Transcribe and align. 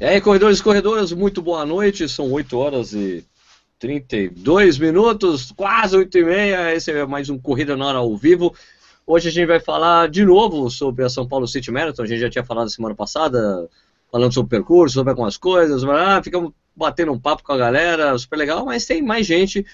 E 0.00 0.04
aí, 0.04 0.20
corredores 0.20 0.58
e 0.58 0.62
corredoras, 0.62 1.12
muito 1.12 1.40
boa 1.40 1.64
noite. 1.64 2.08
São 2.08 2.32
8 2.32 2.58
horas 2.58 2.92
e 2.92 3.24
32 3.78 4.76
minutos, 4.76 5.52
quase 5.52 5.96
8 5.96 6.18
e 6.18 6.24
meia. 6.24 6.74
Esse 6.74 6.90
é 6.90 7.06
mais 7.06 7.30
um 7.30 7.38
Corrida 7.38 7.76
na 7.76 7.86
Hora 7.86 7.98
ao 7.98 8.16
vivo. 8.16 8.52
Hoje 9.06 9.28
a 9.28 9.30
gente 9.30 9.46
vai 9.46 9.60
falar 9.60 10.08
de 10.08 10.24
novo 10.24 10.68
sobre 10.68 11.04
a 11.04 11.08
São 11.08 11.28
Paulo 11.28 11.46
City 11.46 11.70
Marathon. 11.70 12.02
A 12.02 12.06
gente 12.06 12.18
já 12.18 12.28
tinha 12.28 12.44
falado 12.44 12.68
semana 12.70 12.92
passada, 12.92 13.70
falando 14.10 14.34
sobre 14.34 14.46
o 14.48 14.58
percurso, 14.58 14.94
sobre 14.94 15.10
algumas 15.10 15.36
coisas. 15.36 15.84
Ah, 15.84 16.20
ficamos 16.20 16.50
batendo 16.74 17.12
um 17.12 17.20
papo 17.20 17.44
com 17.44 17.52
a 17.52 17.56
galera, 17.56 18.18
super 18.18 18.36
legal, 18.36 18.64
mas 18.64 18.84
tem 18.84 19.00
mais 19.00 19.24
gente 19.24 19.64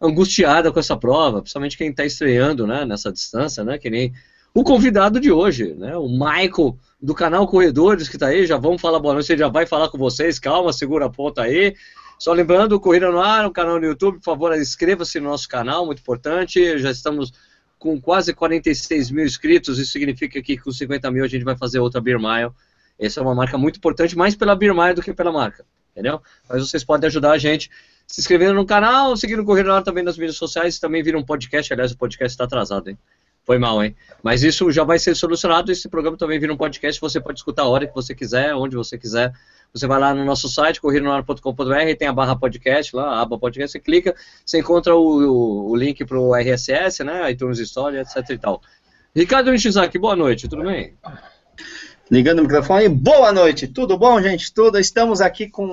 angustiada 0.00 0.72
com 0.72 0.80
essa 0.80 0.96
prova, 0.96 1.42
principalmente 1.42 1.76
quem 1.76 1.90
está 1.90 2.04
estreando 2.04 2.66
né, 2.66 2.86
nessa 2.86 3.12
distância, 3.12 3.62
né, 3.62 3.76
que 3.76 3.90
nem 3.90 4.14
o 4.56 4.64
convidado 4.64 5.20
de 5.20 5.30
hoje, 5.30 5.74
né, 5.74 5.94
o 5.98 6.08
Michael 6.08 6.78
do 6.98 7.14
canal 7.14 7.46
Corredores 7.46 8.08
que 8.08 8.16
está 8.16 8.28
aí, 8.28 8.46
já 8.46 8.56
vamos 8.56 8.80
falar 8.80 8.98
boa 8.98 9.12
noite, 9.12 9.30
ele 9.30 9.40
já 9.40 9.48
vai 9.48 9.66
falar 9.66 9.90
com 9.90 9.98
vocês, 9.98 10.38
calma, 10.38 10.72
segura 10.72 11.04
a 11.04 11.10
ponta 11.10 11.42
aí. 11.42 11.76
Só 12.18 12.32
lembrando, 12.32 12.80
Corrida 12.80 13.10
no 13.10 13.20
Ar, 13.20 13.46
um 13.46 13.52
canal 13.52 13.78
no 13.78 13.84
YouTube, 13.84 14.14
por 14.14 14.24
favor, 14.24 14.56
inscreva-se 14.56 15.20
no 15.20 15.28
nosso 15.28 15.46
canal, 15.46 15.84
muito 15.84 15.98
importante, 15.98 16.78
já 16.78 16.90
estamos 16.90 17.34
com 17.78 18.00
quase 18.00 18.32
46 18.32 19.10
mil 19.10 19.26
inscritos, 19.26 19.78
isso 19.78 19.92
significa 19.92 20.40
que 20.40 20.56
com 20.56 20.72
50 20.72 21.10
mil 21.10 21.22
a 21.22 21.28
gente 21.28 21.44
vai 21.44 21.54
fazer 21.54 21.78
outra 21.78 22.00
Beer 22.00 22.18
Mile. 22.18 22.50
Essa 22.98 23.20
é 23.20 23.22
uma 23.22 23.34
marca 23.34 23.58
muito 23.58 23.76
importante, 23.76 24.16
mais 24.16 24.34
pela 24.34 24.56
Beer 24.56 24.74
Mile 24.74 24.94
do 24.94 25.02
que 25.02 25.12
pela 25.12 25.30
marca, 25.30 25.66
entendeu? 25.92 26.22
Mas 26.48 26.66
vocês 26.66 26.82
podem 26.82 27.06
ajudar 27.08 27.32
a 27.32 27.38
gente 27.38 27.70
se 28.06 28.22
inscrevendo 28.22 28.54
no 28.54 28.64
canal, 28.64 29.14
seguindo 29.18 29.42
o 29.42 29.44
Corrida 29.44 29.68
no 29.68 29.74
Ar 29.74 29.82
também 29.82 30.02
nas 30.02 30.16
mídias 30.16 30.38
sociais, 30.38 30.78
também 30.78 31.02
vira 31.02 31.18
um 31.18 31.22
podcast, 31.22 31.70
aliás, 31.74 31.92
o 31.92 31.98
podcast 31.98 32.32
está 32.32 32.44
atrasado, 32.44 32.88
hein? 32.88 32.96
Foi 33.46 33.58
mal, 33.58 33.82
hein? 33.82 33.94
Mas 34.24 34.42
isso 34.42 34.72
já 34.72 34.82
vai 34.82 34.98
ser 34.98 35.14
solucionado. 35.14 35.70
Esse 35.70 35.88
programa 35.88 36.16
também 36.16 36.38
vira 36.40 36.52
um 36.52 36.56
podcast. 36.56 37.00
Você 37.00 37.20
pode 37.20 37.38
escutar 37.38 37.62
a 37.62 37.68
hora 37.68 37.86
que 37.86 37.94
você 37.94 38.12
quiser, 38.12 38.52
onde 38.56 38.74
você 38.74 38.98
quiser. 38.98 39.32
Você 39.72 39.86
vai 39.86 40.00
lá 40.00 40.12
no 40.12 40.24
nosso 40.24 40.48
site, 40.48 40.80
corridonoar.com.br, 40.80 41.96
tem 41.98 42.08
a 42.08 42.12
barra 42.12 42.34
podcast 42.34 42.96
lá, 42.96 43.04
a 43.04 43.20
aba 43.20 43.38
podcast, 43.38 43.72
você 43.72 43.80
clica, 43.80 44.14
você 44.44 44.60
encontra 44.60 44.96
o, 44.96 45.70
o, 45.70 45.76
link 45.76 46.04
para 46.04 46.18
o 46.18 46.34
RSS, 46.34 47.04
né? 47.04 47.30
iTunes 47.30 47.58
Story, 47.58 47.98
etc 47.98 48.30
e 48.30 48.38
tal. 48.38 48.62
Ricardo 49.14 49.50
Nishizaki, 49.50 49.98
boa 49.98 50.16
noite, 50.16 50.48
tudo 50.48 50.64
bem? 50.64 50.94
Ligando 52.08 52.38
o 52.38 52.42
microfone. 52.42 52.88
Boa 52.88 53.32
noite, 53.32 53.66
tudo 53.66 53.98
bom, 53.98 54.22
gente? 54.22 54.54
Tudo. 54.54 54.78
Estamos 54.78 55.20
aqui 55.20 55.48
com 55.48 55.66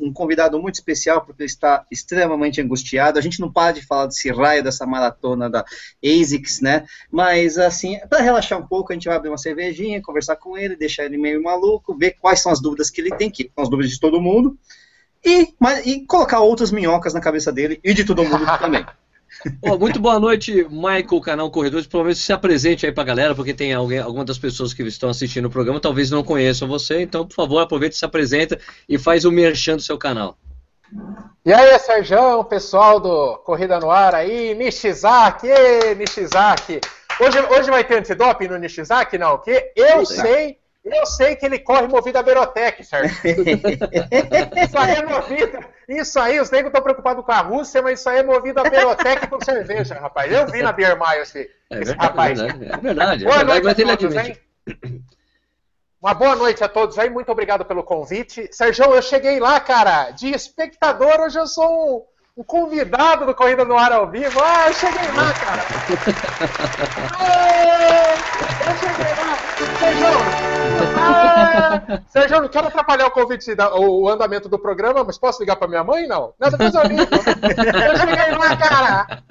um 0.00 0.12
convidado 0.12 0.56
muito 0.60 0.76
especial, 0.76 1.22
porque 1.22 1.42
ele 1.42 1.50
está 1.50 1.84
extremamente 1.90 2.60
angustiado. 2.60 3.18
A 3.18 3.22
gente 3.22 3.40
não 3.40 3.50
para 3.50 3.72
de 3.72 3.84
falar 3.84 4.06
desse 4.06 4.30
raio, 4.30 4.62
dessa 4.62 4.86
maratona 4.86 5.50
da 5.50 5.64
ASICS, 6.04 6.60
né? 6.60 6.86
Mas, 7.10 7.58
assim, 7.58 7.98
para 8.08 8.22
relaxar 8.22 8.56
um 8.56 8.66
pouco, 8.68 8.92
a 8.92 8.94
gente 8.94 9.08
vai 9.08 9.16
abrir 9.16 9.30
uma 9.30 9.38
cervejinha, 9.38 10.00
conversar 10.00 10.36
com 10.36 10.56
ele, 10.56 10.76
deixar 10.76 11.06
ele 11.06 11.18
meio 11.18 11.42
maluco, 11.42 11.98
ver 11.98 12.12
quais 12.20 12.40
são 12.40 12.52
as 12.52 12.60
dúvidas 12.60 12.88
que 12.88 13.00
ele 13.00 13.10
tem, 13.16 13.28
que 13.28 13.50
são 13.52 13.64
as 13.64 13.68
dúvidas 13.68 13.90
de 13.90 13.98
todo 13.98 14.20
mundo, 14.20 14.56
e, 15.24 15.52
mas, 15.58 15.84
e 15.84 16.06
colocar 16.06 16.38
outras 16.38 16.70
minhocas 16.70 17.14
na 17.14 17.20
cabeça 17.20 17.50
dele 17.50 17.80
e 17.82 17.92
de 17.92 18.04
todo 18.04 18.22
mundo 18.22 18.46
também. 18.60 18.86
Oh, 19.62 19.78
muito 19.78 20.00
boa 20.00 20.18
noite, 20.18 20.66
Michael, 20.70 21.20
canal 21.20 21.50
Corredores. 21.50 21.86
Provavelmente 21.86 22.20
se 22.20 22.32
apresente 22.32 22.86
aí 22.86 22.92
pra 22.92 23.04
galera, 23.04 23.34
porque 23.34 23.54
tem 23.54 23.72
alguém, 23.72 23.98
algumas 23.98 24.26
das 24.26 24.38
pessoas 24.38 24.74
que 24.74 24.82
estão 24.82 25.08
assistindo 25.08 25.46
o 25.46 25.50
programa 25.50 25.80
talvez 25.80 26.10
não 26.10 26.22
conheçam 26.22 26.68
você, 26.68 27.00
então, 27.00 27.26
por 27.26 27.34
favor, 27.34 27.60
aproveite, 27.60 27.96
se 27.96 28.04
apresenta 28.04 28.58
e 28.88 28.98
faz 28.98 29.24
o 29.24 29.32
merchan 29.32 29.76
do 29.76 29.82
seu 29.82 29.96
canal. 29.96 30.36
E 31.44 31.52
aí, 31.52 31.78
Sérgio, 31.78 32.44
pessoal 32.44 33.00
do 33.00 33.38
Corrida 33.38 33.78
no 33.80 33.90
Ar 33.90 34.14
aí, 34.14 34.54
Nishizaki, 34.54 35.48
Nishizaki. 35.96 36.80
Hoje, 37.20 37.38
hoje 37.40 37.70
vai 37.70 37.84
ter 37.84 37.98
antidoping 37.98 38.48
no 38.48 38.58
Nishizaki, 38.58 39.16
não? 39.16 39.38
Que 39.38 39.72
eu 39.76 40.04
sei 40.04 40.59
eu 40.84 41.04
sei 41.06 41.36
que 41.36 41.44
ele 41.44 41.58
corre 41.58 41.86
movido 41.86 42.18
a 42.18 42.22
Berotec, 42.22 42.82
certo? 42.84 43.14
isso 43.26 44.78
aí 44.78 44.94
é 44.94 45.04
movido. 45.04 45.58
Isso 45.88 46.18
aí, 46.18 46.40
os 46.40 46.50
negros 46.50 46.70
estão 46.70 46.82
preocupados 46.82 47.24
com 47.24 47.32
a 47.32 47.40
Rússia, 47.40 47.82
mas 47.82 48.00
isso 48.00 48.08
aí 48.08 48.20
é 48.20 48.22
movido 48.22 48.60
a 48.60 48.64
Berotec 48.64 49.26
com 49.26 49.40
cerveja, 49.40 49.94
rapaz. 49.94 50.32
Eu 50.32 50.46
vi 50.46 50.62
na 50.62 50.72
Beer 50.72 50.98
Mile 50.98 51.22
esse, 51.22 51.50
é 51.70 51.80
esse 51.80 51.92
rapaz. 51.92 52.38
É 52.40 52.46
verdade, 52.46 52.72
é 52.72 52.76
verdade. 52.76 53.24
Boa 53.24 53.36
é 53.36 53.44
verdade, 53.44 53.84
noite 53.84 54.06
a 54.06 54.08
todos, 54.08 54.16
hein? 54.16 54.36
Uma 56.00 56.14
boa 56.14 56.34
noite 56.34 56.64
a 56.64 56.68
todos 56.68 56.98
aí, 56.98 57.10
muito 57.10 57.30
obrigado 57.30 57.64
pelo 57.64 57.84
convite. 57.84 58.48
Sérgio, 58.50 58.94
eu 58.94 59.02
cheguei 59.02 59.38
lá, 59.38 59.60
cara, 59.60 60.10
de 60.12 60.30
espectador, 60.30 61.20
hoje 61.20 61.38
eu 61.38 61.46
sou 61.46 62.06
um 62.06 62.10
o 62.40 62.44
convidado 62.44 63.26
do 63.26 63.34
Corrida 63.34 63.66
no 63.66 63.76
Ar 63.76 63.92
ao 63.92 64.08
vivo. 64.08 64.40
Ah, 64.42 64.68
eu 64.68 64.72
cheguei 64.72 65.08
lá, 65.12 65.32
cara! 65.34 65.62
Eu 68.60 68.76
cheguei 68.76 69.14
lá! 69.14 69.36
Sérgio! 69.78 70.49
Ah, 71.00 72.00
Sérgio, 72.08 72.40
não 72.40 72.48
quero 72.48 72.68
atrapalhar 72.68 73.06
o 73.06 73.10
convite, 73.10 73.50
o 73.76 74.08
andamento 74.08 74.48
do 74.48 74.58
programa, 74.58 75.04
mas 75.04 75.18
posso 75.18 75.40
ligar 75.40 75.56
pra 75.56 75.68
minha 75.68 75.84
mãe? 75.84 76.06
Não? 76.06 76.32
Não, 76.38 76.50
depois 76.50 76.74
eu 76.74 76.82
ligo. 76.82 77.02
Eu 77.02 77.96
cheguei 77.96 78.36
lá, 78.36 78.56
cara! 78.56 79.22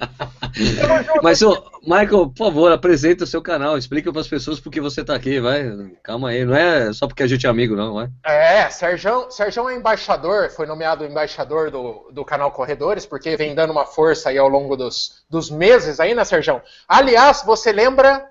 Mas, 1.22 1.42
ô, 1.42 1.56
Michael, 1.82 2.28
por 2.28 2.36
favor, 2.36 2.72
apresenta 2.72 3.24
o 3.24 3.26
seu 3.26 3.40
canal, 3.40 3.78
explica 3.78 4.12
para 4.12 4.20
as 4.20 4.28
pessoas 4.28 4.60
por 4.60 4.70
que 4.70 4.80
você 4.80 5.00
está 5.00 5.14
aqui, 5.14 5.40
vai. 5.40 5.64
Calma 6.02 6.30
aí, 6.30 6.44
não 6.44 6.54
é 6.54 6.92
só 6.92 7.06
porque 7.06 7.22
a 7.22 7.26
gente 7.26 7.46
é 7.46 7.48
amigo, 7.48 7.76
não, 7.76 7.94
vai. 7.94 8.08
É, 8.24 8.68
Sérgio, 8.70 9.30
Sérgio 9.30 9.68
é 9.68 9.74
embaixador, 9.74 10.50
foi 10.50 10.66
nomeado 10.66 11.04
embaixador 11.04 11.70
do, 11.70 12.10
do 12.12 12.24
canal 12.24 12.50
Corredores, 12.50 13.06
porque 13.06 13.36
vem 13.36 13.54
dando 13.54 13.70
uma 13.70 13.86
força 13.86 14.30
aí 14.30 14.38
ao 14.38 14.48
longo 14.48 14.76
dos, 14.76 15.22
dos 15.28 15.50
meses 15.50 16.00
aí, 16.00 16.14
né, 16.14 16.24
Sérgio? 16.24 16.60
Aliás, 16.88 17.42
você 17.44 17.72
lembra 17.72 18.29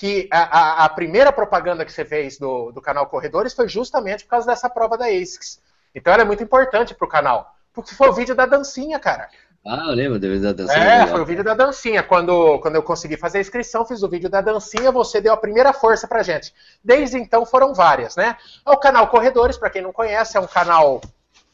que 0.00 0.26
a, 0.30 0.38
a, 0.38 0.84
a, 0.86 0.88
primeira 0.88 1.30
propaganda 1.30 1.84
que 1.84 1.92
você 1.92 2.06
fez 2.06 2.38
do, 2.38 2.72
do 2.72 2.80
canal 2.80 3.06
Corredores 3.06 3.52
foi 3.52 3.68
justamente 3.68 4.24
por 4.24 4.30
causa 4.30 4.46
dessa 4.46 4.66
prova 4.70 4.96
da 4.96 5.08
ASICS. 5.08 5.60
Então 5.94 6.10
ela 6.10 6.22
é 6.22 6.24
muito 6.24 6.42
importante 6.42 6.94
para 6.94 7.04
o 7.04 7.08
canal. 7.08 7.54
Porque 7.70 7.94
foi 7.94 8.08
o 8.08 8.14
vídeo 8.14 8.34
da 8.34 8.46
dancinha, 8.46 8.98
cara. 8.98 9.28
Ah, 9.62 9.88
eu 9.88 9.94
lembro 9.94 10.18
da 10.18 10.52
dancinha. 10.54 10.82
É, 10.82 11.06
foi 11.06 11.20
o 11.20 11.26
vídeo 11.26 11.44
da 11.44 11.52
dancinha. 11.52 12.02
Quando, 12.02 12.58
quando 12.60 12.76
eu 12.76 12.82
consegui 12.82 13.18
fazer 13.18 13.36
a 13.36 13.40
inscrição, 13.42 13.84
fiz 13.84 14.02
o 14.02 14.08
vídeo 14.08 14.30
da 14.30 14.40
dancinha, 14.40 14.90
você 14.90 15.20
deu 15.20 15.34
a 15.34 15.36
primeira 15.36 15.70
força 15.74 16.08
pra 16.08 16.22
gente. 16.22 16.54
Desde 16.82 17.18
então 17.18 17.44
foram 17.44 17.74
várias, 17.74 18.16
né? 18.16 18.38
O 18.64 18.78
canal 18.78 19.06
Corredores, 19.08 19.58
para 19.58 19.68
quem 19.68 19.82
não 19.82 19.92
conhece, 19.92 20.34
é 20.34 20.40
um 20.40 20.46
canal 20.46 21.02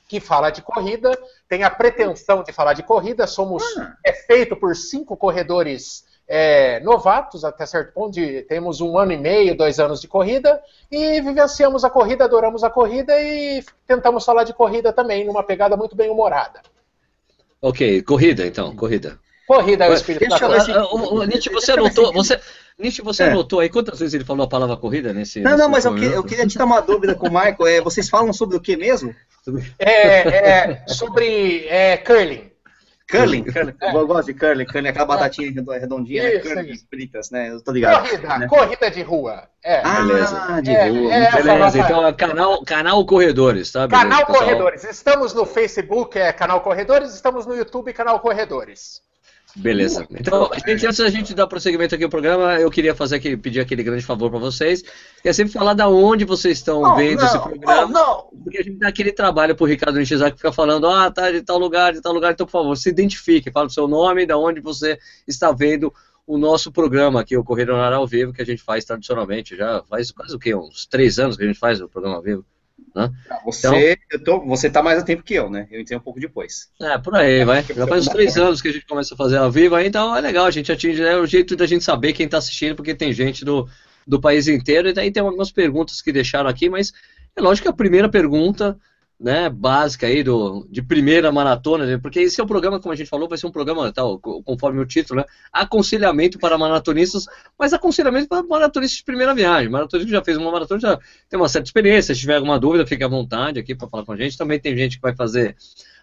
que 0.07 0.21
fala 0.21 0.51
de 0.51 0.63
corrida, 0.63 1.11
tem 1.49 1.65
a 1.65 1.71
pretensão 1.71 2.45
de 2.45 2.53
falar 2.53 2.75
de 2.75 2.85
corrida. 2.85 3.27
Somos 3.27 3.65
ah. 3.77 3.97
é 4.05 4.13
feito 4.13 4.55
por 4.55 4.77
cinco 4.77 5.17
corredores 5.17 6.05
é, 6.29 6.81
novatos 6.81 7.45
até 7.45 7.65
certo 7.67 7.93
ponto. 7.93 8.13
De, 8.13 8.43
temos 8.43 8.81
um 8.81 8.99
ano 8.99 9.13
e 9.13 9.17
meio, 9.17 9.57
dois 9.57 9.79
anos 9.79 10.01
de 10.01 10.09
corrida 10.09 10.61
e 10.91 11.21
vivenciamos 11.21 11.85
a 11.85 11.91
corrida, 11.91 12.25
adoramos 12.25 12.65
a 12.65 12.71
corrida 12.71 13.21
e 13.21 13.65
tentamos 13.87 14.25
falar 14.25 14.45
de 14.45 14.53
corrida 14.53 14.93
também 14.93 15.25
numa 15.25 15.43
pegada 15.43 15.77
muito 15.77 15.95
bem 15.95 16.11
humorada. 16.11 16.61
Ok, 17.61 18.03
corrida 18.03 18.47
então, 18.47 18.75
corrida. 18.77 19.19
Corrida 19.47 19.85
é 19.85 19.91
o 19.91 19.95
espírito 19.95 20.29
da 20.29 20.41
coisa. 20.41 20.87
O, 20.87 21.25
Nietzsche, 21.25 21.51
você 21.51 21.73
anotou, 21.73 22.13
você, 22.13 22.39
Nietzsche, 22.77 23.01
você 23.01 23.23
é. 23.23 23.27
anotou 23.31 23.61
aí 23.61 23.69
quantas 23.69 24.01
vezes 24.01 24.13
ele 24.13 24.25
falou 24.25 24.45
a 24.45 24.49
palavra 24.49 24.77
corrida 24.77 25.13
nesse. 25.13 25.41
Não, 25.41 25.57
não, 25.57 25.69
mas 25.69 25.85
eu, 25.85 25.95
que, 25.95 26.05
eu, 26.05 26.25
queria 26.25 26.47
tirar 26.47 26.65
uma 26.65 26.81
dúvida 26.81 27.15
com 27.15 27.29
o 27.29 27.31
Michael. 27.31 27.67
É, 27.67 27.81
vocês 27.81 28.09
falam 28.09 28.33
sobre 28.33 28.57
o 28.57 28.61
que 28.61 28.77
mesmo? 28.77 29.15
É, 29.79 30.73
é 30.73 30.85
sobre 30.89 31.67
é, 31.69 31.97
curling. 31.97 32.51
Curling, 33.09 33.45
curling. 33.53 33.75
É. 33.81 33.95
Eu 33.95 34.07
gosto 34.07 34.27
de 34.27 34.35
curling, 34.35 34.67
curling, 34.67 34.89
aquela 34.89 35.07
batatinha 35.07 35.53
redondinha, 35.81 36.23
né? 36.23 36.35
isso, 36.37 36.49
né? 36.49 36.55
curling 36.55 36.79
fritas, 36.91 37.31
né? 37.31 37.51
Eu 37.51 37.63
tô 37.63 37.73
ligado. 37.73 38.03
Corrida, 38.03 38.39
né? 38.39 38.49
corrida 38.49 38.91
de 38.91 39.03
rua. 39.03 39.49
É. 39.63 39.81
Ah, 39.85 40.03
beleza. 40.03 40.63
de 40.63 40.71
é, 40.71 40.89
rua. 40.89 41.13
É, 41.15 41.43
beleza, 41.43 41.79
então 41.79 42.07
é 42.07 42.13
canal, 42.13 42.65
canal 42.65 43.07
Corredores, 43.07 43.71
tá? 43.71 43.87
Beleza, 43.87 44.09
canal 44.09 44.27
pessoal. 44.27 44.45
Corredores. 44.45 44.85
Estamos 44.85 45.35
no 45.35 45.47
Facebook, 45.47 46.19
é 46.19 46.33
Canal 46.33 46.61
Corredores, 46.61 47.15
estamos 47.15 47.47
no 47.47 47.55
YouTube, 47.55 47.93
Canal 47.93 48.19
Corredores. 48.21 49.01
Beleza. 49.57 50.07
Então, 50.11 50.51
gente, 50.67 50.87
antes 50.87 50.99
da 50.99 51.09
gente 51.09 51.35
dar 51.35 51.47
prosseguimento 51.47 51.95
aqui 51.95 52.05
ao 52.05 52.11
programa, 52.11 52.61
eu 52.61 52.71
queria 52.71 52.95
fazer 52.95 53.17
aqui, 53.17 53.37
pedir 53.39 53.61
aquele 53.61 53.83
grande 53.83 54.05
favor 54.05 54.31
para 54.31 54.39
vocês, 54.39 54.83
que 55.23 55.29
é 55.29 55.33
sempre 55.33 55.55
falar 55.55 55.73
da 55.73 55.89
onde 55.89 56.27
vocês 56.27 56.59
estão 56.59 56.83
oh, 56.83 56.95
vendo 56.95 57.21
não, 57.21 57.27
esse 57.27 57.39
programa. 57.39 57.87
Não, 57.87 57.89
não. 57.89 58.43
Porque 58.45 58.59
a 58.59 58.63
gente 58.63 58.79
dá 58.79 58.89
aquele 58.89 59.13
trabalho 59.13 59.57
pro 59.57 59.65
Ricardo 59.65 59.99
Nishizaki 59.99 60.33
que 60.33 60.39
fica 60.39 60.53
falando, 60.53 60.87
ah, 60.87 61.11
tá 61.11 61.31
de 61.31 61.41
tal 61.41 61.59
lugar, 61.59 61.95
de 61.95 62.03
tal 62.03 62.13
lugar, 62.13 62.33
então, 62.33 62.45
por 62.45 62.53
favor, 62.53 62.77
se 62.77 62.91
identifique, 62.91 63.51
fala 63.51 63.67
o 63.67 63.71
seu 63.71 63.89
nome, 63.89 64.27
da 64.27 64.37
onde 64.37 64.61
você 64.61 64.99
está 65.27 65.51
vendo 65.53 65.93
o 66.27 66.37
nosso 66.37 66.71
programa 66.71 67.21
aqui, 67.21 67.37
o 67.37 67.45
Correio 67.45 67.75
ao 67.75 68.07
Vivo, 68.07 68.35
que 68.35 68.43
a 68.43 68.47
gente 68.47 68.63
faz 68.63 68.85
tradicionalmente, 68.85 69.57
já 69.57 69.83
faz 69.89 70.11
quase 70.11 70.35
o 70.35 70.39
quê? 70.39 70.55
Uns 70.55 70.85
três 70.85 71.19
anos 71.19 71.37
que 71.37 71.45
a 71.45 71.47
gente 71.47 71.59
faz 71.59 71.81
o 71.81 71.89
programa 71.89 72.17
ao 72.17 72.23
vivo. 72.23 72.45
Né? 72.97 73.13
Você, 73.45 73.99
então, 74.11 74.41
tô, 74.41 74.47
você 74.47 74.71
tá 74.71 74.83
mais 74.83 74.99
a 74.99 75.03
tempo 75.03 75.23
que 75.23 75.35
eu, 75.35 75.51
né? 75.51 75.69
Eu 75.71 75.79
entrei 75.79 75.99
um 75.99 76.01
pouco 76.01 76.19
depois. 76.19 76.71
É, 76.81 76.97
por 76.97 77.15
aí, 77.15 77.45
vai. 77.45 77.63
Já 77.63 77.87
faz 77.87 78.07
uns 78.07 78.13
três 78.13 78.39
anos 78.39 78.63
que 78.63 78.69
a 78.69 78.73
gente 78.73 78.87
começa 78.87 79.13
a 79.13 79.17
fazer 79.19 79.37
ao 79.37 79.53
vivo, 79.53 79.75
aí, 79.75 79.87
então 79.87 80.17
é 80.17 80.21
legal, 80.23 80.47
a 80.47 80.51
gente 80.51 80.73
atinge, 80.73 81.03
é 81.03 81.15
o 81.15 81.27
jeito 81.27 81.55
da 81.55 81.67
gente 81.67 81.85
saber 81.85 82.15
quem 82.15 82.27
tá 82.27 82.39
assistindo, 82.39 82.75
porque 82.75 82.95
tem 82.95 83.13
gente 83.13 83.45
do, 83.45 83.69
do 84.07 84.19
país 84.19 84.49
inteiro, 84.49 84.89
e 84.89 84.95
daí 84.95 85.11
tem 85.11 85.23
algumas 85.23 85.53
perguntas 85.53 86.01
que 86.01 86.11
deixaram 86.11 86.49
aqui, 86.49 86.71
mas 86.71 86.91
é 87.37 87.43
lógico 87.43 87.65
que 87.65 87.71
a 87.71 87.77
primeira 87.77 88.09
pergunta 88.09 88.79
né, 89.19 89.49
básica 89.49 90.07
aí 90.07 90.23
do, 90.23 90.67
de 90.71 90.83
primeira 90.83 91.33
maratona, 91.33 91.87
né, 91.87 91.99
porque 91.99 92.21
esse 92.21 92.41
é 92.41 92.45
o 92.45 92.47
programa, 92.47 92.79
como 92.79 92.93
a 92.93 92.97
gente 92.97 93.09
falou, 93.09 93.29
vai 93.29 93.39
ser 93.39 93.47
um 93.47 93.51
programa, 93.51 93.91
tal, 93.91 94.19
conforme 94.19 94.81
o 94.81 94.87
título, 94.87 95.21
né, 95.21 95.27
aconselhamento 95.51 96.39
para 96.39 96.59
maratonistas, 96.59 97.25
mas 97.59 97.73
aconselhamento 97.73 98.29
para 98.29 98.43
maratonistas 98.43 98.99
de 98.99 99.05
primeira 99.05 99.35
viagem. 99.35 99.71
Maratonista 99.71 100.07
que 100.07 100.13
já 100.13 100.23
fez 100.23 100.37
uma 100.37 100.53
maratona 100.53 100.81
já 100.81 100.99
tem 101.29 101.41
uma 101.41 101.49
certa 101.49 101.67
experiência, 101.67 102.15
se 102.15 102.21
tiver 102.21 102.37
alguma 102.37 102.59
dúvida, 102.59 102.87
fique 102.87 103.03
à 103.03 103.09
vontade 103.09 103.59
aqui 103.59 103.75
para 103.75 103.89
falar 103.89 104.05
com 104.05 104.13
a 104.13 104.17
gente. 104.17 104.37
Também 104.37 104.61
tem 104.61 104.77
gente 104.77 104.97
que 104.97 105.03
vai 105.03 105.15
fazer 105.15 105.57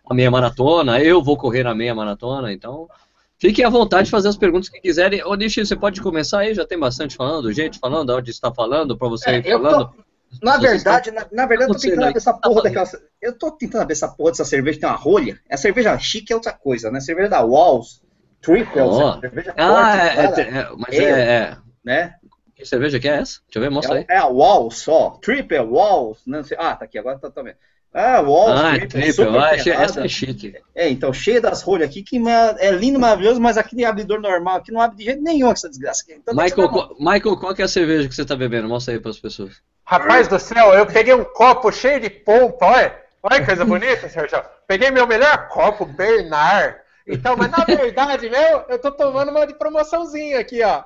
a 0.09 0.13
meia 0.13 0.31
maratona, 0.31 0.99
eu 0.99 1.21
vou 1.21 1.37
correr 1.37 1.67
a 1.67 1.75
meia 1.75 1.93
maratona, 1.93 2.51
então 2.51 2.89
fiquem 3.37 3.63
à 3.63 3.69
vontade 3.69 4.05
de 4.05 4.11
fazer 4.11 4.29
as 4.29 4.37
perguntas 4.37 4.69
que 4.69 4.81
quiserem. 4.81 5.23
Ô, 5.23 5.35
Nishi, 5.35 5.65
você 5.65 5.75
pode 5.75 6.01
começar 6.01 6.39
aí, 6.39 6.55
já 6.55 6.65
tem 6.65 6.79
bastante 6.79 7.15
falando, 7.15 7.53
gente 7.53 7.77
falando, 7.77 8.09
onde 8.09 8.31
está 8.31 8.51
falando, 8.51 8.97
para 8.97 9.07
você 9.07 9.29
é, 9.29 9.37
ir 9.37 9.43
falando. 9.43 9.85
Tô... 9.85 10.02
Na 10.41 10.57
verdade, 10.57 11.11
na, 11.11 11.25
na, 11.31 11.45
verdade, 11.45 11.71
eu 11.71 11.75
tô 11.75 11.81
tentando 11.81 12.03
abrir 12.05 12.17
essa 12.17 12.33
porra 12.33 12.63
daquela. 12.63 12.87
Eu 13.21 13.37
tô 13.37 13.51
tentando 13.51 13.81
abrir 13.81 13.93
essa 13.93 14.07
porra 14.07 14.31
dessa 14.31 14.45
cerveja, 14.45 14.79
tem 14.79 14.89
uma 14.89 14.95
rolha. 14.95 15.39
A 15.49 15.57
cerveja 15.57 15.97
chique 15.99 16.31
é 16.31 16.35
outra 16.35 16.53
coisa, 16.53 16.91
né? 16.91 16.99
Cerveja 16.99 17.29
da 17.29 17.41
Walls, 17.41 18.01
Triple, 18.41 18.81
oh. 18.81 19.19
cerveja 19.19 19.53
ah, 19.57 19.67
forte, 19.67 20.41
é, 20.41 20.43
é, 20.43 20.57
é, 20.57 20.69
mas 20.77 20.99
é, 20.99 21.35
é, 21.35 21.57
Né? 21.83 22.15
Que 22.55 22.65
cerveja 22.65 22.99
que 22.99 23.07
é 23.07 23.13
essa? 23.13 23.39
Deixa 23.45 23.57
eu 23.57 23.61
ver, 23.61 23.69
mostra 23.69 23.95
é, 23.95 23.99
aí. 23.99 24.05
É 24.09 24.17
a 24.17 24.27
Walls 24.27 24.77
só. 24.77 25.11
Triple, 25.21 25.59
Walls. 25.59 26.21
Não 26.27 26.43
sei. 26.43 26.57
Ah, 26.59 26.75
tá 26.75 26.85
aqui, 26.85 26.99
agora 26.99 27.17
tá 27.17 27.31
também. 27.31 27.55
Ah, 27.93 28.21
Walls, 28.21 28.59
ah, 28.59 28.71
Triple, 28.71 29.13
triple. 29.13 29.37
Ah, 29.37 29.55
essa 29.55 30.01
é 30.03 30.07
chique. 30.07 30.55
É, 30.73 30.89
então, 30.89 31.13
cheia 31.13 31.39
das 31.39 31.61
rolhas 31.61 31.89
aqui, 31.89 32.01
que 32.01 32.19
é 32.59 32.71
lindo, 32.71 32.99
maravilhoso, 32.99 33.39
mas 33.39 33.55
aquele 33.55 33.85
abridor 33.85 34.19
normal 34.19 34.57
aqui 34.57 34.71
não 34.71 34.81
abre 34.81 34.97
de 34.97 35.03
jeito 35.03 35.21
nenhum 35.21 35.51
essa 35.51 35.69
desgraça. 35.69 36.03
Então, 36.09 36.33
Michael, 36.33 36.69
qual, 36.69 36.95
Michael, 36.99 37.37
qual 37.37 37.53
que 37.53 37.61
é 37.61 37.65
a 37.65 37.67
cerveja 37.67 38.09
que 38.09 38.15
você 38.15 38.25
tá 38.25 38.35
bebendo? 38.35 38.67
Mostra 38.67 38.95
aí 38.95 38.99
para 38.99 39.11
as 39.11 39.19
pessoas. 39.19 39.61
Rapaz 39.85 40.27
do 40.27 40.39
céu, 40.39 40.73
eu 40.73 40.87
peguei 40.87 41.13
um 41.13 41.23
copo 41.23 41.71
cheio 41.71 41.99
de 41.99 42.09
pompa, 42.09 42.65
olha. 42.65 43.03
Olha 43.21 43.39
que 43.39 43.45
coisa 43.45 43.63
bonita, 43.65 44.09
Sérgio. 44.09 44.43
Peguei 44.67 44.89
meu 44.89 45.05
melhor 45.05 45.47
copo, 45.49 45.85
Bernard. 45.85 46.77
Então, 47.07 47.37
mas 47.37 47.51
na 47.51 47.63
verdade, 47.63 48.27
meu, 48.29 48.65
eu 48.69 48.79
tô 48.79 48.91
tomando 48.91 49.29
uma 49.29 49.45
de 49.45 49.53
promoçãozinha 49.53 50.39
aqui, 50.39 50.63
ó. 50.63 50.83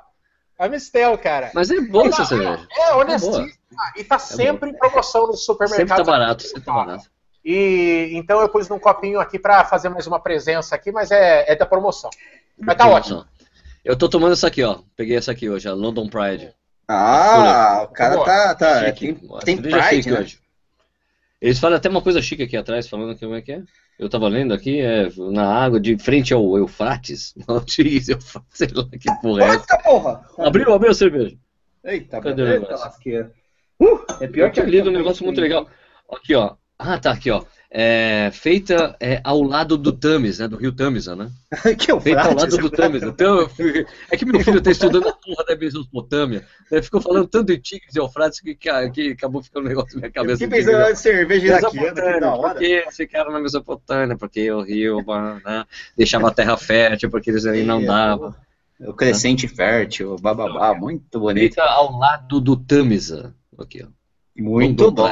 A 0.58 0.68
Mistel, 0.68 1.18
cara. 1.18 1.52
Mas 1.54 1.70
é 1.70 1.80
boa 1.82 2.08
essa 2.08 2.26
cerveja. 2.26 2.68
É, 2.76 2.94
honestíssima. 2.94 3.46
É 3.46 4.02
e 4.02 4.04
tá 4.04 4.16
é 4.16 4.20
sempre 4.20 4.70
é 4.70 4.74
em 4.74 4.78
promoção 4.78 5.28
no 5.28 5.34
supermercado. 5.34 5.88
Sempre 5.88 6.04
tá 6.04 6.04
barato, 6.04 6.44
sempre 6.44 6.62
tá 6.62 6.74
barato. 6.74 7.10
E 7.46 8.10
então 8.14 8.42
eu 8.42 8.50
pus 8.50 8.68
num 8.68 8.80
copinho 8.80 9.20
aqui 9.20 9.38
para 9.38 9.64
fazer 9.64 9.90
mais 9.90 10.08
uma 10.08 10.20
presença 10.20 10.76
aqui, 10.76 10.92
mas 10.92 11.12
é, 11.12 11.46
é 11.52 11.56
da 11.56 11.66
promoção. 11.66 12.10
Mas 12.60 12.76
tá 12.76 12.88
ótimo. 12.88 13.26
Eu 13.86 13.96
tô 13.96 14.10
tomando 14.10 14.34
essa 14.34 14.48
aqui, 14.48 14.64
ó. 14.64 14.80
Peguei 14.96 15.16
essa 15.16 15.32
aqui 15.32 15.50
hoje, 15.50 15.68
a 15.68 15.74
London 15.74 16.10
Pride. 16.10 16.54
Ah, 16.88 17.84
o 17.84 17.94
cara 17.94 18.24
tá. 18.24 18.56
tá 18.56 18.86
chique. 18.86 19.18
tem, 19.46 19.62
tem 19.62 19.72
Pride, 19.72 20.12
né? 20.12 20.20
hoje. 20.20 20.40
Eles 21.40 21.60
falam 21.60 21.78
até 21.78 21.88
uma 21.88 22.02
coisa 22.02 22.22
chique 22.22 22.44
aqui 22.44 22.58
atrás, 22.58 22.88
falando 22.88 23.14
que 23.14 23.24
como 23.24 23.36
é 23.36 23.42
que 23.42 23.52
é. 23.52 23.62
Eu 23.98 24.10
tava 24.10 24.28
lendo 24.28 24.54
aqui, 24.54 24.80
é 24.80 25.10
na 25.18 25.46
água, 25.46 25.80
de 25.80 25.98
frente 25.98 26.34
ao 26.34 26.58
Eufrates. 26.58 27.34
Não, 27.48 27.64
Eufrates, 28.10 28.48
sei 28.50 28.68
lá 28.74 28.88
que 28.90 29.22
porra 29.22 29.44
é 29.44 29.48
essa. 29.48 29.78
porra! 29.80 30.22
Abriu, 30.38 30.74
abriu 30.74 30.92
a 30.92 30.94
cerveja. 30.94 31.36
Eita, 31.84 32.22
Cadê 32.22 32.42
o 32.42 32.46
negócio? 32.46 33.32
Uh, 33.80 34.00
é 34.22 34.28
pior 34.28 34.52
que 34.52 34.60
ali 34.60 34.82
um 34.82 34.92
negócio 34.92 35.24
muito 35.24 35.40
legal. 35.40 35.68
Aqui, 36.12 36.36
ó. 36.36 36.56
Ah, 36.78 37.00
tá 37.00 37.12
aqui, 37.12 37.32
ó 37.32 37.44
é, 37.70 38.30
feita 38.32 38.96
é, 39.00 39.20
ao 39.24 39.42
lado 39.44 39.78
do 39.78 39.92
Tamis, 39.92 40.40
né? 40.40 40.48
Do 40.48 40.56
rio 40.56 40.72
Tamisa, 40.72 41.16
né? 41.16 41.30
que 41.78 41.92
é 41.92 42.00
feita 42.00 42.22
ao 42.22 42.36
lado 42.36 42.58
do 42.58 42.70
Tamisa. 42.70 43.08
Então, 43.08 43.50
é 44.10 44.16
que 44.16 44.26
meu 44.26 44.40
filho 44.40 44.60
está 44.60 44.72
estudando 44.72 45.10
a 45.10 45.14
porra 45.14 45.44
da 45.46 45.56
Mesopotâmia. 45.56 46.46
Ele 46.72 46.82
ficou 46.82 47.02
falando 47.02 47.28
tanto 47.28 47.48
de 47.48 47.58
Tigres 47.58 47.94
e 47.94 48.00
Eufrates 48.00 48.40
que, 48.40 48.56
que 48.56 48.70
acabou 49.12 49.44
ficando 49.44 49.66
um 49.66 49.70
negócio 49.70 49.96
na 49.96 50.02
minha 50.02 50.12
cabeça. 50.12 50.44
Eu 50.44 50.50
pensando 50.50 50.90
em 50.90 50.96
cerveja 50.96 51.46
iraquiana, 51.48 52.02
que 52.02 52.20
da 52.20 52.36
hora. 52.36 52.54
Porque 52.54 52.66
eles 52.66 52.96
ficaram 52.96 53.32
na 53.32 53.40
Mesopotâmia, 53.40 54.18
porque 54.18 54.50
o 54.50 54.62
rio 54.62 55.04
né, 55.46 55.66
deixava 55.96 56.30
a 56.30 56.34
terra 56.34 56.56
fértil, 56.56 57.10
porque 57.10 57.30
eles 57.30 57.46
ali 57.46 57.64
não 57.64 57.84
davam. 57.84 58.34
O 58.80 58.94
crescente 58.94 59.46
né? 59.48 59.54
fértil, 59.54 60.16
bababá, 60.18 60.74
muito 60.74 61.20
bonito. 61.20 61.56
Feita 61.56 61.64
ao 61.64 61.98
lado 61.98 62.40
do 62.40 62.56
Tamisa. 62.56 63.34
Aqui, 63.60 63.84
ó. 63.84 63.88
Muito 64.40 64.92
bom. 64.92 65.10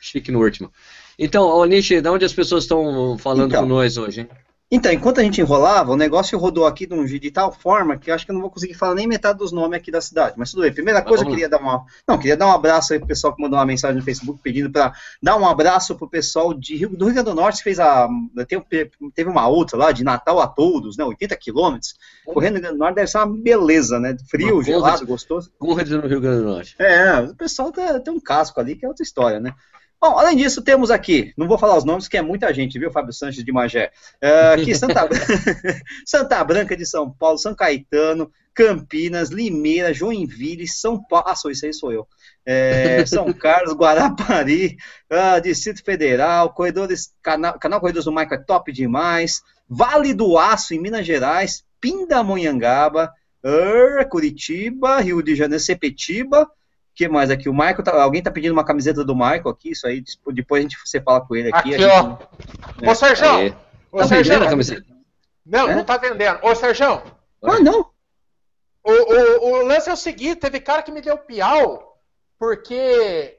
Chique 0.00 0.30
no 0.30 0.40
último. 0.40 0.72
Então, 1.22 1.62
Nishi, 1.66 2.00
de 2.00 2.08
onde 2.08 2.24
as 2.24 2.32
pessoas 2.32 2.64
estão 2.64 3.18
falando 3.18 3.50
então, 3.50 3.62
com 3.62 3.68
nós 3.68 3.98
hoje? 3.98 4.22
Hein? 4.22 4.28
Então, 4.72 4.92
enquanto 4.92 5.18
a 5.18 5.24
gente 5.24 5.40
enrolava, 5.40 5.90
o 5.90 5.96
negócio 5.96 6.38
rodou 6.38 6.64
aqui 6.64 6.86
de, 6.86 7.18
de 7.18 7.30
tal 7.32 7.50
forma 7.50 7.98
que 7.98 8.08
eu 8.08 8.14
acho 8.14 8.24
que 8.24 8.30
eu 8.30 8.34
não 8.34 8.40
vou 8.40 8.50
conseguir 8.50 8.74
falar 8.74 8.94
nem 8.94 9.06
metade 9.06 9.36
dos 9.36 9.50
nomes 9.50 9.76
aqui 9.76 9.90
da 9.90 10.00
cidade. 10.00 10.36
Mas 10.38 10.52
tudo 10.52 10.62
bem. 10.62 10.72
Primeira 10.72 11.02
coisa, 11.02 11.24
eu 11.24 11.28
queria 11.28 11.48
dar 11.48 11.58
uma. 11.58 11.84
Não, 12.06 12.16
queria 12.16 12.36
dar 12.36 12.46
um 12.46 12.52
abraço 12.52 12.92
aí 12.92 13.00
pro 13.00 13.08
pessoal 13.08 13.34
que 13.34 13.42
mandou 13.42 13.58
uma 13.58 13.66
mensagem 13.66 13.96
no 13.96 14.02
Facebook 14.02 14.40
pedindo 14.40 14.70
para 14.70 14.92
dar 15.20 15.36
um 15.36 15.46
abraço 15.46 15.96
pro 15.96 16.08
pessoal 16.08 16.54
de 16.54 16.76
Rio, 16.76 16.88
do 16.90 17.04
Rio 17.04 17.14
Grande 17.14 17.30
do 17.30 17.34
Norte, 17.34 17.58
que 17.58 17.64
fez 17.64 17.80
a. 17.80 18.08
Teve, 18.46 18.90
teve 19.12 19.28
uma 19.28 19.48
outra 19.48 19.76
lá, 19.76 19.90
de 19.90 20.04
Natal 20.04 20.40
a 20.40 20.46
todos, 20.46 20.96
né? 20.96 21.04
80 21.04 21.36
quilômetros. 21.36 21.96
Correndo 22.24 22.52
no 22.52 22.60
Rio 22.60 22.62
Grande 22.62 22.76
do 22.76 22.78
Norte 22.78 22.94
deve 22.94 23.10
ser 23.10 23.18
uma 23.18 23.26
beleza, 23.26 23.98
né? 23.98 24.16
Frio, 24.30 24.54
uma 24.54 24.62
gelado, 24.62 25.04
gostoso. 25.04 25.50
Correndo 25.58 26.00
no 26.00 26.06
Rio 26.06 26.20
Grande 26.20 26.42
do 26.42 26.48
Norte. 26.48 26.76
É, 26.78 27.20
o 27.22 27.34
pessoal 27.34 27.72
tá, 27.72 27.98
tem 27.98 28.14
um 28.14 28.20
casco 28.20 28.60
ali 28.60 28.76
que 28.76 28.84
é 28.84 28.88
outra 28.88 29.02
história, 29.02 29.40
né? 29.40 29.52
Bom, 30.00 30.18
além 30.18 30.34
disso, 30.34 30.62
temos 30.62 30.90
aqui, 30.90 31.34
não 31.36 31.46
vou 31.46 31.58
falar 31.58 31.76
os 31.76 31.84
nomes, 31.84 32.08
que 32.08 32.16
é 32.16 32.22
muita 32.22 32.54
gente, 32.54 32.78
viu, 32.78 32.90
Fábio 32.90 33.12
Sanches 33.12 33.44
de 33.44 33.52
Magé. 33.52 33.92
Uh, 34.22 34.54
aqui, 34.54 34.72
Santa, 34.74 35.06
Santa 36.06 36.42
Branca 36.42 36.74
de 36.74 36.86
São 36.86 37.10
Paulo, 37.10 37.36
São 37.36 37.54
Caetano, 37.54 38.32
Campinas, 38.54 39.28
Limeira, 39.28 39.92
Joinville, 39.92 40.66
São 40.66 41.02
Paulo. 41.02 41.26
Ah, 41.28 41.36
sou 41.36 41.50
isso 41.50 41.66
aí, 41.66 41.74
sou 41.74 41.92
eu. 41.92 42.08
É, 42.46 43.04
São 43.04 43.30
Carlos, 43.34 43.74
Guarapari, 43.74 44.78
uh, 45.12 45.38
Distrito 45.38 45.84
Federal, 45.84 46.54
Corredores, 46.54 47.12
canal, 47.22 47.58
canal 47.58 47.78
Corredores 47.78 48.06
do 48.06 48.12
Maico 48.12 48.32
é 48.32 48.38
top 48.38 48.72
demais. 48.72 49.42
Vale 49.68 50.14
do 50.14 50.38
Aço, 50.38 50.72
em 50.72 50.80
Minas 50.80 51.06
Gerais, 51.06 51.62
Pindamonhangaba, 51.78 53.12
Curitiba, 54.10 54.98
Rio 55.00 55.22
de 55.22 55.36
Janeiro, 55.36 55.62
Sepetiba 55.62 56.50
que 56.94 57.08
mais 57.08 57.30
aqui? 57.30 57.48
O 57.48 57.52
Michael, 57.52 57.82
tá, 57.82 58.02
alguém 58.02 58.22
tá 58.22 58.30
pedindo 58.30 58.52
uma 58.52 58.64
camiseta 58.64 59.04
do 59.04 59.14
Michael 59.14 59.48
aqui, 59.48 59.70
isso 59.70 59.86
aí, 59.86 60.02
depois 60.28 60.60
a 60.60 60.62
gente, 60.62 60.78
você 60.84 61.00
fala 61.00 61.20
com 61.20 61.34
ele 61.34 61.50
aqui. 61.52 61.74
Aqui, 61.74 61.84
ó. 61.84 62.18
Né? 62.80 62.90
Ô, 62.90 62.94
Sérgio! 62.94 63.56
Ô, 63.90 63.98
tá 63.98 64.06
Sérgio! 64.06 64.38
camiseta? 64.38 64.84
Não, 65.44 65.68
é? 65.68 65.74
não 65.74 65.84
tá 65.84 65.96
vendendo. 65.96 66.38
Ô, 66.42 66.54
Sérgio! 66.54 67.02
Ah, 67.42 67.58
não! 67.60 67.86
O, 68.82 68.92
o, 68.92 69.50
o 69.62 69.66
lance 69.66 69.88
é 69.88 69.92
o 69.92 69.96
seguinte, 69.96 70.40
teve 70.40 70.60
cara 70.60 70.82
que 70.82 70.92
me 70.92 71.00
deu 71.00 71.16
piau, 71.18 71.98
porque... 72.38 73.36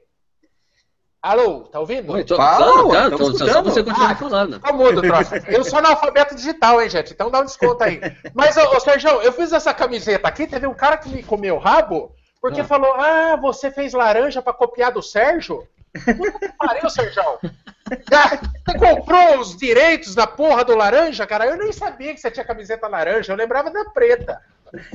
Alô, 1.20 1.60
tá 1.60 1.78
ouvindo? 1.78 2.12
Oi, 2.12 2.24
tô, 2.24 2.34
Fala, 2.34 2.90
cara, 2.90 3.16
tô, 3.16 3.32
só 3.38 3.62
você 3.62 3.84
continuar 3.84 4.10
ah, 4.10 4.16
falando. 4.16 4.58
Tá 4.58 4.72
mudo. 4.72 5.02
Eu 5.46 5.62
sou 5.62 5.78
analfabeto 5.78 6.34
digital, 6.34 6.82
hein, 6.82 6.90
gente? 6.90 7.12
Então 7.12 7.30
dá 7.30 7.40
um 7.40 7.44
desconto 7.44 7.84
aí. 7.84 8.00
Mas, 8.34 8.56
ô, 8.56 8.62
ô 8.62 8.80
Sérgio, 8.80 9.08
eu 9.22 9.32
fiz 9.32 9.52
essa 9.52 9.72
camiseta 9.72 10.26
aqui, 10.26 10.48
teve 10.48 10.66
um 10.66 10.74
cara 10.74 10.96
que 10.96 11.08
me 11.08 11.22
comeu 11.22 11.54
o 11.54 11.60
rabo, 11.60 12.12
porque 12.42 12.60
ah. 12.60 12.64
falou, 12.64 12.92
ah, 12.94 13.36
você 13.36 13.70
fez 13.70 13.92
laranja 13.92 14.42
para 14.42 14.52
copiar 14.52 14.90
do 14.90 15.00
Sérgio? 15.00 15.64
Puta 16.04 16.38
que 16.40 16.52
pariu, 16.58 16.90
Sérgio. 16.90 17.22
Você 17.38 18.78
comprou 18.78 19.38
os 19.38 19.56
direitos 19.56 20.14
da 20.14 20.26
porra 20.26 20.64
do 20.64 20.74
laranja, 20.74 21.24
cara? 21.24 21.46
Eu 21.46 21.56
nem 21.56 21.72
sabia 21.72 22.12
que 22.12 22.20
você 22.20 22.32
tinha 22.32 22.44
camiseta 22.44 22.88
laranja, 22.88 23.32
eu 23.32 23.36
lembrava 23.36 23.70
da 23.70 23.84
preta. 23.84 24.40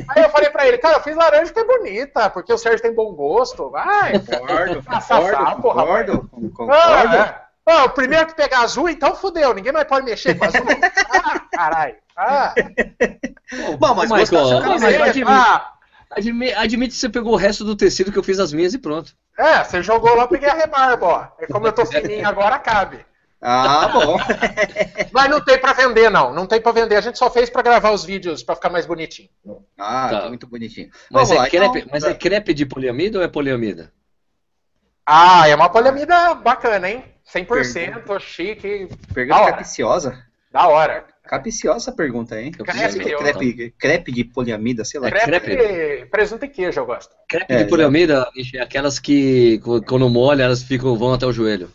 Aí 0.10 0.24
eu 0.24 0.30
falei 0.30 0.50
pra 0.50 0.68
ele, 0.68 0.78
cara, 0.80 0.98
eu 0.98 1.04
fiz 1.04 1.16
laranja 1.16 1.54
que 1.54 1.60
é 1.60 1.64
bonita, 1.64 2.30
porque 2.32 2.52
o 2.52 2.58
Sérgio 2.58 2.82
tem 2.82 2.94
bom 2.94 3.14
gosto. 3.14 3.70
Vai, 3.70 4.20
concordo, 4.20 4.84
concordo, 4.84 5.62
concordo, 5.62 6.30
concordo. 6.54 6.74
Ah, 6.74 7.16
é. 7.16 7.72
ah, 7.72 7.86
o 7.86 7.90
primeiro 7.92 8.28
que 8.28 8.36
pegar 8.36 8.62
azul, 8.62 8.90
então 8.90 9.16
fudeu, 9.16 9.54
ninguém 9.54 9.72
mais 9.72 9.88
pode 9.88 10.06
mexer 10.06 10.36
com 10.36 10.46
azul. 10.46 10.66
Ah, 11.14 11.40
caralho. 11.52 11.96
Ah. 12.18 12.54
Bom, 13.78 13.94
mas 13.94 14.10
Michael, 14.10 14.62
mas, 14.80 15.22
ah, 15.28 15.77
Admite, 16.10 16.54
admite 16.54 16.94
que 16.94 17.00
você 17.00 17.10
pegou 17.10 17.34
o 17.34 17.38
resto 17.38 17.64
do 17.64 17.76
tecido 17.76 18.12
que 18.12 18.18
eu 18.18 18.24
fiz 18.24 18.40
as 18.40 18.54
minhas 18.54 18.74
e 18.74 18.78
pronto. 18.78 19.14
É, 19.38 19.64
você 19.64 19.84
jogou 19.84 20.16
lá, 20.16 20.28
peguei 20.28 20.50
a 20.50 20.54
rebarba, 20.54 21.06
ó. 21.06 21.28
E 21.40 21.48
como 21.48 21.68
eu 21.68 21.74
tô 21.74 21.86
fininho 21.86 22.26
agora, 22.28 22.58
cabe. 22.60 23.06
Ah, 23.42 23.88
bom. 23.90 24.18
Mas 25.14 25.30
não 25.30 25.40
tem 25.40 25.60
para 25.60 25.74
vender, 25.74 26.10
não. 26.10 26.34
Não 26.34 26.48
tem 26.48 26.60
para 26.60 26.72
vender. 26.72 26.96
A 26.96 27.02
gente 27.02 27.20
só 27.20 27.30
fez 27.30 27.50
para 27.50 27.62
gravar 27.62 27.92
os 27.92 28.04
vídeos 28.04 28.42
para 28.42 28.56
ficar 28.56 28.70
mais 28.70 28.86
bonitinho. 28.86 29.30
Ah, 29.78 30.10
tá. 30.10 30.28
muito 30.28 30.48
bonitinho. 30.48 30.90
Mas, 31.12 31.30
é, 31.30 31.36
lá, 31.36 31.50
crepe, 31.50 31.80
então... 31.80 31.90
mas 31.92 32.04
é 32.04 32.14
crepe 32.16 32.54
de 32.54 32.66
poliamida 32.66 33.20
ou 33.20 33.24
é 33.24 33.28
poliamida? 33.28 33.94
Ah, 35.06 35.48
é 35.48 35.56
uma 35.56 35.70
poliamida 35.70 36.34
bacana, 36.34 36.90
hein? 36.90 37.04
100%, 37.32 37.46
Pergunta. 37.46 38.20
chique. 38.20 38.90
Pergunta 39.14 39.46
capiciosa. 39.46 40.27
Da 40.52 40.68
hora. 40.68 41.06
Capiciosa 41.24 41.78
essa 41.78 41.92
pergunta, 41.92 42.40
hein? 42.40 42.52
Crepe, 42.52 43.16
crepe, 43.16 43.76
crepe, 43.78 44.12
de 44.12 44.24
poliamida, 44.24 44.86
sei 44.86 45.00
lá. 45.00 45.10
Crepe, 45.10 45.40
crepe. 45.42 46.06
presunto 46.06 46.46
e 46.46 46.48
queijo, 46.48 46.80
eu 46.80 46.86
gosto. 46.86 47.14
Crepe 47.28 47.54
é, 47.54 47.64
de 47.64 47.70
poliamida, 47.70 48.28
é 48.56 48.62
aquelas 48.62 48.98
que, 48.98 49.60
quando 49.86 50.10
molha, 50.10 50.44
elas 50.44 50.64
ficam, 50.64 50.98
vão 50.98 51.14
até 51.14 51.26
o 51.26 51.34
joelho. 51.34 51.70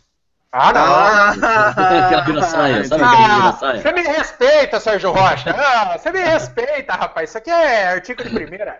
Ah, 0.51 0.73
não! 0.73 0.81
Ah, 0.81 2.05
aquela 2.05 2.21
vira-saia, 2.23 2.83
sabe 2.83 3.03
aquela 3.03 3.35
vira-saia? 3.35 3.81
Você 3.81 3.91
me 3.91 4.01
respeita, 4.01 4.79
Sérgio 4.79 5.11
Rocha. 5.11 5.51
Ah, 5.51 5.97
você 5.97 6.11
me 6.11 6.19
respeita, 6.19 6.93
rapaz. 6.93 7.29
Isso 7.29 7.37
aqui 7.37 7.49
é 7.49 7.87
artigo 7.87 8.23
de 8.23 8.29
primeira. 8.29 8.79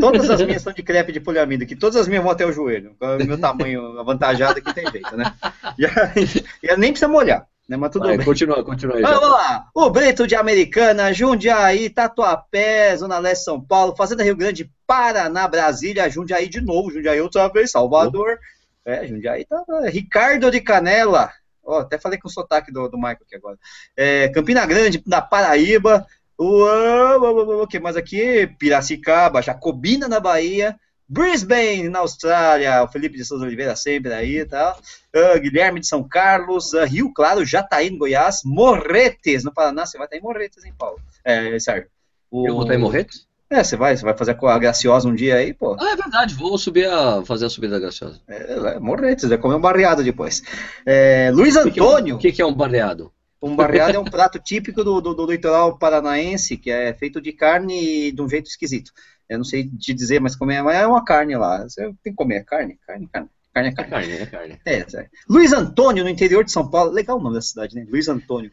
Todas 0.00 0.28
as 0.30 0.40
minhas 0.42 0.62
são 0.62 0.72
de 0.72 0.82
crepe 0.82 1.12
de 1.12 1.20
poliamida, 1.20 1.66
que 1.66 1.76
todas 1.76 1.96
as 1.96 2.08
minhas 2.08 2.24
vão 2.24 2.32
até 2.32 2.46
o 2.46 2.52
joelho. 2.52 2.96
O 3.00 3.24
meu 3.24 3.38
tamanho 3.38 4.00
avantajado 4.00 4.58
aqui 4.58 4.72
tem 4.74 4.90
jeito, 4.90 5.16
né? 5.16 5.32
Já, 5.78 5.90
já 6.62 6.76
nem 6.76 6.90
precisa 6.90 7.08
molhar. 7.08 7.46
Né, 7.72 7.78
mas 7.78 7.90
tudo 7.90 8.06
Vai, 8.06 8.18
bem. 8.18 8.26
continua, 8.26 8.62
continua 8.62 8.96
aí. 8.96 9.02
Vamos 9.02 9.20
Japa. 9.20 9.28
lá. 9.28 9.68
O 9.74 9.88
Brito 9.88 10.26
de 10.26 10.34
Americana, 10.34 11.10
Jundiaí, 11.10 11.88
Tatuapé, 11.88 12.94
Zona 12.98 13.18
Leste 13.18 13.44
São 13.44 13.58
Paulo, 13.58 13.96
Fazenda 13.96 14.22
Rio 14.22 14.36
Grande, 14.36 14.70
Paraná, 14.86 15.48
Brasília, 15.48 16.10
Jundiaí 16.10 16.50
de 16.50 16.60
novo, 16.60 16.90
Jundiaí 16.90 17.18
outra 17.18 17.48
vez, 17.48 17.70
Salvador. 17.70 18.38
É, 18.84 19.06
Jundiaí 19.06 19.46
tá. 19.46 19.64
Ricardo 19.86 20.50
de 20.50 20.60
Canela. 20.60 21.32
Ó, 21.64 21.78
até 21.78 21.98
falei 21.98 22.18
com 22.18 22.28
o 22.28 22.30
sotaque 22.30 22.70
do, 22.70 22.88
do 22.90 22.98
Michael 22.98 23.20
aqui 23.22 23.36
agora. 23.36 23.58
É, 23.96 24.28
Campina 24.28 24.66
Grande, 24.66 25.02
da 25.06 25.22
Paraíba. 25.22 26.06
O 26.36 27.66
que 27.66 27.80
mais 27.80 27.96
aqui? 27.96 28.48
Piracicaba, 28.58 29.40
Jacobina 29.40 30.08
na 30.08 30.20
Bahia. 30.20 30.78
Brisbane, 31.08 31.88
na 31.88 31.98
Austrália, 32.00 32.82
o 32.82 32.88
Felipe 32.88 33.16
de 33.18 33.24
Souza 33.24 33.44
Oliveira 33.44 33.76
sempre 33.76 34.12
aí 34.12 34.38
e 34.38 34.44
tal. 34.46 34.78
Ah, 35.14 35.38
Guilherme 35.38 35.80
de 35.80 35.86
São 35.86 36.02
Carlos, 36.06 36.72
ah, 36.74 36.84
Rio 36.84 37.12
Claro, 37.12 37.44
Jataí, 37.44 37.90
no 37.90 37.98
Goiás, 37.98 38.40
Morretes, 38.44 39.44
no 39.44 39.52
Paraná, 39.52 39.84
você 39.84 39.98
vai 39.98 40.06
estar 40.06 40.16
em 40.16 40.22
Morretes, 40.22 40.64
hein, 40.64 40.72
Paulo? 40.78 40.98
É, 41.24 41.58
Sérgio. 41.58 41.88
O- 42.30 42.46
Eu 42.48 42.54
vou 42.54 42.62
estar 42.62 42.74
em 42.74 42.78
Morretes? 42.78 43.26
É, 43.50 43.62
você 43.62 43.76
vai, 43.76 43.94
você 43.94 44.02
vai 44.02 44.16
fazer 44.16 44.30
a 44.42 44.58
Graciosa 44.58 45.06
um 45.06 45.14
dia 45.14 45.36
aí, 45.36 45.52
pô. 45.52 45.76
Ah, 45.78 45.90
é 45.92 45.96
verdade, 45.96 46.34
vou 46.34 46.56
subir 46.56 46.88
a 46.88 47.22
fazer 47.26 47.44
a 47.44 47.50
subida 47.50 47.74
da 47.74 47.80
Graciosa. 47.80 48.18
É, 48.26 48.52
é, 48.76 48.78
Morretes, 48.80 49.28
vai 49.28 49.36
comer 49.36 49.56
um 49.56 49.60
barreado 49.60 50.02
depois. 50.02 50.42
É, 50.86 51.30
Luiz 51.34 51.54
é 51.56 51.60
Antônio, 51.60 52.16
O 52.16 52.18
que, 52.18 52.32
que 52.32 52.40
é 52.40 52.46
um 52.46 52.54
barreado? 52.54 53.12
um 53.42 53.56
barreado 53.56 53.96
é 53.96 53.98
um 53.98 54.04
prato 54.04 54.38
típico 54.38 54.82
do, 54.84 55.00
do, 55.00 55.12
do 55.14 55.26
litoral 55.26 55.76
paranaense, 55.76 56.56
que 56.56 56.70
é 56.70 56.94
feito 56.94 57.20
de 57.20 57.32
carne 57.32 58.12
de 58.12 58.22
um 58.22 58.28
jeito 58.28 58.46
esquisito. 58.46 58.92
Eu 59.28 59.38
não 59.38 59.44
sei 59.44 59.68
te 59.68 59.94
dizer, 59.94 60.20
mas 60.20 60.36
mas 60.38 60.76
é 60.76 60.86
uma 60.86 61.04
carne 61.04 61.36
lá. 61.36 61.62
Você 61.62 61.82
tem 62.02 62.12
que 62.12 62.14
comer 62.14 62.44
carne, 62.44 62.78
carne, 62.86 63.08
carne. 63.12 63.28
Carne 63.54 63.68
é 63.68 63.72
É 63.72 63.74
carne. 63.74 63.90
carne, 63.90 64.12
é 64.14 64.26
carne. 64.26 64.60
É, 64.64 64.78
é. 64.80 65.08
Luiz 65.28 65.52
Antônio, 65.52 66.02
no 66.04 66.10
interior 66.10 66.42
de 66.44 66.50
São 66.52 66.68
Paulo. 66.68 66.90
Legal 66.90 67.18
o 67.18 67.22
nome 67.22 67.34
da 67.36 67.42
cidade, 67.42 67.74
né? 67.74 67.86
Luiz 67.90 68.08
Antônio. 68.08 68.50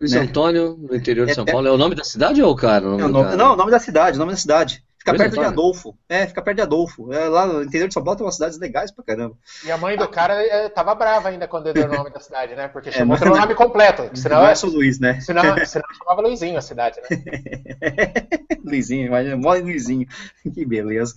Luiz 0.00 0.12
Né? 0.12 0.20
Antônio, 0.20 0.76
no 0.76 0.96
interior 0.96 1.26
de 1.26 1.32
É- 1.32 1.34
São 1.34 1.44
é- 1.46 1.52
Paulo, 1.52 1.68
é 1.68 1.70
o 1.70 1.76
nome 1.78 1.94
da 1.94 2.02
cidade 2.04 2.42
ou 2.42 2.50
o 2.52 2.56
cara? 2.56 2.86
O 2.86 2.90
nome 2.92 3.02
É 3.02 3.06
o 3.06 3.08
nome- 3.10 3.24
cara? 3.26 3.36
não, 3.36 3.52
o 3.52 3.56
nome 3.56 3.70
da 3.70 3.78
cidade, 3.78 4.16
o 4.16 4.18
nome 4.18 4.32
da 4.32 4.36
cidade. 4.38 4.82
Fica 5.00 5.14
perto 5.16 5.32
de? 5.32 5.40
Adolfo. 5.40 5.96
É, 6.08 6.26
fica 6.26 6.42
perto 6.42 6.56
de 6.56 6.62
Adolfo. 6.62 7.10
É, 7.10 7.26
lá 7.26 7.46
no 7.46 7.62
interior 7.62 7.88
de 7.88 7.94
São 7.94 8.04
Paulo 8.04 8.18
tem 8.18 8.26
umas 8.26 8.34
cidades 8.34 8.58
legais 8.58 8.90
pra 8.92 9.02
caramba. 9.02 9.34
E 9.64 9.72
a 9.72 9.78
mãe 9.78 9.96
do 9.96 10.06
cara 10.06 10.34
eh, 10.44 10.68
tava 10.68 10.94
brava 10.94 11.30
ainda 11.30 11.48
quando 11.48 11.68
ele 11.68 11.80
deu 11.82 11.88
o 11.90 11.96
nome 11.96 12.10
da 12.10 12.20
cidade, 12.20 12.54
né? 12.54 12.68
Porque 12.68 12.92
chamou 12.92 13.08
mas- 13.16 13.20
pelo 13.20 13.34
nome 13.34 13.54
completo. 13.54 14.10
Senão, 14.14 14.42
não 14.42 14.46
é 14.48 14.54
só 14.54 14.66
Luiz, 14.66 15.00
né? 15.00 15.18
senão, 15.20 15.42
senão 15.64 15.86
chamava 15.96 16.20
Luizinho 16.20 16.58
a 16.58 16.60
cidade, 16.60 17.00
né? 17.00 17.08
Luizinho, 18.64 19.06
imagina, 19.06 19.36
mora 19.36 19.58
em 19.58 19.62
Luizinho. 19.62 20.06
Que 20.54 20.64
beleza. 20.66 21.14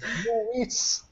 Luiz. 0.56 1.04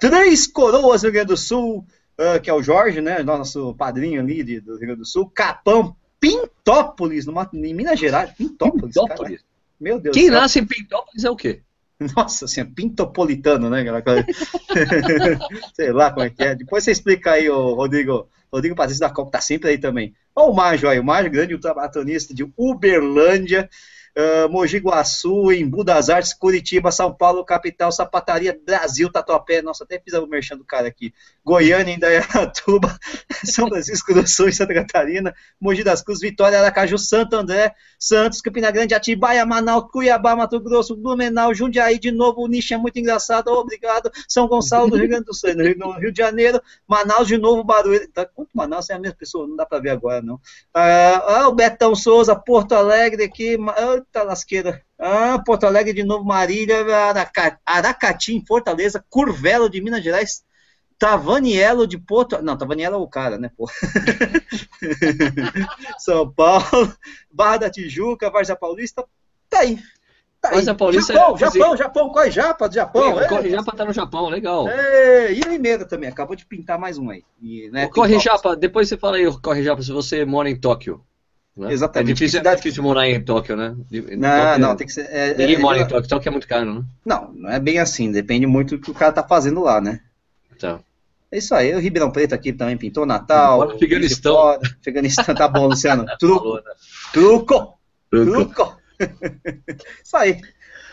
Três 0.00 0.46
Coroas, 0.46 1.02
Rio 1.02 1.12
Grande 1.12 1.28
do 1.28 1.36
Sul, 1.36 1.84
ah, 2.18 2.38
que 2.40 2.50
é 2.50 2.52
o 2.54 2.62
Jorge, 2.62 3.00
né? 3.00 3.22
Nosso 3.22 3.74
padrinho 3.74 4.20
ali 4.20 4.42
de- 4.42 4.60
do 4.60 4.72
Rio 4.72 4.80
Grande 4.86 4.98
do 5.00 5.06
Sul. 5.06 5.30
Capão, 5.34 5.94
Pintópolis, 6.18 7.24
numa, 7.26 7.48
em 7.54 7.72
Minas 7.74 7.98
Gerais. 7.98 8.30
Pintópolis. 8.32 8.94
Pintópolis. 8.94 9.44
Meu 9.80 9.98
Deus 9.98 10.14
Quem 10.14 10.26
do 10.26 10.32
céu. 10.32 10.40
nasce 10.40 10.58
em 10.58 10.66
Pintópolis 10.66 11.24
é 11.24 11.30
o 11.30 11.36
quê? 11.36 11.62
Nossa 12.16 12.48
senhora, 12.48 12.72
pintopolitano, 12.74 13.68
né? 13.68 13.84
Sei 15.74 15.92
lá 15.92 16.10
como 16.10 16.24
é 16.24 16.30
que 16.30 16.42
é. 16.42 16.54
Depois 16.54 16.82
você 16.82 16.92
explica 16.92 17.32
aí, 17.32 17.48
o 17.48 17.74
Rodrigo. 17.74 18.28
Rodrigo 18.52 18.74
Patrício 18.74 19.00
da 19.00 19.10
Copa 19.10 19.30
tá 19.30 19.40
sempre 19.40 19.70
aí 19.70 19.78
também. 19.78 20.12
Olha 20.34 20.50
o 20.50 20.54
Mágio 20.54 20.88
aí, 20.88 20.98
o 20.98 21.04
Mágio, 21.04 21.30
grande 21.30 21.54
ultramaratonista 21.54 22.34
de 22.34 22.50
Uberlândia, 22.56 23.70
ah, 24.16 24.48
Mogi 24.48 24.78
Guaçu, 24.78 25.52
Embu 25.52 25.84
das 25.84 26.08
Artes, 26.08 26.32
Curitiba, 26.34 26.90
São 26.90 27.12
Paulo, 27.12 27.44
capital, 27.44 27.92
Sapataria, 27.92 28.58
Brasil, 28.64 29.10
Tatuapé. 29.10 29.62
Nossa, 29.62 29.84
até 29.84 29.98
fiz 29.98 30.14
o 30.14 30.26
merchan 30.26 30.56
do 30.56 30.64
cara 30.64 30.88
aqui. 30.88 31.12
Goiânia, 31.44 31.94
Indaiatuba, 31.94 32.98
São 33.44 33.68
Francisco 33.68 34.12
do 34.14 34.26
Sul, 34.26 34.52
Santa 34.52 34.74
Catarina, 34.74 35.34
Mogi 35.60 35.82
das 35.82 36.02
Cruzes, 36.02 36.22
Vitória, 36.22 36.58
Aracaju, 36.58 36.98
Santo 36.98 37.34
André, 37.36 37.74
Santos, 37.98 38.40
Campina 38.40 38.70
Grande, 38.70 38.94
Atibaia, 38.94 39.44
Manaus, 39.46 39.90
Cuiabá, 39.90 40.36
Mato 40.36 40.60
Grosso, 40.60 40.96
Blumenau, 40.96 41.54
Jundiaí, 41.54 41.98
de 41.98 42.10
novo, 42.10 42.42
o 42.42 42.48
nicho 42.48 42.74
é 42.74 42.76
muito 42.76 42.98
engraçado, 42.98 43.48
obrigado, 43.48 44.10
São 44.28 44.46
Gonçalo 44.46 44.88
do 44.88 44.96
Rio 44.96 45.08
Grande 45.08 45.24
do 45.24 45.34
Sul, 45.34 45.54
no 45.54 45.64
Rio, 45.64 45.78
no 45.78 45.92
Rio 45.92 46.12
de 46.12 46.18
Janeiro, 46.18 46.60
Manaus, 46.86 47.26
de 47.26 47.38
novo, 47.38 47.64
Barueri, 47.64 48.06
tá, 48.08 48.24
quanto 48.26 48.50
Manaus 48.54 48.88
é 48.90 48.94
a 48.94 48.98
mesma 48.98 49.16
pessoa, 49.16 49.46
não 49.46 49.56
dá 49.56 49.66
pra 49.66 49.78
ver 49.78 49.90
agora, 49.90 50.22
não. 50.22 50.40
Ah, 50.74 51.40
ah, 51.42 51.48
o 51.48 51.54
Betão 51.54 51.94
Souza, 51.94 52.34
Porto 52.36 52.74
Alegre 52.74 53.24
aqui, 53.24 53.56
ma- 53.56 53.74
eita 54.00 54.22
lasqueira, 54.22 54.82
ah, 54.98 55.40
Porto 55.44 55.64
Alegre 55.64 55.92
de 55.92 56.04
novo, 56.04 56.24
Marília, 56.24 56.84
Araca, 56.94 57.58
Aracati, 57.64 58.34
em 58.34 58.44
Fortaleza, 58.44 59.04
Curvelo 59.08 59.70
de 59.70 59.80
Minas 59.80 60.02
Gerais, 60.02 60.44
Tavanielo 60.98 61.86
de 61.86 61.96
Porto. 61.96 62.42
Não, 62.42 62.58
Tavanielo 62.58 62.96
é 62.96 62.98
o 62.98 63.08
cara, 63.08 63.38
né, 63.38 63.50
pô? 63.56 63.66
São 65.98 66.30
Paulo, 66.30 66.94
Barra 67.32 67.58
da 67.58 67.70
Tijuca, 67.70 68.30
Várzea 68.30 68.56
Paulista. 68.56 69.04
Tá 69.48 69.60
aí. 69.60 69.78
Tá. 70.40 70.50
Várzea 70.50 70.74
Paulista 70.74 71.12
Japão, 71.12 71.34
é- 71.34 71.38
Japão, 71.38 71.76
Japão, 71.76 72.08
corre 72.10 72.30
Japa 72.30 72.68
do 72.68 72.74
Japão. 72.74 73.12
Pô, 73.12 73.20
é. 73.20 73.28
Corre 73.28 73.50
Japa 73.50 73.76
tá 73.76 73.84
no 73.84 73.92
Japão, 73.92 74.28
legal. 74.28 74.68
É, 74.68 75.32
e 75.32 75.40
Limeira 75.40 75.86
também, 75.86 76.08
acabou 76.08 76.36
de 76.36 76.46
pintar 76.46 76.78
mais 76.78 76.98
um 76.98 77.10
aí. 77.10 77.24
E, 77.40 77.70
né, 77.70 77.88
Corre 77.88 78.18
Japa, 78.18 78.56
depois 78.56 78.88
você 78.88 78.96
fala 78.96 79.16
aí, 79.16 79.40
Corre 79.40 79.62
Japa, 79.62 79.82
se 79.82 79.92
você 79.92 80.24
mora 80.24 80.50
em 80.50 80.58
Tóquio. 80.58 81.04
Né? 81.60 81.72
Exatamente. 81.72 82.10
É 82.10 82.14
difícil, 82.14 82.40
é 82.40 82.56
difícil 82.56 82.82
morar 82.82 83.08
em 83.08 83.20
Tóquio, 83.22 83.56
né? 83.56 83.74
Não, 83.90 84.28
Tóquio- 84.44 84.58
não, 84.58 84.76
tem 84.76 84.86
que 84.86 84.92
ser. 84.92 85.06
é, 85.10 85.34
Ninguém 85.34 85.56
é, 85.56 85.58
mora 85.58 85.78
é, 85.78 85.82
em 85.82 85.86
Tóquio, 85.86 86.08
Tóquio 86.08 86.28
é 86.28 86.32
muito 86.32 86.48
caro, 86.48 86.74
né? 86.74 86.82
Não, 87.04 87.32
não 87.32 87.50
é 87.50 87.60
bem 87.60 87.78
assim, 87.78 88.10
depende 88.10 88.46
muito 88.46 88.76
do 88.76 88.82
que 88.82 88.90
o 88.90 88.94
cara 88.94 89.12
tá 89.12 89.22
fazendo 89.22 89.60
lá, 89.60 89.80
né? 89.80 90.00
Tá. 90.58 90.80
É 91.32 91.38
isso 91.38 91.54
aí, 91.54 91.72
o 91.74 91.78
Ribeirão 91.78 92.10
Preto 92.10 92.34
aqui 92.34 92.52
também 92.52 92.76
pintou 92.76 93.06
Natal. 93.06 93.58
Bora, 93.58 93.76
Afeganistão. 93.76 94.34
Fora, 94.34 94.60
Afeganistão, 94.80 95.34
tá 95.34 95.46
bom, 95.46 95.66
Luciano. 95.68 96.04
Truco, 96.18 96.38
Falou, 96.40 96.56
né? 96.56 96.72
truco, 97.12 97.78
Truco. 98.10 98.32
truco. 98.54 98.76
isso 100.04 100.16
aí. 100.16 100.34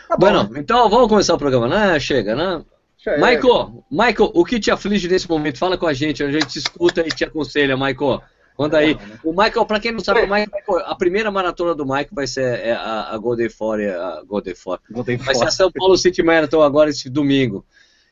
Tá 0.08 0.16
bom, 0.16 0.18
Bueno, 0.18 0.48
né? 0.50 0.60
então 0.60 0.88
vamos 0.88 1.08
começar 1.08 1.34
o 1.34 1.38
programa, 1.38 1.68
né? 1.68 1.98
Chega, 2.00 2.34
né? 2.36 2.64
Eu- 3.06 3.14
Michael, 3.16 3.84
Michael, 3.90 4.30
o 4.34 4.44
que 4.44 4.60
te 4.60 4.70
aflige 4.70 5.08
nesse 5.08 5.28
momento? 5.28 5.58
Fala 5.58 5.76
com 5.78 5.86
a 5.86 5.92
gente, 5.92 6.22
a 6.22 6.30
gente 6.30 6.46
te 6.46 6.58
escuta 6.58 7.00
e 7.00 7.08
te 7.10 7.24
aconselha, 7.24 7.76
Michael. 7.76 8.22
Manda 8.58 8.78
aí. 8.78 8.98
O 9.22 9.30
Michael, 9.30 9.64
pra 9.66 9.78
quem 9.78 9.92
não 9.92 10.00
sabe, 10.00 10.20
o 10.20 10.28
Michael, 10.28 10.50
a 10.86 10.94
primeira 10.96 11.30
maratona 11.30 11.74
do 11.74 11.84
Michael 11.84 12.08
vai 12.10 12.26
ser 12.26 12.58
é, 12.58 12.72
a, 12.72 13.10
a 13.14 13.18
Golden 13.18 13.48
Four, 13.48 13.78
a 13.80 14.22
Golden 14.24 14.54
Four. 14.54 14.80
Vai 15.24 15.34
ser 15.34 15.44
a. 15.46 15.50
São 15.50 15.70
Paulo 15.70 15.96
City 15.96 16.22
Marathon 16.22 16.60
agora 16.62 16.90
esse 16.90 17.08
domingo. 17.08 17.64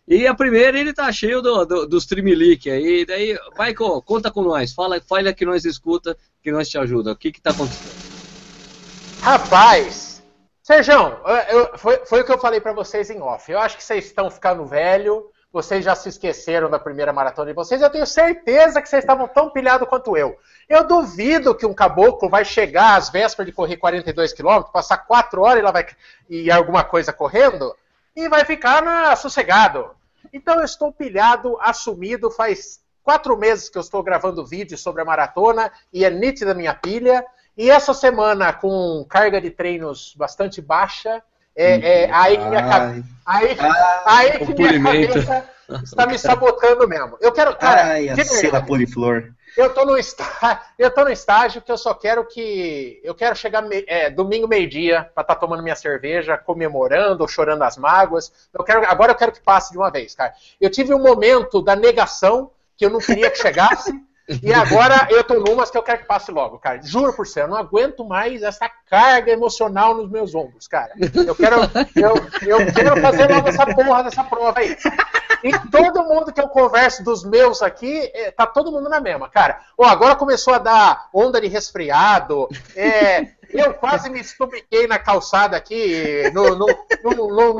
E 0.06 0.24
a 0.24 0.34
primeira 0.34 0.78
ele 0.78 0.92
tá 0.92 1.10
cheio 1.10 1.42
do, 1.42 1.64
do, 1.64 1.86
dos 1.88 2.06
Trimilique 2.06 2.70
aí. 2.70 3.04
Daí, 3.04 3.36
Michael, 3.58 4.00
conta 4.02 4.30
com 4.30 4.40
nós. 4.42 4.72
Fala, 4.72 5.00
fala 5.00 5.32
que 5.32 5.44
nós 5.44 5.64
escuta, 5.64 6.16
que 6.40 6.52
nós 6.52 6.68
te 6.68 6.78
ajuda. 6.78 7.10
O 7.10 7.16
que 7.16 7.32
que 7.32 7.40
tá 7.40 7.50
acontecendo? 7.50 8.06
Rapaz, 9.22 10.22
eu- 11.50 11.76
foi, 11.78 12.06
foi 12.06 12.20
o 12.20 12.24
que 12.24 12.30
eu 12.32 12.38
falei 12.38 12.60
pra 12.60 12.72
vocês 12.72 13.10
em 13.10 13.20
off. 13.20 13.50
Eu 13.50 13.58
acho 13.58 13.76
que 13.76 13.82
vocês 13.82 14.04
estão 14.06 14.30
ficando 14.30 14.64
velho, 14.64 15.26
vocês 15.56 15.82
já 15.82 15.94
se 15.94 16.10
esqueceram 16.10 16.68
da 16.68 16.78
primeira 16.78 17.14
maratona 17.14 17.46
de 17.46 17.54
vocês. 17.54 17.80
Eu 17.80 17.88
tenho 17.88 18.06
certeza 18.06 18.82
que 18.82 18.86
vocês 18.90 19.02
estavam 19.02 19.26
tão 19.26 19.48
pilhados 19.48 19.88
quanto 19.88 20.14
eu. 20.14 20.38
Eu 20.68 20.86
duvido 20.86 21.54
que 21.54 21.64
um 21.64 21.72
caboclo 21.72 22.28
vai 22.28 22.44
chegar 22.44 22.94
às 22.94 23.08
vésperas 23.08 23.46
de 23.46 23.52
correr 23.52 23.78
42 23.78 24.34
quilômetros, 24.34 24.70
passar 24.70 24.98
4 24.98 25.40
horas 25.40 25.60
e, 25.60 25.62
lá 25.62 25.70
vai, 25.70 25.86
e 26.28 26.50
alguma 26.50 26.84
coisa 26.84 27.10
correndo, 27.10 27.74
e 28.14 28.28
vai 28.28 28.44
ficar 28.44 28.82
na, 28.82 29.16
sossegado. 29.16 29.92
Então 30.30 30.56
eu 30.56 30.64
estou 30.66 30.92
pilhado, 30.92 31.56
assumido, 31.62 32.30
faz 32.30 32.82
quatro 33.02 33.34
meses 33.34 33.70
que 33.70 33.78
eu 33.78 33.82
estou 33.82 34.02
gravando 34.02 34.44
vídeo 34.44 34.76
sobre 34.76 35.00
a 35.00 35.06
maratona 35.06 35.72
e 35.90 36.04
é 36.04 36.10
nítida 36.10 36.52
minha 36.52 36.74
pilha. 36.74 37.24
E 37.56 37.70
essa 37.70 37.94
semana, 37.94 38.52
com 38.52 39.06
carga 39.08 39.40
de 39.40 39.50
treinos 39.50 40.14
bastante 40.18 40.60
baixa, 40.60 41.22
é, 41.56 42.02
é 42.04 42.10
aí 42.12 42.36
que 42.38 42.44
minha, 42.44 42.60
Ai, 42.60 43.04
Aí, 43.26 43.56
aí 44.06 44.38
que 44.38 44.54
minha 44.54 44.80
cabeça 44.82 45.48
está 45.82 46.06
me 46.06 46.18
sabotando 46.18 46.86
mesmo. 46.86 47.16
Eu 47.20 47.32
quero, 47.32 47.56
cara, 47.56 47.82
ai, 47.86 48.08
a 48.08 48.14
poliflor. 48.62 49.32
eu 49.56 49.74
tô 49.74 49.84
no 49.84 49.96
estágio, 49.98 50.58
eu 50.78 50.90
tô 50.90 51.02
no 51.04 51.10
estágio 51.10 51.60
que 51.62 51.72
eu 51.72 51.76
só 51.78 51.92
quero 51.92 52.24
que 52.26 53.00
eu 53.02 53.14
quero 53.14 53.34
chegar 53.34 53.62
me- 53.62 53.84
é, 53.88 54.08
domingo 54.10 54.46
meio-dia 54.46 55.10
para 55.14 55.22
estar 55.22 55.34
tomando 55.36 55.62
minha 55.62 55.74
cerveja, 55.74 56.36
comemorando, 56.38 57.22
ou 57.22 57.28
chorando 57.28 57.62
as 57.62 57.76
mágoas. 57.76 58.32
Eu 58.56 58.62
quero, 58.62 58.84
agora 58.86 59.10
eu 59.12 59.16
quero 59.16 59.32
que 59.32 59.40
passe 59.40 59.72
de 59.72 59.78
uma 59.78 59.90
vez, 59.90 60.14
cara. 60.14 60.32
Eu 60.60 60.70
tive 60.70 60.94
um 60.94 61.02
momento 61.02 61.60
da 61.62 61.74
negação 61.74 62.52
que 62.76 62.84
eu 62.86 62.90
não 62.90 63.00
queria 63.00 63.30
que 63.30 63.38
chegasse. 63.42 63.92
E 64.42 64.52
agora 64.52 65.06
eu 65.10 65.22
tô 65.22 65.34
numas 65.34 65.70
que 65.70 65.78
eu 65.78 65.82
quero 65.82 66.00
que 66.00 66.06
passe 66.06 66.32
logo, 66.32 66.58
cara. 66.58 66.80
Juro 66.82 67.12
por 67.12 67.26
você, 67.26 67.42
eu 67.42 67.48
não 67.48 67.56
aguento 67.56 68.04
mais 68.04 68.42
essa 68.42 68.68
carga 68.88 69.30
emocional 69.30 69.94
nos 69.94 70.10
meus 70.10 70.34
ombros, 70.34 70.66
cara. 70.66 70.92
Eu 70.98 71.34
quero, 71.34 71.56
eu, 71.94 72.14
eu 72.42 72.72
quero 72.72 73.00
fazer 73.00 73.32
logo 73.32 73.48
essa 73.48 73.66
porra 73.66 74.02
dessa 74.02 74.24
prova 74.24 74.58
aí. 74.58 74.76
E 75.44 75.52
todo 75.70 76.04
mundo 76.04 76.32
que 76.32 76.40
eu 76.40 76.48
converso 76.48 77.04
dos 77.04 77.24
meus 77.24 77.62
aqui, 77.62 78.10
é, 78.14 78.30
tá 78.32 78.46
todo 78.46 78.72
mundo 78.72 78.88
na 78.88 79.00
mesma, 79.00 79.28
cara. 79.28 79.60
Ó, 79.78 79.84
agora 79.84 80.16
começou 80.16 80.54
a 80.54 80.58
dar 80.58 81.08
onda 81.12 81.40
de 81.40 81.46
resfriado, 81.46 82.48
é, 82.74 83.35
Eu 83.50 83.74
quase 83.74 84.10
me 84.10 84.20
estupiquei 84.20 84.86
na 84.86 84.98
calçada 84.98 85.56
aqui, 85.56 86.30
no, 86.32 86.54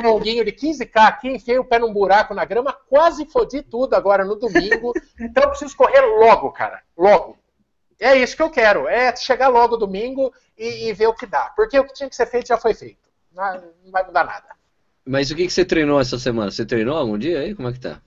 longuinho 0.03 0.45
de 0.45 0.53
15K 0.53 0.91
aqui, 0.95 1.29
enfiei 1.29 1.59
o 1.59 1.65
pé 1.65 1.79
num 1.79 1.93
buraco 1.93 2.35
na 2.35 2.45
grama, 2.45 2.73
quase 2.89 3.25
fodi 3.27 3.63
tudo 3.63 3.95
agora 3.95 4.25
no 4.25 4.37
domingo. 4.37 4.93
Então 5.21 5.45
eu 5.45 5.51
preciso 5.51 5.77
correr 5.77 6.01
logo, 6.01 6.51
cara. 6.53 6.83
Logo. 6.97 7.39
É 7.99 8.17
isso 8.17 8.37
que 8.37 8.43
eu 8.43 8.51
quero. 8.51 8.87
É 8.89 9.15
chegar 9.17 9.49
logo 9.49 9.77
domingo 9.77 10.33
e, 10.57 10.89
e 10.89 10.93
ver 10.93 11.07
o 11.07 11.15
que 11.15 11.27
dá. 11.27 11.53
Porque 11.57 11.79
o 11.79 11.85
que 11.85 11.95
tinha 11.95 12.09
que 12.09 12.17
ser 12.17 12.27
feito 12.27 12.49
já 12.49 12.59
foi 12.59 12.75
feito. 12.75 13.09
Não, 13.33 13.55
não 13.85 13.91
vai 13.91 14.05
mudar 14.05 14.25
nada. 14.25 14.57
Mas 15.05 15.31
o 15.31 15.37
que, 15.37 15.47
que 15.47 15.53
você 15.53 15.65
treinou 15.65 16.01
essa 16.01 16.19
semana? 16.19 16.51
Você 16.51 16.67
treinou 16.67 16.97
algum 16.97 17.17
dia 17.17 17.41
aí? 17.41 17.55
Como 17.55 17.69
é 17.69 17.73
que 17.73 17.81
tá? 17.81 18.01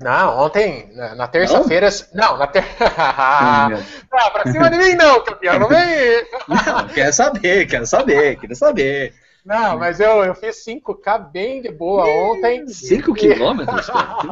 Não, 0.00 0.38
ontem, 0.38 0.90
na, 0.94 1.14
na 1.14 1.28
terça-feira. 1.28 1.88
Não? 2.14 2.32
não? 2.32 2.38
na 2.38 2.46
ter... 2.46 2.64
não, 4.10 4.30
pra 4.30 4.50
cima 4.50 4.70
de 4.70 4.78
mim 4.78 4.94
não, 4.94 5.22
campeão, 5.22 5.58
não 5.58 5.68
vem. 5.68 6.26
Não, 6.48 6.88
quero 6.88 7.12
saber, 7.12 7.66
quero 7.66 7.86
saber, 7.86 8.36
quero 8.36 8.56
saber. 8.56 9.14
Não, 9.44 9.78
mas 9.78 10.00
eu, 10.00 10.24
eu 10.24 10.34
fiz 10.34 10.64
5K 10.64 11.30
bem 11.30 11.62
de 11.62 11.70
boa 11.70 12.04
ontem. 12.06 12.66
5 12.66 13.14
quilômetros? 13.14 13.90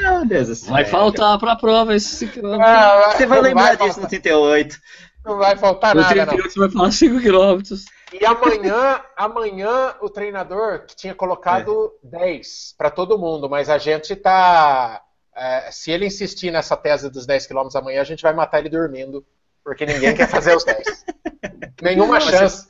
Meu 0.00 0.26
Deus 0.26 0.48
do 0.48 0.54
céu. 0.54 0.72
Vai 0.72 0.84
faltar 0.84 1.38
pra 1.38 1.56
prova 1.56 1.94
esses 1.94 2.18
5 2.18 2.32
quilômetros. 2.32 2.68
Ah, 2.68 3.12
você 3.12 3.26
vai 3.26 3.40
lembrar 3.40 3.76
vai 3.76 3.88
disso 3.88 4.00
no 4.00 4.08
38. 4.08 4.78
Não 5.24 5.36
vai 5.36 5.56
faltar 5.56 5.94
no 5.94 6.00
nada. 6.00 6.14
No 6.14 6.26
38 6.26 6.52
você 6.52 6.58
vai 6.58 6.70
falar 6.70 6.90
5 6.90 7.20
quilômetros. 7.20 7.84
E 8.12 8.24
amanhã, 8.26 9.00
amanhã 9.16 9.94
o 10.00 10.10
treinador 10.10 10.84
que 10.86 10.94
tinha 10.94 11.14
colocado 11.14 11.92
é. 12.04 12.18
10 12.18 12.74
para 12.76 12.90
todo 12.90 13.18
mundo, 13.18 13.48
mas 13.48 13.70
a 13.70 13.78
gente 13.78 14.14
tá 14.14 15.02
é, 15.34 15.70
se 15.70 15.90
ele 15.90 16.06
insistir 16.06 16.50
nessa 16.50 16.76
tese 16.76 17.10
dos 17.10 17.26
10 17.26 17.46
km 17.46 17.68
amanhã, 17.74 18.00
a 18.00 18.04
gente 18.04 18.22
vai 18.22 18.32
matar 18.32 18.58
ele 18.58 18.68
dormindo, 18.68 19.24
porque 19.64 19.86
ninguém 19.86 20.14
quer 20.14 20.28
fazer 20.28 20.56
os 20.56 20.64
10. 20.64 21.04
Nenhuma 21.80 22.20
chance. 22.20 22.68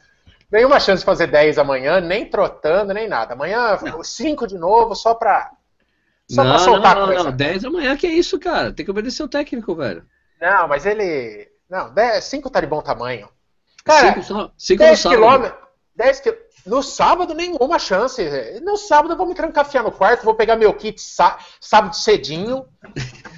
Nenhuma 0.51 0.79
chance 0.79 1.01
de 1.01 1.07
fazer 1.07 1.29
10 1.29 1.59
amanhã, 1.59 2.01
nem 2.01 2.29
trotando, 2.29 2.93
nem 2.93 3.09
nada. 3.09 3.33
Amanhã, 3.33 3.79
5 4.03 4.47
de 4.47 4.59
novo, 4.59 4.95
só 4.95 5.15
pra. 5.15 5.51
Só 6.31 6.45
não, 6.45 6.51
pra 6.53 6.59
soltar 6.59 6.97
não, 6.97 7.07
não, 7.07 7.25
não, 7.25 7.33
10 7.33 7.65
amanhã, 7.65 7.97
que 7.97 8.07
é 8.07 8.11
isso, 8.11 8.39
cara? 8.39 8.73
Tem 8.73 8.85
que 8.85 8.91
obedecer 8.91 9.23
o 9.23 9.29
técnico, 9.29 9.75
velho. 9.75 10.05
Não, 10.41 10.69
mas 10.69 10.87
ele. 10.87 11.51
Não, 11.69 11.93
5 12.21 12.51
tá 12.51 12.61
de 12.61 12.67
bom 12.67 12.83
tamanho. 12.83 13.29
Cara, 13.85 14.23
5 14.23 14.79
10 14.79 15.03
quilômetros. 15.03 15.59
10 15.97 16.21
quilômetros. 16.21 16.42
No 16.65 16.83
sábado, 16.83 17.35
nenhuma 17.35 17.79
chance. 17.79 18.23
No 18.63 18.77
sábado 18.77 19.15
eu 19.15 19.17
vou 19.17 19.27
me 19.27 19.35
trancafiar 19.35 19.83
no 19.83 19.91
quarto, 19.91 20.25
vou 20.25 20.35
pegar 20.35 20.57
meu 20.57 20.73
kit 20.73 21.01
sábado 21.01 21.97
cedinho, 21.97 22.65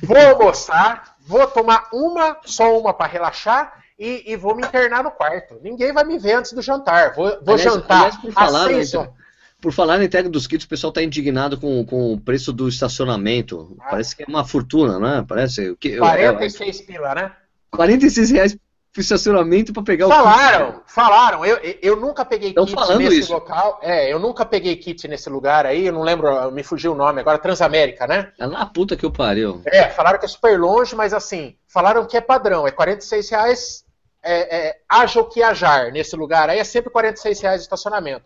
vou 0.02 0.16
almoçar, 0.16 1.16
vou 1.21 1.47
tomar 1.47 1.88
uma, 1.93 2.37
só 2.45 2.78
uma 2.78 2.93
para 2.93 3.11
relaxar 3.11 3.83
e, 3.99 4.33
e, 4.33 4.37
vou 4.37 4.54
me 4.54 4.62
internar 4.62 5.02
no 5.02 5.11
quarto. 5.11 5.59
Ninguém 5.62 5.93
vai 5.93 6.04
me 6.04 6.19
ver 6.19 6.35
antes 6.35 6.52
do 6.52 6.61
jantar. 6.61 7.14
Vou, 7.14 7.28
vou 7.43 7.54
aliás, 7.54 7.62
jantar 7.62 7.97
aliás, 7.97 8.16
por 8.16 8.33
falar, 8.33 8.69
né, 8.69 9.12
Por 9.61 9.73
falar 9.73 9.99
na 9.99 10.04
entrega 10.04 10.28
dos 10.28 10.47
kits, 10.47 10.66
o 10.66 10.69
pessoal 10.69 10.90
está 10.90 11.02
indignado 11.02 11.59
com, 11.59 11.85
com 11.87 12.12
o 12.12 12.21
preço 12.21 12.52
do 12.52 12.69
estacionamento. 12.69 13.76
Ah. 13.81 13.90
Parece 13.90 14.16
que 14.16 14.25
é 14.25 14.26
uma 14.26 14.45
fortuna, 14.45 14.99
né? 14.99 15.25
Parece. 15.26 15.75
Que, 15.76 15.97
46 15.97 16.61
eu, 16.61 16.83
eu, 16.83 16.87
pila, 16.87 17.14
né? 17.14 17.33
46 17.71 18.31
reais 18.31 18.57
estacionamento 19.01 19.73
para 19.73 19.83
pegar 19.83 20.09
falaram, 20.09 20.69
o 20.69 20.73
kit. 20.73 20.83
Falaram, 20.87 21.43
falaram. 21.43 21.45
Eu, 21.45 21.59
eu 21.83 21.97
nunca 21.97 22.25
peguei 22.25 22.51
Estão 22.51 22.65
kit 22.65 22.97
nesse 22.97 23.21
isso. 23.21 23.33
local. 23.33 23.79
É, 23.83 24.13
eu 24.13 24.19
nunca 24.19 24.45
peguei 24.45 24.77
kit 24.77 25.09
nesse 25.09 25.29
lugar 25.29 25.67
aí, 25.67 25.87
eu 25.87 25.93
não 25.93 26.03
lembro, 26.03 26.51
me 26.53 26.63
fugiu 26.63 26.93
o 26.93 26.95
nome 26.95 27.21
agora, 27.21 27.39
Transamérica, 27.39 28.07
né? 28.07 28.33
É 28.39 28.47
lá 28.47 28.65
puta 28.67 28.97
que 28.97 29.05
eu 29.05 29.11
pariu. 29.11 29.63
É, 29.67 29.89
falaram 29.91 30.19
que 30.19 30.25
é 30.25 30.29
super 30.29 30.59
longe, 30.59 30.95
mas 30.95 31.13
assim, 31.13 31.57
falaram 31.67 32.05
que 32.07 32.17
é 32.17 32.21
padrão, 32.21 32.67
é 32.67 32.71
46 32.71 33.31
reais, 33.31 33.85
é, 34.23 34.69
é, 34.69 34.77
haja 34.89 35.21
o 35.21 35.25
que 35.25 35.43
ajar 35.43 35.91
nesse 35.93 36.17
lugar 36.17 36.49
aí, 36.49 36.59
é 36.59 36.65
sempre 36.65 36.91
46 36.91 37.41
reais 37.41 37.61
de 37.61 37.65
estacionamento. 37.65 38.25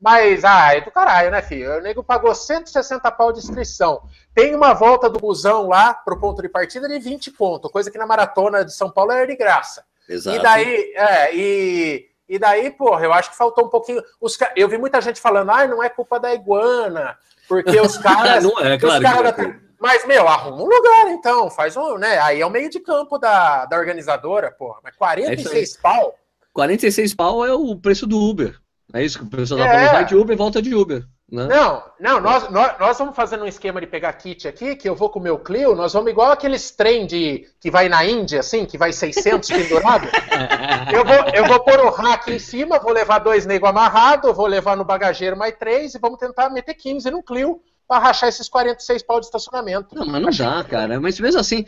Mas, 0.00 0.44
ah, 0.44 0.74
é 0.74 0.80
do 0.80 0.90
caralho, 0.90 1.30
né, 1.30 1.40
filho? 1.40 1.78
O 1.78 1.80
nego 1.80 2.04
pagou 2.04 2.34
160 2.34 3.10
pau 3.12 3.32
de 3.32 3.38
inscrição. 3.38 4.02
Tem 4.34 4.54
uma 4.54 4.74
volta 4.74 5.08
do 5.08 5.18
busão 5.18 5.68
lá 5.68 5.94
pro 5.94 6.20
ponto 6.20 6.42
de 6.42 6.48
partida 6.48 6.86
de 6.86 6.98
20 6.98 7.30
pontos, 7.30 7.70
coisa 7.70 7.90
que 7.90 7.96
na 7.96 8.06
maratona 8.06 8.64
de 8.64 8.74
São 8.74 8.90
Paulo 8.90 9.12
era 9.12 9.26
de 9.26 9.34
graça. 9.34 9.84
Exato. 10.08 10.36
E 10.36 10.42
daí, 10.42 10.92
é, 10.94 11.34
e, 11.34 12.06
e 12.28 12.38
daí, 12.38 12.70
porra, 12.70 13.04
eu 13.04 13.12
acho 13.12 13.30
que 13.30 13.36
faltou 13.36 13.66
um 13.66 13.68
pouquinho. 13.68 14.02
Os, 14.20 14.38
eu 14.54 14.68
vi 14.68 14.78
muita 14.78 15.00
gente 15.00 15.20
falando, 15.20 15.50
ah, 15.50 15.66
não 15.66 15.82
é 15.82 15.88
culpa 15.88 16.18
da 16.18 16.34
iguana, 16.34 17.16
porque 17.48 17.80
os 17.80 17.96
caras. 17.98 18.42
não 18.44 18.58
é, 18.60 18.78
claro. 18.78 19.02
Caras 19.02 19.38
é. 19.38 19.66
Mas, 19.78 20.06
meu, 20.06 20.26
arruma 20.26 20.62
um 20.62 20.66
lugar, 20.66 21.08
então, 21.08 21.50
faz 21.50 21.76
um, 21.76 21.98
né? 21.98 22.18
Aí 22.18 22.40
é 22.40 22.46
o 22.46 22.50
meio 22.50 22.70
de 22.70 22.80
campo 22.80 23.18
da, 23.18 23.66
da 23.66 23.76
organizadora, 23.76 24.50
porra. 24.50 24.78
Mas 24.82 24.96
46 24.96 25.76
é 25.76 25.80
pau. 25.82 26.14
46 26.52 27.14
pau 27.14 27.44
é 27.44 27.52
o 27.52 27.76
preço 27.76 28.06
do 28.06 28.18
Uber. 28.18 28.58
É 28.94 29.04
isso 29.04 29.18
que 29.18 29.24
o 29.24 29.28
pessoal 29.28 29.60
tá 29.60 29.68
falando, 29.68 29.92
vai 29.92 30.04
de 30.06 30.16
Uber 30.16 30.34
e 30.34 30.38
volta 30.38 30.62
de 30.62 30.74
Uber. 30.74 31.04
Né? 31.30 31.44
Não, 31.48 31.82
não, 31.98 32.20
nós, 32.20 32.48
nós, 32.50 32.78
nós, 32.78 32.98
vamos 32.98 33.16
fazendo 33.16 33.42
um 33.42 33.48
esquema 33.48 33.80
de 33.80 33.86
pegar 33.88 34.12
kit 34.12 34.46
aqui, 34.46 34.76
que 34.76 34.88
eu 34.88 34.94
vou 34.94 35.10
com 35.10 35.18
o 35.18 35.22
meu 35.22 35.36
Clio, 35.36 35.74
nós 35.74 35.92
vamos 35.92 36.08
igual 36.10 36.30
aqueles 36.30 36.70
trem 36.70 37.04
de, 37.04 37.48
que 37.60 37.68
vai 37.68 37.88
na 37.88 38.04
Índia, 38.04 38.38
assim, 38.38 38.64
que 38.64 38.78
vai 38.78 38.92
600 38.92 39.48
pendurado. 39.48 40.06
eu, 40.94 41.04
vou, 41.04 41.34
eu 41.34 41.46
vou 41.46 41.58
pôr 41.60 41.80
o 41.80 41.90
rack 41.90 42.32
em 42.32 42.38
cima, 42.38 42.78
vou 42.78 42.92
levar 42.92 43.18
dois 43.18 43.44
negros 43.44 43.70
amarrados, 43.70 44.36
vou 44.36 44.46
levar 44.46 44.76
no 44.76 44.84
bagageiro 44.84 45.36
mais 45.36 45.56
três 45.58 45.96
e 45.96 45.98
vamos 45.98 46.20
tentar 46.20 46.48
meter 46.48 46.74
15 46.74 47.10
no 47.10 47.22
Clio 47.24 47.60
para 47.88 48.02
rachar 48.02 48.28
esses 48.28 48.48
46 48.48 49.02
pau 49.02 49.20
de 49.20 49.26
estacionamento. 49.26 49.94
Não, 49.94 50.06
mas 50.06 50.22
não 50.22 50.30
dá, 50.30 50.64
cara. 50.64 51.00
Mas 51.00 51.18
mesmo 51.20 51.40
assim, 51.40 51.64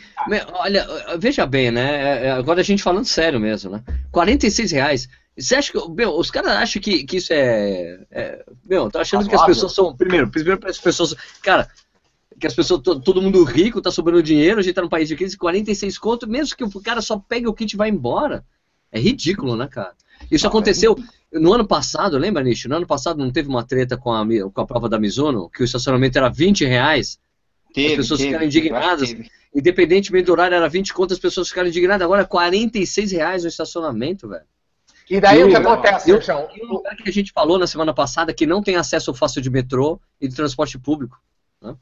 olha, 0.52 0.86
veja 1.18 1.46
bem, 1.46 1.70
né? 1.70 2.22
É, 2.22 2.26
é, 2.26 2.30
agora 2.30 2.60
a 2.60 2.64
gente 2.64 2.82
falando 2.82 3.06
sério 3.06 3.38
mesmo, 3.38 3.70
né? 3.70 3.82
46 4.10 4.72
reais. 4.72 5.08
Você 5.38 5.54
acha 5.54 5.72
que. 5.72 5.90
Meu, 5.90 6.16
os 6.16 6.30
caras 6.30 6.50
acham 6.52 6.82
que, 6.82 7.04
que 7.04 7.18
isso 7.18 7.32
é. 7.32 8.00
é 8.10 8.44
meu, 8.68 8.90
tá 8.90 9.00
achando 9.00 9.28
que 9.28 9.34
as 9.34 9.46
pessoas 9.46 9.72
são. 9.72 9.96
Primeiro, 9.96 10.28
primeiro 10.28 10.58
para 10.58 10.70
as 10.70 10.78
pessoas. 10.78 11.14
Cara, 11.42 11.68
que 12.38 12.46
as 12.46 12.54
pessoas. 12.54 12.82
Todo 12.82 13.22
mundo 13.22 13.44
rico, 13.44 13.80
tá 13.80 13.90
sobrando 13.90 14.22
dinheiro, 14.22 14.58
a 14.58 14.62
gente 14.62 14.74
tá 14.74 14.82
num 14.82 14.88
país 14.88 15.08
de 15.08 15.14
crise, 15.14 15.36
46 15.36 15.96
conto, 15.98 16.28
mesmo 16.28 16.56
que 16.56 16.64
o 16.64 16.82
cara 16.82 17.00
só 17.00 17.18
pegue 17.18 17.46
o 17.46 17.54
kit 17.54 17.72
e 17.72 17.76
vá 17.76 17.88
embora. 17.88 18.44
É 18.90 18.98
ridículo, 18.98 19.54
né, 19.54 19.68
cara? 19.68 19.92
Isso 20.30 20.44
não, 20.44 20.50
aconteceu 20.50 20.96
é 21.32 21.38
no 21.38 21.52
ano 21.52 21.66
passado, 21.66 22.18
lembra, 22.18 22.42
Nicho? 22.42 22.68
No 22.68 22.76
ano 22.76 22.86
passado 22.86 23.18
não 23.18 23.30
teve 23.30 23.48
uma 23.48 23.62
treta 23.62 23.96
com 23.96 24.12
a, 24.12 24.24
com 24.52 24.60
a 24.60 24.66
prova 24.66 24.88
da 24.88 24.98
Mizuno, 24.98 25.48
que 25.50 25.62
o 25.62 25.64
estacionamento 25.64 26.18
era 26.18 26.28
20 26.28 26.64
reais. 26.64 27.18
Teve, 27.72 27.90
as 27.90 27.96
pessoas 27.96 28.18
teve, 28.18 28.30
ficaram 28.30 28.46
indignadas. 28.46 29.14
Independentemente 29.54 30.24
do 30.24 30.32
horário, 30.32 30.56
era 30.56 30.68
20 30.68 30.92
conto, 30.94 31.12
as 31.12 31.20
pessoas 31.20 31.48
ficaram 31.48 31.68
indignadas. 31.68 32.04
Agora 32.04 32.22
é 32.22 32.26
46 32.26 33.12
reais 33.12 33.42
no 33.42 33.48
estacionamento, 33.48 34.28
velho. 34.28 34.44
E 35.10 35.20
daí 35.20 35.42
o 35.42 35.48
que 35.48 35.56
acontece, 35.56 36.10
eu, 36.10 36.20
João? 36.20 36.48
E 36.54 36.62
o 36.62 36.66
lugar 36.66 36.94
que 36.96 37.08
a 37.08 37.12
gente 37.12 37.32
falou 37.32 37.58
na 37.58 37.66
semana 37.66 37.94
passada 37.94 38.34
que 38.34 38.46
não 38.46 38.62
tem 38.62 38.76
acesso 38.76 39.14
fácil 39.14 39.40
de 39.40 39.48
metrô 39.48 40.00
e 40.20 40.28
de 40.28 40.36
transporte 40.36 40.78
público. 40.78 41.18
Né? 41.62 41.74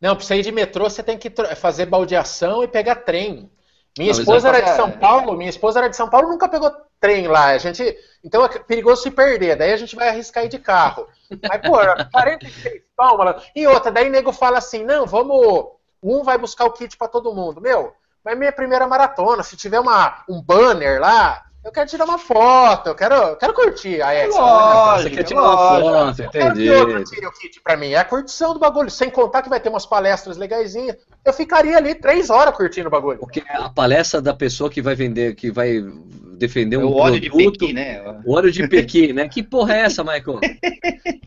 Não, 0.00 0.14
para 0.14 0.24
sair 0.24 0.42
de 0.42 0.52
metrô 0.52 0.88
você 0.88 1.02
tem 1.02 1.16
que 1.16 1.32
fazer 1.56 1.86
baldeação 1.86 2.62
e 2.62 2.68
pegar 2.68 2.96
trem. 2.96 3.50
Minha 3.96 4.12
não, 4.12 4.20
esposa 4.20 4.48
era 4.48 4.60
de 4.60 4.76
São 4.76 4.90
Paulo, 4.92 5.36
minha 5.36 5.50
esposa 5.50 5.80
era 5.80 5.88
de 5.88 5.96
São 5.96 6.08
Paulo, 6.08 6.28
nunca 6.28 6.48
pegou 6.48 6.70
trem 7.00 7.26
lá. 7.26 7.46
A 7.46 7.58
gente, 7.58 7.96
então 8.22 8.44
é 8.44 8.48
perigoso 8.60 9.02
se 9.02 9.10
perder. 9.10 9.56
Daí 9.56 9.72
a 9.72 9.76
gente 9.76 9.96
vai 9.96 10.08
arriscar 10.08 10.44
ir 10.44 10.48
de 10.48 10.58
carro. 10.58 11.08
Mas, 11.30 11.60
pô, 11.62 11.78
46 12.12 12.82
palmas. 12.96 13.42
E 13.56 13.66
outra, 13.66 13.90
daí 13.90 14.08
o 14.08 14.12
nego 14.12 14.32
fala 14.32 14.58
assim: 14.58 14.84
não, 14.84 15.06
vamos. 15.06 15.72
Um 16.00 16.22
vai 16.22 16.38
buscar 16.38 16.64
o 16.64 16.72
kit 16.72 16.96
para 16.96 17.08
todo 17.08 17.34
mundo. 17.34 17.60
Meu, 17.60 17.92
vai 18.22 18.36
minha 18.36 18.52
primeira 18.52 18.86
maratona. 18.86 19.42
Se 19.42 19.56
tiver 19.56 19.80
uma, 19.80 20.22
um 20.28 20.40
banner 20.40 21.00
lá, 21.00 21.44
eu 21.68 21.72
quero 21.72 21.88
tirar 21.88 22.04
uma 22.04 22.18
foto, 22.18 22.88
eu 22.88 22.94
quero, 22.94 23.14
eu 23.14 23.36
quero 23.36 23.52
curtir 23.52 24.00
a 24.00 24.12
X. 24.14 24.34
Lógico, 24.34 25.10
você 25.10 25.16
quer 25.16 25.22
tirar 25.22 25.42
uma 25.42 25.56
foto, 25.56 26.22
entendi. 26.22 26.66
Eu 26.66 26.86
quero 26.86 26.86
que 26.86 26.94
outro 26.94 27.04
tire 27.04 27.26
o 27.26 27.32
kit 27.32 27.60
pra 27.60 27.76
mim. 27.76 27.90
É 27.90 27.98
a 27.98 28.04
curtição 28.04 28.54
do 28.54 28.58
bagulho. 28.58 28.90
Sem 28.90 29.10
contar 29.10 29.42
que 29.42 29.50
vai 29.50 29.60
ter 29.60 29.68
umas 29.68 29.84
palestras 29.84 30.36
legaisinhas. 30.38 30.96
Eu 31.24 31.32
ficaria 31.32 31.76
ali 31.76 31.94
três 31.94 32.30
horas 32.30 32.56
curtindo 32.56 32.88
o 32.88 32.90
bagulho. 32.90 33.18
Porque 33.18 33.42
a 33.46 33.68
palestra 33.68 34.22
da 34.22 34.32
pessoa 34.32 34.70
que 34.70 34.80
vai 34.80 34.94
vender, 34.94 35.34
que 35.34 35.50
vai 35.50 35.84
defender 36.38 36.76
é 36.76 36.78
um 36.78 36.86
o 36.86 36.96
óleo 36.96 37.20
de 37.20 37.30
Pequi, 37.30 37.72
né? 37.72 38.02
O 38.24 38.32
óleo 38.32 38.50
de 38.50 38.66
Pequi, 38.66 39.12
né? 39.12 39.28
Que 39.28 39.42
porra 39.42 39.74
é 39.74 39.80
essa, 39.80 40.02
Michael? 40.02 40.40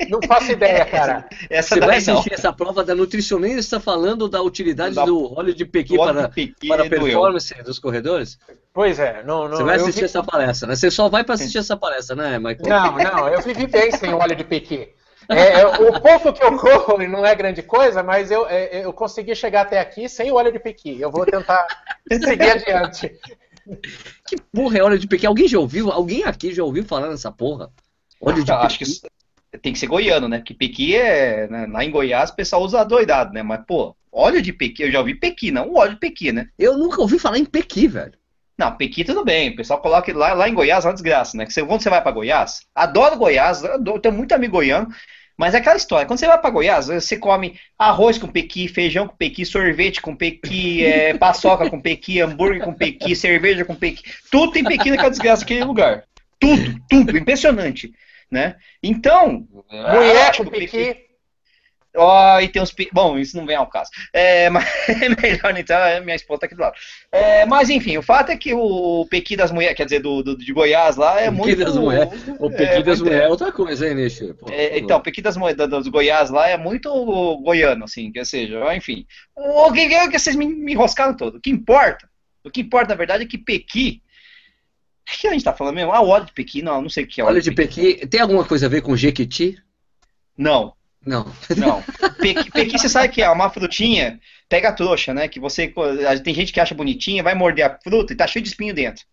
Não 0.10 0.20
faço 0.28 0.52
ideia, 0.52 0.84
cara. 0.86 1.30
Essa 1.50 1.76
Você 1.76 1.82
vai 1.82 1.98
assistir 1.98 2.32
não. 2.32 2.36
essa 2.36 2.52
prova 2.52 2.84
da 2.84 2.96
nutricionista 2.96 3.80
falando 3.80 4.28
da 4.28 4.42
utilidade 4.42 4.96
da, 4.96 5.06
do 5.06 5.38
óleo 5.38 5.54
de 5.54 5.66
Pequi 5.66 5.96
para, 5.96 6.28
Pequi 6.28 6.68
para 6.68 6.86
a 6.86 6.90
performance 6.90 7.54
dos 7.64 7.80
corredores? 7.80 8.40
Pois 8.74 9.00
é. 9.00 9.22
Não, 9.24 9.48
não, 9.48 9.58
Você 9.58 9.64
vai 9.64 9.76
assistir 9.76 10.00
vi... 10.00 10.06
essa 10.06 10.24
palestra, 10.24 10.68
né? 10.68 10.76
Você 10.76 10.90
só 10.90 11.10
vai 11.10 11.24
para 11.24 11.36
assistir 11.36 11.58
essa 11.58 11.76
palestra, 11.76 12.16
né, 12.16 12.40
Michael? 12.40 12.60
Não, 12.68 12.98
não. 12.98 13.28
Eu 13.28 13.42
vivi 13.42 13.68
bem 13.68 13.92
sem 13.92 14.14
óleo 14.14 14.36
de 14.36 14.44
Pequi. 14.44 14.90
É, 15.30 15.62
é, 15.62 15.68
o 15.68 16.02
pouco 16.02 16.34
que 16.34 16.44
eu 16.44 16.58
corro 16.58 16.98
não 17.08 17.26
é 17.26 17.34
grande 17.36 17.62
coisa, 17.62 18.02
mas 18.02 18.32
eu, 18.32 18.48
é, 18.48 18.84
eu 18.84 18.92
consegui 18.92 19.36
chegar 19.36 19.62
até 19.62 19.80
aqui 19.80 20.10
sem 20.10 20.32
o 20.32 20.36
óleo 20.36 20.52
de 20.52 20.60
Pequi. 20.60 21.00
Eu 21.00 21.12
vou 21.12 21.26
tentar 21.26 21.66
seguir 22.12 22.52
adiante. 22.52 23.18
Que 24.26 24.38
porra 24.52 24.80
é 24.80 24.84
óleo 24.84 25.00
de 25.00 25.08
pequi? 25.08 25.26
Alguém 25.26 25.48
já 25.48 25.60
ouviu? 25.60 25.92
Alguém 25.92 26.24
aqui 26.24 26.54
já 26.54 26.64
ouviu 26.64 26.84
falar 26.84 27.10
nessa 27.10 27.32
porra? 27.32 27.72
Óleo 28.20 28.44
de 28.44 28.52
Acho 28.52 28.80
pequi? 28.80 29.02
que 29.52 29.58
tem 29.60 29.74
que 29.74 29.80
ser 29.80 29.88
goiano, 29.88 30.28
né? 30.28 30.42
Que 30.42 30.54
pequi 30.54 30.96
é. 30.96 31.48
Né? 31.48 31.68
Lá 31.68 31.84
em 31.84 31.92
Goiás 31.92 32.32
o 32.32 32.36
pessoal 32.36 32.64
usa 32.64 32.84
doidado, 32.84 33.34
né? 33.34 33.44
Mas, 33.44 33.64
pô, 33.66 33.96
óleo 34.12 34.42
de 34.42 34.52
pequi, 34.52 34.84
eu 34.84 34.92
já 34.92 35.00
ouvi 35.00 35.16
pequi, 35.16 35.52
não 35.52 35.74
óleo 35.76 35.94
de 35.94 36.00
pequi, 36.00 36.32
né? 36.32 36.48
Eu 36.58 36.78
nunca 36.78 37.02
ouvi 37.02 37.20
falar 37.20 37.38
em 37.38 37.46
pequi, 37.46 37.88
velho. 37.88 38.14
Não, 38.62 38.76
Pequi 38.76 39.04
tudo 39.04 39.26
bem. 39.26 39.50
O 39.50 39.56
pessoal 39.56 39.82
coloca 39.82 40.16
lá, 40.16 40.34
lá 40.34 40.48
em 40.48 40.54
Goiás 40.54 40.86
é 40.86 40.88
uma 40.88 40.94
desgraça, 40.94 41.36
né? 41.36 41.48
Você, 41.48 41.66
quando 41.66 41.82
você 41.82 41.90
vai 41.90 42.00
para 42.00 42.12
Goiás, 42.12 42.62
adoro 42.76 43.18
Goiás, 43.18 43.66
adoro, 43.66 44.00
tenho 44.00 44.14
muito 44.14 44.34
amigo 44.34 44.54
goiano, 44.54 44.88
mas 45.36 45.56
é 45.56 45.58
aquela 45.58 45.78
história. 45.78 46.06
Quando 46.06 46.20
você 46.20 46.28
vai 46.28 46.38
para 46.38 46.52
Goiás, 46.52 46.86
você 46.86 47.18
come 47.18 47.60
arroz 47.80 48.20
com 48.20 48.28
pequi, 48.28 48.68
feijão 48.68 49.08
com 49.08 49.16
pequi, 49.16 49.44
sorvete 49.48 50.00
com 50.00 50.16
pequi, 50.16 50.86
é, 50.86 51.16
paçoca 51.18 51.68
com 51.72 51.82
pequi, 51.82 52.22
hambúrguer 52.22 52.64
com 52.64 52.72
pequi, 52.72 53.16
cerveja 53.16 53.66
com 53.66 53.74
pequi. 53.74 54.04
Tudo 54.30 54.52
tem 54.52 54.64
pequi 54.64 54.92
naquela 54.92 55.10
desgraça 55.10 55.42
naquele 55.42 55.64
lugar. 55.64 56.04
Tudo, 56.40 56.80
tudo. 56.88 57.18
Impressionante. 57.18 57.92
Né? 58.30 58.58
Então, 58.84 59.48
mulher 59.72 60.38
com 60.38 60.46
pequi 60.46 60.98
Ó, 61.96 62.38
oh, 62.38 62.40
e 62.40 62.48
tem 62.48 62.62
uns. 62.62 62.74
Bom, 62.94 63.18
isso 63.18 63.36
não 63.36 63.46
vem 63.46 63.56
ao 63.56 63.68
caso. 63.68 63.90
É, 64.14 64.48
mas 64.50 64.66
é 64.88 65.10
melhor 65.10 65.58
então, 65.58 65.78
minha 66.04 66.16
esposa 66.16 66.42
tá 66.42 66.46
aqui 66.46 66.56
do 66.56 66.62
lado. 66.62 66.76
É, 67.12 67.46
mas 67.46 67.70
enfim, 67.70 67.98
o 67.98 68.02
fato 68.02 68.32
é 68.32 68.38
que 68.38 68.54
o 68.54 69.06
Pequi 69.10 69.36
das 69.36 69.52
Mulheres, 69.52 69.76
quer 69.76 69.84
dizer, 69.84 70.00
do, 70.00 70.24
do, 70.24 70.38
de 70.38 70.54
Goiás 70.54 70.96
lá, 70.96 71.20
é 71.20 71.26
Pequi 71.26 71.38
muito. 71.38 71.66
Das 71.66 71.76
mulher. 71.76 72.10
O 72.40 72.50
Pequi 72.50 72.76
é, 72.76 72.84
das 72.84 73.02
Mulheres 73.02 73.26
é 73.26 73.28
outra 73.28 73.52
coisa, 73.52 73.88
hein, 73.88 73.96
Nishi? 73.96 74.34
É, 74.50 74.80
então, 74.80 74.98
o 74.98 75.02
Pequi 75.02 75.22
das 75.22 75.36
Mulheres 75.36 75.68
dos 75.70 75.88
Goiás 75.90 76.30
lá 76.30 76.48
é 76.48 76.58
muito 76.58 76.90
goiano, 77.44 77.84
assim, 77.84 78.12
quer 78.12 78.26
seja, 78.26 78.74
enfim. 78.74 79.06
O 79.36 79.72
que, 79.74 79.88
que 79.90 80.20
vocês 80.20 80.36
me, 80.36 80.46
me 80.46 80.72
enroscaram 80.72 81.16
todo? 81.16 81.38
O 81.38 81.42
que 81.42 81.50
importa? 81.50 82.10
O 82.44 82.50
que 82.50 82.62
importa, 82.62 82.90
na 82.90 82.96
verdade, 82.96 83.24
é 83.24 83.28
que 83.28 83.38
Pequi. 83.38 84.02
O 85.08 85.20
que 85.20 85.28
a 85.28 85.32
gente 85.32 85.44
tá 85.44 85.52
falando 85.52 85.76
mesmo? 85.76 85.92
Ah, 85.92 86.02
óleo 86.02 86.26
de 86.26 86.32
Pequi, 86.32 86.62
não, 86.62 86.82
não 86.82 86.90
sei 86.90 87.04
o 87.04 87.08
que 87.08 87.20
é 87.20 87.24
óleo, 87.24 87.34
óleo 87.34 87.42
de 87.42 87.52
Pequi. 87.52 87.96
Pequi. 87.96 88.08
Tem 88.08 88.22
alguma 88.22 88.46
coisa 88.46 88.68
a 88.68 88.70
ver 88.70 88.82
com 88.82 88.96
Jequiti? 88.96 89.62
Não. 90.38 90.74
Não. 91.06 91.26
Não. 91.58 91.84
Pequi, 92.20 92.52
pequi, 92.52 92.78
você 92.78 92.88
sabe 92.88 93.10
que 93.10 93.22
é 93.22 93.30
uma 93.30 93.50
frutinha, 93.50 94.20
pega 94.48 94.70
a 94.70 94.74
trouxa, 94.74 95.14
né? 95.14 95.28
Que 95.28 95.40
você. 95.40 95.74
Tem 96.24 96.34
gente 96.34 96.54
que 96.54 96.60
acha 96.60 96.76
bonitinha, 96.76 97.24
vai 97.24 97.34
morder 97.34 97.66
a 97.66 97.80
fruta 97.84 98.14
e 98.14 98.16
tá 98.16 98.28
cheio 98.28 98.44
de 98.44 98.50
espinho 98.50 98.74
dentro. 98.74 99.04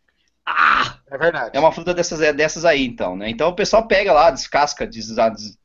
Ah! 0.45 0.99
É 1.11 1.17
verdade. 1.17 1.51
É 1.57 1.61
uma 1.61 1.73
fruta 1.73 1.95
dessas, 1.95 2.21
é 2.21 2.33
dessas 2.33 2.65
aí, 2.65 2.85
então, 2.85 3.17
né? 3.17 3.31
Então 3.31 3.49
o 3.49 3.55
pessoal 3.55 3.87
pega 3.87 4.13
lá, 4.13 4.31
descasca, 4.31 4.87
des, 4.87 5.09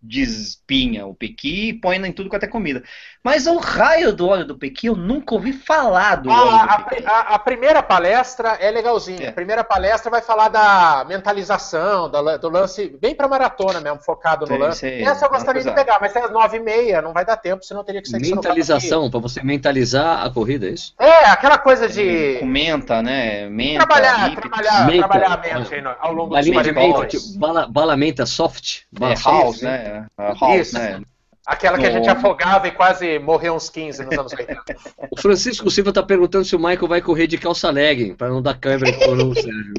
desespinha 0.02 1.06
o 1.06 1.14
pequi 1.14 1.70
e 1.70 1.74
põe 1.74 1.98
em 1.98 2.12
tudo 2.12 2.30
quanto 2.30 2.44
é 2.44 2.48
comida. 2.48 2.84
Mas 3.24 3.46
o 3.48 3.58
raio 3.58 4.14
do 4.14 4.28
óleo 4.28 4.46
do 4.46 4.58
pequi, 4.58 4.88
eu 4.88 4.96
nunca 4.96 5.34
ouvi 5.34 5.54
falar 5.54 6.16
do 6.16 6.30
ah, 6.30 6.42
óleo 6.42 6.52
do 6.52 6.74
a, 6.74 6.80
pequi. 6.80 7.06
A, 7.06 7.20
a, 7.20 7.40
primeira 7.40 7.84
palestra 7.84 8.58
é 8.60 8.72
legalzinha. 8.72 9.28
É. 9.28 9.30
A 9.30 9.34
primeira 9.34 9.64
palestra 9.64 10.10
vai 10.10 10.22
falar 10.22 10.50
da 10.50 11.06
mentalização, 11.08 12.10
do, 12.10 12.38
do 12.38 12.50
lance, 12.50 12.96
bem 13.02 13.16
pra 13.16 13.28
maratona 13.28 13.80
mesmo, 13.82 14.00
focado 14.02 14.46
no 14.46 14.58
lance. 14.58 14.80
Sei, 14.80 15.04
Essa 15.04 15.26
eu 15.26 15.30
gostaria 15.30 15.62
de 15.62 15.72
pegar, 15.72 16.00
mas 16.00 16.16
é 16.16 16.22
às 16.22 16.32
nove 16.32 16.58
e 16.58 16.60
meia, 16.60 17.02
não 17.02 17.14
vai 17.14 17.26
dar 17.26 17.38
tempo, 17.38 17.64
senão 17.64 17.84
teria 17.84 18.02
que 18.02 18.10
ser 18.10 18.20
Mentalização, 18.20 19.10
para 19.10 19.20
você 19.20 19.44
mentalizar 19.44 20.26
a 20.26 20.30
corrida, 20.30 20.68
é 20.68 20.70
isso? 20.70 20.94
É, 21.00 21.26
aquela 21.26 21.58
coisa 21.58 21.88
de... 21.88 22.38
Comenta, 22.40 23.02
né? 23.02 23.48
Menta, 23.50 23.86
trabalhar, 23.86 24.36
trabalhar, 24.36 24.86
menta, 24.86 25.08
trabalhar 25.08 25.33
a 25.34 25.38
mente 25.38 25.74
aí 25.74 25.84
ao 26.00 26.14
longo 26.14 26.36
dos 26.36 26.48
menta, 26.48 27.08
tipo, 27.08 27.38
bala, 27.38 27.68
bala 27.68 27.98
menta 27.98 28.26
soft? 28.26 28.82
Bala 28.92 29.14
é, 29.14 29.18
house, 29.24 29.62
né? 29.62 30.08
House, 30.18 30.68
isso. 30.68 30.78
né? 30.78 31.02
Aquela 31.46 31.78
que 31.78 31.86
a 31.86 31.92
gente 31.92 32.08
afogava 32.08 32.70
e 32.70 32.72
quase 32.72 33.20
morreu 33.20 33.54
uns 33.54 33.70
15 33.70 34.06
nos 34.06 34.18
anos 34.18 34.32
80. 34.32 34.64
O 35.12 35.20
Francisco 35.20 35.70
Silva 35.70 35.90
está 35.90 36.02
perguntando 36.02 36.46
se 36.46 36.56
o 36.56 36.60
Michael 36.60 36.88
vai 36.88 37.02
correr 37.02 37.28
de 37.28 37.38
calça 37.38 37.70
legging, 37.70 38.16
para 38.16 38.30
não 38.30 38.42
dar 38.42 38.58
câimbra 38.58 38.90
no 39.14 39.36
Sérgio. 39.36 39.74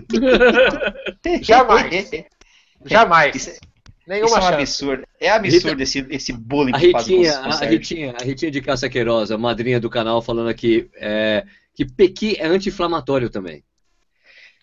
Jamais. 1.41 2.11
Jamais. 2.85 3.35
Isso, 3.35 3.61
Nenhuma 4.07 4.27
isso 4.27 4.37
é 4.37 4.39
um 4.39 4.43
chance. 4.43 4.55
absurdo. 4.55 5.09
É 5.19 5.31
absurdo 5.31 5.69
Rita, 5.71 5.83
esse, 5.83 6.07
esse 6.11 6.33
bullying 6.33 6.75
a 6.75 6.79
que 6.79 6.87
Ritinha, 6.89 7.33
faz 7.33 7.43
com, 7.43 7.59
com 7.59 7.65
a, 7.65 7.69
Ritinha, 7.69 8.15
a 8.21 8.25
Ritinha 8.25 8.51
de 8.51 8.61
Caça 8.61 8.89
Queiroz, 8.89 9.31
madrinha 9.31 9.81
do 9.81 9.89
canal, 9.89 10.21
falando 10.21 10.51
aqui 10.51 10.91
é, 10.97 11.45
que 11.75 11.87
Pequi 11.87 12.37
é 12.39 12.47
anti-inflamatório 12.47 13.31
também. 13.31 13.65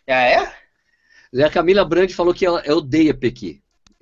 Ah, 0.07 0.21
é? 0.21 0.53
A 1.33 1.49
Camila 1.49 1.85
Brandi 1.85 2.13
falou 2.13 2.33
que 2.33 2.45
ela 2.45 2.61
odeia 2.73 3.13
Pequi. 3.13 3.61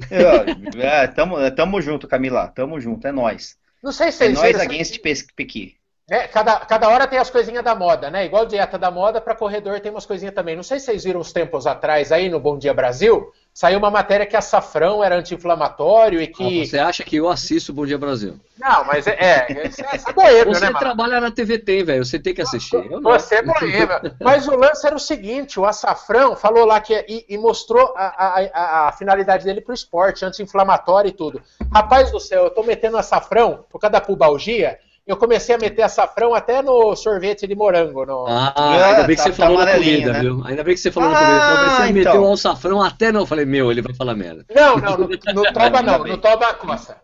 É, 0.09 1.07
tamo, 1.07 1.35
tamo 1.51 1.81
junto, 1.81 2.07
Camila. 2.07 2.47
Tamo 2.47 2.79
junto, 2.79 3.05
é 3.05 3.11
nós. 3.11 3.57
Não 3.83 3.91
sei 3.91 4.11
se 4.11 4.25
é 4.25 4.29
nós 4.29 4.59
against 4.59 4.99
Pequi. 5.35 5.75
É, 6.09 6.27
cada, 6.27 6.59
cada 6.61 6.89
hora 6.89 7.05
tem 7.05 7.19
as 7.19 7.29
coisinhas 7.29 7.63
da 7.63 7.75
moda, 7.75 8.09
né? 8.09 8.25
Igual 8.25 8.47
dieta 8.47 8.79
da 8.79 8.89
moda, 8.89 9.21
para 9.21 9.35
corredor 9.35 9.79
tem 9.79 9.91
umas 9.91 10.07
coisinhas 10.07 10.33
também. 10.33 10.55
Não 10.55 10.63
sei 10.63 10.79
se 10.79 10.85
vocês 10.85 11.03
viram 11.03 11.19
uns 11.19 11.31
tempos 11.31 11.67
atrás 11.67 12.11
aí 12.11 12.29
no 12.29 12.39
Bom 12.39 12.57
Dia 12.57 12.73
Brasil, 12.73 13.31
saiu 13.59 13.77
uma 13.77 13.91
matéria 13.91 14.25
que 14.25 14.37
açafrão 14.37 15.03
era 15.03 15.17
anti-inflamatório 15.17 16.21
e 16.21 16.27
que. 16.27 16.61
Ah, 16.61 16.65
você 16.65 16.79
acha 16.79 17.03
que 17.03 17.17
eu 17.17 17.27
assisto 17.27 17.73
o 17.73 17.75
Bom 17.75 17.85
Dia 17.85 17.97
Brasil? 17.97 18.39
Não, 18.57 18.85
mas 18.85 19.05
é. 19.05 19.17
é, 19.19 19.47
é 19.51 20.13
boêmio, 20.13 20.55
você 20.55 20.69
né, 20.69 20.79
trabalha 20.79 21.19
na 21.19 21.29
TV 21.29 21.59
tem, 21.59 21.83
velho. 21.83 22.05
Você 22.05 22.17
tem 22.17 22.33
que 22.33 22.41
assistir. 22.41 22.81
Você 23.01 23.35
é 23.35 23.41
boêmio. 23.41 24.15
mas 24.21 24.47
o 24.47 24.55
lance 24.55 24.87
era 24.87 24.95
o 24.95 24.99
seguinte: 24.99 25.59
o 25.59 25.65
açafrão 25.65 26.37
falou 26.37 26.63
lá 26.63 26.79
que. 26.79 26.93
E, 27.05 27.25
e 27.27 27.37
mostrou 27.37 27.93
a, 27.97 28.05
a, 28.07 28.39
a, 28.39 28.87
a, 28.87 28.91
finalidade 28.93 29.43
dele 29.43 29.59
pro 29.59 29.73
esporte, 29.73 30.23
anti-inflamatório 30.23 31.09
e 31.09 31.13
tudo. 31.13 31.41
Rapaz 31.69 32.11
do 32.11 32.19
céu, 32.21 32.45
eu 32.45 32.51
tô 32.51 32.63
metendo 32.63 32.95
açafrão 32.95 33.65
por 33.69 33.77
causa 33.77 33.91
da 33.91 33.99
pubalgia 33.99 34.79
eu 35.09 35.17
comecei 35.17 35.55
a 35.55 35.57
meter 35.57 35.81
açafrão 35.81 36.35
até 36.35 36.61
no 36.61 36.95
sorvete 36.95 37.47
de 37.47 37.55
morango. 37.55 38.05
No... 38.05 38.27
Ah, 38.27 38.53
ainda 38.89 39.03
bem 39.05 39.15
que 39.15 39.23
tá, 39.23 39.29
você 39.29 39.33
falou 39.33 39.65
na 39.65 39.71
comida, 39.71 40.13
né? 40.13 40.19
viu? 40.19 40.43
Ainda 40.45 40.63
bem 40.63 40.75
que 40.75 40.79
você 40.79 40.91
falou 40.91 41.09
ah, 41.09 41.13
na 41.13 41.19
comida. 41.19 41.41
Eu 41.41 41.57
comecei 41.57 41.83
a 41.83 41.93
meter 41.93 42.09
então. 42.09 42.23
o 42.23 42.33
açafrão 42.33 42.81
até 42.83 43.11
não. 43.11 43.21
Eu 43.21 43.25
falei, 43.25 43.43
meu, 43.43 43.71
ele 43.71 43.81
vai 43.81 43.95
falar 43.95 44.13
merda. 44.13 44.45
Não, 44.53 44.77
não, 44.77 44.97
no, 44.99 45.07
no 45.07 45.17
toba 45.51 45.81
não, 45.81 46.03
no 46.03 46.17
toba 46.19 46.53
coça. 46.53 47.01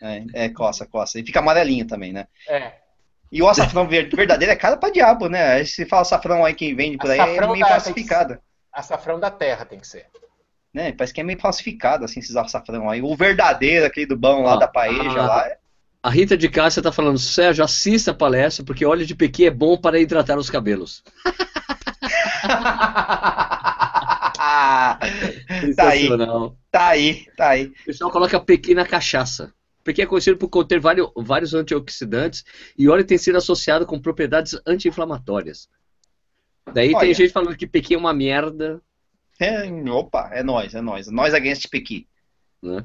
É, 0.00 0.24
é, 0.32 0.48
coça, 0.48 0.86
coça. 0.86 1.20
E 1.20 1.26
fica 1.26 1.40
amarelinho 1.40 1.86
também, 1.86 2.10
né? 2.10 2.26
É. 2.48 2.72
E 3.30 3.42
o 3.42 3.48
açafrão 3.48 3.86
verdadeiro 3.86 4.50
é 4.50 4.56
caro 4.56 4.78
pra 4.78 4.88
diabo, 4.88 5.28
né? 5.28 5.52
Aí 5.52 5.66
se 5.66 5.84
fala 5.84 6.02
açafrão 6.02 6.46
aí 6.46 6.54
que 6.54 6.74
vende 6.74 6.96
por 6.96 7.10
aí, 7.10 7.18
é 7.18 7.46
meio 7.46 7.66
falsificado. 7.66 8.38
Açafrão 8.72 9.20
da 9.20 9.30
terra 9.30 9.66
tem 9.66 9.78
que 9.78 9.86
ser. 9.86 10.06
Né? 10.72 10.92
Parece 10.92 11.12
que 11.12 11.20
é 11.20 11.24
meio 11.24 11.38
falsificado, 11.38 12.06
assim, 12.06 12.20
esses 12.20 12.34
açafrão 12.34 12.88
aí. 12.88 13.02
O 13.02 13.14
verdadeiro, 13.14 13.84
aquele 13.84 14.06
do 14.06 14.16
bom 14.16 14.42
lá, 14.42 14.54
ah, 14.54 14.56
da 14.56 14.68
paeja 14.68 15.20
ah, 15.20 15.26
lá, 15.26 15.46
é 15.46 15.58
a 16.02 16.10
Rita 16.10 16.36
de 16.36 16.48
Cássia 16.48 16.80
está 16.80 16.90
falando, 16.90 17.18
Sérgio, 17.18 17.62
assista 17.62 18.10
a 18.10 18.14
palestra, 18.14 18.64
porque 18.64 18.84
óleo 18.84 19.06
de 19.06 19.14
pequi 19.14 19.46
é 19.46 19.50
bom 19.50 19.76
para 19.76 20.00
hidratar 20.00 20.36
os 20.36 20.50
cabelos. 20.50 21.04
tá 24.34 24.98
aí, 25.88 26.08
tá 26.70 26.88
aí, 26.88 27.26
tá 27.36 27.48
aí. 27.50 27.66
O 27.66 27.84
pessoal 27.84 28.10
coloca 28.10 28.40
pequi 28.40 28.74
na 28.74 28.84
cachaça. 28.84 29.54
Pequi 29.84 30.02
é 30.02 30.06
conhecido 30.06 30.36
por 30.36 30.48
conter 30.48 30.80
vários, 30.80 31.08
vários 31.16 31.54
antioxidantes 31.54 32.44
e 32.76 32.88
óleo 32.88 33.04
tem 33.04 33.18
sido 33.18 33.38
associado 33.38 33.86
com 33.86 34.00
propriedades 34.00 34.60
anti-inflamatórias. 34.66 35.68
Daí 36.72 36.94
Olha. 36.94 37.00
tem 37.00 37.14
gente 37.14 37.32
falando 37.32 37.56
que 37.56 37.66
pequi 37.66 37.94
é 37.94 37.98
uma 37.98 38.12
merda. 38.12 38.80
É, 39.38 39.70
opa, 39.90 40.30
é 40.32 40.42
nós, 40.42 40.74
é 40.74 40.80
nós. 40.80 41.06
Nós 41.08 41.32
against 41.32 41.68
pequi. 41.68 42.08
Né? 42.60 42.84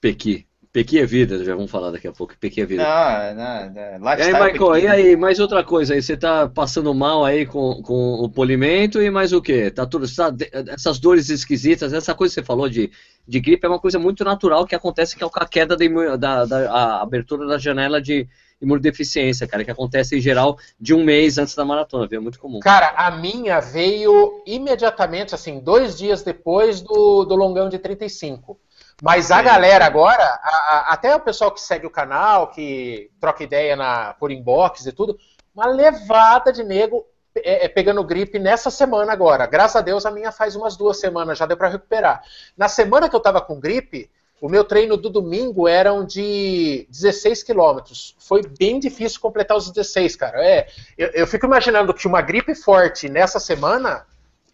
Pequi. 0.00 0.46
Pequi 0.72 1.00
é 1.00 1.04
vida, 1.04 1.44
já 1.44 1.52
vamos 1.52 1.70
falar 1.70 1.90
daqui 1.90 2.06
a 2.06 2.12
pouco. 2.12 2.32
Pequi 2.38 2.60
é 2.60 2.64
vida. 2.64 2.84
Não, 2.84 3.34
não, 3.34 3.98
não. 3.98 4.12
E 4.16 4.22
aí, 4.22 4.32
Michael, 4.32 4.78
e 4.78 4.86
aí, 4.86 5.16
mais 5.16 5.40
outra 5.40 5.64
coisa 5.64 5.94
aí, 5.94 6.02
você 6.02 6.16
tá 6.16 6.48
passando 6.48 6.94
mal 6.94 7.24
aí 7.24 7.44
com, 7.44 7.82
com 7.82 8.14
o 8.14 8.28
polimento 8.28 9.02
e 9.02 9.10
mais 9.10 9.32
o 9.32 9.42
quê? 9.42 9.68
Tá 9.68 9.84
tudo, 9.84 10.06
tá, 10.14 10.32
essas 10.68 11.00
dores 11.00 11.28
esquisitas, 11.28 11.92
essa 11.92 12.14
coisa 12.14 12.32
que 12.32 12.40
você 12.40 12.46
falou 12.46 12.68
de, 12.68 12.88
de 13.26 13.40
gripe 13.40 13.66
é 13.66 13.68
uma 13.68 13.80
coisa 13.80 13.98
muito 13.98 14.22
natural 14.22 14.64
que 14.64 14.76
acontece 14.76 15.16
que 15.16 15.24
é 15.24 15.28
a 15.32 15.46
queda 15.46 15.76
da, 15.76 16.16
da, 16.16 16.44
da 16.44 16.70
a 16.70 17.02
abertura 17.02 17.48
da 17.48 17.58
janela 17.58 18.00
de 18.00 18.28
imunodeficiência, 18.62 19.48
cara, 19.48 19.64
que 19.64 19.70
acontece 19.72 20.16
em 20.16 20.20
geral 20.20 20.56
de 20.78 20.94
um 20.94 21.02
mês 21.02 21.36
antes 21.36 21.54
da 21.56 21.64
maratona, 21.64 22.06
viu? 22.06 22.20
É 22.20 22.22
muito 22.22 22.38
comum. 22.38 22.60
Cara, 22.60 22.90
a 22.90 23.10
minha 23.10 23.58
veio 23.58 24.42
imediatamente, 24.46 25.34
assim, 25.34 25.58
dois 25.58 25.98
dias 25.98 26.22
depois 26.22 26.80
do, 26.80 27.24
do 27.24 27.34
longão 27.34 27.68
de 27.68 27.78
35. 27.78 28.56
Mas 29.02 29.30
a 29.30 29.40
galera 29.40 29.86
agora, 29.86 30.22
a, 30.22 30.48
a, 30.48 30.92
até 30.92 31.14
o 31.14 31.20
pessoal 31.20 31.50
que 31.50 31.60
segue 31.60 31.86
o 31.86 31.90
canal, 31.90 32.48
que 32.48 33.10
troca 33.18 33.42
ideia 33.42 33.74
na, 33.74 34.14
por 34.14 34.30
inbox 34.30 34.84
e 34.84 34.92
tudo, 34.92 35.18
uma 35.54 35.66
levada 35.66 36.52
de 36.52 36.62
nego 36.62 37.06
é, 37.34 37.64
é, 37.64 37.68
pegando 37.68 38.04
gripe 38.04 38.38
nessa 38.38 38.70
semana 38.70 39.12
agora. 39.12 39.46
Graças 39.46 39.76
a 39.76 39.80
Deus 39.80 40.04
a 40.04 40.10
minha 40.10 40.32
faz 40.32 40.56
umas 40.56 40.76
duas 40.76 40.98
semanas, 40.98 41.38
já 41.38 41.46
deu 41.46 41.56
para 41.56 41.68
recuperar. 41.68 42.22
Na 42.56 42.68
semana 42.68 43.08
que 43.08 43.16
eu 43.16 43.20
tava 43.20 43.40
com 43.40 43.58
gripe, 43.58 44.10
o 44.40 44.48
meu 44.48 44.64
treino 44.64 44.96
do 44.96 45.08
domingo 45.08 45.68
eram 45.68 46.04
de 46.04 46.86
16 46.90 47.42
quilômetros. 47.42 48.16
Foi 48.18 48.42
bem 48.42 48.80
difícil 48.80 49.20
completar 49.20 49.56
os 49.56 49.70
16, 49.70 50.16
cara. 50.16 50.44
É, 50.44 50.66
eu, 50.96 51.08
eu, 51.08 51.26
fico 51.26 51.46
imaginando 51.46 51.94
que 51.94 52.06
uma 52.06 52.22
gripe 52.22 52.54
forte 52.54 53.08
nessa 53.08 53.38
semana, 53.38 54.06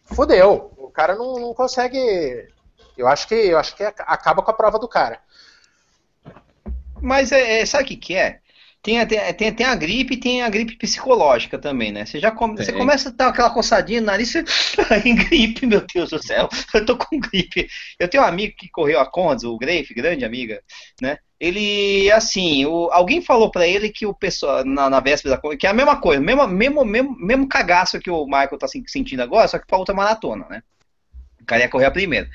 fodeu. 0.05 0.73
O 0.77 0.91
cara 0.91 1.15
não, 1.15 1.39
não 1.39 1.55
consegue 1.55 2.49
eu 2.97 3.09
acho 3.09 3.29
que 3.29 3.35
eu 3.35 3.59
acho 3.59 3.77
que 3.77 3.83
acaba 3.83 4.43
com 4.43 4.51
a 4.51 4.55
prova 4.55 4.79
do 4.79 4.89
cara. 4.89 5.21
Mas 7.01 7.33
é, 7.33 7.61
é 7.61 7.67
sabe 7.67 7.85
o 7.85 7.87
que, 7.87 7.97
que 7.97 8.15
é? 8.15 8.41
Tem, 8.87 9.05
tem, 9.05 9.35
tem, 9.35 9.53
tem 9.53 9.67
a 9.67 9.75
gripe 9.75 10.15
e 10.15 10.17
tem 10.17 10.43
a 10.43 10.49
gripe 10.49 10.77
psicológica 10.77 11.59
também, 11.59 11.91
né? 11.91 12.07
Você 12.07 12.21
já 12.21 12.31
come, 12.31 12.57
você 12.57 12.73
começa 12.73 13.09
a 13.09 13.13
dar 13.13 13.29
aquela 13.29 13.51
coçadinha 13.51 14.01
no 14.01 14.07
nariz, 14.07 14.31
você 14.31 14.45
em 15.05 15.17
gripe, 15.17 15.67
meu 15.67 15.85
Deus 15.93 16.11
do 16.11 16.23
céu, 16.23 16.49
eu 16.73 16.87
tô 16.87 16.97
com 16.97 17.19
gripe. 17.19 17.69
Eu 17.99 18.07
tenho 18.07 18.23
um 18.23 18.27
amigo 18.27 18.55
que 18.57 18.69
correu 18.69 19.01
a 19.01 19.11
Condes, 19.11 19.43
o 19.43 19.59
Greif, 19.59 19.93
grande 19.93 20.25
amiga, 20.25 20.63
né? 21.03 21.19
Ele, 21.41 22.09
assim, 22.13 22.65
o, 22.65 22.89
alguém 22.93 23.21
falou 23.21 23.51
para 23.51 23.67
ele 23.67 23.91
que 23.91 24.07
o 24.07 24.15
pessoal, 24.15 24.65
na, 24.65 24.89
na 24.89 25.01
véspera 25.01 25.35
da 25.35 25.41
Condes, 25.41 25.59
que 25.59 25.67
é 25.67 25.71
a 25.71 25.75
mesma 25.75 26.01
coisa, 26.01 26.21
mesmo, 26.21 26.47
mesmo, 26.47 26.85
mesmo, 26.85 27.17
mesmo 27.19 27.49
cagaço 27.49 27.99
que 27.99 28.09
o 28.09 28.25
Michael 28.25 28.57
tá 28.57 28.69
sentindo 28.69 29.21
agora, 29.21 29.49
só 29.49 29.59
que 29.59 29.67
pra 29.67 29.79
outra 29.79 29.97
maratona, 29.97 30.47
né? 30.49 30.63
O 31.41 31.45
cara 31.45 31.63
ia 31.63 31.69
correr 31.69 31.87
a 31.87 31.91
primeira. 31.91 32.29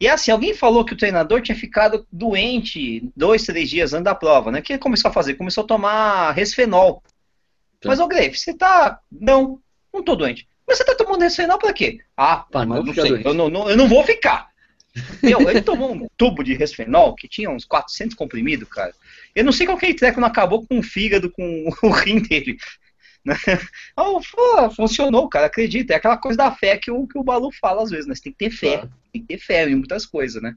E 0.00 0.08
assim, 0.08 0.30
alguém 0.30 0.54
falou 0.54 0.84
que 0.84 0.92
o 0.92 0.96
treinador 0.96 1.40
tinha 1.40 1.56
ficado 1.56 2.06
doente 2.10 3.08
dois, 3.16 3.44
três 3.44 3.70
dias 3.70 3.92
antes 3.92 4.04
da 4.04 4.14
prova, 4.14 4.50
né? 4.50 4.58
O 4.58 4.62
que 4.62 4.72
ele 4.72 4.80
começou 4.80 5.10
a 5.10 5.14
fazer? 5.14 5.34
Começou 5.34 5.64
a 5.64 5.66
tomar 5.66 6.32
resfenol. 6.32 7.02
Tá. 7.80 7.88
Mas, 7.88 8.00
ô 8.00 8.08
Greif, 8.08 8.38
você 8.38 8.52
tá. 8.54 8.98
Não, 9.10 9.60
não 9.92 10.02
tô 10.02 10.16
doente. 10.16 10.48
Mas 10.66 10.78
você 10.78 10.84
tá 10.84 10.94
tomando 10.94 11.22
resfenol 11.22 11.58
pra 11.58 11.72
quê? 11.72 11.98
Ah, 12.16 12.38
Pá, 12.50 12.64
mas 12.64 12.84
não 12.84 12.94
sei, 12.94 13.22
eu 13.24 13.34
não, 13.34 13.48
não, 13.48 13.70
eu 13.70 13.76
não 13.76 13.86
vou 13.86 14.02
ficar. 14.02 14.48
Meu, 15.22 15.48
ele 15.48 15.60
tomou 15.60 15.94
um 15.94 16.06
tubo 16.16 16.42
de 16.42 16.54
resfenol 16.54 17.14
que 17.14 17.28
tinha 17.28 17.50
uns 17.50 17.64
400 17.64 18.16
comprimidos, 18.16 18.68
cara. 18.68 18.94
Eu 19.34 19.44
não 19.44 19.52
sei 19.52 19.66
qual 19.66 19.76
que 19.76 19.86
é 19.86 19.94
treco 19.94 20.20
não 20.20 20.28
acabou 20.28 20.66
com 20.66 20.78
o 20.78 20.82
fígado, 20.82 21.30
com 21.30 21.68
o 21.82 21.90
rim 21.90 22.20
dele. 22.20 22.56
oh, 23.96 24.20
funcionou, 24.70 25.28
cara, 25.28 25.46
acredita. 25.46 25.92
É 25.92 25.96
aquela 25.96 26.16
coisa 26.16 26.36
da 26.36 26.50
fé 26.50 26.76
que 26.76 26.90
o, 26.90 27.06
que 27.06 27.18
o 27.18 27.24
Balu 27.24 27.50
fala 27.60 27.82
às 27.82 27.90
vezes, 27.90 28.06
né? 28.06 28.14
Você 28.14 28.22
tem 28.22 28.32
que 28.32 28.38
ter 28.38 28.50
fé. 28.50 28.76
Claro. 28.78 29.03
Tem 29.14 29.22
que 29.22 29.28
ter 29.28 29.38
fé 29.38 29.68
em 29.68 29.76
muitas 29.76 30.04
coisas, 30.04 30.42
né? 30.42 30.56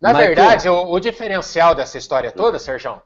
Na 0.00 0.12
Mas, 0.12 0.26
verdade, 0.26 0.68
o, 0.68 0.90
o, 0.90 0.98
diferencial 0.98 1.76
dessa 1.76 1.96
história 1.96 2.32
toda, 2.32 2.58
Sérgio, 2.58 3.00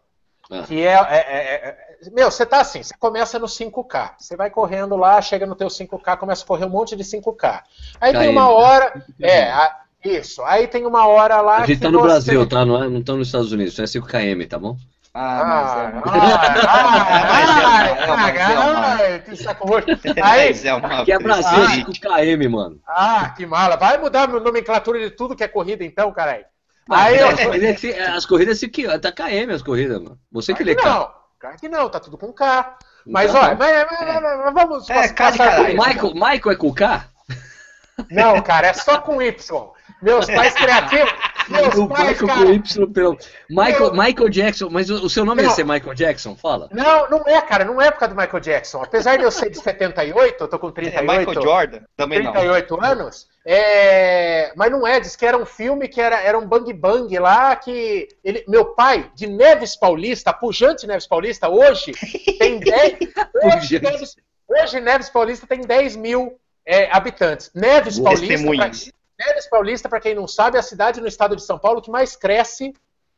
ah. 0.50 0.62
que 0.62 0.80
é, 0.80 0.94
é, 0.94 1.16
é, 1.16 1.68
é, 2.06 2.10
Meu, 2.10 2.30
você 2.30 2.46
tá 2.46 2.60
assim, 2.60 2.82
você 2.82 2.94
começa 2.98 3.38
no 3.38 3.46
5K. 3.46 4.14
Você 4.18 4.34
vai 4.34 4.48
correndo 4.48 4.96
lá, 4.96 5.20
chega 5.20 5.44
no 5.44 5.54
teu 5.54 5.68
5K, 5.68 6.16
começa 6.16 6.42
a 6.42 6.46
correr 6.46 6.64
um 6.64 6.70
monte 6.70 6.96
de 6.96 7.04
5K. 7.04 7.62
Aí 8.00 8.14
tem 8.14 8.30
uma 8.30 8.48
hora. 8.48 9.04
É, 9.20 9.50
a, 9.50 9.82
isso. 10.02 10.42
Aí 10.42 10.66
tem 10.66 10.86
uma 10.86 11.06
hora 11.06 11.40
lá. 11.42 11.58
A 11.58 11.66
gente 11.66 11.80
tá 11.80 11.90
no 11.90 12.00
você... 12.00 12.06
Brasil, 12.06 12.48
tá? 12.48 12.64
Não, 12.64 12.82
é, 12.82 12.88
não 12.88 13.00
estão 13.00 13.18
nos 13.18 13.28
Estados 13.28 13.52
Unidos, 13.52 13.78
isso 13.78 13.98
é 13.98 14.00
5KM, 14.00 14.48
tá 14.48 14.58
bom? 14.58 14.74
Ah, 15.20 15.42
mas 15.44 15.74
é. 15.76 17.08
Ah, 18.38 19.18
que 19.18 19.34
saco 19.36 19.66
roxo. 19.66 19.88
Aí, 20.22 20.54
que 21.04 21.12
é 21.12 21.18
Brasil, 21.18 21.84
5km, 21.86 22.48
mano. 22.48 22.80
Ah, 22.86 23.34
que 23.36 23.44
mala. 23.44 23.76
Vai 23.76 23.98
mudar 23.98 24.22
a 24.22 24.26
nomenclatura 24.28 25.00
de 25.00 25.10
tudo 25.10 25.34
que 25.34 25.42
é 25.42 25.48
corrida, 25.48 25.82
então, 25.84 26.12
caralho. 26.12 26.44
Aí 26.88 27.18
eu... 27.18 27.28
As 28.14 28.24
corridas 28.26 28.60
tá 29.02 29.10
KM, 29.10 29.52
as 29.52 29.62
corridas, 29.62 30.00
mano. 30.00 30.16
Você 30.30 30.54
que 30.54 30.62
lê 30.62 30.76
K. 30.76 30.84
Não, 30.88 31.10
claro 31.38 31.56
que 31.58 31.68
não, 31.68 31.88
tá 31.88 31.98
tudo 31.98 32.16
com 32.16 32.32
K. 32.32 32.78
Mas, 33.04 33.34
olha, 33.34 33.56
mas, 33.56 33.86
mas, 33.90 34.22
mas, 34.22 34.54
vamos. 34.54 34.88
É, 34.88 35.08
K 35.08 35.30
de 35.32 35.38
Michael, 35.74 36.14
Michael 36.14 36.50
é 36.52 36.56
com 36.56 36.72
K? 36.72 37.08
Não, 38.08 38.40
cara, 38.40 38.68
é 38.68 38.72
só 38.72 39.00
com 39.00 39.20
Y. 39.20 39.72
Meus 40.00 40.26
pais 40.26 40.54
criativos. 40.54 41.12
Meus 41.48 41.74
o 41.76 41.88
pais, 41.88 42.10
Michael 42.10 42.26
cara, 42.26 42.46
com 42.46 42.52
Y 42.52 42.92
pelo. 42.92 43.18
Michael, 43.48 43.92
Michael 43.92 44.28
Jackson, 44.28 44.68
mas 44.70 44.90
o, 44.90 45.06
o 45.06 45.10
seu 45.10 45.24
nome 45.24 45.42
não, 45.42 45.48
ia 45.48 45.54
ser 45.54 45.64
Michael 45.64 45.94
Jackson? 45.94 46.36
Fala. 46.36 46.68
Não, 46.70 47.08
não 47.08 47.24
é, 47.26 47.40
cara, 47.40 47.64
não 47.64 47.80
é 47.80 47.86
época 47.86 48.06
do 48.06 48.14
Michael 48.14 48.40
Jackson. 48.40 48.82
Apesar 48.82 49.16
de 49.16 49.24
eu 49.24 49.30
ser 49.30 49.50
de 49.50 49.58
78, 49.58 50.44
eu 50.44 50.48
tô 50.48 50.58
com 50.58 50.70
38. 50.70 50.98
É 50.98 51.18
Michael 51.18 51.42
Jordan, 51.42 51.80
também 51.96 52.22
38 52.22 52.76
não. 52.76 52.84
anos. 52.84 53.26
É, 53.44 54.52
mas 54.56 54.70
não 54.70 54.86
é, 54.86 55.00
diz 55.00 55.16
que 55.16 55.24
era 55.24 55.38
um 55.38 55.46
filme 55.46 55.88
que 55.88 56.00
era, 56.00 56.20
era 56.20 56.38
um 56.38 56.46
bang 56.46 56.70
bang 56.74 57.18
lá 57.18 57.56
que 57.56 58.08
ele, 58.22 58.44
meu 58.46 58.66
pai 58.74 59.10
de 59.14 59.26
Neves 59.26 59.74
Paulista, 59.74 60.34
pujante 60.34 60.86
Neves 60.86 61.06
Paulista, 61.06 61.48
hoje 61.48 61.92
tem 62.38 62.60
10. 62.60 62.98
hoje, 63.42 63.80
Neves, 63.80 64.16
hoje 64.46 64.80
Neves 64.80 65.08
Paulista 65.08 65.46
tem 65.46 65.62
10 65.62 65.96
mil 65.96 66.38
é, 66.66 66.94
habitantes. 66.94 67.50
Neves 67.54 67.98
Paulista. 67.98 68.92
Neves 69.18 69.48
Paulista, 69.48 69.88
para 69.88 70.00
quem 70.00 70.14
não 70.14 70.28
sabe, 70.28 70.56
é 70.56 70.60
a 70.60 70.62
cidade 70.62 71.00
no 71.00 71.08
estado 71.08 71.34
de 71.34 71.42
São 71.42 71.58
Paulo 71.58 71.82
que 71.82 71.90
mais 71.90 72.14
cresce, 72.14 72.72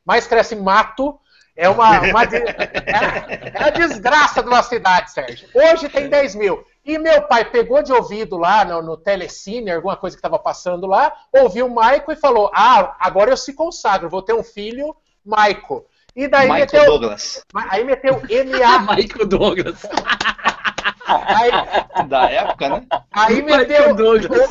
mais 0.05 0.27
cresce 0.27 0.57
mato. 0.57 1.19
É 1.55 1.69
uma, 1.69 2.01
uma 2.01 2.25
é, 2.25 3.53
é 3.55 3.65
a 3.65 3.71
desgraça 3.71 4.43
de 4.43 4.49
uma 4.49 4.63
cidade, 4.63 5.13
Sérgio. 5.13 5.49
Hoje 5.55 5.89
tem 5.91 6.09
10 6.09 6.35
mil. 6.37 6.65
E 6.85 6.97
meu 6.97 7.23
pai 7.23 7.45
pegou 7.45 7.83
de 7.83 7.93
ouvido 7.93 8.39
lá 8.39 8.65
no, 8.65 8.81
no 8.81 8.97
Telecine, 8.97 9.71
alguma 9.71 9.97
coisa 9.97 10.17
que 10.17 10.21
estava 10.21 10.39
passando 10.39 10.87
lá, 10.87 11.13
ouviu 11.31 11.67
o 11.67 11.75
Maico 11.75 12.11
e 12.11 12.17
falou: 12.17 12.51
Ah, 12.55 12.97
agora 12.99 13.31
eu 13.31 13.37
se 13.37 13.53
consagro, 13.53 14.09
vou 14.09 14.23
ter 14.23 14.33
um 14.33 14.43
filho, 14.43 14.97
Maico. 15.25 15.85
E 16.17 16.27
daí 16.27 16.49
Michael 16.49 16.61
meteu. 16.61 16.85
Douglas. 16.87 17.45
Aí 17.55 17.85
meteu 17.85 18.15
MA. 18.25 18.95
Michael 18.95 19.27
Douglas. 19.27 19.83
Aí, 21.27 22.07
da 22.09 22.31
época, 22.31 22.69
né? 22.69 22.87
Aí 23.13 23.43
meteu, 23.43 23.97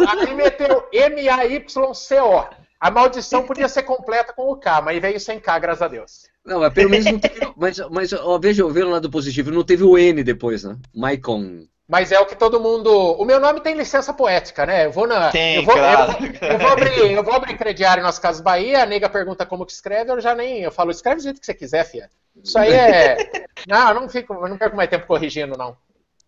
aí 0.08 0.34
meteu 0.34 0.88
M-A-Y-C-O. 0.91 2.45
A 2.80 2.89
maldição 2.89 3.43
podia 3.43 3.67
ser 3.67 3.84
completa 3.84 4.32
com 4.34 4.50
o 4.50 4.56
K, 4.56 4.82
mas 4.82 5.02
veio 5.02 5.19
sem 5.19 5.39
K, 5.39 5.60
graças 5.60 5.82
a 5.82 5.88
Deus. 5.88 6.30
Não, 6.45 6.62
mas 6.62 6.74
pelo 6.74 6.89
menos 6.89 7.06
não 7.06 7.19
teve. 7.19 7.54
Mas, 7.58 7.78
mas 7.89 8.13
ó, 8.13 8.39
veja, 8.39 8.65
veja 8.69 8.88
o 8.88 8.89
lado 8.89 9.10
positivo, 9.10 9.52
não 9.52 9.63
teve 9.63 9.84
o 9.84 9.98
N 9.98 10.24
depois, 10.24 10.63
né? 10.63 10.78
Maicon. 10.95 11.65
Mas 11.89 12.12
é 12.12 12.19
o 12.19 12.26
que 12.26 12.36
todo 12.36 12.60
mundo. 12.60 12.91
O 12.91 13.26
meu 13.26 13.39
nome 13.39 13.62
tem 13.62 13.74
licença 13.76 14.13
poética, 14.13 14.65
né? 14.65 14.86
Eu 14.86 14.91
vou 14.91 15.08
na. 15.08 15.32
Tem, 15.32 15.56
eu 15.56 15.63
vou, 15.63 15.74
claro. 15.74 16.15
eu, 16.39 16.50
eu, 16.50 16.60
vou 16.60 16.69
abrir, 16.69 17.12
eu 17.12 17.24
vou 17.24 17.34
abrir 17.34 17.58
crediário 17.58 18.04
nas 18.04 18.19
Casas 18.19 18.41
Bahia, 18.41 18.84
a 18.84 18.86
nega 18.86 19.10
pergunta 19.10 19.45
como 19.45 19.65
que 19.65 19.72
escreve, 19.72 20.12
eu 20.12 20.22
já 20.22 20.36
nem. 20.36 20.62
Eu 20.62 20.72
falo, 20.72 20.91
escreve 20.91 21.17
do 21.17 21.24
jeito 21.24 21.39
que 21.39 21.45
você 21.48 21.54
quiser, 21.54 21.84
fia. 21.84 22.10
Isso 22.43 22.58
aí 22.58 22.72
é. 22.72 23.17
Não, 23.67 23.89
eu 23.89 23.95
não 23.95 24.08
fico, 24.08 24.34
eu 24.34 24.48
não 24.48 24.58
perco 24.58 24.78
mais 24.78 24.89
tempo 24.89 25.06
corrigindo, 25.06 25.58
não. 25.58 25.76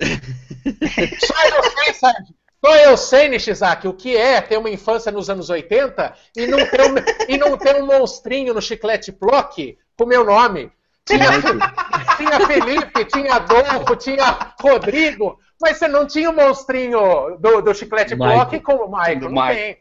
Só 1.19 1.47
eu 1.47 1.63
sei, 1.63 1.93
Sérgio. 1.93 2.35
Só 2.63 2.75
eu 2.75 2.97
sei, 2.97 3.27
Nishizaki, 3.27 3.87
o 3.87 3.93
que 3.93 4.15
é 4.15 4.39
ter 4.39 4.57
uma 4.57 4.69
infância 4.69 5.11
nos 5.11 5.29
anos 5.29 5.49
80 5.49 6.13
e 6.35 6.45
não 6.45 6.59
ter 6.67 6.81
um, 6.81 6.95
e 7.27 7.37
não 7.37 7.57
ter 7.57 7.75
um 7.81 7.87
monstrinho 7.87 8.53
no 8.53 8.61
chiclete 8.61 9.11
Plock 9.11 9.77
com 9.97 10.05
meu 10.05 10.23
nome. 10.23 10.71
Tinha, 11.03 11.27
tinha 12.17 12.47
Felipe, 12.47 13.05
tinha 13.05 13.35
Adolfo, 13.35 13.95
tinha 13.95 14.53
Rodrigo, 14.61 15.39
mas 15.59 15.77
você 15.77 15.87
não 15.87 16.05
tinha 16.05 16.29
o 16.29 16.33
um 16.33 16.35
monstrinho 16.35 17.37
do, 17.39 17.61
do 17.61 17.73
chiclete 17.73 18.13
Block 18.13 18.59
como 18.59 18.85
o 18.85 18.91
Michael. 18.91 19.21
Não 19.21 19.31
Michael. 19.31 19.55
tem. 19.55 19.77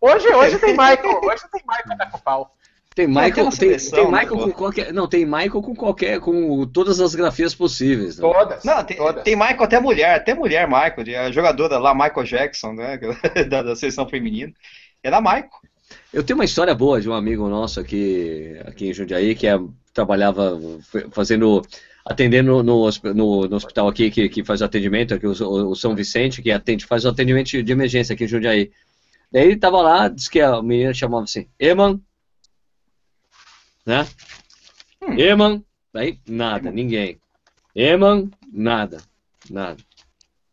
Hoje, 0.00 0.28
hoje 0.28 0.58
tem 0.58 0.70
Michael, 0.70 1.20
hoje 1.22 1.42
tem 1.52 1.62
Michael 1.68 1.98
da 1.98 2.06
Copal. 2.06 2.52
Tem 2.98 3.06
Michael, 3.06 3.50
tem, 3.50 3.76
tem 3.76 4.06
Michael 4.06 4.38
com 4.38 4.50
qualquer. 4.50 4.92
Não, 4.92 5.06
tem 5.06 5.24
Michael 5.24 5.62
com 5.62 5.72
qualquer. 5.72 6.18
com 6.18 6.66
todas 6.66 6.98
as 6.98 7.14
grafias 7.14 7.54
possíveis. 7.54 8.18
Né? 8.18 8.22
Todas. 8.22 8.64
Não, 8.64 8.82
tem, 8.82 8.96
todas. 8.96 9.22
tem 9.22 9.36
Michael 9.36 9.62
até 9.62 9.78
mulher, 9.78 10.16
até 10.16 10.34
mulher 10.34 10.66
Michael, 10.66 11.24
a 11.24 11.30
jogadora 11.30 11.78
lá, 11.78 11.94
Michael 11.94 12.24
Jackson, 12.24 12.72
né? 12.72 12.98
Da, 13.48 13.62
da 13.62 13.76
seleção 13.76 14.08
feminina. 14.08 14.52
Era 15.00 15.20
Michael. 15.20 15.48
Eu 16.12 16.24
tenho 16.24 16.36
uma 16.36 16.44
história 16.44 16.74
boa 16.74 17.00
de 17.00 17.08
um 17.08 17.12
amigo 17.12 17.48
nosso 17.48 17.78
aqui, 17.78 18.60
aqui 18.66 18.88
em 18.88 18.92
Jundiaí, 18.92 19.36
que 19.36 19.46
é, 19.46 19.56
trabalhava 19.94 20.58
fazendo. 21.12 21.62
atendendo 22.04 22.64
no, 22.64 22.90
no, 23.14 23.46
no 23.46 23.56
hospital 23.56 23.86
aqui 23.86 24.10
que, 24.10 24.28
que 24.28 24.42
faz 24.42 24.60
atendimento, 24.60 25.14
aqui 25.14 25.24
o, 25.28 25.30
o, 25.30 25.76
São 25.76 25.94
Vicente, 25.94 26.42
que 26.42 26.50
atende, 26.50 26.84
faz 26.84 27.04
o 27.04 27.10
atendimento 27.10 27.62
de 27.62 27.72
emergência 27.72 28.14
aqui 28.14 28.24
em 28.24 28.28
Jundiaí. 28.28 28.72
Daí 29.30 29.44
ele 29.44 29.56
tava 29.56 29.80
lá, 29.82 30.08
disse 30.08 30.28
que 30.28 30.40
a 30.40 30.60
menina 30.60 30.92
chamava 30.92 31.22
assim, 31.22 31.46
Eman, 31.60 32.00
né? 33.88 34.06
Hum. 35.02 35.18
Eman, 35.18 35.64
aí 35.94 36.20
nada, 36.28 36.70
ninguém. 36.70 37.18
Eman, 37.74 38.30
nada, 38.52 38.98
nada. 39.48 39.82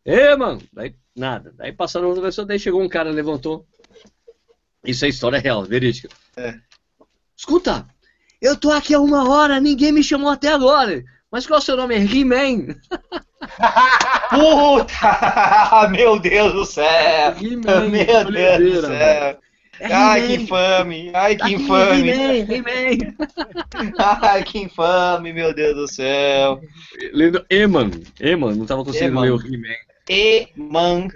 Eman, 0.06 0.60
aí 0.78 0.96
nada. 1.14 1.54
Aí 1.60 1.74
passaram 1.74 2.08
outra 2.08 2.24
pessoa, 2.24 2.48
daí 2.48 2.58
chegou 2.58 2.82
um 2.82 2.88
cara, 2.88 3.12
levantou. 3.12 3.66
Isso 4.86 5.04
é 5.04 5.10
história 5.10 5.40
real, 5.40 5.64
verídica. 5.64 6.08
É. 6.38 6.56
Escuta, 7.36 7.86
eu 8.42 8.56
tô 8.56 8.72
aqui 8.72 8.94
há 8.94 9.02
uma 9.02 9.30
hora, 9.30 9.60
ninguém 9.60 9.92
me 9.92 10.02
chamou 10.02 10.30
até 10.30 10.48
agora. 10.54 11.04
Mas 11.30 11.46
qual 11.46 11.60
é 11.60 11.62
o 11.62 11.66
seu 11.66 11.76
nome? 11.76 11.96
He-Man. 11.96 12.68
Puta! 14.30 15.90
Meu 15.92 16.18
Deus 16.20 16.54
do 16.54 16.66
céu! 16.66 17.36
Meu 17.42 18.32
Deus 18.32 18.82
do 18.82 18.88
céu! 18.88 19.40
É 19.80 19.94
Ai, 19.94 20.28
que 20.28 20.34
infame! 20.36 21.12
Ai, 21.14 21.36
que 21.36 21.54
infame! 21.54 22.12
Ai, 24.22 24.44
que 24.44 24.60
infame, 24.60 25.34
meu 25.34 25.54
Deus 25.54 25.76
do 25.76 25.88
céu! 25.88 26.62
Lendo 27.12 27.46
Eman. 27.50 27.92
Eman, 28.20 28.56
não 28.56 28.66
tava 28.66 28.86
conseguindo 28.86 29.20
ler 29.20 29.32
o 29.32 29.40
He-Man. 29.40 29.76
Eman. 30.08 31.08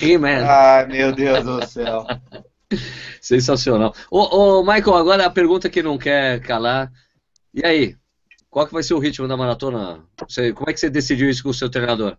He-Man. 0.00 0.46
Ai, 0.46 0.86
meu 0.86 1.12
Deus 1.12 1.44
do 1.44 1.66
céu. 1.66 2.06
Sensacional. 3.20 3.94
Ô, 4.10 4.20
ô, 4.20 4.62
Michael, 4.62 4.96
agora 4.96 5.26
a 5.26 5.30
pergunta 5.30 5.68
que 5.68 5.82
não 5.82 5.98
quer 5.98 6.40
calar. 6.40 6.90
E 7.52 7.64
aí? 7.64 7.96
Qual 8.48 8.66
que 8.66 8.72
vai 8.72 8.82
ser 8.82 8.94
o 8.94 8.98
ritmo 8.98 9.26
da 9.26 9.36
maratona? 9.36 10.04
Você, 10.28 10.52
como 10.52 10.70
é 10.70 10.72
que 10.72 10.78
você 10.78 10.88
decidiu 10.88 11.28
isso 11.28 11.42
com 11.42 11.50
o 11.50 11.54
seu 11.54 11.68
treinador? 11.68 12.16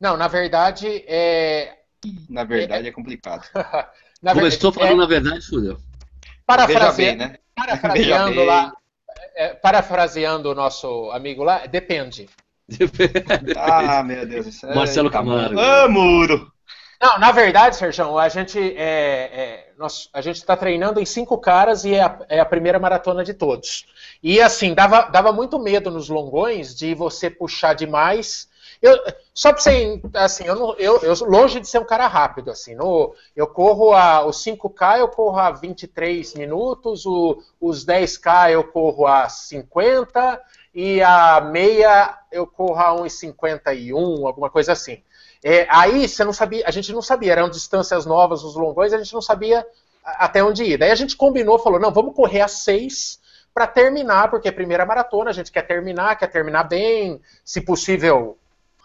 Não, 0.00 0.16
na 0.16 0.28
verdade, 0.28 0.86
é, 1.06 1.74
na 2.28 2.44
verdade 2.44 2.86
é, 2.86 2.90
é 2.90 2.92
complicado. 2.92 3.48
na 4.22 4.34
Começou 4.34 4.70
verdade, 4.70 4.74
falando 4.74 4.92
é... 4.92 4.96
na 4.96 5.06
verdade, 5.06 5.46
fudeu. 5.46 5.78
Parafrase... 6.46 6.96
Bem, 7.02 7.16
né? 7.16 7.38
Parafraseando 7.54 8.44
lá. 8.44 8.72
é, 9.34 9.54
parafraseando 9.54 10.50
o 10.50 10.54
nosso 10.54 11.10
amigo 11.10 11.42
lá, 11.42 11.66
depende. 11.66 12.28
ah, 13.56 14.02
meu 14.02 14.26
Deus. 14.26 14.62
Marcelo 14.62 15.10
Camargo. 15.10 15.58
Ah, 15.58 15.88
muro! 15.88 16.52
Não, 17.00 17.18
na 17.18 17.30
verdade, 17.30 17.76
Sérgio, 17.76 18.18
a 18.18 18.28
gente 18.28 18.58
é, 18.58 19.30
é, 19.32 19.72
nós, 19.78 20.08
a 20.12 20.20
gente 20.22 20.36
está 20.36 20.56
treinando 20.56 20.98
em 20.98 21.04
cinco 21.04 21.36
caras 21.38 21.84
e 21.84 21.94
é 21.94 22.02
a, 22.02 22.18
é 22.28 22.40
a, 22.40 22.44
primeira 22.44 22.78
maratona 22.78 23.22
de 23.22 23.34
todos. 23.34 23.86
E 24.22 24.40
assim, 24.40 24.72
dava, 24.72 25.02
dava 25.02 25.30
muito 25.30 25.58
medo 25.58 25.90
nos 25.90 26.08
longões 26.08 26.74
de 26.74 26.94
você 26.94 27.28
puxar 27.28 27.74
demais. 27.74 28.48
Eu, 28.80 28.98
só 29.32 29.52
para 29.52 29.60
você, 29.60 30.00
assim, 30.14 30.44
eu, 30.44 30.74
eu, 30.78 30.98
eu, 31.02 31.14
longe 31.24 31.60
de 31.60 31.68
ser 31.68 31.78
um 31.78 31.84
cara 31.84 32.06
rápido, 32.06 32.50
assim, 32.50 32.74
no, 32.74 33.14
eu 33.34 33.46
corro 33.46 33.92
a, 33.92 34.24
os 34.26 34.36
5K 34.44 35.00
eu 35.00 35.08
corro 35.08 35.38
a 35.38 35.50
23 35.50 36.34
minutos, 36.34 37.06
o, 37.06 37.42
os 37.60 37.84
10K 37.84 38.52
eu 38.52 38.64
corro 38.64 39.06
a 39.06 39.28
50 39.28 40.40
e 40.74 41.02
a 41.02 41.40
meia 41.40 42.18
eu 42.30 42.46
corro 42.46 42.78
a 42.78 42.94
1,51, 43.02 44.26
alguma 44.26 44.50
coisa 44.50 44.72
assim. 44.72 45.02
É, 45.42 45.66
aí 45.70 46.08
você 46.08 46.24
não 46.24 46.32
sabia, 46.32 46.64
a 46.66 46.70
gente 46.70 46.92
não 46.92 47.02
sabia, 47.02 47.32
eram 47.32 47.48
distâncias 47.48 48.04
novas, 48.04 48.42
os 48.42 48.56
longões, 48.56 48.92
a 48.92 48.98
gente 48.98 49.14
não 49.14 49.22
sabia 49.22 49.66
até 50.04 50.42
onde 50.42 50.64
ir. 50.64 50.78
Daí 50.78 50.90
a 50.90 50.94
gente 50.94 51.16
combinou, 51.16 51.58
falou, 51.58 51.80
não, 51.80 51.90
vamos 51.90 52.14
correr 52.14 52.40
a 52.40 52.48
seis 52.48 53.20
para 53.52 53.66
terminar, 53.66 54.28
porque 54.30 54.48
é 54.48 54.50
a 54.50 54.54
primeira 54.54 54.84
maratona, 54.84 55.30
a 55.30 55.32
gente 55.32 55.50
quer 55.50 55.62
terminar, 55.62 56.16
quer 56.16 56.26
terminar 56.26 56.64
bem, 56.64 57.20
se 57.44 57.60
possível 57.60 58.36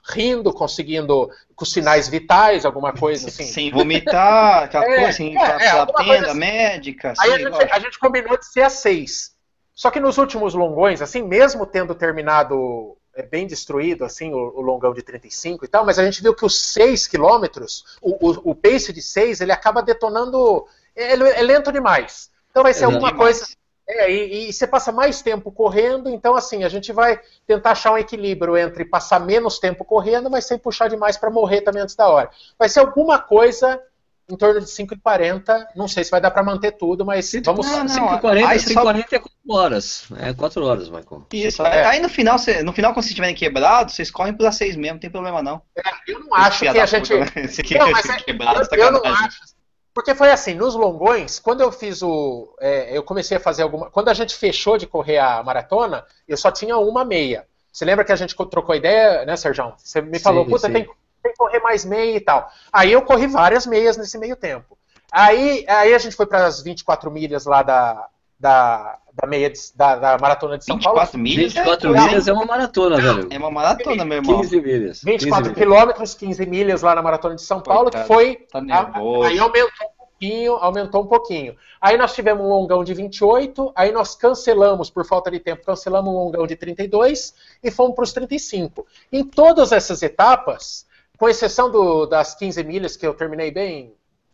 rindo, 0.03 0.53
conseguindo 0.53 1.29
com 1.55 1.65
sinais 1.65 2.07
vitais, 2.07 2.65
alguma 2.65 2.93
coisa 2.93 3.27
assim. 3.27 3.43
Sem 3.43 3.71
vomitar, 3.71 4.63
aquela 4.63 4.85
é, 4.89 4.95
coisa 4.95 5.09
assim, 5.09 5.37
é, 5.37 5.41
é, 5.41 5.85
tenda 5.85 6.27
assim. 6.27 6.39
médica. 6.39 7.13
Aí 7.19 7.33
assim, 7.33 7.45
a, 7.45 7.49
gente, 7.49 7.73
a, 7.73 7.79
gente, 7.79 7.99
combinou 7.99 8.37
de 8.37 8.45
ser 8.45 8.61
a 8.61 8.69
seis. 8.69 9.31
Só 9.73 9.89
que 9.89 9.99
nos 9.99 10.17
últimos 10.17 10.53
longões, 10.53 11.01
assim, 11.01 11.21
mesmo 11.21 11.65
tendo 11.65 11.95
terminado 11.95 12.97
é 13.13 13.23
bem 13.23 13.45
destruído, 13.45 14.05
assim, 14.05 14.33
o, 14.33 14.37
o, 14.37 14.61
longão 14.61 14.93
de 14.93 15.01
35 15.01 15.65
e 15.65 15.67
tal, 15.67 15.85
mas 15.85 15.99
a 15.99 16.05
gente 16.05 16.21
viu 16.21 16.33
que 16.33 16.45
os 16.45 16.59
6 16.71 17.07
quilômetros, 17.07 17.97
o, 18.01 18.29
o, 18.29 18.51
o, 18.51 18.55
pace 18.55 18.93
de 18.93 19.01
6, 19.01 19.41
ele 19.41 19.51
acaba 19.51 19.83
detonando, 19.83 20.65
ele 20.95 21.27
é 21.27 21.41
lento 21.41 21.71
demais. 21.71 22.29
Então 22.49 22.63
vai 22.63 22.73
ser 22.73 22.83
é 22.83 22.85
alguma 22.85 23.11
demais. 23.11 23.39
coisa... 23.39 23.60
É, 23.93 24.09
e, 24.09 24.49
e, 24.49 24.53
você 24.53 24.65
passa 24.65 24.91
mais 24.91 25.21
tempo 25.21 25.51
correndo, 25.51 26.09
então 26.09 26.35
assim, 26.35 26.63
a 26.63 26.69
gente 26.69 26.93
vai 26.93 27.19
tentar 27.45 27.71
achar 27.71 27.91
um 27.91 27.97
equilíbrio 27.97 28.55
entre 28.55 28.85
passar 28.85 29.19
menos 29.19 29.59
tempo 29.59 29.83
correndo, 29.83 30.29
mas 30.29 30.45
sem 30.45 30.57
puxar 30.57 30.87
demais 30.87 31.17
para 31.17 31.29
morrer 31.29 31.61
também 31.61 31.81
antes 31.81 31.95
da 31.95 32.07
hora. 32.07 32.29
Vai 32.57 32.69
ser 32.69 32.79
alguma 32.79 33.19
coisa 33.19 33.81
em 34.29 34.37
torno 34.37 34.61
de 34.61 34.65
5h40. 34.65 35.67
Não 35.75 35.87
sei 35.87 36.03
se 36.03 36.11
vai 36.11 36.21
dar 36.21 36.31
para 36.31 36.43
manter 36.43 36.71
tudo, 36.71 37.05
mas 37.05 37.31
vamos. 37.43 37.67
Não, 37.67 37.85
5h40, 37.85 38.21
5h40 38.21 38.73
só... 38.73 38.89
é 38.89 39.19
4 39.19 39.31
horas. 39.49 40.05
É 40.17 40.33
4 40.33 40.65
horas, 40.65 40.89
Michael. 40.89 41.27
Isso. 41.33 41.63
É. 41.63 41.85
Aí 41.85 41.99
no 41.99 42.09
final, 42.09 42.39
cê, 42.39 42.63
no 42.63 42.71
final, 42.71 42.93
quando 42.93 43.03
vocês 43.03 43.11
estiverem 43.11 43.35
quebrados, 43.35 43.95
vocês 43.95 44.09
correm 44.09 44.33
pela 44.33 44.51
6 44.51 44.75
mesmo, 44.77 44.93
não 44.93 44.99
tem 45.01 45.09
problema 45.09 45.43
não. 45.43 45.61
É, 45.75 45.81
eu 46.07 46.19
não 46.19 46.33
acho 46.33 46.59
que 46.59 46.67
a 46.67 46.85
gente. 46.85 47.09
Puta, 47.09 47.39
né? 47.39 47.47
não, 47.79 47.91
mas 47.91 48.09
é, 48.09 48.17
quebrado, 48.17 48.67
eu, 48.71 48.77
eu 48.77 48.91
não 48.91 49.01
acho. 49.03 49.50
Porque 49.93 50.15
foi 50.15 50.31
assim, 50.31 50.53
nos 50.53 50.73
longões, 50.73 51.39
quando 51.39 51.61
eu 51.61 51.71
fiz 51.71 52.01
o. 52.01 52.55
É, 52.59 52.97
eu 52.97 53.03
comecei 53.03 53.37
a 53.37 53.41
fazer 53.41 53.63
alguma. 53.63 53.89
Quando 53.89 54.09
a 54.09 54.13
gente 54.13 54.35
fechou 54.35 54.77
de 54.77 54.87
correr 54.87 55.17
a 55.17 55.43
maratona, 55.43 56.05
eu 56.27 56.37
só 56.37 56.49
tinha 56.49 56.77
uma 56.77 57.03
meia. 57.03 57.45
Você 57.71 57.85
lembra 57.85 58.03
que 58.05 58.11
a 58.11 58.15
gente 58.15 58.35
trocou 58.35 58.75
ideia, 58.75 59.25
né, 59.25 59.35
Sérgio? 59.35 59.73
Você 59.77 60.01
me 60.01 60.19
falou, 60.19 60.43
sim, 60.45 60.49
puta, 60.49 60.67
sim. 60.67 60.73
tem 60.73 60.89
tem 61.21 61.31
que 61.31 61.37
correr 61.37 61.59
mais 61.59 61.85
meia 61.85 62.17
e 62.17 62.19
tal. 62.19 62.51
Aí 62.71 62.91
eu 62.91 63.01
corri 63.03 63.27
várias 63.27 63.65
meias 63.65 63.95
nesse 63.97 64.17
meio 64.17 64.35
tempo. 64.35 64.77
Aí, 65.11 65.65
aí 65.67 65.93
a 65.93 65.97
gente 65.97 66.15
foi 66.15 66.25
para 66.25 66.45
as 66.45 66.61
24 66.61 67.11
milhas 67.11 67.45
lá 67.45 67.61
da, 67.61 68.07
da, 68.39 68.97
da 69.13 69.27
meia 69.27 69.49
de, 69.49 69.59
da, 69.75 69.95
da, 69.95 70.17
maratona 70.17 70.57
de 70.57 70.65
São 70.65 70.77
24 70.77 71.11
Paulo. 71.11 71.23
Milhas? 71.23 71.53
24 71.53 71.95
é, 71.95 72.01
milhas 72.01 72.27
é 72.27 72.33
uma 72.33 72.45
maratona, 72.45 72.97
velho. 72.97 73.27
É 73.29 73.37
uma 73.37 73.51
maratona, 73.51 74.05
meu 74.05 74.17
irmão. 74.17 74.41
15 74.41 74.61
milhas. 74.61 75.01
24 75.03 75.53
15 75.53 75.55
quilômetros, 75.55 76.13
15 76.15 76.45
milhas 76.45 76.81
lá 76.81 76.95
na 76.95 77.01
maratona 77.01 77.35
de 77.35 77.41
São 77.41 77.61
Paulo, 77.61 77.89
que 77.89 77.99
foi. 78.03 78.45
Tá 78.51 78.59
a, 78.59 79.27
aí 79.27 79.39
aumentou 79.39 79.87
um 79.87 79.97
pouquinho, 79.97 80.53
aumentou 80.53 81.03
um 81.03 81.07
pouquinho. 81.07 81.55
Aí 81.79 81.97
nós 81.97 82.13
tivemos 82.13 82.45
um 82.45 82.49
longão 82.49 82.83
de 82.83 82.93
28, 82.93 83.71
aí 83.75 83.91
nós 83.91 84.15
cancelamos, 84.15 84.89
por 84.89 85.05
falta 85.05 85.29
de 85.31 85.39
tempo, 85.39 85.65
cancelamos 85.65 86.13
um 86.13 86.17
longão 86.17 86.47
de 86.47 86.55
32 86.55 87.33
e 87.63 87.71
fomos 87.71 87.95
para 87.95 88.03
os 88.03 88.13
35. 88.13 88.85
Em 89.11 89.23
todas 89.23 89.71
essas 89.71 90.01
etapas, 90.01 90.85
com 91.17 91.27
exceção 91.27 91.69
do, 91.69 92.05
das 92.05 92.33
15 92.35 92.63
milhas 92.63 92.95
que 92.95 93.05
eu 93.05 93.13
terminei 93.13 93.51
bem 93.51 93.93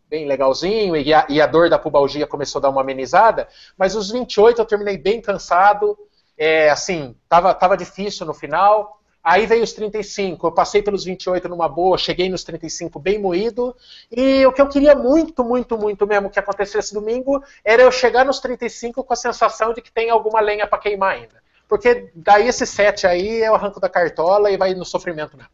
bem 0.10 0.26
legalzinho 0.26 0.96
e 0.96 1.14
a, 1.14 1.26
e 1.30 1.42
a, 1.42 1.46
dor 1.46 1.70
da 1.70 1.78
pubalgia 1.78 2.26
começou 2.26 2.60
a 2.60 2.64
dar 2.64 2.70
uma 2.70 2.82
amenizada, 2.82 3.48
mas 3.78 3.96
os 3.96 4.12
28 4.12 4.60
eu 4.60 4.66
terminei 4.66 4.98
bem 4.98 5.22
cansado, 5.22 5.98
é, 6.38 6.70
assim, 6.70 7.16
tava, 7.28 7.54
tava 7.54 7.78
difícil 7.78 8.26
no 8.26 8.34
final. 8.34 8.98
Aí 9.24 9.46
veio 9.46 9.62
os 9.62 9.74
35, 9.74 10.48
eu 10.48 10.52
passei 10.54 10.82
pelos 10.82 11.04
28 11.04 11.50
numa 11.50 11.68
boa, 11.68 11.98
cheguei 11.98 12.30
nos 12.30 12.46
35 12.46 12.98
bem 12.98 13.20
moído, 13.20 13.76
e 14.10 14.46
o 14.46 14.54
que 14.54 14.62
eu 14.62 14.70
queria 14.70 14.96
muito, 14.96 15.44
muito, 15.44 15.78
muito 15.78 16.08
mesmo 16.08 16.30
que 16.30 16.40
acontecesse 16.40 16.94
domingo 16.94 17.44
era 17.62 17.84
eu 17.84 17.92
chegar 17.92 18.24
nos 18.24 18.40
35 18.40 19.04
com 19.04 19.12
a 19.12 19.18
sensação 19.18 19.74
de 19.74 19.82
que 19.82 19.92
tem 19.92 20.10
alguma 20.10 20.40
lenha 20.40 20.66
para 20.66 20.80
queimar 20.80 21.16
ainda. 21.16 21.44
Porque 21.68 22.10
daí 22.16 22.48
esse 22.48 22.66
7 22.66 23.06
aí 23.06 23.44
eu 23.44 23.54
arranco 23.54 23.82
da 23.82 23.90
cartola 23.90 24.50
e 24.50 24.56
vai 24.56 24.74
no 24.74 24.86
sofrimento 24.86 25.36
mesmo. 25.36 25.52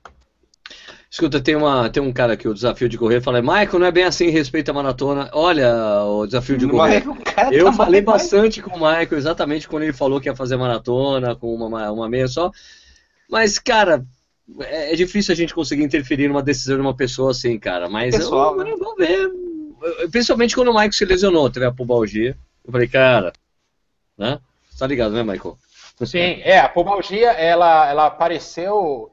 Escuta, 1.14 1.40
tem, 1.40 1.56
uma, 1.56 1.92
tem 1.92 2.02
um 2.02 2.12
cara 2.12 2.34
aqui, 2.34 2.48
o 2.48 2.56
desafio 2.56 2.90
de 2.90 2.98
correr, 2.98 3.22
fala, 3.22 3.40
Michael, 3.40 3.78
não 3.78 3.86
é 3.86 3.92
bem 3.92 4.04
assim 4.04 4.32
respeito 4.32 4.72
a 4.72 4.74
maratona. 4.74 5.30
Olha, 5.32 6.04
o 6.06 6.26
desafio 6.26 6.58
de 6.58 6.68
correr. 6.68 7.04
eu 7.52 7.66
tá 7.66 7.74
falei 7.74 8.02
bastante 8.02 8.64
com 8.64 8.72
o 8.72 8.80
Michael, 8.80 9.14
exatamente 9.14 9.68
quando 9.68 9.84
ele 9.84 9.94
falou 9.94 10.20
que 10.20 10.28
ia 10.28 10.36
fazer 10.36 10.58
maratona, 10.58 11.36
com 11.36 11.54
uma, 11.54 11.92
uma 11.92 12.10
meia 12.10 12.28
só. 12.28 12.50
Mas, 13.30 13.60
cara, 13.60 14.04
é, 14.62 14.94
é 14.94 14.96
difícil 14.96 15.34
a 15.34 15.36
gente 15.36 15.54
conseguir 15.54 15.84
interferir 15.84 16.28
numa 16.28 16.42
decisão 16.42 16.78
de 16.78 16.82
uma 16.82 16.96
pessoa 16.96 17.30
assim, 17.30 17.60
cara. 17.60 17.88
Mas 17.88 18.18
Pessoal, 18.18 18.58
eu, 18.58 18.66
né? 18.66 18.76
vou 18.76 18.96
ver. 18.96 19.30
Principalmente 20.10 20.56
quando 20.56 20.70
o 20.70 20.74
Michael 20.74 20.94
se 20.94 21.06
lesionou, 21.06 21.48
teve 21.48 21.68
a 21.68 21.72
pubalgia. 21.72 22.36
Eu 22.66 22.72
falei, 22.72 22.88
cara, 22.88 23.32
né? 24.18 24.40
Tá 24.80 24.88
ligado, 24.88 25.14
né, 25.14 25.22
Michael? 25.22 25.60
Sim, 26.08 26.42
é, 26.42 26.58
a 26.58 26.68
pubalgia, 26.68 27.34
ela, 27.34 27.88
ela 27.88 28.08
apareceu 28.08 29.13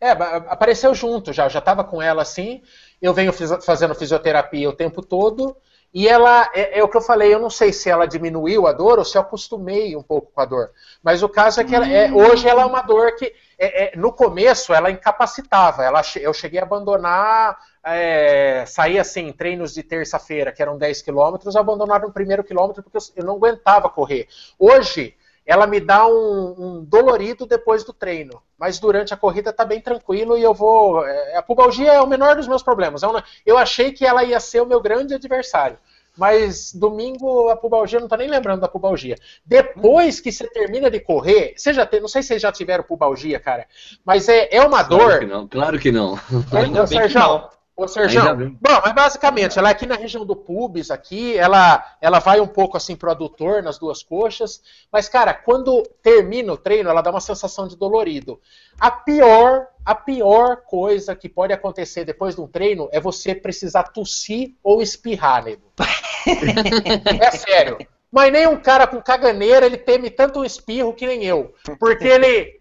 é, 0.00 0.10
apareceu 0.10 0.94
junto 0.94 1.32
já, 1.32 1.48
já 1.48 1.58
estava 1.58 1.82
com 1.82 2.00
ela 2.00 2.22
assim. 2.22 2.62
Eu 3.00 3.12
venho 3.12 3.32
fazendo 3.62 3.94
fisioterapia 3.94 4.68
o 4.68 4.72
tempo 4.72 5.02
todo. 5.02 5.56
E 5.92 6.06
ela, 6.06 6.50
é, 6.54 6.78
é, 6.78 6.84
o 6.84 6.88
que 6.88 6.98
eu 6.98 7.00
falei, 7.00 7.32
eu 7.32 7.38
não 7.38 7.48
sei 7.48 7.72
se 7.72 7.88
ela 7.88 8.06
diminuiu 8.06 8.66
a 8.66 8.72
dor 8.72 8.98
ou 8.98 9.04
se 9.04 9.16
eu 9.16 9.22
acostumei 9.22 9.96
um 9.96 10.02
pouco 10.02 10.30
com 10.30 10.40
a 10.40 10.44
dor. 10.44 10.70
Mas 11.02 11.22
o 11.22 11.28
caso 11.28 11.60
é 11.60 11.64
que 11.64 11.74
ela, 11.74 11.88
é, 11.88 12.10
hum. 12.10 12.16
hoje 12.16 12.46
ela 12.46 12.62
é 12.62 12.66
uma 12.66 12.82
dor 12.82 13.16
que, 13.16 13.32
é, 13.58 13.84
é, 13.84 13.96
no 13.96 14.12
começo, 14.12 14.74
ela 14.74 14.90
incapacitava. 14.90 15.82
Ela, 15.82 16.02
eu 16.16 16.34
cheguei 16.34 16.60
a 16.60 16.64
abandonar, 16.64 17.58
é, 17.82 18.64
sair 18.66 18.98
assim, 18.98 19.32
treinos 19.32 19.72
de 19.72 19.82
terça-feira, 19.82 20.52
que 20.52 20.60
eram 20.60 20.76
10 20.76 21.00
quilômetros, 21.00 21.56
abandonar 21.56 22.02
no 22.02 22.12
primeiro 22.12 22.44
quilômetro 22.44 22.82
porque 22.82 22.98
eu, 22.98 23.02
eu 23.16 23.24
não 23.24 23.36
aguentava 23.36 23.88
correr. 23.88 24.28
Hoje, 24.58 25.16
ela 25.48 25.66
me 25.66 25.80
dá 25.80 26.06
um, 26.06 26.54
um, 26.58 26.84
dolorido 26.84 27.46
depois 27.46 27.82
do 27.82 27.94
treino. 27.94 28.42
Mas 28.58 28.78
durante 28.78 29.14
a 29.14 29.16
corrida 29.16 29.50
tá 29.50 29.64
bem 29.64 29.80
tranquilo 29.80 30.36
e 30.36 30.42
eu 30.42 30.52
vou. 30.52 31.02
É, 31.06 31.38
a 31.38 31.42
pubalgia 31.42 31.90
é 31.90 32.02
o 32.02 32.06
menor 32.06 32.36
dos 32.36 32.46
meus 32.46 32.62
problemas. 32.62 33.02
Eu, 33.02 33.10
eu 33.46 33.56
achei 33.56 33.90
que 33.90 34.04
ela 34.04 34.22
ia 34.22 34.38
ser 34.40 34.60
o 34.60 34.66
meu 34.66 34.78
grande 34.78 35.14
adversário. 35.14 35.78
Mas 36.18 36.74
domingo 36.74 37.48
a 37.48 37.56
pubalgia, 37.56 37.98
não 37.98 38.08
tô 38.08 38.16
nem 38.16 38.28
lembrando 38.28 38.60
da 38.60 38.68
pubalgia. 38.68 39.16
Depois 39.46 40.20
que 40.20 40.30
você 40.30 40.46
termina 40.48 40.90
de 40.90 41.00
correr, 41.00 41.54
você 41.56 41.72
já 41.72 41.86
tem, 41.86 42.00
não 42.00 42.08
sei 42.08 42.22
se 42.22 42.28
vocês 42.28 42.42
já 42.42 42.52
tiveram 42.52 42.84
pubalgia, 42.84 43.38
cara, 43.40 43.66
mas 44.04 44.28
é, 44.28 44.48
é 44.50 44.60
uma 44.60 44.84
claro 44.84 45.04
dor. 45.04 45.18
Que 45.20 45.26
não, 45.26 45.48
claro 45.48 45.78
que 45.78 45.92
não. 45.92 46.18
Ainda 46.52 46.86
Sérgio, 46.88 47.48
Ô, 47.78 47.86
Sérgio, 47.86 48.20
bom, 48.60 48.80
mas 48.82 48.92
basicamente, 48.92 49.56
ela 49.56 49.68
é 49.68 49.70
aqui 49.70 49.86
na 49.86 49.94
região 49.94 50.26
do 50.26 50.34
pubis, 50.34 50.90
aqui, 50.90 51.38
ela, 51.38 51.96
ela 52.00 52.18
vai 52.18 52.40
um 52.40 52.46
pouco 52.48 52.76
assim 52.76 52.96
pro 52.96 53.12
adutor, 53.12 53.62
nas 53.62 53.78
duas 53.78 54.02
coxas, 54.02 54.60
mas, 54.90 55.08
cara, 55.08 55.32
quando 55.32 55.84
termina 56.02 56.52
o 56.52 56.56
treino, 56.56 56.90
ela 56.90 57.00
dá 57.00 57.10
uma 57.10 57.20
sensação 57.20 57.68
de 57.68 57.76
dolorido. 57.76 58.40
A 58.80 58.90
pior, 58.90 59.68
a 59.84 59.94
pior 59.94 60.56
coisa 60.66 61.14
que 61.14 61.28
pode 61.28 61.52
acontecer 61.52 62.04
depois 62.04 62.34
de 62.34 62.40
um 62.40 62.48
treino 62.48 62.88
é 62.90 62.98
você 62.98 63.32
precisar 63.32 63.84
tossir 63.84 64.56
ou 64.60 64.82
espirrar, 64.82 65.44
nego. 65.44 65.72
é 67.22 67.30
sério. 67.30 67.78
Mas 68.10 68.32
nem 68.32 68.48
um 68.48 68.56
cara 68.56 68.88
com 68.88 69.00
caganeira, 69.00 69.66
ele 69.66 69.78
teme 69.78 70.10
tanto 70.10 70.40
o 70.40 70.44
espirro 70.44 70.92
que 70.92 71.06
nem 71.06 71.24
eu. 71.24 71.54
Porque 71.78 72.08
ele, 72.08 72.60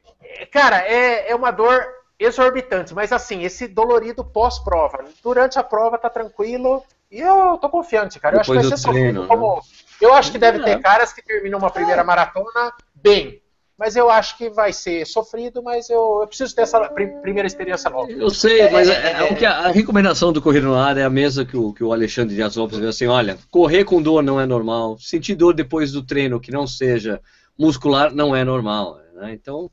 cara, 0.51 0.77
é, 0.87 1.31
é 1.31 1.35
uma 1.35 1.49
dor 1.49 1.96
exorbitantes, 2.19 2.93
mas 2.93 3.11
assim, 3.11 3.43
esse 3.43 3.67
dolorido 3.67 4.23
pós-prova. 4.23 5.05
Durante 5.23 5.59
a 5.59 5.63
prova 5.63 5.97
tá 5.97 6.09
tranquilo 6.09 6.83
e 7.11 7.19
eu 7.19 7.57
tô 7.57 7.69
confiante, 7.69 8.19
cara. 8.19 8.37
Eu 8.37 8.41
Depois 8.41 8.59
acho 8.59 8.67
que 8.67 8.69
vai 8.69 8.77
ser 8.77 8.89
treino, 8.89 9.21
né? 9.21 9.27
como. 9.27 9.61
Eu 10.01 10.13
acho 10.13 10.31
que 10.31 10.37
deve 10.37 10.59
é. 10.59 10.63
ter 10.63 10.81
caras 10.81 11.13
que 11.13 11.23
terminam 11.23 11.59
uma 11.59 11.71
primeira 11.71 12.03
maratona 12.03 12.73
bem. 12.95 13.41
Mas 13.77 13.95
eu 13.95 14.09
acho 14.09 14.37
que 14.39 14.49
vai 14.49 14.73
ser 14.73 15.05
sofrido, 15.05 15.61
mas 15.61 15.87
eu, 15.87 16.21
eu 16.21 16.27
preciso 16.27 16.55
ter 16.55 16.63
essa 16.63 16.79
primeira 16.89 17.45
experiência 17.45 17.91
nova. 17.91 18.11
Eu 18.11 18.31
sei, 18.31 18.67
mas 18.71 18.89
é, 18.89 18.93
é, 18.93 19.11
é, 19.11 19.45
a, 19.45 19.51
a, 19.51 19.67
recomendação 19.67 20.33
do 20.33 20.41
Corrida 20.41 20.65
no 20.65 20.73
Ar 20.73 20.97
é 20.97 21.03
a 21.03 21.09
mesma 21.11 21.45
que 21.45 21.55
o, 21.55 21.71
que 21.71 21.83
o 21.83 21.93
Alexandre 21.93 22.33
Dias 22.33 22.55
Lopes 22.55 22.79
viu 22.79 22.89
assim, 22.89 23.05
olha, 23.05 23.37
correr 23.51 23.83
com 23.83 24.01
dor 24.01 24.23
não 24.23 24.41
é 24.41 24.47
normal, 24.47 24.97
sentir 24.97 25.35
dor 25.35 25.53
depois 25.53 25.91
do 25.91 26.01
treino 26.01 26.39
que 26.39 26.51
não 26.51 26.65
seja 26.65 27.21
muscular 27.55 28.11
não 28.11 28.35
é 28.35 28.43
normal. 28.43 28.99
Né? 29.13 29.33
Então, 29.33 29.69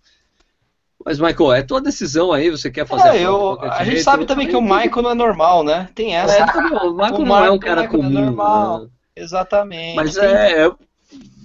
mas, 1.05 1.21
Michael, 1.21 1.53
é 1.53 1.63
tua 1.63 1.81
decisão 1.81 2.33
aí, 2.33 2.51
você 2.51 2.71
quer 2.71 2.87
fazer 2.87 3.19
é, 3.19 3.23
eu, 3.23 3.61
A 3.61 3.85
gente 3.85 3.97
jeito, 3.97 4.05
sabe 4.05 4.27
também 4.27 4.49
que 4.49 4.57
o 4.57 4.63
Michael 4.63 5.03
não 5.03 5.11
é 5.11 5.15
normal, 5.15 5.63
né? 5.63 5.89
Tem 5.95 6.15
essa. 6.15 6.37
É, 6.37 6.45
o 6.45 6.95
Michael 6.97 7.21
o 7.21 7.25
não 7.25 7.45
é 7.45 7.51
um 7.51 7.59
cara 7.59 7.87
comum. 7.89 8.09
Não 8.09 8.23
é 8.23 8.25
normal. 8.27 8.81
Né? 8.81 8.89
Exatamente. 9.17 9.97
Mas 9.97 10.17
é, 10.17 10.71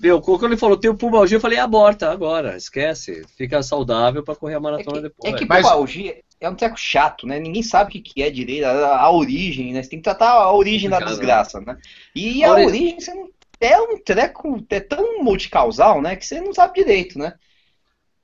meu, 0.02 0.22
quando 0.22 0.46
ele 0.46 0.58
falou 0.58 0.78
tem 0.78 0.90
o 0.90 0.96
pubalgia, 0.96 1.36
eu 1.38 1.42
falei 1.42 1.60
aborta 1.60 2.10
agora, 2.10 2.56
esquece. 2.56 3.24
Fica 3.38 3.62
saudável 3.62 4.24
para 4.24 4.36
correr 4.36 4.56
a 4.56 4.60
maratona 4.60 4.98
é 4.98 5.02
que, 5.02 5.08
depois. 5.10 5.34
É 5.34 5.38
que 5.38 5.46
Mas... 5.46 5.62
pubalgia 5.62 6.18
é 6.40 6.50
um 6.50 6.56
treco 6.56 6.78
chato, 6.78 7.28
né? 7.28 7.38
Ninguém 7.38 7.62
save 7.62 8.00
o 8.00 8.02
que 8.02 8.24
é 8.24 8.30
direito, 8.30 8.64
a, 8.64 8.98
a 8.98 9.12
origem, 9.12 9.74
né? 9.74 9.84
Você 9.84 9.90
tem 9.90 10.00
que 10.00 10.04
tratar 10.04 10.32
a 10.32 10.54
origem 10.54 10.90
da 10.90 11.00
desgraça, 11.00 11.60
né? 11.60 11.78
E 12.16 12.44
a, 12.46 12.52
a 12.52 12.54
origem 12.54 13.00
você 13.00 13.14
não, 13.14 13.30
é 13.60 13.78
um 13.78 13.98
treco, 13.98 14.66
é 14.70 14.80
tão 14.80 15.22
multicausal, 15.22 16.02
né? 16.02 16.16
Que 16.16 16.26
você 16.26 16.40
não 16.40 16.54
sabe 16.54 16.76
direito, 16.76 17.20
né? 17.20 17.34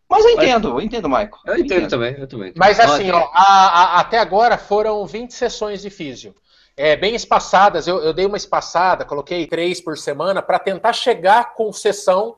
Mas 0.10 0.24
eu 0.24 0.32
entendo, 0.32 0.70
eu 0.70 0.82
entendo, 0.82 1.10
Michael. 1.10 1.32
Eu, 1.46 1.54
entendo, 1.56 1.66
entendo, 1.66 1.90
também, 1.90 2.16
eu 2.18 2.28
também. 2.28 2.54
Mas 2.56 2.80
assim, 2.80 3.10
ó, 3.12 3.30
a, 3.34 3.98
a, 3.98 4.00
até 4.00 4.20
agora 4.20 4.58
foram 4.58 5.06
20 5.06 5.32
sessões 5.32 5.82
de 5.82 5.90
físio 5.90 6.36
é, 6.76 6.96
bem 6.96 7.16
espaçadas. 7.16 7.88
Eu, 7.88 8.02
eu, 8.02 8.14
dei 8.14 8.26
uma 8.26 8.38
espaçada, 8.38 9.06
coloquei 9.06 9.48
três 9.48 9.80
por 9.80 9.98
semana 9.98 10.42
para 10.42 10.60
tentar 10.60 10.94
chegar 10.94 11.54
com 11.54 11.72
sessão 11.72 12.38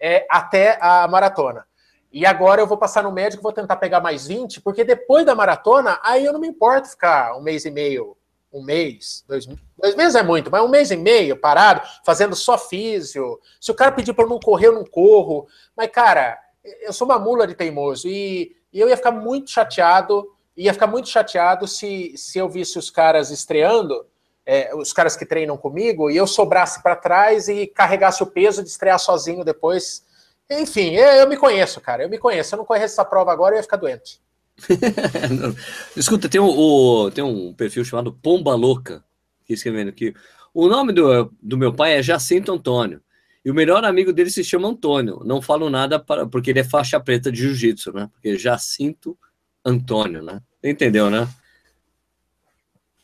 é, 0.00 0.26
até 0.30 0.78
a 0.80 1.06
maratona. 1.06 1.66
E 2.12 2.24
agora 2.24 2.60
eu 2.62 2.66
vou 2.66 2.78
passar 2.78 3.02
no 3.02 3.10
médico, 3.10 3.42
vou 3.42 3.52
tentar 3.52 3.76
pegar 3.76 4.00
mais 4.00 4.26
20, 4.26 4.60
porque 4.60 4.84
depois 4.84 5.26
da 5.26 5.34
maratona, 5.34 5.98
aí 6.02 6.24
eu 6.24 6.32
não 6.32 6.40
me 6.40 6.46
importo 6.46 6.88
ficar 6.88 7.36
um 7.36 7.42
mês 7.42 7.64
e 7.64 7.70
meio, 7.70 8.16
um 8.52 8.62
mês, 8.62 9.24
dois, 9.26 9.46
dois 9.76 9.96
meses 9.96 10.14
é 10.14 10.22
muito, 10.22 10.48
mas 10.48 10.62
um 10.62 10.68
mês 10.68 10.92
e 10.92 10.96
meio 10.96 11.36
parado, 11.36 11.82
fazendo 12.06 12.36
só 12.36 12.56
físio. 12.56 13.40
Se 13.60 13.72
o 13.72 13.74
cara 13.74 13.90
pedir 13.90 14.14
para 14.14 14.24
eu 14.24 14.28
não 14.28 14.38
correr, 14.38 14.68
eu 14.68 14.74
não 14.74 14.84
corro. 14.84 15.48
Mas, 15.76 15.90
cara, 15.90 16.38
eu 16.82 16.92
sou 16.92 17.06
uma 17.06 17.18
mula 17.18 17.46
de 17.46 17.54
teimoso 17.54 18.08
e, 18.08 18.56
e 18.72 18.80
eu 18.80 18.88
ia 18.88 18.96
ficar 18.96 19.12
muito 19.12 19.50
chateado 19.50 20.34
ia 20.56 20.72
ficar 20.72 20.86
muito 20.86 21.08
chateado 21.08 21.66
se, 21.66 22.14
se 22.16 22.38
eu 22.38 22.48
visse 22.48 22.78
os 22.78 22.90
caras 22.90 23.30
estreando, 23.30 24.06
é, 24.46 24.74
os 24.74 24.92
caras 24.92 25.16
que 25.16 25.26
treinam 25.26 25.56
comigo, 25.56 26.10
e 26.10 26.16
eu 26.16 26.26
sobrasse 26.26 26.82
para 26.82 26.96
trás 26.96 27.48
e 27.48 27.66
carregasse 27.66 28.22
o 28.22 28.26
peso 28.26 28.62
de 28.62 28.68
estrear 28.68 28.98
sozinho 28.98 29.44
depois. 29.44 30.04
Enfim, 30.48 30.94
eu, 30.94 31.06
eu, 31.06 31.28
me 31.28 31.36
conheço, 31.36 31.80
cara, 31.80 32.02
eu 32.04 32.08
me 32.08 32.18
conheço. 32.18 32.54
Eu 32.54 32.58
não 32.58 32.64
conheço 32.64 32.94
essa 32.94 33.04
prova 33.04 33.32
agora, 33.32 33.54
eu 33.54 33.58
ia 33.58 33.62
ficar 33.62 33.78
doente. 33.78 34.20
Escuta, 35.96 36.28
tem 36.28 36.40
um, 36.40 36.48
o, 36.48 37.10
tem 37.10 37.24
um 37.24 37.52
perfil 37.52 37.84
chamado 37.84 38.12
Pomba 38.12 38.54
Louca, 38.54 39.02
que 39.44 39.54
escrevendo 39.54 39.88
aqui. 39.88 40.14
O 40.52 40.68
nome 40.68 40.92
do, 40.92 41.32
do 41.42 41.58
meu 41.58 41.74
pai 41.74 41.98
é 41.98 42.02
Jacinto 42.02 42.52
Antônio. 42.52 43.00
E 43.44 43.50
o 43.50 43.54
melhor 43.54 43.84
amigo 43.84 44.12
dele 44.12 44.30
se 44.30 44.42
chama 44.42 44.68
Antônio. 44.68 45.20
Não 45.24 45.42
falo 45.42 45.68
nada 45.68 45.98
para, 45.98 46.26
porque 46.26 46.50
ele 46.50 46.60
é 46.60 46.64
faixa 46.64 46.98
preta 46.98 47.30
de 47.30 47.40
jiu-jitsu, 47.42 47.92
né? 47.92 48.08
Porque 48.12 48.38
Jacinto 48.38 49.18
Antônio, 49.64 50.22
né? 50.22 50.40
Entendeu, 50.62 51.10
né? 51.10 51.28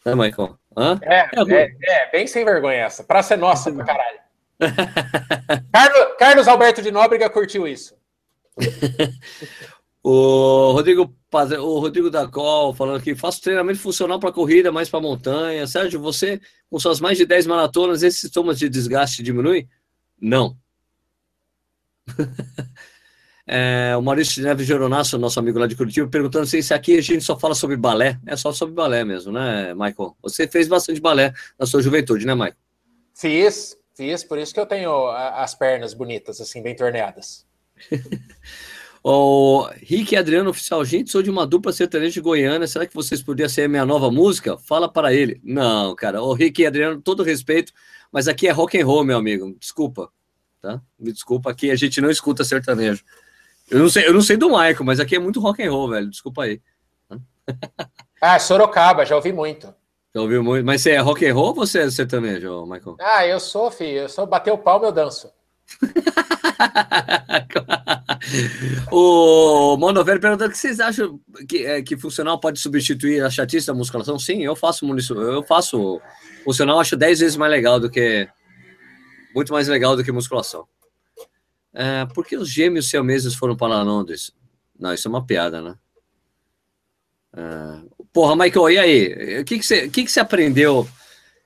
Né, 0.04 0.14
Michael? 0.14 0.58
Hã? 0.76 0.98
É, 1.02 1.14
é, 1.14 1.52
é, 1.52 1.76
é, 1.82 2.10
bem 2.10 2.26
sem 2.26 2.44
vergonha 2.44 2.84
essa. 2.84 3.04
Praça 3.04 3.34
é 3.34 3.36
nossa 3.36 3.70
pra 3.70 3.84
caralho. 3.84 4.20
Carlos, 5.72 6.16
Carlos 6.18 6.48
Alberto 6.48 6.80
de 6.80 6.90
Nóbrega 6.90 7.28
curtiu 7.28 7.68
isso. 7.68 7.94
o 10.02 10.72
Rodrigo 10.72 11.14
o 11.32 11.78
Rodrigo 11.78 12.10
da 12.10 12.26
Col 12.26 12.74
falando 12.74 12.96
aqui, 12.96 13.14
faço 13.14 13.40
treinamento 13.40 13.78
funcional 13.78 14.18
para 14.18 14.32
corrida, 14.32 14.72
mais 14.72 14.88
para 14.88 15.00
montanha. 15.00 15.66
Sérgio, 15.66 16.00
você, 16.00 16.40
com 16.68 16.78
suas 16.78 17.00
mais 17.00 17.16
de 17.16 17.24
10 17.24 17.46
maratonas, 17.46 18.02
esses 18.02 18.20
sintomas 18.20 18.58
de 18.58 18.68
desgaste 18.68 19.22
diminuem? 19.22 19.68
Não. 20.20 20.56
É, 23.52 23.96
o 23.96 24.00
Maurício 24.00 24.40
Neves 24.44 24.64
Geronasso, 24.64 25.18
nosso 25.18 25.40
amigo 25.40 25.58
lá 25.58 25.66
de 25.66 25.74
Curitiba, 25.74 26.08
perguntando 26.08 26.46
se, 26.46 26.62
se 26.62 26.72
aqui 26.72 26.96
a 26.96 27.00
gente 27.00 27.24
só 27.24 27.36
fala 27.36 27.52
sobre 27.52 27.76
balé. 27.76 28.16
É 28.24 28.36
só 28.36 28.52
sobre 28.52 28.76
balé 28.76 29.04
mesmo, 29.04 29.32
né, 29.32 29.74
Michael? 29.74 30.16
Você 30.22 30.46
fez 30.46 30.68
bastante 30.68 31.00
balé 31.00 31.32
na 31.58 31.66
sua 31.66 31.82
juventude, 31.82 32.24
né, 32.24 32.32
Michael? 32.32 32.54
Fiz, 33.12 33.76
fiz, 33.96 34.22
por 34.22 34.38
isso 34.38 34.54
que 34.54 34.60
eu 34.60 34.66
tenho 34.66 35.08
as 35.08 35.52
pernas 35.52 35.94
bonitas, 35.94 36.40
assim, 36.40 36.62
bem 36.62 36.76
torneadas. 36.76 37.44
o 39.02 39.68
Rick 39.82 40.14
e 40.14 40.16
Adriano 40.16 40.50
Oficial, 40.50 40.84
gente, 40.84 41.10
sou 41.10 41.22
de 41.22 41.30
uma 41.30 41.46
dupla 41.46 41.72
sertaneja 41.72 42.12
de 42.12 42.20
Goiânia, 42.20 42.66
será 42.66 42.86
que 42.86 42.94
vocês 42.94 43.22
poderiam 43.22 43.48
ser 43.48 43.68
minha 43.68 43.86
nova 43.86 44.10
música? 44.10 44.58
Fala 44.58 44.90
para 44.90 45.12
ele. 45.12 45.40
Não, 45.42 45.94
cara, 45.94 46.22
o 46.22 46.32
Rick 46.32 46.62
e 46.62 46.66
Adriano, 46.66 47.00
todo 47.00 47.22
respeito, 47.22 47.72
mas 48.12 48.28
aqui 48.28 48.46
é 48.46 48.50
rock 48.50 48.80
and 48.80 48.84
roll, 48.84 49.04
meu 49.04 49.16
amigo, 49.16 49.54
desculpa, 49.58 50.10
tá? 50.60 50.80
Me 50.98 51.12
desculpa, 51.12 51.50
aqui 51.50 51.70
a 51.70 51.76
gente 51.76 52.00
não 52.00 52.10
escuta 52.10 52.44
sertanejo. 52.44 53.02
Eu 53.70 53.78
não 53.78 53.88
sei, 53.88 54.06
eu 54.06 54.12
não 54.12 54.20
sei 54.20 54.36
do 54.36 54.48
Michael, 54.48 54.84
mas 54.84 54.98
aqui 54.98 55.14
é 55.14 55.18
muito 55.18 55.40
rock 55.40 55.62
and 55.62 55.70
roll, 55.70 55.88
velho. 55.88 56.10
Desculpa 56.10 56.44
aí. 56.44 56.60
Ah, 58.22 58.38
Sorocaba, 58.38 59.06
já 59.06 59.16
ouvi 59.16 59.32
muito. 59.32 59.74
Já 60.14 60.20
ouviu 60.20 60.44
muito? 60.44 60.62
Mas 60.62 60.82
você 60.82 60.90
é 60.90 60.98
rock 60.98 61.26
and 61.26 61.32
roll 61.32 61.46
ou 61.46 61.54
você 61.54 61.80
é 61.80 61.90
sertanejo, 61.90 62.66
Michael? 62.66 62.98
Ah, 63.00 63.26
eu 63.26 63.40
sou, 63.40 63.70
filho. 63.70 64.00
Eu 64.00 64.08
sou 64.10 64.26
bater 64.26 64.52
o 64.52 64.58
palmo, 64.58 64.84
eu 64.84 64.92
danço. 64.92 65.32
o 68.90 69.76
Monovelho 69.76 70.20
perguntando 70.20 70.50
o 70.50 70.52
que 70.52 70.58
vocês 70.58 70.80
acham 70.80 71.20
que, 71.48 71.64
é, 71.64 71.82
que 71.82 71.96
funcional 71.96 72.38
pode 72.38 72.60
substituir 72.60 73.22
a 73.22 73.30
chatice 73.30 73.66
da 73.66 73.74
musculação? 73.74 74.18
Sim, 74.18 74.42
eu 74.42 74.54
faço 74.56 74.86
eu 75.14 75.42
faço 75.42 76.00
funcional, 76.44 76.80
acho 76.80 76.96
10 76.96 77.20
vezes 77.20 77.36
mais 77.36 77.50
legal 77.50 77.78
do 77.78 77.90
que 77.90 78.28
muito 79.34 79.52
mais 79.52 79.68
legal 79.68 79.96
do 79.96 80.04
que 80.04 80.12
musculação. 80.12 80.66
É, 81.72 82.04
por 82.06 82.26
que 82.26 82.36
os 82.36 82.48
gêmeos 82.48 82.88
siameses 82.88 83.34
foram 83.34 83.56
para 83.56 83.82
Londres? 83.82 84.32
Não, 84.78 84.92
isso 84.92 85.06
é 85.06 85.10
uma 85.10 85.24
piada, 85.24 85.60
né? 85.60 85.74
É, 87.36 87.82
porra, 88.12 88.34
Michael, 88.34 88.70
e 88.70 88.78
aí? 88.78 89.40
O 89.40 89.44
que, 89.44 89.58
que, 89.58 89.64
você, 89.64 89.88
que, 89.88 90.04
que 90.04 90.10
você 90.10 90.20
aprendeu 90.20 90.88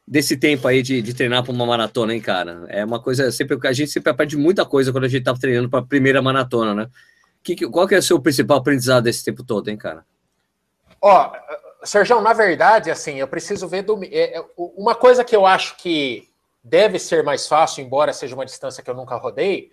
desse 0.06 0.36
tempo 0.36 0.68
aí 0.68 0.82
de, 0.82 1.00
de 1.00 1.14
treinar 1.14 1.42
para 1.42 1.52
uma 1.52 1.66
maratona, 1.66 2.14
hein, 2.14 2.20
cara? 2.20 2.64
É 2.68 2.84
uma 2.84 3.00
coisa, 3.00 3.30
sempre, 3.32 3.58
a 3.66 3.72
gente 3.72 3.90
sempre 3.90 4.10
aprende 4.10 4.36
muita 4.36 4.64
coisa 4.64 4.92
quando 4.92 5.04
a 5.04 5.08
gente 5.08 5.24
tá 5.24 5.34
treinando 5.34 5.68
para 5.68 5.80
a 5.80 5.86
primeira 5.86 6.20
maratona, 6.20 6.74
né? 6.74 6.88
Que, 7.42 7.56
qual 7.68 7.86
que 7.86 7.94
é 7.94 7.98
o 7.98 8.02
seu 8.02 8.20
principal 8.20 8.58
aprendizado 8.58 9.04
desse 9.04 9.24
tempo 9.24 9.42
todo, 9.42 9.68
hein, 9.68 9.76
cara? 9.76 10.04
Ó, 11.00 11.32
Sérgio, 11.82 12.20
na 12.20 12.32
verdade, 12.32 12.90
assim, 12.90 13.16
eu 13.16 13.28
preciso 13.28 13.68
ver 13.68 13.82
do, 13.82 14.02
é, 14.04 14.38
é, 14.38 14.44
uma 14.56 14.94
coisa 14.94 15.22
que 15.22 15.36
eu 15.36 15.44
acho 15.44 15.76
que 15.76 16.28
deve 16.62 16.98
ser 16.98 17.22
mais 17.22 17.46
fácil, 17.46 17.84
embora 17.84 18.12
seja 18.12 18.34
uma 18.34 18.46
distância 18.46 18.82
que 18.82 18.88
eu 18.88 18.94
nunca 18.94 19.16
rodei, 19.16 19.70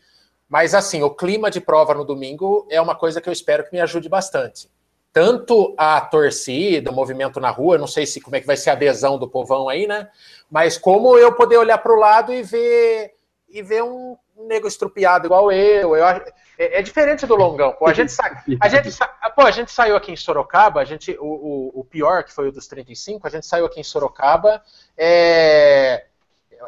mas 0.49 0.75
assim, 0.75 1.01
o 1.01 1.09
clima 1.09 1.49
de 1.49 1.61
prova 1.61 1.93
no 1.93 2.03
domingo 2.03 2.67
é 2.69 2.81
uma 2.81 2.95
coisa 2.95 3.21
que 3.21 3.29
eu 3.29 3.33
espero 3.33 3.63
que 3.63 3.71
me 3.71 3.79
ajude 3.79 4.09
bastante. 4.09 4.69
Tanto 5.13 5.73
a 5.77 5.99
torcida, 5.99 6.89
o 6.89 6.95
movimento 6.95 7.39
na 7.39 7.49
rua, 7.49 7.77
não 7.77 7.87
sei 7.87 8.05
se 8.05 8.21
como 8.21 8.35
é 8.35 8.41
que 8.41 8.47
vai 8.47 8.55
ser 8.55 8.69
a 8.69 8.73
adesão 8.73 9.17
do 9.17 9.29
povão 9.29 9.67
aí, 9.67 9.85
né? 9.85 10.09
Mas 10.49 10.77
como 10.77 11.17
eu 11.17 11.33
poder 11.33 11.57
olhar 11.57 11.77
para 11.79 11.93
o 11.93 11.99
lado 11.99 12.33
e 12.33 12.41
ver 12.41 13.13
e 13.49 13.61
ver 13.61 13.83
um 13.83 14.17
nego 14.47 14.67
estrupiado 14.67 15.27
igual 15.27 15.51
eu. 15.51 15.95
eu 15.95 16.05
é, 16.05 16.23
é, 16.57 16.81
diferente 16.81 17.25
do 17.25 17.35
longão. 17.35 17.73
Pô, 17.73 17.87
a 17.87 17.93
gente, 17.93 18.11
sa, 18.11 18.43
a, 18.59 18.69
gente 18.69 18.91
sa, 18.91 19.07
pô, 19.35 19.41
a 19.41 19.51
gente 19.51 19.71
saiu 19.71 19.95
aqui 19.95 20.11
em 20.11 20.15
Sorocaba, 20.15 20.79
a 20.79 20.85
gente, 20.85 21.17
o, 21.19 21.25
o, 21.25 21.79
o, 21.81 21.83
pior, 21.83 22.23
que 22.23 22.31
foi 22.31 22.49
o 22.49 22.51
dos 22.51 22.67
35, 22.67 23.25
a 23.25 23.29
gente 23.29 23.45
saiu 23.45 23.65
aqui 23.65 23.79
em 23.79 23.83
Sorocaba 23.83 24.61
é, 24.97 26.05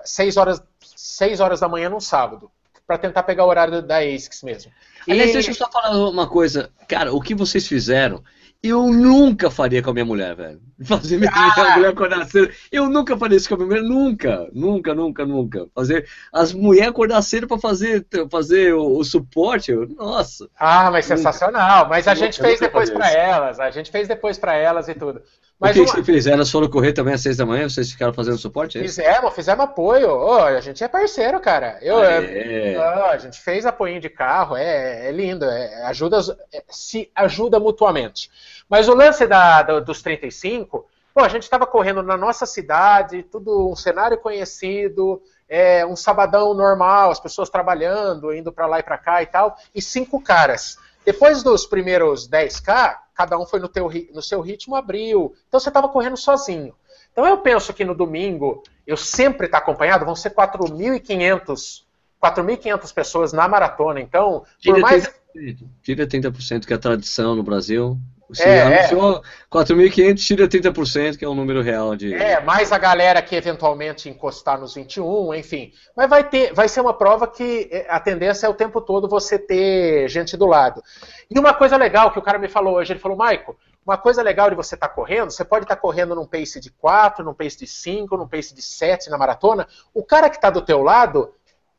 6 0.03 0.37
horas, 0.37 0.63
6 0.95 1.39
horas 1.39 1.59
da 1.59 1.69
manhã 1.69 1.89
num 1.89 1.99
sábado 1.99 2.51
para 2.87 2.97
tentar 2.97 3.23
pegar 3.23 3.45
o 3.45 3.49
horário 3.49 3.81
da 3.81 3.99
ASICS 3.99 4.43
mesmo. 4.43 4.71
Aliás, 5.09 5.33
deixa 5.33 5.51
eu 5.51 5.55
só 5.55 5.69
falar 5.69 5.97
uma 6.09 6.27
coisa. 6.27 6.69
Cara, 6.87 7.13
o 7.13 7.21
que 7.21 7.35
vocês 7.35 7.67
fizeram, 7.67 8.23
eu 8.63 8.87
nunca 8.87 9.51
faria 9.51 9.83
com 9.83 9.89
a 9.89 9.93
minha 9.93 10.05
mulher, 10.05 10.33
velho. 10.35 10.61
Fazer 10.85 11.17
minha 11.17 11.29
ah! 11.33 11.75
mulher 11.75 11.89
acordar 11.89 12.25
cedo. 12.25 12.49
Eu 12.71 12.89
nunca 12.89 13.17
faria 13.17 13.35
isso 13.35 13.49
com 13.49 13.55
a 13.55 13.57
minha 13.57 13.67
mulher, 13.67 13.83
nunca. 13.83 14.49
Nunca, 14.53 14.95
nunca, 14.95 15.25
nunca. 15.25 15.67
Fazer 15.75 16.07
as 16.31 16.53
mulheres 16.53 16.89
acordar 16.89 17.21
cedo 17.21 17.45
para 17.45 17.57
fazer, 17.59 18.07
fazer 18.31 18.73
o, 18.73 18.97
o, 18.97 19.03
suporte, 19.03 19.73
nossa. 19.73 20.49
Ah, 20.57 20.89
mas 20.89 21.05
nunca. 21.05 21.17
sensacional. 21.17 21.89
Mas 21.89 22.07
a 22.07 22.15
gente 22.15 22.39
fez 22.39 22.59
depois 22.61 22.89
para 22.89 23.11
elas. 23.11 23.59
A 23.59 23.69
gente 23.69 23.91
fez 23.91 24.07
depois 24.07 24.37
para 24.37 24.55
elas 24.55 24.87
e 24.87 24.93
tudo. 24.93 25.21
Mas 25.63 25.77
o 25.77 26.03
que, 26.03 26.11
uma... 26.11 26.33
Elas 26.33 26.51
foram 26.51 26.69
correr 26.69 26.91
também 26.91 27.13
às 27.13 27.21
seis 27.21 27.37
da 27.37 27.45
manhã? 27.45 27.69
Vocês 27.69 27.89
ficaram 27.89 28.13
fazendo 28.13 28.37
suporte? 28.37 28.77
É 28.77 28.81
fizemos, 28.81 29.33
fizemos 29.33 29.63
apoio. 29.63 30.09
Oh, 30.09 30.43
a 30.43 30.59
gente 30.59 30.83
é 30.83 30.89
parceiro, 30.89 31.39
cara. 31.39 31.79
Eu, 31.81 31.99
ah, 31.99 32.11
é... 32.11 32.75
oh, 32.77 33.05
a 33.05 33.17
gente 33.17 33.39
fez 33.39 33.65
apoio 33.65 33.97
de 34.01 34.09
carro, 34.09 34.57
é, 34.57 35.07
é 35.07 35.11
lindo. 35.13 35.45
É, 35.45 35.85
ajuda, 35.85 36.19
é, 36.53 36.61
se 36.67 37.09
ajuda 37.15 37.61
mutuamente. 37.61 38.29
Mas 38.67 38.89
o 38.89 38.93
lance 38.93 39.25
da, 39.25 39.61
da 39.61 39.79
dos 39.79 40.01
35, 40.01 40.85
pô, 41.13 41.21
a 41.21 41.29
gente 41.29 41.43
estava 41.43 41.65
correndo 41.65 42.03
na 42.03 42.17
nossa 42.17 42.45
cidade, 42.45 43.23
tudo 43.23 43.71
um 43.71 43.75
cenário 43.75 44.17
conhecido, 44.17 45.21
é, 45.47 45.85
um 45.85 45.95
sabadão 45.95 46.53
normal, 46.53 47.09
as 47.09 47.21
pessoas 47.21 47.49
trabalhando, 47.49 48.33
indo 48.33 48.51
para 48.51 48.65
lá 48.65 48.79
e 48.79 48.83
para 48.83 48.97
cá 48.97 49.23
e 49.23 49.27
tal, 49.27 49.57
e 49.73 49.81
cinco 49.81 50.21
caras. 50.21 50.77
Depois 51.05 51.41
dos 51.41 51.65
primeiros 51.65 52.29
10K, 52.29 52.97
cada 53.13 53.37
um 53.37 53.45
foi 53.45 53.59
no, 53.59 53.67
teu, 53.67 53.89
no 54.13 54.21
seu 54.21 54.41
ritmo, 54.41 54.75
abriu. 54.75 55.33
Então 55.47 55.59
você 55.59 55.69
estava 55.69 55.87
correndo 55.89 56.17
sozinho. 56.17 56.73
Então 57.11 57.25
eu 57.25 57.37
penso 57.37 57.73
que 57.73 57.85
no 57.85 57.93
domingo, 57.93 58.63
eu 58.87 58.97
sempre 58.97 59.45
estar 59.45 59.59
tá 59.59 59.63
acompanhado, 59.63 60.05
vão 60.05 60.15
ser 60.15 60.31
4.500 60.31 61.83
4.500 62.23 62.93
pessoas 62.93 63.33
na 63.33 63.47
maratona. 63.49 63.99
Então, 63.99 64.45
Tira 64.57 64.75
por 64.75 64.81
mais. 64.81 65.11
30%, 65.35 65.67
tira 65.81 66.07
30%, 66.07 66.65
que 66.65 66.71
é 66.71 66.75
a 66.75 66.79
tradição 66.79 67.35
no 67.35 67.43
Brasil. 67.43 67.97
Se 68.31 68.43
É, 68.43 68.61
anunciou 68.61 69.21
4.500, 69.51 70.15
tira 70.17 70.47
30%, 70.47 71.17
que 71.17 71.25
é 71.25 71.27
o 71.27 71.35
número 71.35 71.61
real 71.61 71.95
de. 71.95 72.13
É, 72.13 72.39
mais 72.41 72.71
a 72.71 72.77
galera 72.77 73.21
que 73.21 73.35
eventualmente 73.35 74.09
encostar 74.09 74.59
nos 74.59 74.73
21, 74.73 75.33
enfim. 75.33 75.71
Mas 75.95 76.09
vai 76.09 76.23
ter, 76.23 76.53
vai 76.53 76.67
ser 76.69 76.81
uma 76.81 76.93
prova 76.93 77.27
que 77.27 77.69
eh, 77.71 77.85
a 77.89 77.99
tendência 77.99 78.47
é 78.47 78.49
o 78.49 78.53
tempo 78.53 78.81
todo 78.81 79.07
você 79.07 79.37
ter 79.37 80.07
gente 80.09 80.37
do 80.37 80.45
lado. 80.45 80.81
E 81.29 81.37
uma 81.37 81.53
coisa 81.53 81.77
legal 81.77 82.11
que 82.11 82.19
o 82.19 82.23
cara 82.23 82.39
me 82.39 82.47
falou 82.47 82.75
hoje, 82.75 82.93
ele 82.93 82.99
falou, 82.99 83.17
Maico, 83.17 83.55
uma 83.85 83.97
coisa 83.97 84.21
legal 84.21 84.49
de 84.49 84.55
você 84.55 84.75
estar 84.75 84.87
correndo, 84.89 85.29
você 85.31 85.43
pode 85.43 85.65
estar 85.65 85.75
correndo 85.75 86.15
num 86.15 86.25
pace 86.25 86.59
de 86.59 86.71
4, 86.71 87.23
num 87.23 87.33
pace 87.33 87.59
de 87.59 87.67
5, 87.67 88.15
num 88.15 88.27
pace 88.27 88.55
de 88.55 88.61
7 88.61 89.09
na 89.09 89.17
maratona. 89.17 89.67
O 89.93 90.03
cara 90.03 90.29
que 90.29 90.37
está 90.37 90.49
do 90.49 90.61
teu 90.61 90.81
lado, 90.81 91.33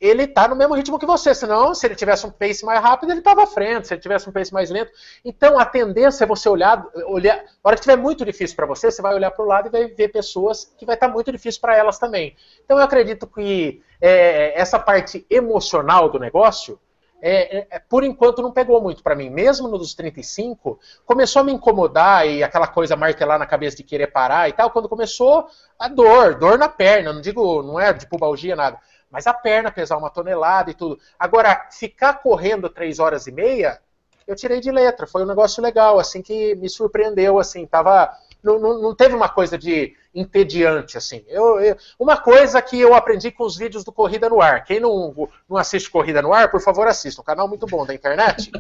ele 0.05 0.25
está 0.25 0.47
no 0.47 0.55
mesmo 0.55 0.75
ritmo 0.75 0.99
que 0.99 1.07
você, 1.07 1.35
senão 1.35 1.75
se 1.75 1.87
ele 1.87 1.95
tivesse 1.95 2.27
um 2.27 2.31
pace 2.31 2.63
mais 2.63 2.79
rápido, 2.83 3.11
ele 3.11 3.21
estava 3.21 3.45
à 3.45 3.47
frente, 3.47 3.89
se 3.89 3.95
ele 3.95 4.03
tivesse 4.03 4.29
um 4.29 4.33
pace 4.33 4.53
mais 4.53 4.69
lento. 4.71 4.93
Então 5.25 5.59
a 5.59 5.65
tendência 5.65 6.25
é 6.25 6.27
você 6.27 6.47
olhar, 6.47 6.87
olhar, 7.07 7.37
na 7.37 7.43
hora 7.65 7.77
que 7.77 7.81
estiver 7.81 7.97
muito 7.97 8.23
difícil 8.23 8.55
para 8.55 8.67
você, 8.67 8.91
você 8.91 9.01
vai 9.01 9.15
olhar 9.15 9.31
para 9.31 9.43
o 9.43 9.49
lado 9.49 9.69
e 9.69 9.71
vai 9.71 9.87
ver 9.87 10.09
pessoas 10.09 10.71
que 10.77 10.85
vai 10.85 10.95
estar 10.95 11.09
muito 11.09 11.33
difícil 11.33 11.59
para 11.59 11.75
elas 11.75 11.99
também. 11.99 12.37
Então 12.63 12.77
eu 12.77 12.85
acredito 12.85 13.27
que 13.27 13.81
é, 13.99 14.61
essa 14.61 14.79
parte 14.79 15.25
emocional 15.31 16.11
do 16.11 16.19
negócio, 16.19 16.79
é, 17.23 17.61
é, 17.61 17.67
é, 17.71 17.79
por 17.79 18.05
enquanto 18.05 18.43
não 18.43 18.53
pegou 18.53 18.83
muito 18.83 19.03
para 19.03 19.15
mim. 19.15 19.31
Mesmo 19.31 19.69
no 19.69 19.79
dos 19.79 19.95
35, 19.95 20.79
começou 21.07 21.41
a 21.41 21.45
me 21.45 21.53
incomodar 21.55 22.29
e 22.29 22.43
aquela 22.43 22.67
coisa 22.67 22.95
martelar 22.95 23.39
na 23.39 23.47
cabeça 23.47 23.79
de 23.79 23.83
querer 23.83 24.09
parar 24.09 24.51
e 24.51 24.53
tal. 24.53 24.71
Quando 24.71 24.91
começou 24.91 25.47
a 25.79 25.89
dor, 25.89 26.35
dor 26.35 26.59
na 26.59 26.69
perna, 26.69 27.15
não 27.15 27.23
digo, 27.23 27.63
não 27.63 27.81
é 27.81 27.95
de 27.95 28.07
pubalgia 28.07 28.55
nada, 28.55 28.79
mas 29.15 29.29
a 29.29 29.33
perna 29.33 29.71
pesar 29.71 29.97
uma 29.97 30.11
tonelada 30.11 30.73
e 30.73 30.75
tudo. 30.75 30.99
Agora, 31.17 31.69
ficar 31.71 32.15
correndo 32.15 32.69
três 32.69 32.99
horas 32.99 33.29
e 33.29 33.31
meia, 33.31 33.81
eu 34.27 34.35
tirei 34.35 34.59
de 34.59 34.73
letra. 34.73 35.07
Foi 35.07 35.23
um 35.23 35.27
negócio 35.27 35.63
legal, 35.63 36.01
assim, 36.01 36.21
que 36.21 36.57
me 36.57 36.69
surpreendeu, 36.69 37.39
assim, 37.39 37.65
tava. 37.65 38.13
Não, 38.43 38.59
não, 38.59 38.83
não 38.83 38.93
teve 38.93 39.15
uma 39.15 39.29
coisa 39.29 39.57
de 39.57 39.95
entediante, 40.13 40.99
assim. 40.99 41.25
Eu, 41.29 41.61
eu, 41.61 41.77
uma 41.97 42.17
coisa 42.17 42.61
que 42.61 42.79
eu 42.79 42.93
aprendi 42.93 43.31
com 43.31 43.45
os 43.45 43.57
vídeos 43.57 43.85
do 43.85 43.93
Corrida 43.93 44.29
no 44.29 44.43
Ar. 44.43 44.65
Quem 44.65 44.81
não, 44.81 45.29
não 45.49 45.57
assiste 45.57 45.89
Corrida 45.89 46.21
no 46.21 46.33
Ar, 46.33 46.51
por 46.51 46.61
favor, 46.61 46.89
assista. 46.89 47.23
Um 47.23 47.25
canal 47.25 47.47
muito 47.47 47.67
bom 47.67 47.87
da 47.87 47.95
internet. 47.95 48.51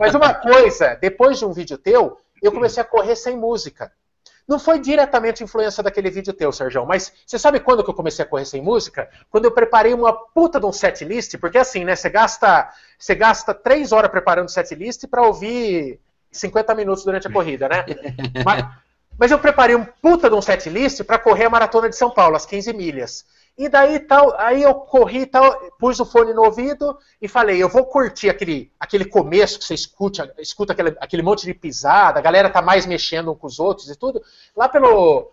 Mas 0.00 0.14
uma 0.14 0.32
coisa, 0.32 0.94
depois 0.94 1.38
de 1.38 1.44
um 1.44 1.52
vídeo 1.52 1.76
teu, 1.76 2.18
eu 2.42 2.50
comecei 2.50 2.82
a 2.82 2.86
correr 2.86 3.14
sem 3.14 3.36
música. 3.36 3.92
Não 4.48 4.58
foi 4.58 4.78
diretamente 4.78 5.44
influência 5.44 5.82
daquele 5.82 6.08
vídeo 6.08 6.32
teu, 6.32 6.50
Sérgio, 6.50 6.86
mas 6.86 7.12
você 7.26 7.38
sabe 7.38 7.60
quando 7.60 7.84
que 7.84 7.90
eu 7.90 7.94
comecei 7.94 8.24
a 8.24 8.28
correr 8.28 8.46
sem 8.46 8.62
música? 8.62 9.10
Quando 9.30 9.44
eu 9.44 9.50
preparei 9.50 9.92
uma 9.92 10.10
puta 10.10 10.58
de 10.58 10.64
um 10.64 10.72
setlist, 10.72 11.36
porque 11.36 11.58
assim, 11.58 11.84
né, 11.84 11.94
você 11.94 12.08
gasta, 12.08 12.72
você 12.98 13.14
gasta 13.14 13.52
três 13.52 13.92
horas 13.92 14.10
preparando 14.10 14.48
setlist 14.48 15.06
para 15.06 15.22
ouvir 15.22 16.00
50 16.32 16.74
minutos 16.74 17.04
durante 17.04 17.28
a 17.28 17.30
corrida, 17.30 17.68
né? 17.68 17.84
mas, 18.42 18.66
mas 19.18 19.30
eu 19.30 19.38
preparei 19.38 19.76
um 19.76 19.84
puta 19.84 20.30
de 20.30 20.34
um 20.34 20.40
setlist 20.40 21.04
para 21.04 21.18
correr 21.18 21.44
a 21.44 21.50
maratona 21.50 21.90
de 21.90 21.96
São 21.96 22.08
Paulo, 22.08 22.34
as 22.34 22.46
15 22.46 22.72
milhas. 22.72 23.26
E 23.58 23.68
daí 23.68 23.98
tal, 23.98 24.38
aí 24.38 24.62
eu 24.62 24.72
corri 24.72 25.26
tal, 25.26 25.52
pus 25.80 25.98
o 25.98 26.04
fone 26.04 26.32
no 26.32 26.44
ouvido 26.44 26.96
e 27.20 27.26
falei, 27.26 27.60
eu 27.60 27.68
vou 27.68 27.84
curtir 27.84 28.30
aquele, 28.30 28.72
aquele 28.78 29.04
começo 29.04 29.58
que 29.58 29.64
você 29.64 29.74
escuta, 29.74 30.32
escuta 30.38 30.72
aquele, 30.72 30.96
aquele 31.00 31.22
monte 31.22 31.44
de 31.44 31.52
pisada, 31.52 32.20
a 32.20 32.22
galera 32.22 32.48
tá 32.48 32.62
mais 32.62 32.86
mexendo 32.86 33.32
um 33.32 33.34
com 33.34 33.48
os 33.48 33.58
outros 33.58 33.90
e 33.90 33.96
tudo. 33.96 34.22
Lá 34.56 34.68
pelo 34.68 35.32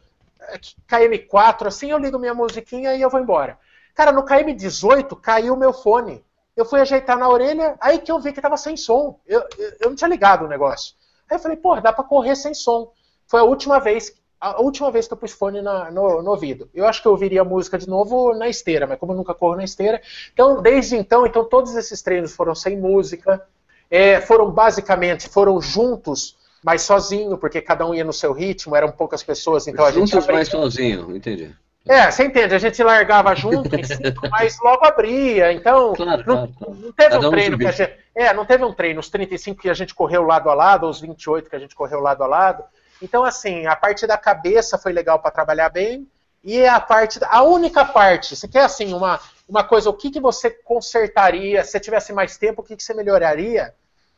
KM4, 0.89 1.67
assim, 1.67 1.91
eu 1.91 1.99
ligo 1.99 2.17
minha 2.17 2.34
musiquinha 2.34 2.95
e 2.95 3.01
eu 3.01 3.11
vou 3.11 3.19
embora. 3.19 3.59
Cara, 3.93 4.11
no 4.11 4.26
KM18 4.26 5.21
caiu 5.21 5.53
o 5.53 5.57
meu 5.57 5.71
fone. 5.71 6.26
Eu 6.57 6.65
fui 6.65 6.82
ajeitar 6.82 7.19
na 7.19 7.30
orelha, 7.30 7.78
aí 7.80 7.99
que 7.99 8.11
eu 8.11 8.19
vi 8.19 8.34
que 8.34 8.41
tava 8.41 8.57
sem 8.57 8.76
som. 8.76 9.19
Eu, 9.28 9.41
eu, 9.59 9.73
eu 9.82 9.89
não 9.89 9.95
tinha 9.95 10.09
ligado 10.09 10.45
o 10.45 10.47
negócio. 10.47 10.95
Aí 11.30 11.38
eu 11.38 11.39
falei, 11.39 11.57
pô, 11.57 11.80
dá 11.80 11.93
pra 11.93 12.03
correr 12.03 12.36
sem 12.36 12.55
som. 12.55 12.91
Foi 13.28 13.39
a 13.39 13.43
última 13.43 13.80
vez 13.80 14.15
a 14.45 14.61
última 14.61 14.91
vez 14.91 15.07
que 15.07 15.13
eu 15.13 15.17
pus 15.17 15.31
fone 15.31 15.61
na, 15.61 15.89
no, 15.89 16.21
no, 16.21 16.29
ouvido. 16.29 16.69
Eu 16.73 16.85
acho 16.85 17.01
que 17.01 17.07
eu 17.07 17.11
ouviria 17.11 17.41
a 17.41 17.45
música 17.45 17.77
de 17.77 17.89
novo 17.89 18.33
na 18.35 18.47
esteira, 18.47 18.85
mas 18.85 18.99
como 18.99 19.11
eu 19.11 19.17
nunca 19.17 19.33
corro 19.33 19.55
na 19.55 19.63
esteira. 19.63 19.99
Então, 20.33 20.61
desde 20.61 20.95
então, 20.95 21.25
então 21.25 21.43
todos 21.43 21.75
esses 21.75 22.01
treinos 22.01 22.35
foram 22.35 22.53
sem 22.53 22.77
música. 22.77 23.41
É, 23.89 24.21
foram 24.21 24.51
basicamente, 24.51 25.29
foram 25.29 25.59
juntos, 25.61 26.35
mas 26.63 26.81
sozinho, 26.83 27.37
porque 27.37 27.61
cada 27.61 27.85
um 27.87 27.93
ia 27.93 28.03
no 28.03 28.13
seu 28.13 28.33
ritmo, 28.33 28.75
eram 28.75 28.91
poucas 28.91 29.23
pessoas, 29.23 29.67
então 29.67 29.85
juntos, 29.91 30.13
a 30.13 30.19
gente. 30.19 30.31
mais 30.31 30.47
sozinho, 30.47 31.15
entendi. 31.15 31.51
É, 31.87 32.09
você 32.09 32.25
entende, 32.25 32.55
a 32.55 32.57
gente 32.57 32.81
largava 32.81 33.35
junto 33.35 33.69
cinco, 33.85 34.27
mas 34.31 34.59
logo 34.59 34.83
abria. 34.85 35.53
Então, 35.53 35.93
claro, 35.93 36.23
não, 36.25 36.47
claro, 36.47 36.75
não, 36.81 36.91
teve 36.91 37.17
um 37.17 37.29
treino 37.29 37.57
que 37.59 37.67
a 37.67 37.71
gente. 37.71 37.93
É, 38.15 38.33
não 38.33 38.45
teve 38.45 38.63
um 38.63 38.73
treino, 38.73 38.99
os 38.99 39.09
35 39.09 39.61
que 39.61 39.69
a 39.69 39.73
gente 39.73 39.93
correu 39.93 40.23
lado 40.23 40.49
a 40.49 40.53
lado, 40.55 40.87
os 40.87 40.99
28 40.99 41.47
que 41.47 41.55
a 41.55 41.59
gente 41.59 41.75
correu 41.75 41.99
lado 41.99 42.23
a 42.23 42.27
lado. 42.27 42.63
Então, 43.01 43.23
assim, 43.23 43.65
a 43.65 43.75
parte 43.75 44.07
da 44.07 44.17
cabeça 44.17 44.77
foi 44.77 44.93
legal 44.93 45.19
para 45.19 45.31
trabalhar 45.31 45.69
bem. 45.69 46.07
E 46.43 46.65
a 46.65 46.79
parte. 46.79 47.19
A 47.23 47.43
única 47.43 47.83
parte, 47.83 48.35
você 48.35 48.47
quer 48.47 48.63
assim, 48.63 48.93
uma, 48.93 49.19
uma 49.49 49.63
coisa, 49.63 49.89
o 49.89 49.93
que, 49.93 50.11
que 50.11 50.19
você 50.19 50.51
consertaria, 50.51 51.63
se 51.63 51.79
tivesse 51.79 52.13
mais 52.13 52.37
tempo, 52.37 52.61
o 52.61 52.63
que, 52.63 52.75
que 52.75 52.83
você 52.83 52.93
melhoraria? 52.93 53.73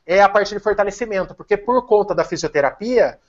É 0.05 0.21
a 0.21 0.30
parte 0.30 0.53
de 0.53 0.59
fortalecimento, 0.59 1.34
porque 1.34 1.55
por 1.57 1.86
conta 1.86 2.13
da 2.13 2.23
fisioterapia, 2.23 3.19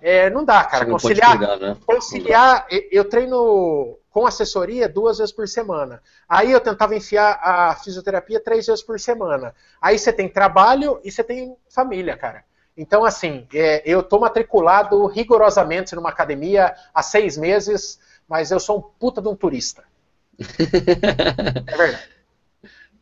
é, 0.00 0.30
não 0.30 0.44
dá, 0.44 0.64
cara. 0.64 0.84
Não 0.84 0.92
conciliar, 0.92 1.36
cuidar, 1.36 1.56
né? 1.56 1.76
conciliar 1.84 2.66
eu 2.70 3.04
treino 3.08 3.98
com 4.10 4.26
assessoria 4.26 4.88
duas 4.88 5.18
vezes 5.18 5.32
por 5.32 5.46
semana. 5.48 6.02
Aí 6.28 6.50
eu 6.50 6.60
tentava 6.60 6.94
enfiar 6.96 7.38
a 7.42 7.74
fisioterapia 7.76 8.40
três 8.40 8.66
vezes 8.66 8.82
por 8.82 8.98
semana. 8.98 9.54
Aí 9.80 9.98
você 9.98 10.12
tem 10.12 10.28
trabalho 10.28 11.00
e 11.04 11.10
você 11.10 11.22
tem 11.22 11.56
família, 11.68 12.16
cara. 12.16 12.44
Então, 12.78 13.04
assim, 13.04 13.44
é, 13.52 13.82
eu 13.84 13.98
estou 13.98 14.20
matriculado 14.20 15.04
rigorosamente 15.06 15.96
numa 15.96 16.10
academia 16.10 16.72
há 16.94 17.02
seis 17.02 17.36
meses, 17.36 17.98
mas 18.28 18.52
eu 18.52 18.60
sou 18.60 18.78
um 18.78 18.82
puta 19.00 19.20
de 19.20 19.26
um 19.26 19.34
turista. 19.34 19.82
é 20.38 21.76
verdade. 21.76 22.08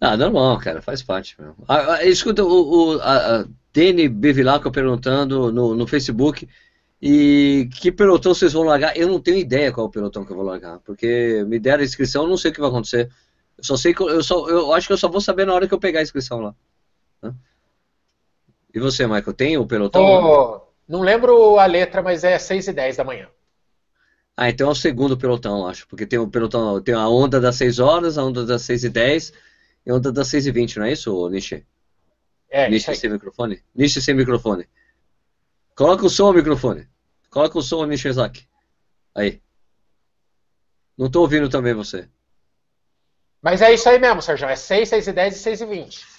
Ah, 0.00 0.16
normal, 0.16 0.58
cara, 0.60 0.80
faz 0.80 1.02
parte 1.02 1.38
mesmo. 1.38 1.56
Ah, 1.68 1.96
ah, 1.96 2.04
escuta, 2.06 2.42
o, 2.42 2.94
o 2.94 3.00
a, 3.00 3.40
a 3.40 3.44
Dene 3.70 4.08
Bevilacqua 4.08 4.70
perguntando 4.70 5.52
no, 5.52 5.74
no 5.74 5.86
Facebook 5.86 6.48
e 7.00 7.68
que 7.78 7.92
pelotão 7.92 8.32
vocês 8.32 8.54
vão 8.54 8.62
largar? 8.62 8.96
Eu 8.96 9.08
não 9.08 9.20
tenho 9.20 9.36
ideia 9.36 9.70
qual 9.72 9.90
pelotão 9.90 10.24
que 10.24 10.32
eu 10.32 10.36
vou 10.36 10.44
largar, 10.44 10.78
porque 10.80 11.44
me 11.46 11.58
deram 11.58 11.82
a 11.82 11.84
inscrição, 11.84 12.22
eu 12.22 12.30
não 12.30 12.38
sei 12.38 12.50
o 12.50 12.54
que 12.54 12.60
vai 12.60 12.70
acontecer. 12.70 13.10
Eu 13.58 13.64
só 13.64 13.76
sei 13.76 13.92
que 13.92 14.02
eu, 14.02 14.22
só, 14.22 14.48
eu 14.48 14.72
acho 14.72 14.86
que 14.86 14.94
eu 14.94 14.98
só 14.98 15.08
vou 15.08 15.20
saber 15.20 15.46
na 15.46 15.52
hora 15.52 15.68
que 15.68 15.74
eu 15.74 15.78
pegar 15.78 16.00
a 16.00 16.02
inscrição 16.02 16.40
lá. 16.40 16.54
E 18.76 18.78
você, 18.78 19.06
Michael, 19.06 19.32
tem 19.32 19.56
o 19.56 19.66
pelotão? 19.66 20.02
Oh, 20.04 20.60
não 20.86 21.00
lembro 21.00 21.58
a 21.58 21.64
letra, 21.64 22.02
mas 22.02 22.22
é 22.24 22.38
6 22.38 22.68
e 22.68 22.72
10 22.74 22.98
da 22.98 23.04
manhã. 23.04 23.26
Ah, 24.36 24.50
então 24.50 24.68
é 24.68 24.70
o 24.70 24.74
segundo 24.74 25.16
pelotão, 25.16 25.66
acho. 25.66 25.88
Porque 25.88 26.04
tem 26.04 26.18
o 26.18 26.28
pelotão, 26.28 26.78
tem 26.82 26.94
a 26.94 27.08
onda 27.08 27.40
das 27.40 27.56
6 27.56 27.78
horas, 27.78 28.18
a 28.18 28.22
onda 28.22 28.44
das 28.44 28.60
6 28.60 28.84
e 28.84 28.90
10 28.90 29.32
e 29.86 29.90
a 29.90 29.94
onda 29.94 30.12
das 30.12 30.28
6 30.28 30.48
e 30.48 30.52
20, 30.52 30.78
não 30.78 30.84
é 30.84 30.92
isso, 30.92 31.26
Nishi? 31.30 31.66
É, 32.50 32.68
Nishi 32.68 32.94
sem 32.94 33.08
microfone? 33.08 33.64
Nishi 33.74 34.02
sem 34.02 34.14
microfone. 34.14 34.68
Coloca 35.74 36.04
o 36.04 36.10
som 36.10 36.26
ao 36.26 36.34
microfone. 36.34 36.86
Coloca 37.30 37.58
o 37.58 37.62
som, 37.62 37.82
Nishizaki. 37.86 38.46
Aí. 39.14 39.40
Não 40.98 41.10
tô 41.10 41.22
ouvindo 41.22 41.48
também 41.48 41.72
você. 41.72 42.10
Mas 43.40 43.62
é 43.62 43.72
isso 43.72 43.88
aí 43.88 43.98
mesmo, 43.98 44.20
Sérgio. 44.20 44.46
É 44.46 44.54
6, 44.54 44.86
6 44.86 45.08
e 45.08 45.12
10 45.14 45.34
e 45.34 45.38
6 45.38 45.60
e 45.62 45.64
20. 45.64 46.15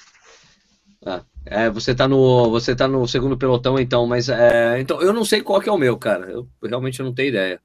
Ah, 1.06 1.24
é, 1.46 1.70
você 1.70 1.96
tá 1.96 2.08
no 2.08 2.50
você 2.50 2.76
tá 2.76 2.88
no 2.88 3.08
segundo 3.08 3.38
pelotão 3.38 3.80
então, 3.80 4.06
mas 4.06 4.30
é, 4.30 4.80
então 4.80 5.02
eu 5.02 5.14
não 5.14 5.24
sei 5.24 5.42
qual 5.42 5.62
que 5.62 5.70
é 5.70 5.72
o 5.72 5.78
meu, 5.78 5.98
cara. 5.98 6.30
Eu 6.30 6.48
realmente 6.64 7.02
não 7.02 7.14
tenho 7.14 7.30
ideia. 7.30 7.62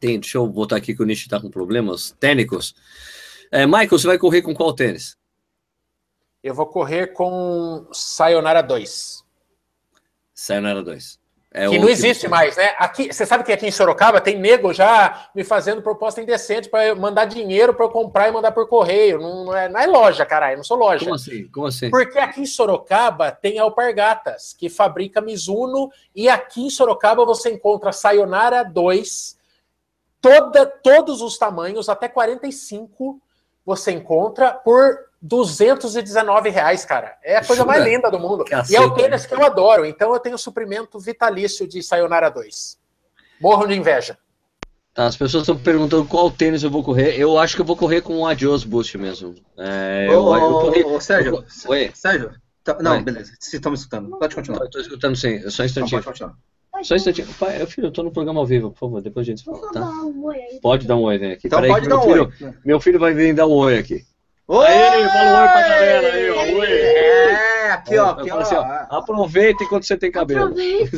Tem, 0.00 0.18
deixa 0.18 0.38
eu 0.38 0.46
botar 0.46 0.76
aqui 0.76 0.94
que 0.94 1.02
o 1.02 1.06
Nishi 1.06 1.28
tá 1.28 1.40
com 1.40 1.50
problemas 1.50 2.10
técnicos. 2.18 2.74
É, 3.50 3.66
Michael, 3.66 3.88
você 3.88 4.06
vai 4.06 4.18
correr 4.18 4.42
com 4.42 4.54
qual 4.54 4.74
tênis? 4.74 5.16
Eu 6.42 6.54
vou 6.54 6.66
correr 6.66 7.08
com 7.08 7.86
Sayonara 7.92 8.62
2. 8.62 9.24
Sayonara 10.34 10.82
2. 10.82 11.18
É 11.56 11.68
que 11.68 11.78
não 11.78 11.88
existe 11.88 12.26
mais, 12.26 12.56
né? 12.56 12.74
Aqui, 12.78 13.12
você 13.12 13.24
sabe 13.24 13.44
que 13.44 13.52
aqui 13.52 13.64
em 13.64 13.70
Sorocaba 13.70 14.20
tem 14.20 14.36
nego 14.36 14.72
já 14.72 15.28
me 15.32 15.44
fazendo 15.44 15.80
proposta 15.80 16.20
indecente 16.20 16.68
para 16.68 16.96
mandar 16.96 17.26
dinheiro 17.26 17.72
para 17.72 17.86
eu 17.86 17.90
comprar 17.90 18.28
e 18.28 18.32
mandar 18.32 18.50
por 18.50 18.66
correio. 18.66 19.20
Não, 19.20 19.44
não, 19.44 19.56
é, 19.56 19.68
não 19.68 19.78
é 19.78 19.86
loja, 19.86 20.26
caralho, 20.26 20.56
não 20.56 20.64
sou 20.64 20.76
loja. 20.76 21.04
Como 21.04 21.14
assim? 21.14 21.46
Como 21.46 21.68
assim? 21.68 21.90
Porque 21.90 22.18
aqui 22.18 22.40
em 22.40 22.46
Sorocaba 22.46 23.30
tem 23.30 23.60
Alpargatas, 23.60 24.52
que 24.52 24.68
fabrica 24.68 25.20
Mizuno, 25.20 25.92
e 26.12 26.28
aqui 26.28 26.66
em 26.66 26.70
Sorocaba 26.70 27.24
você 27.24 27.52
encontra 27.52 27.92
Sayonara 27.92 28.64
2, 28.64 29.38
toda, 30.20 30.66
todos 30.66 31.22
os 31.22 31.38
tamanhos, 31.38 31.88
até 31.88 32.08
45, 32.08 33.20
você 33.64 33.92
encontra 33.92 34.52
por 34.52 34.98
219 35.24 36.50
reais, 36.50 36.84
cara. 36.84 37.16
É 37.24 37.36
a 37.36 37.44
coisa 37.44 37.62
Jura? 37.62 37.66
mais 37.78 37.84
linda 37.84 38.10
do 38.10 38.18
mundo. 38.20 38.44
Caceta, 38.44 38.72
e 38.72 38.76
é 38.76 38.86
o 38.86 38.90
tênis 38.94 39.24
que 39.24 39.32
eu 39.34 39.42
adoro. 39.44 39.86
Então 39.86 40.12
eu 40.12 40.20
tenho 40.20 40.36
suprimento 40.36 40.98
vitalício 40.98 41.66
de 41.66 41.82
Sayonara 41.82 42.28
2. 42.30 42.78
Morro 43.40 43.66
de 43.66 43.74
inveja. 43.74 44.18
Tá, 44.92 45.06
as 45.06 45.16
pessoas 45.16 45.42
estão 45.42 45.56
perguntando 45.56 46.04
qual 46.04 46.30
tênis 46.30 46.62
eu 46.62 46.70
vou 46.70 46.84
correr. 46.84 47.18
Eu 47.18 47.38
acho 47.38 47.56
que 47.56 47.62
eu 47.62 47.66
vou 47.66 47.74
correr 47.76 48.02
com 48.02 48.18
o 48.18 48.26
Adios 48.26 48.64
Boost 48.64 48.96
mesmo. 48.98 49.34
É, 49.58 50.08
eu, 50.10 50.22
Ô, 50.22 50.36
eu 50.36 50.42
ô, 50.44 50.60
corri- 50.60 50.84
ô, 50.84 51.00
Sérgio, 51.00 51.34
eu- 51.36 51.70
Oi, 51.70 51.90
Sérgio, 51.94 52.30
tá- 52.62 52.76
não, 52.80 52.92
Oi. 52.92 53.02
beleza, 53.02 53.32
vocês 53.40 53.54
estão 53.54 53.72
me 53.72 53.78
escutando, 53.78 54.16
pode 54.18 54.34
continuar. 54.36 54.60
eu 54.60 54.70
tô 54.70 54.78
escutando 54.78 55.16
sim, 55.16 55.38
só 55.50 55.62
um 55.62 55.64
Não, 55.64 55.66
instantinho. 55.66 55.90
pode 56.02 56.04
continuar. 56.06 56.34
Só 56.84 56.94
um 56.94 56.96
instantinho. 56.96 57.26
Pai, 57.40 57.60
eu, 57.60 57.66
filho, 57.66 57.88
eu 57.88 57.90
tô 57.90 58.04
no 58.04 58.12
programa 58.12 58.38
ao 58.38 58.46
vivo, 58.46 58.70
por 58.70 58.78
favor, 58.78 59.02
depois 59.02 59.26
a 59.26 59.30
gente 59.30 59.42
fala, 59.42 59.60
dar 59.72 59.80
tá? 59.80 59.88
um. 59.90 60.30
Pode 60.62 60.86
dar 60.86 60.94
um 60.96 61.02
oi, 61.02 61.18
né? 61.18 61.32
Aqui. 61.32 61.46
Então 61.48 61.58
Peraí 61.60 61.72
pode 61.72 61.88
dar 61.88 61.98
um 61.98 62.02
filho, 62.02 62.32
oi. 62.40 62.54
Meu 62.64 62.78
filho 62.80 63.00
vai 63.00 63.12
vir 63.14 63.34
dar 63.34 63.46
um 63.48 63.52
oi 63.52 63.78
aqui. 63.78 64.04
Oi! 64.46 64.66
Aí, 64.66 65.08
fala 65.08 65.30
um 65.30 65.40
oi 65.40 65.48
pra 65.48 65.68
galera 65.68 66.12
aí, 66.12 66.30
ó, 66.30 66.58
oi. 66.58 66.70
É, 66.70 67.70
aqui 67.70 67.96
ó, 67.96 68.10
aqui 68.10 68.28
falo 68.28 68.40
ó. 68.40 68.44
assim, 68.44 68.54
ó, 68.54 68.98
aproveita 68.98 69.64
enquanto 69.64 69.84
você 69.84 69.96
tem 69.96 70.12
cabelo. 70.12 70.44
Aproveite. 70.44 70.90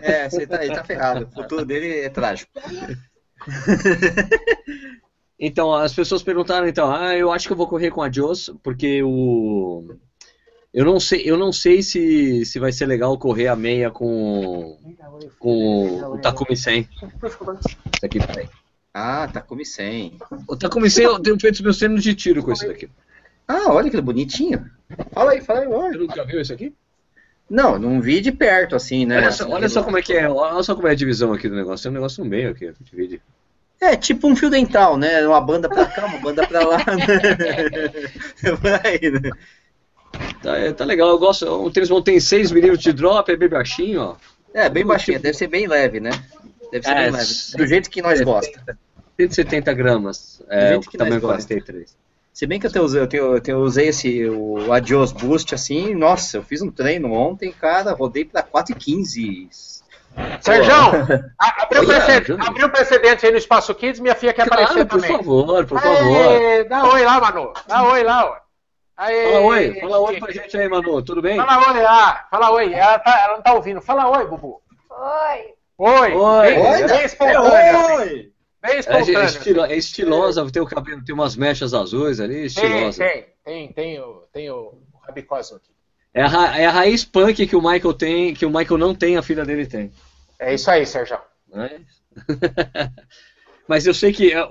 É, 0.00 0.30
você 0.30 0.46
tá, 0.46 0.64
ele 0.64 0.74
tá 0.74 0.84
ferrado, 0.84 1.26
o 1.26 1.34
futuro 1.34 1.64
dele 1.64 2.00
é 2.00 2.08
trágico. 2.08 2.52
Então, 5.38 5.74
as 5.74 5.92
pessoas 5.92 6.22
perguntaram, 6.22 6.66
então, 6.66 6.94
ah, 6.94 7.14
eu 7.16 7.30
acho 7.30 7.46
que 7.46 7.52
eu 7.52 7.56
vou 7.56 7.66
correr 7.66 7.90
com 7.90 8.00
a 8.00 8.10
Jos, 8.10 8.50
porque 8.62 9.02
o. 9.02 9.94
Eu 10.72 10.84
não 10.84 10.98
sei, 10.98 11.22
eu 11.24 11.36
não 11.36 11.52
sei 11.52 11.82
se, 11.82 12.44
se 12.44 12.58
vai 12.58 12.72
ser 12.72 12.86
legal 12.86 13.18
correr 13.18 13.48
a 13.48 13.56
meia 13.56 13.90
com, 13.90 14.78
com 15.38 16.00
o 16.12 16.18
Takumi 16.18 16.56
100. 16.56 16.88
Isso 16.88 17.78
aqui, 18.02 18.18
peraí. 18.18 18.48
Ah, 18.94 19.26
Takumi 19.26 19.66
100. 19.66 20.18
O 20.46 20.56
Takumi 20.56 20.88
100, 20.88 21.04
eu 21.04 21.18
tenho 21.18 21.40
feito 21.40 21.62
meus 21.64 21.78
treinos 21.78 22.02
de 22.02 22.14
tiro 22.14 22.44
com 22.44 22.52
isso 22.52 22.66
daqui. 22.66 22.88
Ah, 23.46 23.72
olha 23.72 23.90
que 23.90 24.00
bonitinho. 24.00 24.70
Fala 25.12 25.32
aí, 25.32 25.40
fala 25.40 25.60
aí, 25.60 25.66
Você 25.66 25.98
nunca 25.98 26.24
viu 26.24 26.40
isso 26.40 26.52
aqui? 26.52 26.72
Não, 27.50 27.78
não 27.78 28.00
vi 28.00 28.20
de 28.20 28.32
perto 28.32 28.76
assim, 28.76 29.04
né? 29.04 29.18
Olha 29.18 29.32
só, 29.32 29.48
olha 29.48 29.68
só 29.68 29.82
como 29.82 29.98
é 29.98 30.02
que 30.02 30.12
é, 30.14 30.28
olha 30.28 30.62
só 30.62 30.74
como 30.74 30.88
é 30.88 30.92
a 30.92 30.94
divisão 30.94 31.32
aqui 31.32 31.48
do 31.48 31.56
negócio. 31.56 31.82
Tem 31.82 31.90
um 31.90 31.94
negócio 31.94 32.22
no 32.22 32.30
meio 32.30 32.50
aqui, 32.52 32.72
divide. 32.80 33.20
É, 33.80 33.96
tipo 33.96 34.28
um 34.28 34.36
fio 34.36 34.48
dental, 34.48 34.96
né? 34.96 35.26
Uma 35.26 35.40
banda 35.40 35.68
pra 35.68 35.84
cá, 35.86 36.06
uma 36.06 36.18
banda 36.20 36.46
pra 36.46 36.64
lá, 36.66 36.78
né? 36.78 37.04
É 38.44 38.56
por 38.56 38.86
aí, 38.86 39.10
né? 39.10 39.30
Tá, 40.42 40.56
é, 40.56 40.72
tá 40.72 40.84
legal, 40.84 41.08
eu 41.08 41.18
gosto. 41.18 41.46
O 41.46 41.70
tênis 41.70 41.88
bom 41.88 42.00
tem 42.00 42.18
6 42.20 42.52
milímetros 42.52 42.82
de 42.82 42.92
drop, 42.92 43.30
é 43.30 43.36
bem 43.36 43.48
baixinho, 43.48 44.00
ó. 44.00 44.16
É, 44.54 44.68
bem 44.70 44.86
baixinha, 44.86 45.18
deve 45.18 45.36
ser 45.36 45.48
bem 45.48 45.66
leve, 45.66 46.00
né? 46.00 46.10
Deve 46.70 46.84
ser 46.86 46.92
É, 46.92 47.02
bem 47.02 47.10
leve. 47.10 47.32
Do 47.56 47.66
jeito 47.66 47.90
que 47.90 48.00
nós 48.00 48.20
gosta. 48.20 48.78
170 49.18 49.72
gramas. 49.74 50.42
É, 50.48 50.76
o 50.76 50.80
que 50.80 50.96
tamanho 50.98 51.20
gosta. 51.20 51.46
43. 51.54 51.96
Se 52.32 52.46
bem 52.46 52.58
que 52.58 52.66
eu, 52.66 52.72
tenho, 52.72 52.96
eu, 52.96 53.06
tenho, 53.06 53.34
eu 53.36 53.40
tenho- 53.40 53.58
usei 53.60 53.88
esse, 53.88 54.28
o 54.28 54.72
Adios 54.72 55.12
Boost 55.12 55.54
assim, 55.54 55.94
nossa, 55.94 56.38
eu 56.38 56.42
fiz 56.42 56.60
um 56.62 56.70
treino 56.70 57.12
ontem, 57.12 57.52
cara, 57.52 57.92
rodei 57.92 58.24
pra 58.24 58.42
4,15. 58.42 59.48
Serjão, 60.40 60.88
abriu, 61.38 61.80
Olha, 61.80 61.86
precedente, 61.86 62.26
Júnior. 62.28 62.48
abriu 62.48 62.70
precedente 62.70 63.26
aí 63.26 63.32
no 63.32 63.38
Espaço 63.38 63.74
Kids, 63.74 64.00
minha 64.00 64.14
filha 64.14 64.32
quer 64.32 64.46
Claro, 64.48 64.62
aparecer 64.62 64.84
por 64.86 65.00
também. 65.00 65.16
favor, 65.16 65.66
por 65.66 65.78
Aê, 65.78 65.82
favor. 65.84 66.68
dá 66.68 66.84
oi 66.92 67.04
lá, 67.04 67.20
Manu. 67.20 67.52
Dá 67.68 67.82
oi 67.84 68.02
lá, 68.04 68.24
ó. 68.30 68.36
Aê, 68.96 69.24
Fala 69.32 69.40
oi, 69.40 69.80
fala 69.80 69.98
oi 70.00 70.20
pra 70.20 70.32
gente 70.32 70.56
aí, 70.56 70.68
Manu, 70.68 71.02
tudo 71.02 71.20
bem? 71.22 71.36
Fala 71.36 71.72
oi 71.72 71.82
lá, 71.82 72.26
fala 72.30 72.50
oi. 72.52 72.72
Ela, 72.72 72.98
tá- 73.00 73.20
ela 73.24 73.34
não 73.36 73.42
tá 73.42 73.54
ouvindo. 73.54 73.80
Fala 73.80 74.08
oi, 74.18 74.26
Bubu. 74.26 74.60
Oi. 74.90 75.54
Oi. 75.78 76.12
Oi. 76.14 76.46
Bem, 76.46 76.60
Oi, 76.66 76.84
bem 76.88 77.04
espontânea. 77.04 77.96
Oi! 77.96 78.32
Bem 78.64 78.76
É, 78.76 78.78
espontânea. 78.78 79.18
é 79.18 79.24
estilo- 79.26 79.64
é 79.66 79.76
estilosa, 79.76 80.50
tem 80.50 80.62
o 80.62 80.66
cabelo, 80.66 81.04
tem 81.04 81.14
umas 81.14 81.36
mechas 81.36 81.74
azuis 81.74 82.18
ali, 82.18 82.34
Tem, 82.34 82.44
estilosa. 82.46 83.04
tem, 83.04 83.26
tem, 83.44 83.72
tem 83.74 84.00
o, 84.00 84.22
tem 84.32 84.50
o 84.50 84.78
aqui. 85.06 85.70
É 86.14 86.22
a, 86.22 86.26
ra- 86.26 86.58
é 86.58 86.64
a 86.64 86.70
raiz 86.70 87.04
punk 87.04 87.46
que 87.46 87.54
o 87.56 87.60
Michael 87.60 87.92
tem, 87.92 88.32
que 88.32 88.46
o 88.46 88.50
Michael 88.50 88.78
não 88.78 88.94
tem, 88.94 89.18
a 89.18 89.22
filha 89.22 89.44
dele 89.44 89.66
tem. 89.66 89.92
É 90.38 90.54
isso 90.54 90.70
aí, 90.70 90.86
Serjão. 90.86 91.20
né? 91.52 91.82
Mas 93.68 93.86
eu 93.86 93.92
sei 93.92 94.12
que, 94.14 94.32
é, 94.32 94.46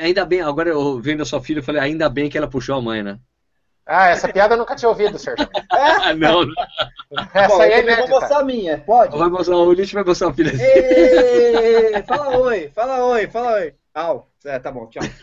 ainda 0.00 0.24
bem, 0.24 0.40
agora 0.40 0.70
eu 0.70 0.98
vendo 1.00 1.22
a 1.22 1.26
sua 1.26 1.42
filha, 1.42 1.58
eu 1.58 1.62
falei, 1.62 1.80
ainda 1.82 2.08
bem 2.08 2.30
que 2.30 2.38
ela 2.38 2.48
puxou 2.48 2.74
a 2.74 2.80
mãe, 2.80 3.02
né? 3.02 3.18
Ah, 3.88 4.08
essa 4.08 4.28
piada 4.28 4.54
eu 4.54 4.58
nunca 4.58 4.76
tinha 4.76 4.88
ouvido, 4.88 5.18
Serjão. 5.18 5.48
Ah, 5.72 6.12
não, 6.12 6.44
não. 6.44 6.54
Essa 7.34 7.48
Bom, 7.48 7.62
aí 7.62 7.72
é 7.72 7.78
eu 7.78 7.80
também 7.80 7.96
vou 7.96 8.04
inédita. 8.04 8.20
mostrar 8.20 8.38
a 8.38 8.44
minha, 8.44 8.78
pode? 8.78 9.18
Vai 9.18 9.28
mostrar, 9.30 9.56
o 9.56 9.72
Nietzsche 9.72 9.94
vai 9.94 10.04
mostrar 10.04 10.28
a 10.28 10.32
filha 10.34 10.52
dele. 10.52 12.02
Fala 12.02 12.36
oi, 12.38 12.70
fala 12.74 13.04
oi, 13.06 13.26
fala 13.28 13.52
oi. 13.54 13.74
Au, 13.94 14.28
é, 14.44 14.58
tá 14.58 14.70
bom, 14.70 14.86
tchau. 14.88 15.02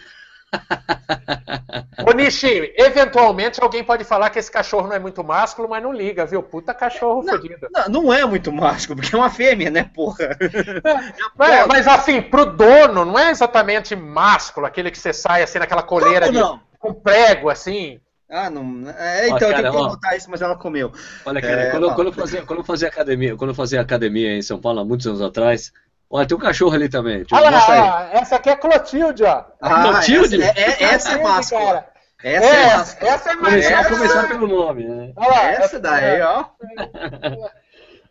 Ô, 2.08 2.12
Nishi, 2.12 2.74
eventualmente 2.78 3.62
alguém 3.62 3.84
pode 3.84 4.04
falar 4.04 4.30
que 4.30 4.38
esse 4.38 4.52
cachorro 4.52 4.88
não 4.88 4.96
é 4.96 5.00
muito 5.00 5.24
másculo, 5.24 5.68
mas 5.68 5.82
não 5.82 5.92
liga, 5.92 6.26
viu? 6.26 6.42
Puta 6.44 6.74
cachorro 6.74 7.24
fodido. 7.24 7.68
Não, 7.72 7.90
não 8.04 8.14
é 8.14 8.26
muito 8.26 8.52
mágico, 8.52 8.96
porque 8.96 9.16
é 9.16 9.18
uma 9.18 9.30
fêmea, 9.30 9.70
né, 9.70 9.90
porra? 9.94 10.38
É, 11.40 11.66
mas 11.66 11.88
assim, 11.88 12.22
pro 12.22 12.46
dono, 12.46 13.06
não 13.06 13.18
é 13.20 13.30
exatamente 13.32 13.96
másculo, 13.96 14.66
aquele 14.66 14.90
que 14.92 14.98
você 14.98 15.12
sai 15.14 15.44
assim 15.44 15.60
naquela 15.60 15.84
coleira 15.84 16.32
de- 16.32 16.38
não? 16.40 16.60
com 16.80 16.94
prego, 16.94 17.50
assim. 17.50 18.00
Ah, 18.30 18.50
não. 18.50 18.90
É, 18.90 19.26
então, 19.28 19.34
Ó, 19.48 19.52
eu 19.52 19.56
cara, 19.56 19.72
tenho 19.72 20.00
que 20.00 20.16
isso, 20.18 20.30
mas 20.32 20.42
ela 20.42 20.56
comeu. 20.56 20.92
Olha, 21.26 21.42
cara, 21.42 21.62
É, 21.62 21.72
quando, 21.72 21.94
quando, 21.94 22.08
eu 22.08 22.14
fazia, 22.14 22.42
quando 22.44 22.60
eu 22.60 22.66
fazia 22.66 22.88
academia, 22.88 23.36
quando 23.36 23.52
eu 23.52 23.56
fazia 23.56 23.80
academia 23.82 24.36
em 24.36 24.42
São 24.42 24.60
Paulo 24.60 24.80
há 24.80 24.86
muitos 24.86 25.06
anos 25.06 25.22
atrás, 25.22 25.72
olha, 26.10 26.28
tem 26.28 26.36
um 26.36 26.42
cachorro 26.42 26.74
ali 26.74 26.90
também. 26.90 27.24
Olha 27.32 27.50
lá, 27.52 28.10
essa 28.14 28.38
aqui 28.38 28.50
é 28.50 28.56
Clotilde, 28.56 29.24
ó. 29.24 29.44
Ah, 29.62 29.84
Clotilde? 29.84 30.42
essa, 30.42 30.60
é, 30.60 30.64
é- 30.64 30.84
essa 30.84 31.12
é 31.12 31.22
máscula. 31.24 31.66
cara. 31.66 31.96
Essa 32.24 32.46
é 32.48 32.76
máscula. 32.78 33.10
essa 33.12 33.30
é 33.30 33.36
Começar, 33.36 33.80
essa- 33.80 33.90
começar 33.96 34.28
pelo 34.28 34.48
nome, 34.48 34.84
né? 34.88 35.14
Olha 35.16 35.30
lá, 35.30 35.52
Essa 35.52 35.80
daí, 35.80 36.22
ó. 36.22 36.46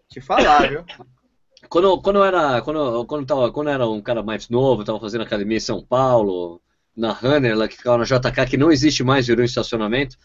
Te 0.08 0.20
falar, 0.20 0.68
viu? 0.68 0.84
Quando, 1.68 2.00
quando 2.02 2.16
eu 2.16 2.24
era, 2.24 2.60
quando, 2.62 2.78
eu- 2.78 3.04
quando, 3.06 3.26
tava, 3.26 3.50
quando 3.50 3.68
eu 3.68 3.74
era 3.74 3.86
um 3.88 4.00
cara 4.00 4.22
mais 4.22 4.48
novo, 4.48 4.82
eu 4.82 4.86
tava 4.86 5.00
fazendo 5.00 5.22
academia 5.24 5.56
em 5.56 5.60
São 5.60 5.84
Paulo, 5.84 6.60
na 6.96 7.12
Runner, 7.12 7.56
lá 7.56 7.66
que 7.68 7.76
ficava 7.76 7.98
na 7.98 8.04
JK, 8.04 8.46
que 8.48 8.56
não 8.56 8.70
existe 8.70 9.02
mais, 9.02 9.26
virou 9.26 9.42
um 9.42 9.46
estacionamento. 9.46 10.16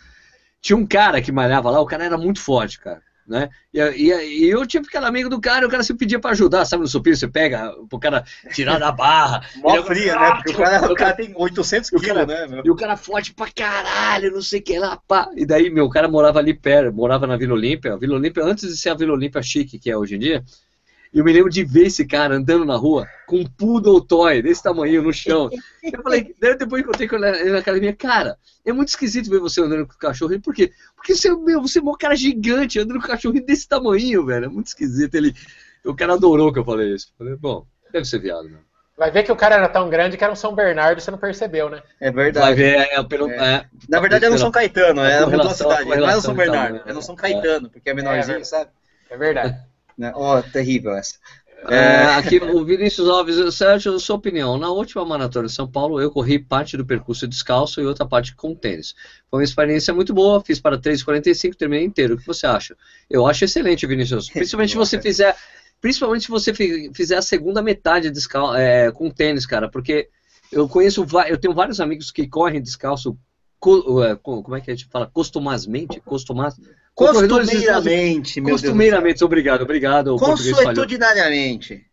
Tinha 0.61 0.77
um 0.77 0.85
cara 0.85 1.21
que 1.21 1.31
malhava 1.31 1.69
lá, 1.71 1.79
o 1.79 1.85
cara 1.85 2.05
era 2.05 2.17
muito 2.17 2.39
forte, 2.41 2.79
cara. 2.79 3.01
Né? 3.27 3.47
E, 3.71 3.79
e, 3.79 4.39
e 4.45 4.49
eu 4.49 4.65
tive 4.65 4.87
aquele 4.87 5.05
amigo 5.05 5.29
do 5.29 5.39
cara, 5.39 5.63
e 5.63 5.67
o 5.67 5.69
cara 5.69 5.83
sempre 5.83 5.99
pedia 5.99 6.19
pra 6.19 6.31
ajudar, 6.31 6.65
sabe? 6.65 6.81
No 6.81 6.87
supino 6.89 7.15
você 7.15 7.27
pega 7.27 7.71
pro 7.87 7.99
cara 7.99 8.23
tirar 8.55 8.79
da 8.79 8.91
barra. 8.91 9.45
Mó 9.61 9.75
Ele- 9.75 9.83
fria, 9.83 10.19
né? 10.19 10.31
Porque 10.33 10.51
o 10.51 10.57
cara, 10.57 10.91
o 10.91 10.95
cara 10.95 11.13
tem 11.13 11.31
800 11.35 11.91
o 11.91 12.01
cara- 12.01 12.25
quilos, 12.25 12.27
né, 12.27 12.47
meu? 12.47 12.63
E 12.65 12.71
o 12.71 12.75
cara 12.75 12.97
forte 12.97 13.31
pra 13.31 13.47
caralho, 13.51 14.31
não 14.31 14.41
sei 14.41 14.59
o 14.59 14.63
que 14.63 14.79
lá, 14.79 14.97
pá. 15.07 15.29
E 15.35 15.45
daí, 15.45 15.69
meu, 15.69 15.85
o 15.85 15.89
cara 15.91 16.07
morava 16.07 16.39
ali 16.39 16.55
perto, 16.55 16.91
morava 16.91 17.27
na 17.27 17.37
Vila 17.37 17.53
Olímpia. 17.53 17.93
A 17.93 17.97
Vila 17.97 18.15
Olímpia, 18.15 18.43
antes 18.43 18.67
de 18.67 18.75
ser 18.75 18.89
a 18.89 18.95
Vila 18.95 19.13
Olímpia 19.13 19.43
chique 19.43 19.77
que 19.77 19.91
é 19.91 19.95
hoje 19.95 20.15
em 20.15 20.19
dia. 20.19 20.43
E 21.11 21.17
eu 21.17 21.25
me 21.25 21.33
lembro 21.33 21.49
de 21.49 21.63
ver 21.63 21.87
esse 21.87 22.05
cara 22.05 22.35
andando 22.35 22.63
na 22.65 22.75
rua 22.75 23.07
com 23.25 23.37
um 23.37 23.45
poodle 23.45 23.99
toy 23.99 24.41
desse 24.41 24.61
tamanho 24.61 25.01
no 25.01 25.11
chão. 25.11 25.49
Eu 25.81 26.03
falei, 26.03 26.35
daí 26.39 26.55
depois 26.55 26.83
encontrei 26.83 27.07
com 27.07 27.15
ele 27.15 27.51
na 27.51 27.57
academia, 27.59 27.95
cara, 27.95 28.37
é 28.63 28.71
muito 28.71 28.89
esquisito 28.89 29.29
ver 29.29 29.39
você 29.39 29.61
andando 29.61 29.87
com 29.87 29.93
o 29.93 29.97
cachorro. 29.97 30.33
Ele, 30.33 30.41
Por 30.41 30.53
quê? 30.53 30.71
Porque 30.95 31.15
você, 31.15 31.35
meu, 31.35 31.61
você 31.61 31.79
é 31.79 31.81
um 31.81 31.97
cara 31.97 32.15
gigante 32.15 32.79
andando 32.79 32.99
com 32.99 33.05
um 33.05 33.09
cachorro 33.09 33.41
desse 33.41 33.67
tamanho, 33.67 34.25
velho. 34.25 34.45
É 34.45 34.49
muito 34.49 34.67
esquisito. 34.67 35.15
Ele, 35.15 35.33
o 35.83 35.95
cara 35.95 36.13
adorou 36.13 36.53
que 36.53 36.59
eu 36.59 36.65
falei 36.65 36.93
isso. 36.93 37.07
Eu 37.11 37.25
falei, 37.25 37.35
bom, 37.35 37.65
deve 37.91 38.05
ser 38.05 38.19
viado, 38.19 38.47
né? 38.47 38.59
Vai 38.99 39.11
ver 39.11 39.23
que 39.23 39.31
o 39.31 39.35
cara 39.35 39.55
era 39.55 39.69
tão 39.69 39.89
grande 39.89 40.17
que 40.17 40.23
era 40.25 40.33
um 40.33 40.35
São 40.35 40.53
Bernardo 40.53 40.99
e 40.99 41.01
você 41.01 41.09
não 41.09 41.17
percebeu, 41.17 41.69
né? 41.69 41.81
É 42.01 42.11
Vai 42.11 42.25
verdade. 42.25 42.55
ver, 42.55 42.75
é, 42.91 43.03
pelo, 43.03 43.31
é, 43.31 43.65
Na 43.87 44.01
verdade, 44.01 44.25
é 44.25 44.29
no 44.29 44.37
São 44.37 44.51
Caetano, 44.51 45.01
é 45.01 45.19
a 45.19 45.49
cidade. 45.53 45.63
Não 45.69 45.71
é 45.71 45.83
correlação 45.85 46.21
São 46.21 46.33
de 46.33 46.37
Bernardo, 46.37 46.79
tamanho, 46.79 46.83
é 46.85 46.93
né? 46.93 47.01
São 47.01 47.15
Caetano, 47.15 47.69
porque 47.69 47.89
é 47.89 47.93
menorzinho, 47.93 48.39
É, 48.39 48.43
sabe? 48.43 48.71
É 49.09 49.17
verdade. 49.17 49.57
Né? 49.99 50.13
Ó, 50.15 50.41
terrível 50.41 50.95
essa. 50.95 51.15
É, 51.67 52.05
aqui 52.15 52.37
o 52.37 52.63
Vinícius 52.63 53.09
Alves, 53.09 53.53
Sérgio, 53.53 53.99
sua 53.99 54.15
opinião. 54.15 54.57
Na 54.57 54.69
última 54.69 55.03
maratona 55.03 55.47
de 55.47 55.53
São 55.53 55.69
Paulo, 55.69 55.99
eu 55.99 56.09
corri 56.09 56.39
parte 56.39 56.77
do 56.77 56.85
percurso 56.85 57.27
descalço 57.27 57.81
e 57.81 57.85
outra 57.85 58.07
parte 58.07 58.33
com 58.33 58.55
tênis. 58.55 58.95
Foi 59.29 59.39
uma 59.39 59.43
experiência 59.43 59.93
muito 59.93 60.13
boa, 60.13 60.41
fiz 60.41 60.57
para 60.61 60.77
3,45, 60.79 61.55
terminei 61.55 61.85
inteiro. 61.85 62.15
O 62.15 62.17
que 62.17 62.25
você 62.25 62.47
acha? 62.47 62.77
Eu 63.09 63.27
acho 63.27 63.43
excelente, 63.43 63.85
Vinícius. 63.85 64.29
Principalmente 64.29 64.69
se 64.69 64.77
você 64.77 65.01
fizer. 65.01 65.35
Principalmente 65.81 66.23
se 66.23 66.29
você 66.29 66.53
fi- 66.53 66.91
fizer 66.93 67.17
a 67.17 67.21
segunda 67.21 67.61
metade 67.61 68.09
descal 68.09 68.55
é, 68.55 68.89
com 68.91 69.09
tênis, 69.09 69.45
cara, 69.45 69.69
porque 69.69 70.07
eu 70.51 70.67
conheço, 70.67 71.05
eu 71.27 71.37
tenho 71.37 71.53
vários 71.53 71.81
amigos 71.81 72.09
que 72.11 72.27
correm 72.27 72.61
descalço, 72.61 73.09
é, 73.09 73.28
como 73.59 74.55
é 74.55 74.61
que 74.61 74.71
a 74.71 74.75
gente 74.75 74.87
fala? 74.89 75.07
Costumazmente? 75.07 75.99
Costumaz, 75.99 76.55
Costumeiramente, 76.95 78.41
meu. 78.41 78.51
Costumeiramente, 78.51 79.23
obrigado, 79.23 79.61
obrigado. 79.61 80.15
Consuetudinariamente. 80.17 81.85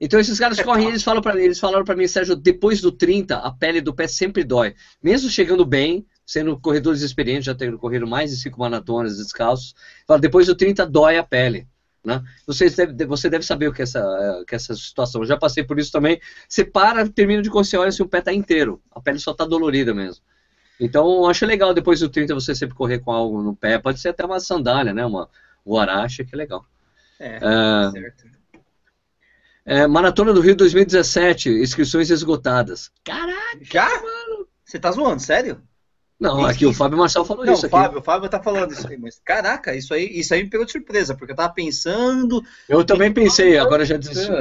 Então 0.00 0.20
esses 0.20 0.38
caras 0.38 0.60
correm, 0.60 0.88
eles 0.88 1.02
falam 1.02 1.20
para 1.20 1.34
mim, 1.34 1.42
eles 1.42 1.58
falaram 1.58 1.84
para 1.84 1.96
mim, 1.96 2.06
Sérgio, 2.06 2.36
depois 2.36 2.80
do 2.80 2.92
30, 2.92 3.36
a 3.36 3.50
pele 3.50 3.80
do 3.80 3.92
pé 3.92 4.06
sempre 4.06 4.44
dói. 4.44 4.74
Mesmo 5.02 5.28
chegando 5.28 5.64
bem, 5.64 6.06
sendo 6.24 6.58
corredores 6.58 7.02
experientes, 7.02 7.46
já 7.46 7.54
tendo 7.54 7.78
corrido 7.78 8.06
mais 8.06 8.30
de 8.30 8.36
cinco 8.36 8.60
maratonas 8.60 9.16
descalços, 9.16 9.74
fala, 10.06 10.20
depois 10.20 10.46
do 10.46 10.54
30 10.54 10.86
dói 10.86 11.18
a 11.18 11.24
pele. 11.24 11.66
Né? 12.04 12.22
Você, 12.46 12.70
deve, 12.70 13.06
você 13.06 13.28
deve 13.28 13.44
saber 13.44 13.68
o 13.68 13.72
que 13.72 13.82
é 13.82 13.84
essa, 13.84 14.44
que 14.46 14.54
é 14.54 14.56
essa 14.56 14.74
situação. 14.76 15.22
Eu 15.22 15.26
já 15.26 15.36
passei 15.36 15.64
por 15.64 15.78
isso 15.78 15.90
também. 15.90 16.20
Você 16.48 16.64
para, 16.64 17.08
termina 17.08 17.42
de 17.42 17.50
correr, 17.50 17.76
olha 17.76 17.90
se 17.90 18.02
o 18.02 18.08
pé 18.08 18.18
está 18.18 18.32
inteiro. 18.32 18.80
A 18.92 19.00
pele 19.00 19.18
só 19.18 19.32
está 19.32 19.44
dolorida 19.44 19.92
mesmo. 19.92 20.22
Então, 20.80 21.06
eu 21.06 21.26
acho 21.26 21.44
legal 21.44 21.74
depois 21.74 22.00
do 22.00 22.08
30 22.08 22.34
você 22.34 22.54
sempre 22.54 22.74
correr 22.74 23.00
com 23.00 23.10
algo 23.10 23.42
no 23.42 23.54
pé. 23.54 23.78
Pode 23.78 24.00
ser 24.00 24.10
até 24.10 24.24
uma 24.24 24.40
sandália, 24.40 24.94
né? 24.94 25.04
Uma 25.04 25.28
guaracha, 25.66 26.24
que 26.24 26.34
é 26.34 26.38
legal. 26.38 26.64
É, 27.18 27.38
Ah, 27.42 27.90
certo. 27.92 28.24
É, 29.66 29.86
Maratona 29.86 30.32
do 30.32 30.40
Rio 30.40 30.56
2017, 30.56 31.50
inscrições 31.50 32.08
esgotadas. 32.08 32.90
Caraca! 33.04 33.58
Já? 33.60 33.86
Você 34.64 34.78
tá 34.78 34.90
zoando, 34.90 35.20
sério? 35.20 35.60
Não, 36.18 36.44
aqui 36.44 36.66
o. 36.66 36.72
Fábio 36.72 36.98
Marçal 36.98 37.24
falou 37.24 37.44
Não, 37.44 37.52
isso 37.52 37.64
o 37.64 37.66
aqui. 37.66 37.76
Fábio, 37.76 37.98
o 38.00 38.02
Fábio 38.02 38.28
tá 38.28 38.42
falando 38.42 38.72
isso 38.72 38.88
aí, 38.88 38.96
mas 38.96 39.20
caraca, 39.24 39.74
isso 39.76 39.94
aí, 39.94 40.06
isso 40.18 40.34
aí 40.34 40.42
me 40.42 40.50
pegou 40.50 40.64
de 40.66 40.72
surpresa, 40.72 41.14
porque 41.14 41.32
eu 41.32 41.36
tava 41.36 41.52
pensando. 41.52 42.42
Eu 42.68 42.84
também 42.84 43.12
pensei, 43.12 43.56
agora 43.58 43.84
já 43.84 43.96
desisti. 43.96 44.32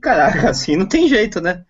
Caraca, 0.00 0.50
assim 0.50 0.76
não 0.76 0.86
tem 0.86 1.08
jeito, 1.08 1.40
né? 1.40 1.64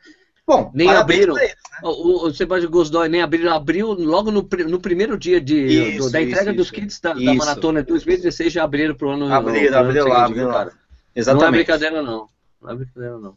Bom, 0.51 0.71
Nem 0.75 0.91
abriram. 0.91 1.35
pra 1.35 1.45
ele. 1.45 1.55
O, 1.85 2.27
o 2.27 2.35
Sebastião 2.35 2.71
Gosdói 2.71 3.09
nem 3.09 3.23
abriu, 3.23 3.49
abriu 3.53 3.93
logo 3.93 4.33
no, 4.33 4.47
no 4.69 4.81
primeiro 4.81 5.17
dia 5.17 5.41
de, 5.41 5.55
Isso, 5.95 5.99
do- 6.07 6.11
da 6.11 6.21
entrega 6.21 6.51
isso, 6.51 6.57
dos 6.57 6.67
isso. 6.67 6.75
kits 6.75 7.01
da, 7.01 7.13
da 7.13 7.35
maratona 7.35 7.83
de 7.83 7.89
2016, 7.89 8.53
já 8.53 8.65
abriram 8.65 8.95
pro 8.97 9.11
ano 9.11 9.33
Abriram, 9.33 9.79
abriram 9.79 10.09
lá, 10.09 10.25
abriram 10.25 10.41
viu, 10.41 10.49
lá. 10.49 10.53
cara? 10.55 10.65
Não 10.71 10.77
é 10.77 11.21
Exatamente. 11.21 11.53
brincadeira, 11.53 12.03
não. 12.03 12.27
Não 12.61 12.71
é 12.71 12.75
brincadeira, 12.75 13.19
não. 13.19 13.35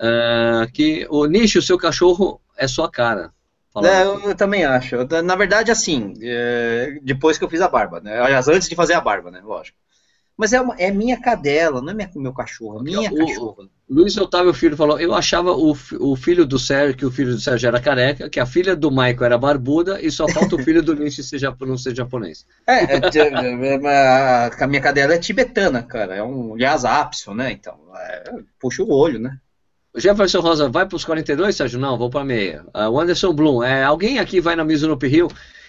É, 0.00 0.60
aqui, 0.62 1.06
o 1.10 1.26
Nishi, 1.26 1.58
o 1.58 1.62
seu 1.62 1.76
cachorro 1.78 2.40
é 2.56 2.68
sua 2.68 2.90
cara. 2.90 3.32
É, 3.84 4.04
eu, 4.04 4.34
também 4.34 4.64
acho. 4.64 4.96
Na 5.24 5.36
verdade, 5.36 5.70
assim, 5.70 6.14
é, 6.22 6.98
depois 7.02 7.36
que 7.36 7.44
eu 7.44 7.48
fiz 7.50 7.60
a 7.60 7.68
barba, 7.68 8.00
né? 8.00 8.18
Aliás, 8.20 8.48
antes 8.48 8.68
de 8.68 8.74
fazer 8.74 8.94
a 8.94 9.00
barba, 9.00 9.30
né? 9.30 9.40
Lógico. 9.44 9.76
Mas 10.36 10.52
é, 10.52 10.60
uma- 10.60 10.74
é 10.78 10.90
minha 10.90 11.18
cadela, 11.20 11.80
não 11.80 11.90
é 11.90 11.94
minha, 11.94 12.10
meu 12.16 12.32
cachorro, 12.32 12.80
é 12.80 12.82
minha 12.82 13.10
O- 13.10 13.16
cachorra. 13.16 13.68
Luiz 13.88 14.16
Otávio 14.16 14.52
Filho 14.52 14.76
falou: 14.76 14.98
Eu 14.98 15.14
achava 15.14 15.52
o, 15.52 15.74
o 16.00 16.16
filho 16.16 16.44
do 16.44 16.58
Sérgio, 16.58 16.96
que 16.96 17.06
o 17.06 17.10
filho 17.10 17.32
do 17.34 17.40
Sérgio 17.40 17.68
era 17.68 17.80
careca, 17.80 18.28
que 18.28 18.40
a 18.40 18.44
filha 18.44 18.74
do 18.74 18.90
Michael 18.90 19.24
era 19.24 19.38
barbuda 19.38 20.00
e 20.02 20.10
só 20.10 20.28
falta 20.28 20.56
o 20.56 20.62
filho 20.62 20.82
do 20.82 20.92
Nishi 20.98 21.22
seja, 21.22 21.56
não 21.60 21.78
ser 21.78 21.94
japonês. 21.94 22.44
É, 22.66 22.96
é, 22.96 22.96
é, 22.96 23.74
é, 23.86 24.50
a 24.60 24.66
minha 24.66 24.80
cadela 24.82 25.14
é 25.14 25.18
tibetana, 25.18 25.82
cara. 25.82 26.16
É 26.16 26.22
um 26.22 26.58
Yazapson, 26.58 27.32
né? 27.32 27.52
Então, 27.52 27.78
é, 27.96 28.24
puxa 28.60 28.82
o 28.82 28.92
olho, 28.92 29.18
né? 29.20 29.38
Jefferson 29.96 30.40
Rosa 30.40 30.68
vai 30.68 30.84
para 30.86 30.96
os 30.96 31.04
42, 31.04 31.56
Sérgio? 31.56 31.78
Não, 31.80 31.96
vou 31.96 32.10
para 32.10 32.24
meia. 32.24 32.66
Ah, 32.74 32.90
o 32.90 33.00
Anderson 33.00 33.32
Bloom, 33.32 33.62
é, 33.62 33.82
alguém 33.82 34.18
aqui 34.18 34.40
vai 34.40 34.54
na 34.54 34.64
Mizuno 34.64 34.98
Hill? 35.02 35.28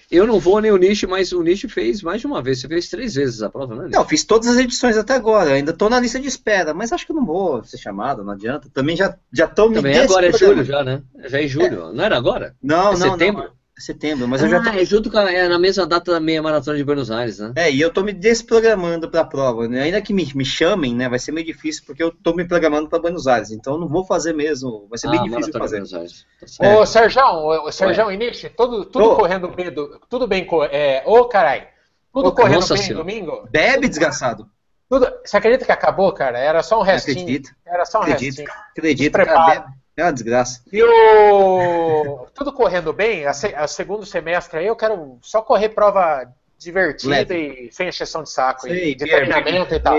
Eu 0.09 0.25
não 0.25 0.39
vou 0.39 0.61
nem 0.61 0.71
o 0.71 0.77
Nishi, 0.77 1.05
mas 1.05 1.33
o 1.33 1.43
Nishi 1.43 1.67
fez 1.67 2.01
mais 2.01 2.21
de 2.21 2.27
uma 2.27 2.41
vez. 2.41 2.59
Você 2.61 2.67
fez 2.67 2.87
três 2.89 3.15
vezes 3.15 3.41
a 3.41 3.49
prova, 3.49 3.75
né? 3.75 3.83
Nishi? 3.85 3.95
Não, 3.97 4.05
fiz 4.07 4.23
todas 4.23 4.47
as 4.47 4.57
edições 4.57 4.97
até 4.97 5.13
agora, 5.13 5.51
ainda 5.51 5.73
tô 5.73 5.89
na 5.89 5.99
lista 5.99 6.19
de 6.19 6.27
espera, 6.27 6.73
mas 6.73 6.93
acho 6.93 7.05
que 7.05 7.11
eu 7.11 7.15
não 7.15 7.25
vou 7.25 7.63
ser 7.63 7.77
chamado, 7.77 8.23
não 8.23 8.31
adianta. 8.33 8.69
Também 8.73 8.95
já, 8.95 9.17
já 9.33 9.47
tô 9.47 9.67
me 9.67 9.75
Também 9.75 9.97
agora 9.99 10.27
é 10.27 10.31
julho 10.31 10.63
já, 10.63 10.83
né? 10.83 11.01
Já 11.25 11.41
é 11.41 11.47
julho. 11.47 11.91
Não 11.91 12.03
era 12.03 12.17
agora? 12.17 12.55
Não, 12.63 12.93
É 12.93 12.97
não, 12.97 13.11
setembro? 13.11 13.43
não. 13.43 13.57
Setembro, 13.77 14.27
mas 14.27 14.41
eu 14.41 14.49
já 14.49 14.61
tô. 14.61 14.69
Ah, 14.69 14.81
é 14.81 14.83
junto 14.83 15.11
com 15.11 15.19
a, 15.19 15.31
é 15.31 15.47
na 15.47 15.59
mesma 15.59 15.85
data 15.85 16.11
da 16.11 16.19
meia 16.19 16.41
maratona 16.41 16.75
de 16.77 16.83
Buenos 16.83 17.11
Aires, 17.11 17.37
né? 17.37 17.53
É, 17.55 17.71
e 17.71 17.79
eu 17.79 17.93
tô 17.93 18.01
me 18.01 18.11
desprogramando 18.11 19.07
pra 19.09 19.23
prova, 19.23 19.67
né? 19.67 19.83
Ainda 19.83 20.01
que 20.01 20.11
me, 20.13 20.27
me 20.33 20.43
chamem, 20.43 20.95
né? 20.95 21.07
Vai 21.07 21.19
ser 21.19 21.31
meio 21.31 21.45
difícil, 21.45 21.83
porque 21.85 22.01
eu 22.01 22.11
tô 22.11 22.33
me 22.33 22.43
programando 22.43 22.89
pra 22.89 22.97
Buenos 22.97 23.27
Aires, 23.27 23.51
então 23.51 23.73
eu 23.73 23.79
não 23.79 23.87
vou 23.87 24.03
fazer 24.03 24.33
mesmo. 24.33 24.87
Vai 24.89 24.97
ser 24.97 25.09
bem 25.11 25.19
ah, 25.19 25.23
difícil 25.23 25.51
maratona 25.53 25.63
de 25.65 25.69
fazer. 25.69 25.75
Buenos 25.75 25.93
Aires. 25.93 26.25
Tá. 26.57 26.79
Ô, 26.79 26.85
Serjão, 26.87 27.71
Serjão 27.71 28.11
e 28.11 28.17
Nishi, 28.17 28.49
tudo, 28.49 28.83
tudo 28.85 29.05
Ô. 29.11 29.15
correndo 29.15 29.47
bem, 29.49 29.71
do- 29.71 29.99
tudo 30.09 30.27
bem, 30.27 30.47
é, 30.71 31.03
ô 31.05 31.25
carai, 31.25 31.67
tudo 32.11 32.29
Ô, 32.29 32.31
correndo 32.31 32.67
bem 32.67 32.77
senhora. 32.77 32.95
domingo? 32.95 33.47
Bebe, 33.51 33.87
desgraçado. 33.87 34.49
Tudo, 34.89 35.07
você 35.23 35.37
acredita 35.37 35.65
que 35.65 35.71
acabou, 35.71 36.11
cara? 36.13 36.39
Era 36.39 36.63
só 36.63 36.79
um 36.79 36.83
restinho. 36.83 37.19
Acredito. 37.19 37.51
Era 37.63 37.85
só 37.85 37.99
um 37.99 38.03
Acredito. 38.03 38.37
restinho. 38.37 38.49
Acredito, 38.71 39.13
cara. 39.13 39.45
Bebe. 39.59 39.73
É 39.97 40.03
uma 40.03 40.13
desgraça. 40.13 40.61
E 40.71 40.81
o. 40.83 42.27
Tudo 42.35 42.53
correndo 42.53 42.93
bem, 42.93 43.25
a, 43.25 43.33
se- 43.33 43.55
a 43.55 43.67
segundo 43.67 44.05
semestre 44.05 44.59
aí 44.59 44.67
eu 44.67 44.75
quero 44.75 45.17
só 45.23 45.41
correr 45.41 45.69
prova 45.69 46.27
divertida 46.59 47.11
Leve. 47.15 47.67
e 47.67 47.71
sem 47.73 47.87
exceção 47.87 48.21
de 48.23 48.29
saco, 48.31 48.61
Sei, 48.61 48.91
e 48.91 48.95
de 48.95 49.05
treinamento 49.05 49.73
e 49.73 49.79
tal. 49.79 49.97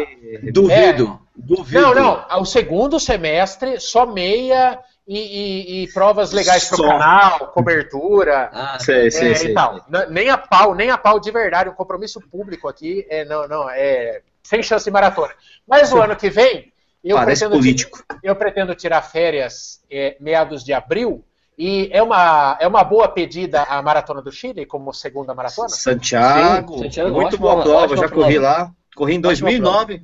Duvido, 0.52 1.18
duvido. 1.34 1.80
Não, 1.80 1.94
não, 1.94 2.24
ao 2.28 2.44
segundo 2.44 3.00
semestre, 3.00 3.80
só 3.80 4.06
meia 4.06 4.78
e, 5.06 5.18
e- 5.18 5.82
e 5.84 5.92
provas 5.92 6.30
legais 6.32 6.68
pro 6.68 6.76
Só. 6.78 6.88
canal, 6.88 7.48
cobertura. 7.48 8.50
Ah, 8.54 8.78
Sei, 8.78 9.08
É, 9.08 9.10
sei, 9.10 9.34
sei. 9.34 9.54
Nem 10.10 10.30
a 10.30 10.38
pau, 10.38 10.74
nem 10.76 10.90
a 10.90 10.98
pau 10.98 11.18
de 11.18 11.30
verdade, 11.32 11.70
um 11.70 11.74
compromisso 11.74 12.20
público 12.20 12.68
aqui, 12.68 13.04
é, 13.10 13.24
não, 13.24 13.48
não, 13.48 13.68
é 13.70 14.20
sem 14.44 14.62
chance 14.62 14.84
de 14.84 14.90
maratona. 14.92 15.32
Mas 15.66 15.92
o 15.92 15.98
ano 16.02 16.14
que 16.14 16.30
vem, 16.30 16.72
eu 17.02 17.16
Parece 17.16 17.40
pretendo, 17.40 17.60
político. 17.60 18.04
eu 18.22 18.36
pretendo 18.36 18.74
tirar 18.74 19.02
férias 19.02 19.80
é, 19.90 20.16
meados 20.20 20.64
de 20.64 20.72
abril, 20.72 21.24
e 21.58 21.88
é 21.92 22.00
uma, 22.00 22.56
é 22.60 22.68
uma 22.68 22.84
boa 22.84 23.08
pedida 23.08 23.64
a 23.64 23.82
Maratona 23.82 24.22
do 24.22 24.30
Chile 24.30 24.64
como 24.64 24.92
segunda 24.92 25.34
maratona? 25.34 25.68
Santiago, 25.68 26.74
Sim, 26.74 26.84
Santiago, 26.84 27.10
muito 27.10 27.36
boa 27.36 27.62
prova, 27.62 27.96
já 27.96 28.08
corri 28.08 28.34
prova. 28.34 28.48
lá. 28.48 28.72
Corri 28.94 29.14
em 29.14 29.20
2009. 29.20 30.02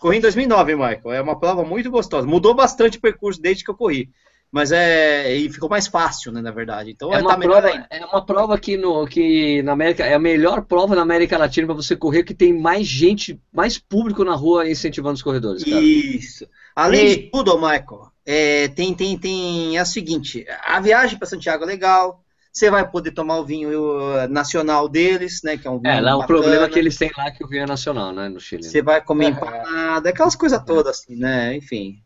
Corri 0.00 0.18
em 0.18 0.20
2009, 0.20 0.74
Michael. 0.74 1.12
É 1.12 1.20
uma 1.20 1.38
prova 1.38 1.64
muito 1.64 1.90
gostosa. 1.90 2.26
Mudou 2.26 2.54
bastante 2.54 2.96
o 2.96 3.00
percurso 3.00 3.40
desde 3.40 3.62
que 3.62 3.70
eu 3.70 3.74
corri. 3.74 4.10
Mas 4.50 4.72
é. 4.72 5.34
E 5.36 5.50
ficou 5.50 5.68
mais 5.68 5.86
fácil, 5.86 6.32
né, 6.32 6.40
na 6.40 6.50
verdade. 6.50 6.90
Então 6.90 7.12
É 7.12 7.16
é, 7.16 7.20
uma, 7.20 7.30
tá 7.30 7.36
prova, 7.38 7.68
é 7.90 8.04
uma 8.06 8.24
prova 8.24 8.58
que, 8.58 8.76
no, 8.76 9.06
que 9.06 9.62
na 9.62 9.72
América 9.72 10.04
é 10.04 10.14
a 10.14 10.18
melhor 10.18 10.62
prova 10.64 10.94
na 10.94 11.02
América 11.02 11.36
Latina 11.36 11.66
para 11.66 11.76
você 11.76 11.96
correr, 11.96 12.22
que 12.24 12.34
tem 12.34 12.52
mais 12.58 12.86
gente, 12.86 13.40
mais 13.52 13.78
público 13.78 14.24
na 14.24 14.34
rua 14.34 14.68
incentivando 14.68 15.14
os 15.14 15.22
corredores, 15.22 15.64
cara. 15.64 15.80
Isso. 15.80 16.46
Além 16.74 17.06
E- 17.06 17.16
de 17.16 17.30
tudo, 17.30 17.56
Michael, 17.56 18.10
é, 18.24 18.68
tem, 18.68 18.94
tem, 18.94 19.18
tem 19.18 19.76
é 19.76 19.82
o 19.82 19.86
seguinte: 19.86 20.46
a 20.64 20.80
viagem 20.80 21.18
para 21.18 21.26
Santiago 21.28 21.64
é 21.64 21.66
legal. 21.66 22.22
Você 22.52 22.70
vai 22.70 22.90
poder 22.90 23.10
tomar 23.10 23.38
o 23.38 23.44
vinho 23.44 23.68
uh, 23.68 24.26
nacional 24.30 24.88
deles, 24.88 25.42
né? 25.44 25.58
Que 25.58 25.66
é 25.68 25.70
um 25.70 25.78
vinho 25.78 25.92
É, 25.92 26.00
lá 26.00 26.16
o 26.16 26.26
problema 26.26 26.64
é 26.64 26.68
que 26.70 26.78
eles 26.78 26.96
têm 26.96 27.10
lá 27.14 27.30
que 27.30 27.44
o 27.44 27.48
vinho 27.48 27.64
é 27.64 27.66
nacional, 27.66 28.12
né, 28.14 28.30
no 28.30 28.40
Chile. 28.40 28.62
Você 28.62 28.80
vai 28.80 29.02
comer 29.04 29.26
É. 29.26 29.28
empanada, 29.28 30.08
aquelas 30.08 30.34
coisas 30.34 30.62
todas, 30.64 31.00
assim, 31.00 31.16
né? 31.16 31.54
Enfim. 31.54 32.02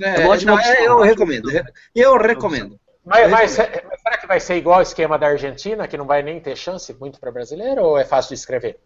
É, 0.00 0.20
uma 0.20 0.30
ótima 0.30 0.52
não, 0.52 0.58
é, 0.58 0.70
opção, 0.72 0.84
eu 0.84 1.00
recomendo. 1.02 1.50
Eu 1.94 2.16
recomendo. 2.18 2.78
Mas, 3.04 3.30
mas, 3.30 3.56
mas 3.58 4.00
será 4.02 4.16
que 4.18 4.26
vai 4.26 4.40
ser 4.40 4.56
igual 4.56 4.78
o 4.78 4.82
esquema 4.82 5.18
da 5.18 5.26
Argentina, 5.28 5.86
que 5.86 5.96
não 5.96 6.06
vai 6.06 6.22
nem 6.22 6.40
ter 6.40 6.56
chance 6.56 6.92
muito 6.98 7.20
para 7.20 7.30
brasileiro, 7.30 7.82
ou 7.82 7.98
é 7.98 8.04
fácil 8.04 8.30
de 8.30 8.34
escrever? 8.34 8.78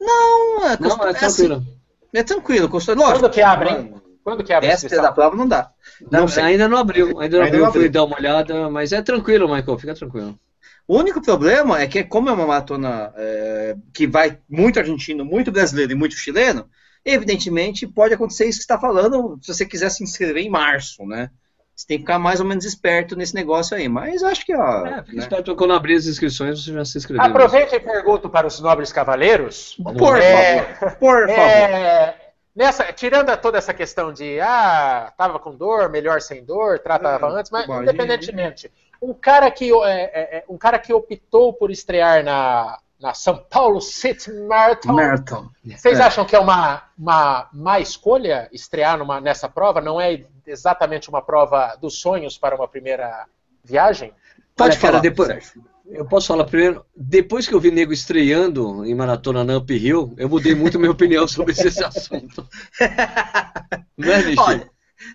Não, 0.00 0.66
é, 0.66 0.70
Não, 0.78 0.90
custo- 0.90 1.06
é 1.06 1.10
assim, 1.24 1.48
tranquilo. 1.48 1.66
é 2.14 2.22
tranquilo, 2.22 2.68
custa 2.68 2.94
lógico. 2.94 3.20
Quando 3.20 3.30
que 3.32 3.40
abre, 3.42 3.70
hein? 3.70 3.94
Quando 4.24 4.44
que 4.44 4.52
abre 4.52 4.68
Essa 4.68 4.86
inscrição? 4.86 5.02
da 5.04 5.12
prova 5.12 5.34
não 5.36 5.48
dá. 5.48 5.70
Não 6.10 6.26
Não, 6.26 6.44
ainda 6.44 6.68
não 6.68 6.76
abriu, 6.78 7.18
ainda 7.20 7.38
não 7.38 7.44
Ainda 7.44 7.46
abriu, 7.46 7.64
não 7.64 7.72
fui 7.72 7.80
abriu. 7.86 7.92
dar 7.92 8.04
uma 8.04 8.16
olhada, 8.16 8.70
mas 8.70 8.92
é 8.92 9.02
tranquilo, 9.02 9.48
Michael, 9.52 9.78
fica 9.78 9.94
tranquilo. 9.94 10.38
O 10.86 10.98
único 10.98 11.22
problema 11.22 11.80
é 11.80 11.86
que, 11.86 12.04
como 12.04 12.28
é 12.28 12.32
uma 12.32 12.46
maratona 12.46 13.12
é, 13.16 13.76
que 13.94 14.06
vai 14.06 14.38
muito 14.48 14.78
argentino, 14.78 15.24
muito 15.24 15.50
brasileiro 15.50 15.92
e 15.92 15.94
muito 15.94 16.14
chileno, 16.16 16.68
evidentemente 17.04 17.86
pode 17.86 18.14
acontecer 18.14 18.46
isso 18.46 18.58
que 18.58 18.64
você 18.64 18.72
está 18.72 18.78
falando 18.78 19.38
se 19.42 19.52
você 19.52 19.66
quiser 19.66 19.90
se 19.90 20.02
inscrever 20.04 20.42
em 20.42 20.50
março, 20.50 21.04
né? 21.04 21.30
Você 21.74 21.86
tem 21.86 21.96
que 21.98 22.02
ficar 22.02 22.18
mais 22.18 22.38
ou 22.38 22.46
menos 22.46 22.64
esperto 22.64 23.16
nesse 23.16 23.34
negócio 23.34 23.76
aí. 23.76 23.88
Mas 23.88 24.22
acho 24.22 24.44
que, 24.44 24.54
ó. 24.54 24.86
É, 24.86 25.02
fica 25.02 25.16
né? 25.16 25.22
esperto 25.22 25.56
quando 25.56 25.72
abrir 25.72 25.96
as 25.96 26.06
inscrições, 26.06 26.62
você 26.62 26.72
já 26.72 26.84
se 26.84 26.98
inscreveu. 26.98 27.24
Aproveita 27.26 27.76
e 27.76 27.80
pergunto 27.80 28.28
para 28.28 28.46
os 28.46 28.60
nobres 28.60 28.92
cavaleiros. 28.92 29.76
Por 29.98 30.18
É, 30.18 30.74
favor, 30.74 30.96
por 30.98 31.28
favor. 31.28 31.30
É, 31.30 32.14
nessa, 32.54 32.92
tirando 32.92 33.34
toda 33.38 33.58
essa 33.58 33.72
questão 33.72 34.12
de 34.12 34.38
ah, 34.40 35.12
tava 35.16 35.38
com 35.38 35.56
dor, 35.56 35.88
melhor 35.88 36.20
sem 36.20 36.44
dor, 36.44 36.78
tratava 36.78 37.26
Ah, 37.26 37.38
antes, 37.38 37.50
mas 37.50 37.66
independentemente, 37.68 38.70
um 39.00 39.14
cara 39.14 39.50
que 39.50 39.72
é, 39.72 40.02
é, 40.02 40.36
é, 40.38 40.44
um 40.48 40.58
cara 40.58 40.78
que 40.78 40.92
optou 40.92 41.52
por 41.54 41.70
estrear 41.70 42.22
na, 42.22 42.78
na 43.02 43.12
São 43.14 43.36
Paulo 43.50 43.80
City 43.80 44.30
Marathon, 44.32 44.92
Marathon. 44.92 45.48
vocês 45.64 45.98
É. 45.98 46.02
acham 46.02 46.24
que 46.24 46.36
é 46.36 46.38
uma, 46.38 46.84
uma 46.96 47.48
má 47.52 47.80
escolha 47.80 48.48
estrear 48.52 48.96
numa, 48.96 49.20
nessa 49.20 49.48
prova? 49.48 49.80
Não 49.80 50.00
é 50.00 50.24
exatamente 50.46 51.08
uma 51.10 51.20
prova 51.20 51.76
dos 51.80 51.98
sonhos 52.00 52.38
para 52.38 52.54
uma 52.54 52.68
primeira 52.68 53.26
viagem? 53.64 54.12
Pode 54.56 54.72
Olha, 54.72 54.80
cara, 54.80 54.92
falar. 54.92 55.02
depois- 55.02 55.28
Sérgio. 55.28 55.64
Eu 55.84 56.06
posso 56.06 56.28
falar 56.28 56.44
primeiro, 56.44 56.86
depois 56.96 57.46
que 57.46 57.52
eu 57.54 57.60
vi 57.60 57.70
nego 57.70 57.92
estreando 57.92 58.84
em 58.86 58.94
maratona 58.94 59.42
na 59.44 59.58
Uphill, 59.58 60.14
eu 60.16 60.28
mudei 60.28 60.54
muito 60.54 60.78
minha 60.78 60.90
opinião 60.92 61.26
sobre 61.28 61.52
esse 61.52 61.84
assunto. 61.84 62.48
Não 63.98 64.12
é? 64.12 64.34
Olha, 64.38 64.70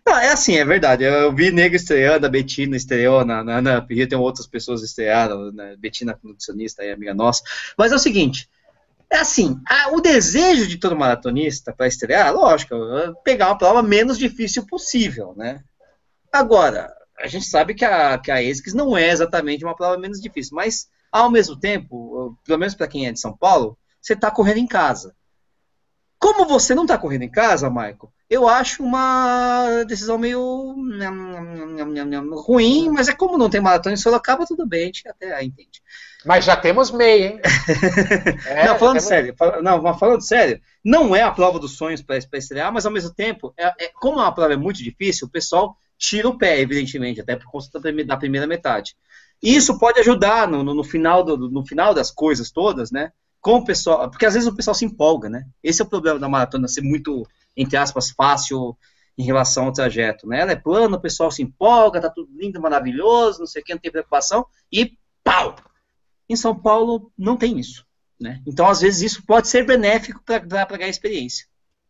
não, 0.05 0.17
é 0.17 0.29
assim, 0.31 0.55
é 0.55 0.65
verdade. 0.65 1.03
Eu, 1.03 1.13
eu 1.13 1.35
vi 1.35 1.51
nego 1.51 1.75
estreando, 1.75 2.25
a 2.25 2.29
Betina 2.29 2.75
estreou 2.75 3.25
na, 3.25 3.43
na, 3.43 3.61
na 3.61 3.79
Rio, 3.79 4.07
tem 4.07 4.17
outras 4.17 4.47
pessoas 4.47 4.83
estrearam, 4.83 5.51
né? 5.51 5.75
Betina 5.77 6.17
nutricionista 6.23 6.81
aí, 6.83 6.91
amiga 6.91 7.13
nossa. 7.13 7.43
Mas 7.77 7.91
é 7.91 7.95
o 7.95 7.99
seguinte, 7.99 8.49
é 9.11 9.17
assim, 9.17 9.59
a- 9.67 9.91
o 9.93 10.01
desejo 10.01 10.67
de 10.67 10.77
todo 10.79 10.95
maratonista 10.97 11.73
para 11.73 11.87
estrear, 11.87 12.33
lógico, 12.33 12.75
é 12.75 13.13
pegar 13.23 13.47
uma 13.49 13.57
prova 13.57 13.83
menos 13.83 14.17
difícil 14.17 14.65
possível, 14.67 15.33
né? 15.37 15.61
Agora, 16.31 16.93
a 17.19 17.27
gente 17.27 17.45
sabe 17.45 17.73
que 17.73 17.85
a, 17.85 18.17
que 18.17 18.31
a 18.31 18.35
ASICS 18.37 18.73
não 18.73 18.97
é 18.97 19.09
exatamente 19.09 19.63
uma 19.65 19.75
prova 19.75 19.97
menos 19.97 20.21
difícil, 20.21 20.55
mas 20.55 20.87
ao 21.11 21.31
mesmo 21.31 21.59
tempo, 21.59 22.37
pelo 22.45 22.59
menos 22.59 22.75
para 22.75 22.87
quem 22.87 23.07
é 23.07 23.11
de 23.11 23.19
São 23.19 23.35
Paulo, 23.35 23.77
você 24.01 24.13
está 24.13 24.31
correndo 24.31 24.59
em 24.59 24.67
casa. 24.67 25.15
Como 26.19 26.47
você 26.47 26.73
não 26.73 26.83
está 26.83 26.97
correndo 26.97 27.23
em 27.23 27.31
casa, 27.31 27.69
Michael, 27.69 28.11
eu 28.29 28.47
acho 28.47 28.83
uma 28.83 29.83
decisão 29.87 30.17
meio 30.17 30.75
ruim, 32.45 32.89
mas 32.89 33.07
é 33.07 33.13
como 33.13 33.37
não 33.37 33.49
tem 33.49 33.61
maratona 33.61 33.93
em 33.93 33.97
Sorocaba, 33.97 34.45
tudo 34.45 34.65
bem, 34.65 34.83
a 34.83 34.85
gente 34.87 35.07
até 35.07 35.43
entende. 35.43 35.81
Mas 36.25 36.43
já 36.43 36.57
temos 36.57 36.91
meia, 36.91 37.27
hein? 37.27 37.41
É, 38.47 38.65
não, 38.65 38.77
falando 38.77 38.99
sério, 38.99 39.35
não, 39.61 39.81
mas 39.81 39.99
falando 39.99 40.21
sério, 40.21 40.59
não 40.83 41.15
é 41.15 41.21
a 41.21 41.31
prova 41.31 41.59
dos 41.59 41.77
sonhos 41.77 42.01
para 42.01 42.17
estrear, 42.17 42.71
mas 42.73 42.85
ao 42.85 42.91
mesmo 42.91 43.13
tempo, 43.13 43.53
é, 43.55 43.67
é, 43.85 43.91
como 43.93 44.19
a 44.19 44.31
prova 44.31 44.53
é 44.53 44.57
muito 44.57 44.83
difícil, 44.83 45.27
o 45.27 45.31
pessoal 45.31 45.77
tira 45.97 46.27
o 46.27 46.37
pé, 46.37 46.59
evidentemente, 46.59 47.21
até 47.21 47.35
por 47.35 47.45
conta 47.49 47.79
da 48.05 48.17
primeira 48.17 48.47
metade. 48.47 48.95
E 49.41 49.55
isso 49.55 49.77
pode 49.77 49.99
ajudar 49.99 50.47
no, 50.47 50.63
no, 50.63 50.73
no 50.73 50.83
final 50.83 51.23
do, 51.23 51.37
no 51.49 51.65
final 51.65 51.93
das 51.93 52.11
coisas 52.11 52.51
todas, 52.51 52.91
né? 52.91 53.11
Com 53.47 53.59
o 53.59 53.63
pessoal, 53.63 54.09
porque 54.09 54.25
às 54.25 54.33
vezes 54.33 54.45
o 54.45 54.53
pessoal 54.53 54.75
se 54.75 54.83
empolga, 54.83 55.29
né? 55.29 55.45
Esse 55.63 55.81
é 55.81 55.85
o 55.85 55.87
problema 55.87 56.19
da 56.19 56.27
maratona 56.27 56.67
ser 56.67 56.81
muito, 56.81 57.25
entre 57.55 57.77
aspas, 57.77 58.09
fácil 58.11 58.77
em 59.17 59.23
relação 59.23 59.67
ao 59.67 59.71
trajeto, 59.71 60.27
né? 60.27 60.41
Ela 60.41 60.51
é 60.51 60.55
plana, 60.57 60.97
o 60.97 60.99
pessoal 60.99 61.31
se 61.31 61.43
empolga, 61.43 62.01
tá 62.01 62.09
tudo 62.09 62.29
lindo, 62.37 62.59
maravilhoso, 62.59 63.39
não 63.39 63.47
sei 63.47 63.61
o 63.61 63.65
que, 63.65 63.73
não 63.73 63.79
tem 63.79 63.89
preocupação, 63.89 64.45
e 64.69 64.97
pau! 65.23 65.55
Em 66.27 66.35
São 66.35 66.53
Paulo 66.53 67.09
não 67.17 67.37
tem 67.37 67.57
isso, 67.57 67.85
né? 68.19 68.41
Então, 68.45 68.67
às 68.67 68.81
vezes, 68.81 69.13
isso 69.13 69.25
pode 69.25 69.47
ser 69.47 69.65
benéfico 69.65 70.21
para 70.25 70.39
ganhar 70.39 70.89
experiência. 70.89 71.45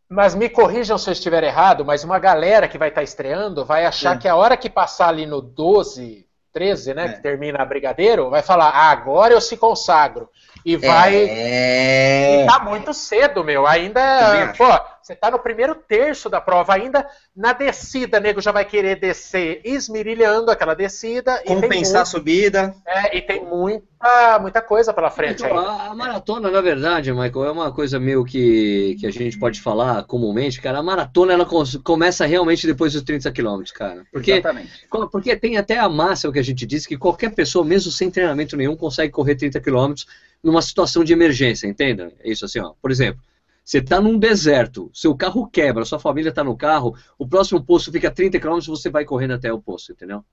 Mas 0.08 0.36
me 0.36 0.48
corrijam 0.48 0.96
se 0.96 1.10
eu 1.10 1.12
estiver 1.12 1.42
errado, 1.42 1.84
mas 1.84 2.04
uma 2.04 2.20
galera 2.20 2.68
que 2.68 2.78
vai 2.78 2.90
estar 2.90 3.00
tá 3.00 3.04
estreando 3.04 3.64
vai 3.64 3.84
achar 3.84 4.14
é. 4.14 4.18
que 4.20 4.28
a 4.28 4.36
hora 4.36 4.56
que 4.56 4.70
passar 4.70 5.08
ali 5.08 5.26
no 5.26 5.42
12, 5.42 6.24
13, 6.58 6.92
né, 6.92 7.04
é. 7.04 7.08
que 7.12 7.22
termina 7.22 7.64
Brigadeiro, 7.64 8.30
vai 8.30 8.42
falar, 8.42 8.70
ah, 8.70 8.90
agora 8.90 9.32
eu 9.32 9.40
se 9.40 9.56
consagro. 9.56 10.28
E 10.64 10.76
vai. 10.76 11.14
É... 11.14 12.42
E 12.42 12.46
tá 12.46 12.58
muito 12.58 12.92
cedo, 12.92 13.44
meu. 13.44 13.64
Ainda. 13.64 14.52
Pô, 14.58 14.66
você 15.08 15.16
tá 15.16 15.30
no 15.30 15.38
primeiro 15.38 15.74
terço 15.74 16.28
da 16.28 16.38
prova, 16.38 16.74
ainda 16.74 17.06
na 17.34 17.54
descida, 17.54 18.20
nego 18.20 18.42
já 18.42 18.52
vai 18.52 18.66
querer 18.66 19.00
descer 19.00 19.62
esmirilhando 19.64 20.50
aquela 20.50 20.74
descida. 20.74 21.42
Compensar 21.46 22.02
a 22.02 22.04
subida. 22.04 22.74
É, 22.86 23.16
e 23.16 23.22
tem 23.22 23.42
muita, 23.42 24.38
muita 24.38 24.60
coisa 24.60 24.92
pela 24.92 25.10
frente 25.10 25.42
então, 25.42 25.56
a, 25.58 25.86
a, 25.86 25.94
maratona, 25.94 26.50
na 26.50 26.60
verdade, 26.60 27.10
Michael, 27.10 27.46
é 27.46 27.50
uma 27.50 27.72
coisa 27.72 27.98
meio 27.98 28.22
que, 28.22 28.96
que 29.00 29.06
a 29.06 29.10
gente 29.10 29.38
pode 29.38 29.62
falar 29.62 30.04
comumente, 30.04 30.60
cara. 30.60 30.78
A 30.78 30.82
maratona 30.82 31.32
ela 31.32 31.46
começa 31.82 32.26
realmente 32.26 32.66
depois 32.66 32.92
dos 32.92 33.00
30 33.00 33.32
quilômetros, 33.32 33.72
cara. 33.72 34.04
Porque, 34.12 34.32
Exatamente. 34.32 34.86
Porque 35.10 35.36
tem 35.36 35.56
até 35.56 35.78
a 35.78 35.88
máxima 35.88 36.34
que 36.34 36.38
a 36.38 36.44
gente 36.44 36.66
disse 36.66 36.86
que 36.86 36.98
qualquer 36.98 37.34
pessoa, 37.34 37.64
mesmo 37.64 37.90
sem 37.90 38.10
treinamento 38.10 38.58
nenhum, 38.58 38.76
consegue 38.76 39.10
correr 39.10 39.36
30 39.36 39.58
quilômetros 39.58 40.06
numa 40.42 40.60
situação 40.60 41.02
de 41.02 41.14
emergência, 41.14 41.66
entenda? 41.66 42.12
É 42.22 42.30
isso 42.30 42.44
assim, 42.44 42.60
ó. 42.60 42.74
Por 42.82 42.90
exemplo, 42.90 43.22
você 43.68 43.80
está 43.80 44.00
num 44.00 44.18
deserto, 44.18 44.90
seu 44.94 45.14
carro 45.14 45.46
quebra, 45.46 45.84
sua 45.84 45.98
família 45.98 46.30
está 46.30 46.42
no 46.42 46.56
carro, 46.56 46.96
o 47.18 47.28
próximo 47.28 47.62
posto 47.62 47.92
fica 47.92 48.08
a 48.08 48.10
30 48.10 48.40
km, 48.40 48.60
você 48.66 48.88
vai 48.88 49.04
correndo 49.04 49.34
até 49.34 49.52
o 49.52 49.60
posto, 49.60 49.92
entendeu? 49.92 50.24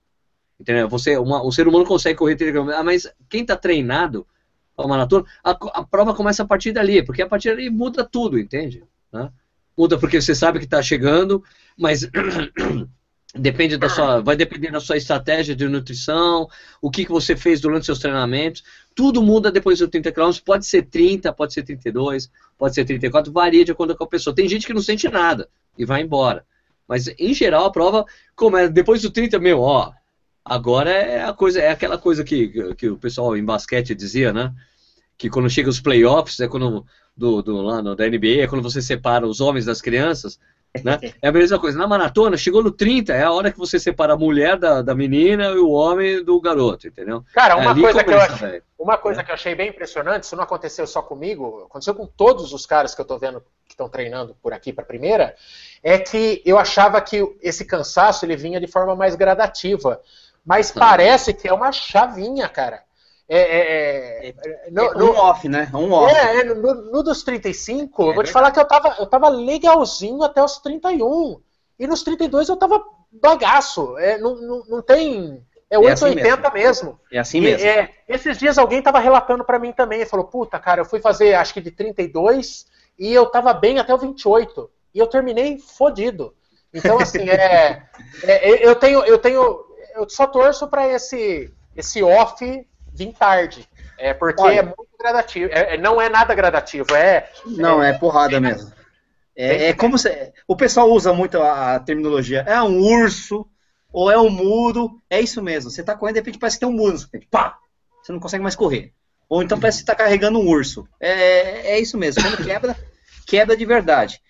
Entendeu? 0.58 0.88
Você, 0.88 1.18
uma, 1.18 1.44
o 1.44 1.52
ser 1.52 1.68
humano 1.68 1.84
consegue 1.84 2.18
correr 2.18 2.38
30 2.38 2.58
km, 2.58 2.70
ah, 2.70 2.82
mas 2.82 3.14
quem 3.28 3.42
está 3.42 3.58
treinado 3.58 4.26
para 4.74 4.88
maratona, 4.88 5.26
a, 5.44 5.52
a, 5.52 5.84
prova 5.84 6.14
começa 6.14 6.44
a 6.44 6.48
partir 6.48 6.72
dali, 6.72 7.04
porque 7.04 7.24
a 7.24 7.28
partir 7.28 7.50
dali 7.50 7.70
muda 7.70 8.06
tudo, 8.06 8.40
entende? 8.40 8.86
Né? 9.12 9.30
Muda 9.78 10.00
porque 10.00 10.22
você 10.22 10.34
sabe 10.34 10.60
que 10.60 10.64
está 10.64 10.82
chegando, 10.82 11.44
mas 11.78 12.10
Depende 13.38 13.78
da 13.78 13.90
sua, 13.90 14.22
vai 14.22 14.38
depender 14.38 14.72
da 14.72 14.80
sua 14.80 14.96
estratégia 14.96 15.54
de 15.54 15.68
nutrição, 15.68 16.48
o 16.82 16.90
que, 16.90 17.04
que 17.04 17.12
você 17.12 17.36
fez 17.36 17.60
durante 17.60 17.86
seus 17.86 18.00
treinamentos. 18.00 18.64
Tudo 18.96 19.22
muda 19.22 19.52
depois 19.52 19.80
dos 19.80 19.90
30 19.90 20.12
km. 20.14 20.32
Pode 20.44 20.66
ser 20.66 20.84
30, 20.84 21.34
pode 21.34 21.54
ser 21.54 21.64
32, 21.64 22.32
pode 22.58 22.74
ser 22.74 22.86
34, 22.86 23.34
varia 23.34 23.66
de 23.66 23.74
acordo 23.74 23.94
com 23.96 24.06
a 24.06 24.08
pessoa. 24.08 24.34
Tem 24.34 24.48
gente 24.48 24.66
que 24.66 24.74
não 24.74 24.82
sente 24.82 25.10
nada 25.10 25.50
e 25.78 25.84
vai 25.84 26.02
embora. 26.02 26.46
Mas 26.88 27.10
em 27.20 27.34
geral 27.34 27.66
a 27.66 27.72
prova, 27.72 28.06
como 28.38 28.56
é, 28.56 28.70
depois 28.70 29.02
do 29.02 29.12
30, 29.12 29.38
meu, 29.38 29.60
ó, 29.60 29.92
agora 30.44 30.90
é 30.90 31.26
a 31.26 31.34
coisa, 31.34 31.60
é 31.60 31.72
aquela 31.72 31.98
coisa 31.98 32.24
que, 32.24 32.74
que 32.76 32.88
o 32.88 32.98
pessoal 32.98 33.36
em 33.36 33.44
basquete 33.44 33.94
dizia, 33.94 34.32
né? 34.32 34.54
Que 35.18 35.30
quando 35.30 35.50
chega 35.50 35.70
os 35.70 35.82
playoffs, 35.82 36.40
é 36.40 36.48
quando 36.48 36.86
do, 37.18 37.42
do 37.42 37.62
lá 37.62 37.82
no, 37.82 37.96
da 37.98 38.08
NBA, 38.08 38.44
é 38.44 38.48
quando 38.48 38.64
você 38.64 38.82
separa 38.82 39.28
os 39.28 39.42
homens 39.42 39.66
das 39.66 39.82
crianças 39.82 40.40
né? 40.84 41.00
É 41.22 41.28
a 41.28 41.32
mesma 41.32 41.60
coisa. 41.60 41.78
Na 41.78 41.88
maratona, 41.88 42.38
chegou 42.38 42.64
no 42.64 42.72
30, 42.72 43.14
é 43.14 43.24
a 43.24 43.32
hora 43.32 43.52
que 43.52 43.58
você 43.58 43.80
separa 43.80 44.14
a 44.14 44.18
mulher 44.18 44.58
da, 44.58 44.82
da 44.82 44.96
menina 44.96 45.50
e 45.52 45.58
o 45.58 45.70
homem 45.70 46.24
do 46.24 46.40
garoto, 46.40 46.88
entendeu? 46.88 47.24
Cara, 47.34 47.56
uma, 47.56 47.74
coisa, 47.74 48.04
começa, 48.04 48.04
que 48.04 48.12
eu 48.12 48.20
achei, 48.20 48.62
uma 48.78 48.98
coisa 48.98 49.22
é. 49.22 49.24
que 49.24 49.32
eu 49.32 49.36
achei 49.36 49.56
bem 49.56 49.70
impressionante, 49.70 50.24
isso 50.24 50.36
não 50.36 50.44
aconteceu 50.44 50.86
só 50.86 51.02
comigo, 51.02 51.66
aconteceu 51.66 51.94
com 51.94 52.06
todos 52.06 52.54
os 52.54 52.66
caras 52.66 52.94
que 52.94 53.02
eu 53.02 53.06
tô 53.06 53.18
vendo 53.18 53.42
que 53.66 53.74
estão 53.74 53.90
treinando 53.90 54.36
por 54.42 54.54
aqui 54.54 54.72
para 54.72 54.84
a 54.84 54.88
primeira, 54.88 55.36
é 55.84 55.98
que 55.98 56.42
eu 56.46 56.58
achava 56.58 57.02
que 57.02 57.24
esse 57.42 57.66
cansaço 57.66 58.26
ele 58.26 58.36
vinha 58.36 58.60
de 58.60 58.68
forma 58.68 58.96
mais 58.96 59.16
gradativa. 59.16 60.02
Mas 60.46 60.72
parece 60.72 61.34
que 61.34 61.48
é 61.48 61.54
uma 61.54 61.72
chavinha, 61.72 62.48
cara. 62.48 62.85
É, 63.28 63.40
é, 63.40 64.28
é, 64.28 64.30
é, 64.30 64.72
no, 64.72 64.84
é 64.84 64.96
um 64.96 65.00
no, 65.00 65.12
off, 65.14 65.50
né? 65.50 65.70
Um 65.74 65.92
off. 65.92 66.14
É, 66.14 66.42
é 66.42 66.44
no, 66.44 66.76
no, 66.92 67.04
dos 67.04 67.24
35, 67.24 68.04
eu 68.04 68.14
vou 68.14 68.24
te 68.24 68.32
falar 68.32 68.52
que 68.52 68.60
eu 68.60 68.66
tava, 68.66 68.96
eu 69.00 69.08
tava 69.08 69.30
legalzinho 69.30 70.22
até 70.22 70.44
os 70.44 70.60
31. 70.60 71.42
E 71.80 71.88
nos 71.88 72.04
32 72.04 72.50
eu 72.50 72.56
tava 72.56 72.84
bagaço. 73.12 73.98
É, 73.98 74.18
não, 74.20 74.36
não, 74.36 74.64
não 74.68 74.82
tem. 74.82 75.44
É 75.70 75.80
880 75.80 76.34
assim 76.34 76.54
mesmo. 76.54 76.54
mesmo. 76.54 77.00
É 77.12 77.18
assim 77.18 77.42
mesmo. 77.42 77.68
E, 77.68 77.90
esses 78.08 78.38
dias 78.38 78.58
alguém 78.60 78.82
tava 78.82 79.00
relatando 79.00 79.44
para 79.44 79.58
mim 79.58 79.74
também. 79.74 80.00
Ele 80.00 80.10
falou: 80.10 80.28
Puta, 80.28 80.60
cara, 80.60 80.82
eu 80.82 80.86
fui 80.86 81.00
fazer 81.00 81.34
acho 81.34 81.54
que 81.54 81.62
de 81.62 81.72
32 81.72 82.68
e 82.98 83.12
eu 83.12 83.26
tava 83.26 83.54
bem 83.54 83.80
até 83.80 83.94
o 83.94 83.98
28. 83.98 84.70
E 84.94 85.00
eu 85.00 85.08
terminei 85.08 85.58
fodido. 85.58 86.34
Então, 86.72 87.00
assim, 87.00 87.28
é, 87.28 87.82
eu 88.62 88.76
tenho. 88.76 89.04
Eu 89.04 89.18
tenho. 89.18 89.66
Eu 89.96 90.08
só 90.10 90.28
torço 90.28 90.68
para 90.68 90.88
esse, 90.88 91.52
esse 91.76 92.04
off 92.04 92.68
vir 92.96 93.14
tarde. 93.14 93.68
É 93.98 94.14
porque 94.14 94.42
Olha, 94.42 94.60
é 94.60 94.64
muito 94.64 94.88
gradativo. 95.00 95.52
É, 95.52 95.76
é, 95.76 95.78
não 95.78 96.02
é 96.02 96.10
nada 96.10 96.34
gradativo, 96.34 96.96
é. 96.96 97.30
Não, 97.46 97.82
é, 97.82 97.92
é 97.92 97.94
porrada 97.94 98.40
mesmo. 98.40 98.72
É, 99.36 99.70
é 99.70 99.74
como 99.74 99.98
se. 99.98 100.34
O 100.48 100.56
pessoal 100.56 100.90
usa 100.90 101.14
muito 101.14 101.42
a 101.42 101.80
terminologia. 101.80 102.44
É 102.48 102.62
um 102.62 102.80
urso, 102.80 103.46
ou 103.92 104.10
é 104.10 104.18
um 104.18 104.30
muro. 104.30 105.02
É 105.10 105.20
isso 105.20 105.42
mesmo. 105.42 105.70
Você 105.70 105.84
tá 105.84 105.96
correndo, 105.96 106.16
de 106.16 106.20
repente 106.22 106.40
parece 106.40 106.58
que 106.58 106.66
tem 106.66 106.70
um 106.70 106.78
muro. 106.78 106.98
Pá! 107.30 107.58
Você 108.02 108.12
não 108.12 108.20
consegue 108.20 108.44
mais 108.44 108.56
correr. 108.56 108.94
Ou 109.28 109.42
então 109.42 109.60
parece 109.60 109.80
que 109.80 109.86
você 109.86 109.92
tá 109.92 109.96
carregando 109.96 110.40
um 110.40 110.48
urso. 110.48 110.88
É, 111.00 111.74
é 111.74 111.80
isso 111.80 111.98
mesmo. 111.98 112.22
Quando 112.22 112.46
quebra, 112.46 112.76
quebra 113.26 113.58
de 113.58 113.66
verdade. 113.66 114.22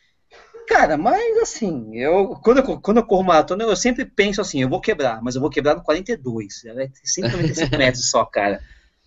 Cara, 0.68 0.98
mas 0.98 1.38
assim, 1.38 1.96
eu 1.96 2.40
quando, 2.44 2.58
eu 2.58 2.80
quando 2.80 2.98
eu 2.98 3.06
corro 3.06 3.24
maratona, 3.24 3.64
eu 3.64 3.76
sempre 3.76 4.06
penso 4.06 4.42
assim, 4.42 4.62
eu 4.62 4.70
vou 4.70 4.82
quebrar, 4.82 5.22
mas 5.22 5.36
eu 5.36 5.42
vou 5.42 5.50
quebrar 5.50 5.76
no 5.76 5.84
42. 5.84 6.66
É 6.66 6.90
195 7.04 7.76
metros 7.78 8.10
só, 8.10 8.26
cara. 8.26 8.60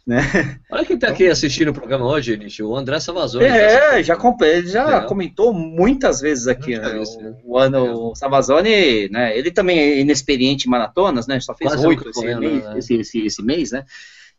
Né? 0.09 0.23
Olha 0.71 0.87
quem 0.87 0.99
tá 0.99 1.09
aqui 1.09 1.27
assistindo 1.27 1.69
o 1.69 1.75
programa 1.75 2.07
hoje, 2.07 2.35
Nish, 2.35 2.61
o 2.61 2.75
André 2.75 2.99
Savazone. 2.99 3.45
É, 3.45 3.91
tá 3.91 4.03
já, 4.03 4.17
comprei, 4.17 4.57
ele 4.57 4.69
já 4.69 4.97
é. 4.97 5.01
comentou 5.03 5.53
muitas 5.53 6.23
vezes 6.23 6.49
aqui, 6.49 6.79
né? 6.79 7.03
O, 7.45 7.53
o, 7.53 7.59
ano, 7.59 8.09
o 8.09 8.15
Savazone, 8.15 9.11
né? 9.11 9.37
Ele 9.37 9.51
também 9.51 9.79
é 9.79 10.01
inexperiente 10.01 10.67
em 10.67 10.71
maratonas, 10.71 11.27
né? 11.27 11.39
Só 11.41 11.55
fez 11.55 11.75
oito 11.85 12.09
esse, 12.09 12.25
mês, 12.25 12.65
né? 12.65 12.79
esse, 12.79 12.95
esse, 12.95 13.27
esse 13.27 13.43
mês, 13.43 13.71
né? 13.71 13.85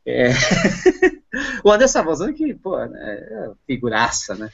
É... 0.04 0.30
o 1.64 1.72
André 1.72 1.88
Savazone 1.88 2.34
que, 2.34 2.52
pô, 2.56 2.84
né, 2.84 3.00
é 3.00 3.52
figuraça, 3.68 4.34
né? 4.34 4.50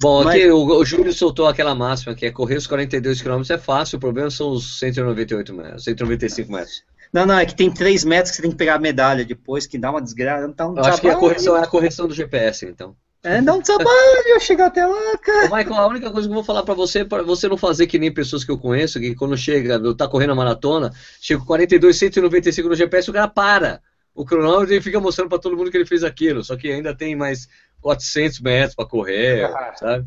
Bom, 0.00 0.24
Mas... 0.24 0.36
aqui 0.36 0.50
o, 0.50 0.64
o 0.64 0.84
Júlio 0.84 1.12
soltou 1.12 1.46
aquela 1.46 1.74
máxima 1.74 2.14
que 2.14 2.26
é 2.26 2.30
correr 2.30 2.56
os 2.56 2.66
42 2.66 3.20
km 3.20 3.42
é 3.50 3.58
fácil, 3.58 3.96
o 3.96 4.00
problema 4.00 4.30
são 4.30 4.50
os 4.50 4.78
198 4.78 5.54
metros, 5.54 5.84
195 5.84 6.52
metros. 6.52 6.84
Não, 7.12 7.24
não, 7.24 7.38
é 7.38 7.46
que 7.46 7.54
tem 7.54 7.70
3 7.70 8.04
metros 8.04 8.30
que 8.30 8.36
você 8.36 8.42
tem 8.42 8.50
que 8.50 8.56
pegar 8.56 8.74
a 8.74 8.78
medalha 8.78 9.24
depois, 9.24 9.66
que 9.66 9.78
dá 9.78 9.90
uma 9.90 10.02
desgraça. 10.02 10.46
Então, 10.46 10.74
Eu 10.76 10.84
acho 10.84 11.00
que 11.00 11.08
a 11.08 11.16
correção 11.16 11.56
é 11.56 11.62
a 11.62 11.66
correção 11.66 12.06
do 12.06 12.14
GPS, 12.14 12.66
então. 12.66 12.94
É, 13.22 13.42
dá 13.42 13.52
um 13.52 13.60
trabalho 13.60 14.40
chegar 14.40 14.66
até 14.66 14.86
lá, 14.86 15.18
cara. 15.18 15.46
Ô, 15.46 15.56
Michael, 15.56 15.74
a 15.74 15.88
única 15.88 16.10
coisa 16.10 16.28
que 16.28 16.32
eu 16.32 16.36
vou 16.36 16.44
falar 16.44 16.62
pra 16.62 16.74
você, 16.74 17.04
para 17.04 17.22
você 17.22 17.48
não 17.48 17.56
fazer 17.56 17.86
que 17.86 17.98
nem 17.98 18.12
pessoas 18.12 18.44
que 18.44 18.50
eu 18.50 18.58
conheço, 18.58 19.00
que 19.00 19.14
quando 19.14 19.36
chega, 19.36 19.80
tá 19.96 20.06
correndo 20.06 20.32
a 20.32 20.36
maratona, 20.36 20.92
chega 21.20 21.40
com 21.40 21.46
42, 21.46 21.96
195 21.96 22.68
no 22.68 22.76
GPS, 22.76 23.10
o 23.10 23.12
cara 23.12 23.26
para 23.26 23.80
o 24.14 24.24
cronômetro 24.24 24.74
e 24.74 24.80
fica 24.80 25.00
mostrando 25.00 25.28
para 25.28 25.38
todo 25.38 25.56
mundo 25.56 25.70
que 25.70 25.76
ele 25.76 25.86
fez 25.86 26.04
aquilo. 26.04 26.44
Só 26.44 26.56
que 26.56 26.70
ainda 26.70 26.94
tem 26.94 27.16
mais 27.16 27.48
400 27.80 28.40
metros 28.40 28.74
para 28.74 28.86
correr, 28.86 29.44
ah. 29.44 29.74
sabe? 29.76 30.06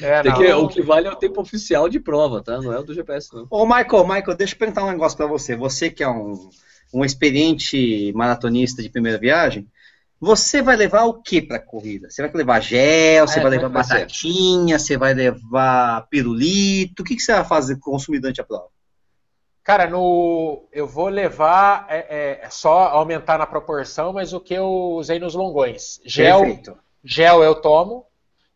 É, 0.00 0.22
que, 0.22 0.52
o 0.52 0.68
que 0.68 0.82
vale 0.82 1.06
é 1.06 1.10
o 1.10 1.16
tempo 1.16 1.40
oficial 1.40 1.88
de 1.88 2.00
prova, 2.00 2.42
tá? 2.42 2.60
Não 2.60 2.72
é 2.72 2.78
o 2.78 2.82
do 2.82 2.92
GPS, 2.92 3.32
não. 3.32 3.46
Ô, 3.48 3.64
Michael, 3.64 4.06
Michael, 4.06 4.36
deixa 4.36 4.54
eu 4.54 4.58
perguntar 4.58 4.84
um 4.84 4.90
negócio 4.90 5.16
para 5.16 5.26
você. 5.26 5.54
Você 5.54 5.88
que 5.88 6.02
é 6.02 6.08
um, 6.08 6.50
um 6.92 7.04
experiente 7.04 8.12
maratonista 8.12 8.82
de 8.82 8.88
primeira 8.88 9.18
viagem, 9.18 9.68
você 10.20 10.62
vai 10.62 10.74
levar 10.74 11.04
o 11.04 11.22
que 11.22 11.40
para 11.40 11.58
a 11.58 11.60
corrida? 11.60 12.10
Você 12.10 12.22
vai 12.22 12.30
levar 12.34 12.60
gel, 12.60 13.26
você 13.26 13.38
é, 13.38 13.42
vai 13.42 13.50
levar 13.52 13.68
batatinha, 13.68 14.78
você 14.78 14.96
vai 14.96 15.14
levar 15.14 16.08
pirulito? 16.08 17.02
O 17.02 17.04
que, 17.04 17.14
que 17.14 17.22
você 17.22 17.32
vai 17.32 17.44
fazer 17.44 17.78
consumir 17.78 18.18
durante 18.18 18.40
a 18.40 18.44
prova? 18.44 18.68
Cara, 19.64 19.88
no, 19.88 20.68
eu 20.70 20.86
vou 20.86 21.08
levar, 21.08 21.86
é, 21.88 21.96
é, 21.96 22.40
é, 22.42 22.50
só 22.50 22.88
aumentar 22.88 23.38
na 23.38 23.46
proporção, 23.46 24.12
mas 24.12 24.34
o 24.34 24.40
que 24.40 24.52
eu 24.52 24.66
usei 24.66 25.18
nos 25.18 25.34
longões. 25.34 26.00
Gel, 26.04 26.40
Perfeito. 26.40 26.78
gel 27.02 27.42
eu 27.42 27.54
tomo, 27.54 28.06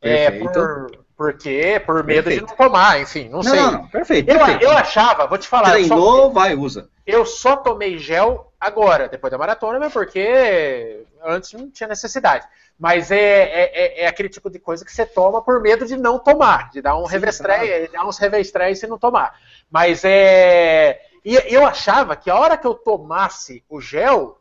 É, 0.02 0.30
Perfeito. 0.30 0.52
por, 0.52 0.90
por 0.90 1.07
quê? 1.37 1.83
Por 1.85 2.05
medo 2.05 2.25
Perfeito. 2.25 2.47
de 2.47 2.51
não 2.51 2.57
tomar, 2.57 3.01
enfim, 3.01 3.25
não, 3.29 3.39
Não, 3.39 3.43
sei. 3.43 3.61
não, 3.61 3.73
não, 3.73 3.89
perfeito. 3.89 4.31
Eu, 4.31 4.37
perfeito. 4.39 4.62
eu 4.64 4.71
achava, 4.71 5.27
vou 5.27 5.37
te 5.39 5.49
falar, 5.49 5.79
eu 5.81 5.87
só, 5.87 5.95
Treinou, 5.95 6.33
vai, 6.33 6.55
usa. 6.55 6.89
eu 7.07 7.27
só 7.27 7.57
tomei 7.57 7.99
gel 7.99 8.53
agora, 8.61 9.09
depois 9.09 9.31
da 9.31 9.37
maratona, 9.39 9.79
mas 9.81 9.93
porque 9.93 11.05
antes 11.25 11.53
não 11.53 11.69
tinha 11.71 11.89
necessidade. 11.89 12.47
Mas 12.79 13.11
é, 13.11 13.16
é, 13.16 13.71
é- 13.75 14.01
é 14.03 14.07
aquele 14.07 14.29
tipo 14.29 14.49
de 14.49 14.61
coisa 14.61 14.85
que 14.85 14.93
você 14.93 15.05
toma 15.05 15.43
por 15.43 15.61
medo 15.61 15.85
de 15.85 15.97
não 15.97 16.19
tomar, 16.21 16.71
de 16.71 16.81
dar 16.81 16.97
um 16.97 17.05
revestré, 17.07 17.89
dar 17.89 18.07
uns 18.07 18.19
revestrés 18.19 18.81
e 18.83 18.87
não 18.87 18.97
tomar. 18.99 19.35
Mas 19.69 20.03
é. 20.05 21.01
E 21.25 21.35
eu 21.53 21.66
achava 21.66 22.14
que 22.14 22.31
a 22.31 22.37
hora 22.39 22.57
que 22.57 22.66
eu 22.66 22.75
tomasse 22.75 23.64
o 23.69 23.81
gel, 23.81 24.39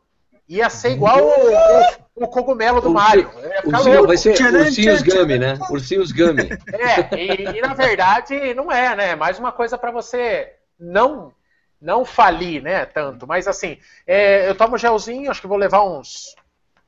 ia 0.48 0.70
ser 0.70 0.90
igual 0.92 1.18
o, 1.18 1.28
o- 1.50 1.96
o 2.20 2.28
cogumelo 2.28 2.80
do 2.80 2.88
O 2.88 2.94
Mario. 2.94 3.30
Eu 3.36 3.48
ia 3.50 3.62
ficar 3.62 3.76
Ursinho, 3.78 3.94
louco. 3.94 4.08
vai 4.08 4.16
ser 4.16 4.32
Tcharam, 4.34 4.60
Ursinhos 4.60 5.02
tcharam, 5.02 5.20
Gummy, 5.22 5.38
né? 5.38 5.58
Ursinhos 5.70 6.12
Gummy. 6.12 6.48
É, 6.72 7.16
e, 7.16 7.58
e 7.58 7.60
na 7.60 7.74
verdade 7.74 8.54
não 8.54 8.70
é, 8.70 8.94
né? 8.96 9.10
É 9.10 9.16
mais 9.16 9.38
uma 9.38 9.52
coisa 9.52 9.76
para 9.78 9.90
você 9.90 10.52
não 10.78 11.32
não 11.80 12.04
falir, 12.04 12.62
né? 12.62 12.84
Tanto. 12.86 13.26
Mas 13.26 13.46
assim, 13.46 13.78
é, 14.06 14.48
eu 14.48 14.54
tomo 14.54 14.76
gelzinho, 14.76 15.30
acho 15.30 15.40
que 15.40 15.46
vou 15.46 15.56
levar 15.56 15.82
uns, 15.84 16.34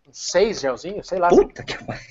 uns 0.08 0.30
seis 0.30 0.60
gelzinhos, 0.60 1.06
sei 1.06 1.18
lá. 1.18 1.28
Puta 1.28 1.62
que 1.62 1.76
pariu. 1.84 2.02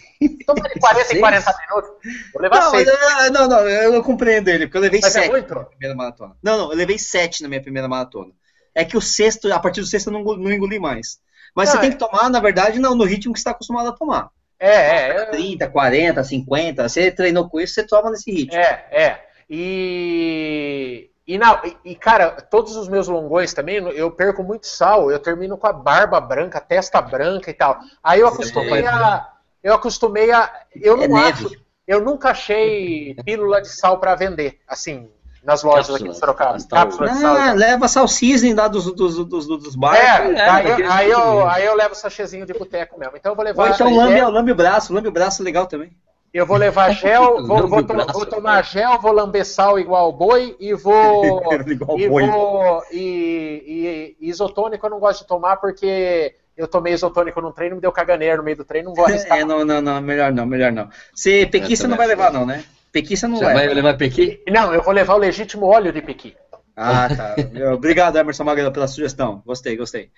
Toma 0.45 0.67
de 0.67 0.79
40 0.79 1.01
em 1.01 1.05
Seis? 1.05 1.19
40 1.19 1.57
minutos. 1.69 1.91
Vou 2.33 2.41
levar 2.41 2.59
Não, 2.59 2.71
seis. 2.71 2.85
mas, 2.87 3.25
é, 3.25 3.29
não, 3.29 3.47
não, 3.47 3.69
eu 3.69 3.93
não 3.93 4.03
compreendo 4.03 4.49
ele, 4.49 4.65
porque 4.65 4.77
eu 4.77 4.81
levei 4.81 4.99
Mas 5.01 5.15
é 5.15 5.21
sete 5.21 5.31
muito? 5.31 5.49
na 5.49 5.55
minha 5.55 5.65
primeira 5.69 5.95
maratona. 5.95 6.35
Não, 6.43 6.57
não, 6.57 6.71
eu 6.71 6.77
levei 6.77 6.97
sete 6.99 7.41
na 7.41 7.47
minha 7.47 7.61
primeira 7.61 7.87
maratona. 7.87 8.31
É 8.75 8.83
que 8.83 8.97
o 8.97 9.01
sexto, 9.01 9.51
a 9.51 9.59
partir 9.59 9.79
do 9.81 9.87
sexto 9.87 10.07
eu 10.07 10.13
não, 10.13 10.23
não 10.23 10.51
engoli 10.51 10.77
mais. 10.79 11.19
Mas 11.55 11.69
Não, 11.69 11.75
você 11.75 11.81
tem 11.81 11.89
é- 11.89 11.93
que 11.93 11.99
tomar, 11.99 12.29
na 12.29 12.39
verdade, 12.39 12.79
não, 12.79 12.95
no 12.95 13.03
ritmo 13.03 13.33
que 13.33 13.39
você 13.39 13.41
está 13.41 13.51
acostumado 13.51 13.89
a 13.89 13.93
tomar. 13.93 14.29
É, 14.59 14.69
é, 14.69 15.07
é, 15.21 15.25
30, 15.27 15.69
40, 15.69 16.23
50, 16.23 16.87
você 16.89 17.09
treinou 17.11 17.47
com 17.49 17.59
isso, 17.61 17.73
você 17.75 17.83
toma 17.87 18.09
nesse 18.11 18.29
ritmo. 18.31 18.59
é, 18.59 18.85
é. 18.91 19.25
E, 19.49 21.09
e, 21.27 21.37
na, 21.37 21.61
e, 21.83 21.95
cara, 21.95 22.31
todos 22.31 22.75
os 22.75 22.87
meus 22.87 23.07
longões 23.07 23.53
também, 23.53 23.77
eu 23.77 24.11
perco 24.11 24.43
muito 24.43 24.67
sal, 24.67 25.09
eu 25.11 25.19
termino 25.19 25.57
com 25.57 25.67
a 25.67 25.73
barba 25.73 26.19
branca, 26.19 26.59
testa 26.59 27.01
branca 27.01 27.49
e 27.49 27.53
tal. 27.53 27.79
Aí 28.03 28.19
eu 28.19 28.27
acostumei 28.27 28.85
a. 28.85 29.27
Eu 29.63 29.73
acostumei 29.73 30.31
a. 30.31 30.51
Eu 30.75 31.01
É 31.01 31.07
não 31.07 31.17
neve. 31.17 31.45
acho. 31.47 31.55
Eu 31.87 32.01
nunca 32.01 32.29
achei 32.29 33.15
pílula 33.25 33.61
de 33.61 33.69
sal 33.69 33.99
para 33.99 34.13
vender, 34.15 34.59
assim, 34.67 35.09
nas 35.43 35.63
lojas 35.63 35.95
aqui 35.95 36.03
em 36.03 36.07
Cápsulas. 36.07 36.17
Sorocaba. 36.17 36.57
Cápsula 36.69 37.09
de 37.09 37.17
sal. 37.19 37.35
Ah, 37.37 37.53
leva 37.53 37.87
sal 37.87 38.07
cisne 38.07 38.53
lá 38.53 38.67
dos, 38.67 38.85
dos, 38.93 39.25
dos, 39.25 39.47
dos 39.47 39.75
barcos. 39.75 39.99
É, 40.01 40.33
é, 40.33 40.49
aí, 40.49 40.63
daquele 40.67 40.87
aí 40.87 41.09
eu, 41.09 41.47
aí 41.47 41.65
eu 41.65 41.75
levo 41.75 41.95
sachêzinho 41.95 42.45
de 42.45 42.53
boteco 42.53 42.99
mesmo. 42.99 43.15
Então 43.17 43.31
eu 43.31 43.35
vou 43.35 43.43
Ou 43.45 43.49
levar. 43.51 43.73
então 43.73 43.87
gel, 43.87 43.97
lambe, 43.97 44.21
lambe 44.21 44.51
o 44.51 44.55
braço, 44.55 44.93
lambe 44.93 45.07
o 45.07 45.11
braço 45.11 45.41
legal 45.43 45.65
também. 45.65 45.91
Eu 46.31 46.45
vou 46.45 46.57
levar 46.57 46.91
gel, 46.91 47.41
vou, 47.47 47.67
vou 47.67 47.81
to- 47.83 47.93
braço, 47.93 48.13
vou 48.13 48.25
tomar 48.25 48.63
gel, 48.63 48.99
vou 48.99 49.11
lamber 49.11 49.45
sal 49.45 49.79
igual 49.79 50.11
boi 50.11 50.55
e 50.59 50.73
vou. 50.73 51.51
Igual 51.65 51.97
e, 51.99 52.07
boi. 52.07 52.27
vou 52.27 52.83
e, 52.91 52.95
e- 52.99 54.25
e 54.25 54.29
isotônico 54.29 54.85
eu 54.85 54.89
não 54.91 54.99
gosto 54.99 55.21
de 55.21 55.27
tomar 55.27 55.57
porque 55.57 56.35
eu 56.55 56.67
tomei 56.67 56.93
isotônico 56.93 57.39
num 57.41 57.51
treino, 57.51 57.75
me 57.75 57.81
deu 57.81 57.91
caganeira 57.91 58.37
no 58.37 58.43
meio 58.43 58.57
do 58.57 58.65
treino, 58.65 58.89
não 58.89 58.95
vou 58.95 59.05
arriscar. 59.07 59.39
É, 59.39 59.43
não, 59.45 59.63
não, 59.65 59.81
não, 59.81 60.01
melhor 60.01 60.31
não, 60.31 60.45
melhor 60.45 60.71
não. 60.71 60.89
Você, 61.15 61.47
pequi 61.49 61.67
você 61.75 61.83
Essa 61.83 61.87
não 61.87 61.97
vai 61.97 62.05
levar 62.05 62.31
não, 62.31 62.45
né? 62.45 62.63
Pequi 62.91 63.15
você 63.15 63.27
não 63.27 63.37
Você 63.37 63.45
leva. 63.45 63.59
vai 63.59 63.73
levar 63.73 63.97
Pequi? 63.97 64.41
Não, 64.49 64.73
eu 64.73 64.81
vou 64.81 64.93
levar 64.93 65.15
o 65.15 65.19
legítimo 65.19 65.65
óleo 65.65 65.91
de 65.93 66.01
piqui. 66.01 66.35
Ah, 66.75 67.09
tá. 67.09 67.35
Obrigado, 67.73 68.17
Emerson 68.17 68.43
Magalhães, 68.43 68.73
pela 68.73 68.87
sugestão. 68.87 69.43
Gostei, 69.45 69.75
gostei. 69.75 70.09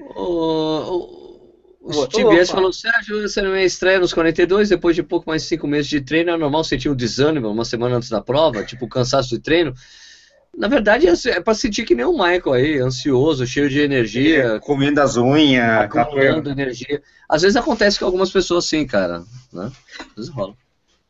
O, 0.00 0.22
o, 0.22 1.52
o. 1.80 1.92
Steve 2.06 2.44
falou, 2.46 2.72
Sérgio, 2.72 3.24
essa 3.24 3.40
é 3.40 3.46
a 3.46 3.48
minha 3.48 3.64
estreia 3.64 4.00
nos 4.00 4.12
42, 4.12 4.68
depois 4.68 4.96
de 4.96 5.02
pouco 5.02 5.28
mais 5.30 5.42
de 5.42 5.48
5 5.48 5.66
meses 5.66 5.88
de 5.88 6.00
treino, 6.00 6.30
é 6.30 6.36
normal 6.36 6.64
sentir 6.64 6.88
um 6.88 6.94
desânimo 6.94 7.48
uma 7.48 7.64
semana 7.64 7.96
antes 7.96 8.10
da 8.10 8.20
prova, 8.20 8.64
tipo 8.64 8.88
cansaço 8.88 9.28
de 9.30 9.38
treino. 9.38 9.72
Na 10.56 10.66
verdade, 10.66 11.06
é 11.06 11.12
é 11.30 11.40
pra 11.40 11.54
sentir 11.54 11.84
que 11.84 11.94
nem 11.94 12.04
o 12.04 12.12
Michael 12.12 12.52
aí, 12.52 12.78
ansioso, 12.78 13.46
cheio 13.46 13.68
de 13.68 13.80
energia, 13.80 14.58
Comendo 14.60 15.00
as 15.00 15.16
unhas, 15.16 15.82
acumulando 15.82 16.50
energia. 16.50 17.00
Às 17.28 17.42
vezes 17.42 17.56
acontece 17.56 17.98
com 18.00 18.04
algumas 18.04 18.30
pessoas 18.30 18.64
sim, 18.64 18.84
cara. 18.84 19.22
Né? 19.52 19.70
Às 20.00 20.16
vezes 20.16 20.30
rola. 20.30 20.54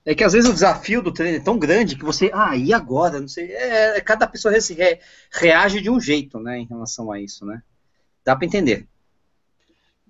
É 0.06 0.14
que 0.14 0.24
às 0.24 0.32
vezes 0.32 0.48
o 0.48 0.54
desafio 0.54 1.02
do 1.02 1.12
treino 1.12 1.36
é 1.36 1.40
tão 1.40 1.58
grande 1.58 1.96
que 1.96 2.04
você, 2.04 2.30
ah, 2.32 2.56
e 2.56 2.72
agora? 2.72 3.20
Não 3.20 3.28
sei. 3.28 3.52
É, 3.52 4.00
cada 4.00 4.26
pessoa 4.26 4.52
re- 4.54 4.60
re- 4.74 4.98
reage 5.30 5.80
de 5.82 5.90
um 5.90 6.00
jeito, 6.00 6.40
né, 6.40 6.58
em 6.58 6.64
relação 6.66 7.12
a 7.12 7.20
isso, 7.20 7.44
né? 7.44 7.62
Dá 8.24 8.34
pra 8.34 8.46
entender. 8.46 8.86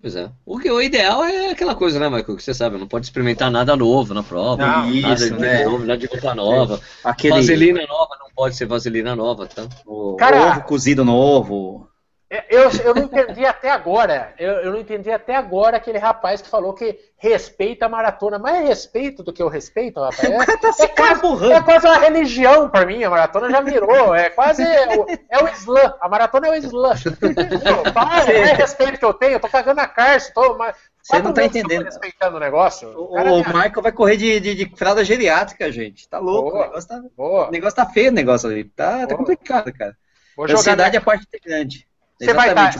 Pois 0.01 0.15
é. 0.15 0.31
O, 0.47 0.59
que, 0.61 0.71
o 0.71 0.81
ideal 0.81 1.25
é 1.25 1.51
aquela 1.51 1.75
coisa, 1.75 1.99
né, 1.99 2.09
Michael? 2.09 2.37
Que 2.37 2.43
você 2.43 2.55
sabe, 2.55 2.79
não 2.79 2.87
pode 2.87 3.07
experimentar 3.07 3.51
nada 3.51 3.75
novo 3.75 4.15
na 4.15 4.23
prova. 4.23 4.65
Não, 4.65 4.91
nada 5.01 5.15
isso, 5.15 5.35
de 5.35 5.41
né? 5.41 5.65
novo, 5.65 5.79
nada 5.85 5.99
de 5.99 6.07
roupa 6.07 6.35
nova. 6.37 6.81
Aquele 7.03 7.35
Vaselina 7.35 7.85
nova 7.85 8.17
não 8.21 8.31
pode 8.33 8.55
ser 8.57 8.67
vaselina 8.67 9.17
nova, 9.17 9.47
tá? 9.49 9.67
o 9.85 10.15
Cara- 10.15 10.51
ovo 10.53 10.63
cozido 10.63 11.05
novo. 11.05 11.89
É, 12.31 12.45
Eu, 12.51 12.71
eu 12.85 12.95
não 12.95 13.05
entendi 13.05 13.45
até 13.47 13.71
agora. 13.71 14.35
Eu, 14.39 14.53
eu 14.57 14.73
não 14.73 14.79
entendi 14.79 15.11
até 15.11 15.35
agora 15.35 15.79
aquele 15.79 15.97
rapaz 15.97 16.43
que 16.43 16.49
falou 16.51 16.75
que 16.75 16.99
respeita 17.17 17.87
a 17.87 17.89
maratona. 17.89 18.39
Mais 18.39 18.69
respeito 18.69 19.23
do 19.23 19.33
que 19.33 19.43
eu 19.43 19.49
respeito, 19.49 19.99
rapaz. 19.99 20.25
É, 20.25 20.57
Tá 20.59 20.73
se 20.73 20.83
é 20.85 20.89
quase, 20.89 21.23
é 21.53 21.63
quase 21.63 21.87
uma 21.87 21.99
religião 21.99 22.69
pra 22.69 22.85
mim. 22.85 23.03
A 23.03 23.09
maratona 23.09 23.51
já 23.51 23.61
virou. 23.63 24.15
É 24.15 24.29
quase. 24.29 24.63
o- 24.63 25.07
É 25.31 25.43
o 25.43 25.49
Islã. 25.49 25.95
A 26.01 26.09
maratona 26.09 26.49
é 26.49 26.51
o 26.51 26.55
Islã. 26.55 26.93
Para, 27.95 28.25
não 28.25 28.31
é 28.33 28.53
respeito 28.53 28.99
que 28.99 29.05
eu 29.07 29.15
tenho. 29.15 29.33
Eu 29.33 29.41
tô 29.41 29.49
cagando 29.49 29.81
a 29.81 29.87
carça. 29.89 30.31
Tô, 30.35 30.55
mas, 30.59 30.77
Você 31.03 31.23
não 31.23 31.33
tá 31.33 31.45
entendendo. 31.45 31.85
respeitando 31.85 32.37
o 32.37 32.41
negócio. 32.41 32.91
O, 32.91 33.15
cara 33.15 33.33
o 33.33 33.39
Michael 33.39 33.83
vai 33.83 33.93
correr 33.93 34.19
de, 34.19 34.39
de, 34.39 34.55
de 34.55 34.77
fralda 34.77 35.03
geriátrica, 35.03 35.73
gente. 35.73 36.07
Tá 36.07 36.19
louco. 36.19 36.51
Boa. 36.51 36.67
O 36.67 36.67
negócio 36.67 36.89
tá, 36.89 37.03
o 37.49 37.51
negócio 37.51 37.77
tá 37.77 37.87
feio, 37.87 38.11
o 38.11 38.15
negócio 38.15 38.51
ali. 38.51 38.65
Tá, 38.65 39.07
tá 39.07 39.17
complicado, 39.17 39.73
cara. 39.73 39.97
vou 40.37 40.45
A 40.45 40.49
jogar 40.49 40.61
ansiedade 40.61 40.97
é 40.99 41.01
parte 41.01 41.27
grande. 41.43 41.88
Você 42.19 42.33
vai 42.35 42.55
tá-. 42.55 42.73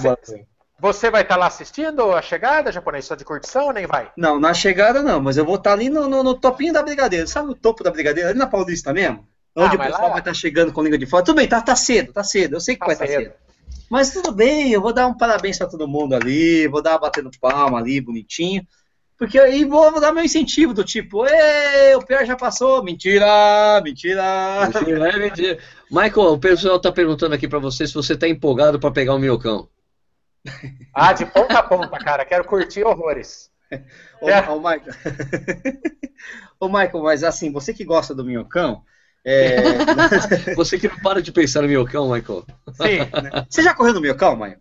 Você 0.81 1.11
vai 1.11 1.23
estar 1.23 1.37
lá 1.37 1.47
assistindo 1.49 2.13
a 2.13 2.23
chegada, 2.23 2.71
japonês? 2.71 3.05
Só 3.05 3.17
de 3.17 3.25
curtição 3.25 3.67
ou 3.67 3.73
nem 3.73 3.85
vai? 3.87 4.13
Não, 4.17 4.39
na 4.39 4.55
chegada 4.55 5.03
não, 5.03 5.21
mas 5.21 5.37
eu 5.37 5.45
vou 5.45 5.57
estar 5.57 5.73
ali 5.73 5.89
no, 5.89 6.09
no, 6.09 6.23
no 6.23 6.35
topinho 6.35 6.73
da 6.73 6.83
Brigadeira. 6.83 7.27
Sabe 7.27 7.51
o 7.51 7.55
topo 7.55 7.83
da 7.83 7.91
Brigadeira? 7.91 8.31
Ali 8.31 8.39
na 8.39 8.47
Paulista 8.47 8.93
mesmo? 8.93 9.27
Ah, 9.57 9.65
Onde 9.65 9.75
o 9.75 9.79
mas 9.79 9.89
pessoal 9.89 10.05
lá- 10.07 10.11
vai 10.13 10.21
estar 10.21 10.35
chegando 10.35 10.73
com 10.73 10.83
língua 10.83 10.97
de 10.99 11.07
fora. 11.07 11.25
Tudo 11.25 11.37
bem, 11.37 11.49
tá, 11.49 11.61
tá 11.61 11.75
cedo, 11.75 12.13
tá 12.13 12.23
cedo. 12.23 12.55
Eu 12.57 12.61
sei 12.61 12.77
que 12.77 12.81
Tá 12.81 12.87
vai 12.87 12.95
estar 12.95 13.07
cedo. 13.09 13.23
cedo. 13.25 13.33
Mas 13.91 14.13
tudo 14.13 14.31
bem, 14.31 14.71
eu 14.71 14.81
vou 14.81 14.93
dar 14.93 15.07
um 15.09 15.17
parabéns 15.17 15.59
pra 15.59 15.67
todo 15.67 15.89
mundo 15.89 16.15
ali, 16.15 16.69
vou 16.69 16.81
dar 16.83 16.93
uma 16.93 16.99
batendo 17.01 17.31
palma 17.41 17.79
ali, 17.79 18.01
bonitinho. 18.01 18.65
Porque 19.19 19.37
aí 19.41 19.65
vou, 19.65 19.91
vou 19.91 20.01
dar 20.01 20.13
meu 20.13 20.23
incentivo 20.23 20.73
do 20.73 20.85
tipo, 20.85 21.27
Ê, 21.27 21.97
o 21.97 22.03
pior 22.07 22.25
já 22.25 22.37
passou, 22.37 22.85
mentira, 22.85 23.81
mentira. 23.83 24.23
Mentira, 24.73 25.09
é 25.11 25.19
mentira. 25.19 25.59
Michael, 25.91 26.33
o 26.33 26.39
pessoal 26.39 26.79
tá 26.81 26.93
perguntando 26.93 27.35
aqui 27.35 27.49
pra 27.49 27.59
você 27.59 27.87
se 27.87 27.95
você 27.95 28.17
tá 28.17 28.29
empolgado 28.29 28.79
pra 28.79 28.91
pegar 28.91 29.15
o 29.15 29.19
minhocão. 29.19 29.69
Ah, 30.95 31.13
de 31.13 31.25
ponta 31.27 31.59
a 31.59 31.63
ponta, 31.63 31.99
cara. 31.99 32.25
Quero 32.25 32.45
curtir 32.45 32.85
horrores. 32.85 33.51
Ô, 34.21 34.29
É. 34.29 34.49
ô, 34.49 34.59
Michael. 34.59 34.83
ô, 36.61 36.69
Michael, 36.69 37.03
mas 37.03 37.25
assim, 37.25 37.53
você 37.53 37.73
que 37.73 37.85
gosta 37.85 38.15
do 38.15 38.25
minhocão, 38.25 38.83
é, 39.25 39.57
Você 40.57 40.79
que 40.79 40.89
não 40.89 40.97
para 41.01 41.21
de 41.21 41.33
pensar 41.33 41.63
no 41.63 41.69
minhocão, 41.69 42.11
Michael. 42.11 42.45
Sim, 42.73 42.99
você 43.49 43.63
já 43.63 43.75
correu 43.75 43.95
no 43.95 44.01
minhocão, 44.01 44.35
Michael? 44.37 44.61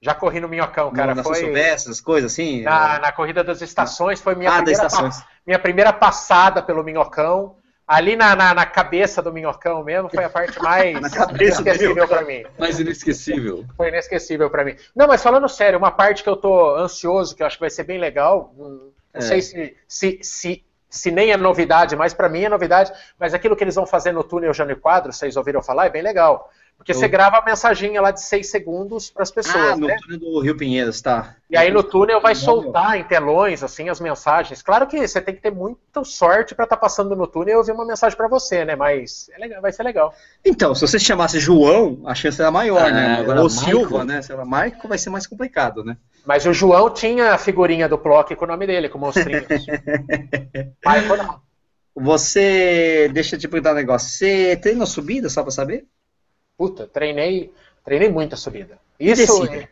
já 0.00 0.14
corri 0.14 0.38
no 0.40 0.48
minhocão, 0.48 0.92
cara. 0.92 1.12
na 1.14 1.24
foi 1.24 1.34
Silvestre, 1.36 1.90
essas 1.90 2.00
coisas 2.00 2.32
assim? 2.32 2.62
na, 2.62 3.00
na 3.00 3.12
corrida 3.12 3.42
das 3.42 3.60
estações, 3.60 4.20
foi 4.20 4.34
minha, 4.36 4.48
ah, 4.50 4.54
das 4.54 4.62
primeira, 4.62 4.86
estações. 4.86 5.18
pa- 5.20 5.26
minha 5.46 5.58
primeira 5.58 5.92
passada 5.92 6.62
pelo 6.62 6.84
minhocão. 6.84 7.57
Ali 7.88 8.14
na, 8.16 8.36
na, 8.36 8.52
na 8.52 8.66
cabeça 8.66 9.22
do 9.22 9.32
minhocão 9.32 9.82
mesmo, 9.82 10.10
foi 10.10 10.22
a 10.22 10.28
parte 10.28 10.58
mais 10.62 10.94
inesquecível 11.40 12.06
pra 12.06 12.22
mim. 12.22 12.44
Mais 12.58 12.78
inesquecível. 12.78 13.64
Foi 13.76 13.88
inesquecível 13.88 14.50
pra 14.50 14.62
mim. 14.62 14.76
Não, 14.94 15.06
mas 15.06 15.22
falando 15.22 15.48
sério, 15.48 15.78
uma 15.78 15.90
parte 15.90 16.22
que 16.22 16.28
eu 16.28 16.36
tô 16.36 16.76
ansioso, 16.76 17.34
que 17.34 17.42
eu 17.42 17.46
acho 17.46 17.56
que 17.56 17.62
vai 17.62 17.70
ser 17.70 17.84
bem 17.84 17.98
legal, 17.98 18.52
hum, 18.58 18.90
não 19.14 19.20
É. 19.20 19.22
sei 19.22 19.40
se, 19.40 19.74
se, 19.88 20.18
se, 20.22 20.64
se 20.90 21.10
nem 21.10 21.30
é 21.32 21.36
novidade, 21.38 21.96
mas 21.96 22.12
pra 22.12 22.28
mim 22.28 22.44
é 22.44 22.48
novidade, 22.50 22.92
mas 23.18 23.32
aquilo 23.32 23.56
que 23.56 23.64
eles 23.64 23.74
vão 23.74 23.86
fazer 23.86 24.12
no 24.12 24.22
túnel 24.22 24.52
Jânio 24.52 24.78
Quadro, 24.78 25.10
vocês 25.10 25.34
ouviram 25.36 25.62
falar, 25.62 25.86
é 25.86 25.90
bem 25.90 26.02
legal. 26.02 26.50
Porque 26.78 26.94
você 26.94 27.08
grava 27.08 27.36
a 27.38 27.44
mensaginha 27.44 28.00
lá 28.00 28.12
de 28.12 28.22
seis 28.22 28.50
segundos 28.50 29.10
pras 29.10 29.30
pessoas, 29.32 29.72
Ah, 29.72 29.76
no 29.76 29.88
né? 29.88 29.96
túnel 30.00 30.18
do 30.20 30.40
Rio 30.40 30.56
Pinheiros, 30.56 31.02
tá. 31.02 31.34
E 31.50 31.56
aí 31.56 31.70
no 31.72 31.82
túnel 31.82 32.20
vai 32.20 32.34
soltar 32.36 32.96
em 32.98 33.02
telões, 33.04 33.62
assim, 33.64 33.88
as 33.88 34.00
mensagens. 34.00 34.62
Claro 34.62 34.86
que 34.86 35.06
você 35.06 35.20
tem 35.20 35.34
que 35.34 35.42
ter 35.42 35.50
muita 35.50 36.02
sorte 36.04 36.54
pra 36.54 36.64
estar 36.64 36.76
passando 36.78 37.14
no 37.16 37.26
túnel 37.26 37.54
e 37.54 37.56
ouvir 37.58 37.72
uma 37.72 37.84
mensagem 37.84 38.16
pra 38.16 38.28
você, 38.28 38.64
né? 38.64 38.76
Mas 38.76 39.28
é 39.34 39.38
legal, 39.38 39.60
vai 39.60 39.72
ser 39.72 39.82
legal. 39.82 40.14
Então, 40.44 40.74
se 40.74 40.80
você 40.80 40.98
se 41.00 41.04
chamasse 41.04 41.40
João, 41.40 42.00
a 42.06 42.14
chance 42.14 42.40
era 42.40 42.50
maior, 42.50 42.80
Ah, 42.86 42.90
né? 42.92 43.16
agora 43.18 43.42
Ou 43.42 43.48
Michael. 43.48 43.66
Silva, 43.66 44.04
né? 44.04 44.22
Se 44.22 44.32
ela 44.32 44.44
Michael 44.44 44.88
vai 44.88 44.98
ser 44.98 45.10
mais 45.10 45.26
complicado, 45.26 45.84
né? 45.84 45.96
Mas 46.24 46.46
o 46.46 46.52
João 46.54 46.88
tinha 46.88 47.32
a 47.34 47.38
figurinha 47.38 47.88
do 47.88 47.98
Plock 47.98 48.34
com 48.36 48.44
o 48.44 48.48
nome 48.48 48.66
dele, 48.66 48.88
com 48.88 48.98
monstrinhos. 48.98 49.44
Michael 50.86 51.16
não. 51.18 51.40
Você. 51.96 53.10
Deixa 53.12 53.34
eu 53.36 53.40
te 53.40 53.48
perguntar 53.48 53.72
um 53.72 53.76
negócio. 53.76 54.08
Você 54.08 54.56
treina 54.56 54.86
subida, 54.86 55.28
só 55.28 55.42
pra 55.42 55.50
saber? 55.50 55.84
Puta, 56.58 56.88
treinei, 56.88 57.54
treinei 57.84 58.10
muita 58.10 58.34
subida. 58.36 58.78
Isso. 58.98 59.42
descida? 59.46 59.68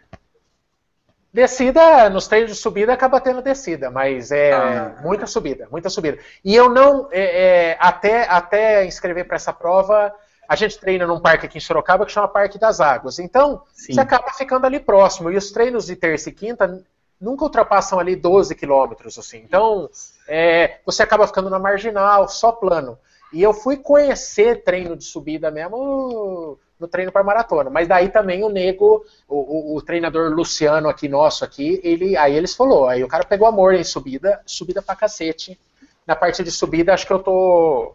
Descida, 1.33 2.09
nos 2.09 2.27
treinos 2.29 2.53
de 2.53 2.57
subida 2.57 2.95
acaba 2.95 3.21
tendo 3.21 3.43
descida, 3.43 3.91
mas 3.91 4.31
é 4.31 4.53
Ah. 4.55 4.95
muita 5.03 5.27
subida, 5.27 5.69
muita 5.71 5.91
subida. 5.91 6.19
E 6.43 6.55
eu 6.57 6.71
não, 6.71 7.09
é, 7.11 7.73
é, 7.73 7.77
até, 7.79 8.23
até 8.23 8.87
inscrever 8.87 9.27
para 9.27 9.37
essa 9.37 9.53
prova, 9.53 10.15
a 10.49 10.57
gente 10.57 10.79
treina 10.79 11.07
num 11.07 11.21
parque 11.21 11.45
aqui 11.45 11.59
em 11.59 11.61
Sorocaba 11.61 12.07
que 12.07 12.13
chama 12.13 12.29
Parque 12.29 12.59
das 12.59 12.81
Águas. 12.81 13.19
Então, 13.19 13.63
Sim. 13.75 13.93
você 13.93 14.01
acaba 14.01 14.31
ficando 14.33 14.65
ali 14.65 14.81
próximo. 14.81 15.31
E 15.31 15.37
os 15.37 15.51
treinos 15.51 15.87
de 15.87 15.97
terça 15.97 16.31
e 16.31 16.33
quinta 16.33 16.83
nunca 17.21 17.45
ultrapassam 17.45 17.99
ali 17.99 18.15
12 18.17 18.55
quilômetros, 18.55 19.19
assim. 19.19 19.39
Então, 19.39 19.91
é, 20.29 20.79
você 20.87 21.03
acaba 21.03 21.27
ficando 21.27 21.51
na 21.51 21.59
marginal, 21.59 22.29
só 22.29 22.53
plano. 22.53 22.97
E 23.33 23.43
eu 23.43 23.53
fui 23.53 23.77
conhecer 23.77 24.63
treino 24.63 24.97
de 24.97 25.05
subida 25.05 25.51
mesmo 25.51 26.59
no 26.79 26.89
treino 26.89 27.13
para 27.13 27.25
maratona. 27.25 27.71
Mas 27.71 27.89
daí 27.89 28.09
também 28.11 28.45
o 28.45 28.49
nego, 28.49 29.05
o, 29.29 29.75
o- 29.75 29.77
o 29.77 29.83
treinador 29.83 30.31
Luciano 30.33 30.89
aqui 30.89 31.09
nosso 31.09 31.45
aqui, 31.45 31.81
ele, 31.85 32.17
aí 32.17 32.35
eles 32.35 32.55
falou, 32.55 32.87
aí 32.89 33.03
o 33.05 33.09
cara 33.09 33.25
pegou 33.25 33.47
amor 33.49 33.75
em 33.75 33.85
subida, 33.85 34.41
subida 34.47 34.83
pra 34.83 34.97
cacete. 34.97 35.59
Na 36.07 36.15
parte 36.17 36.45
de 36.45 36.51
subida, 36.53 36.95
acho 36.95 37.07
que 37.07 37.13
eu 37.13 37.19
tô. 37.19 37.95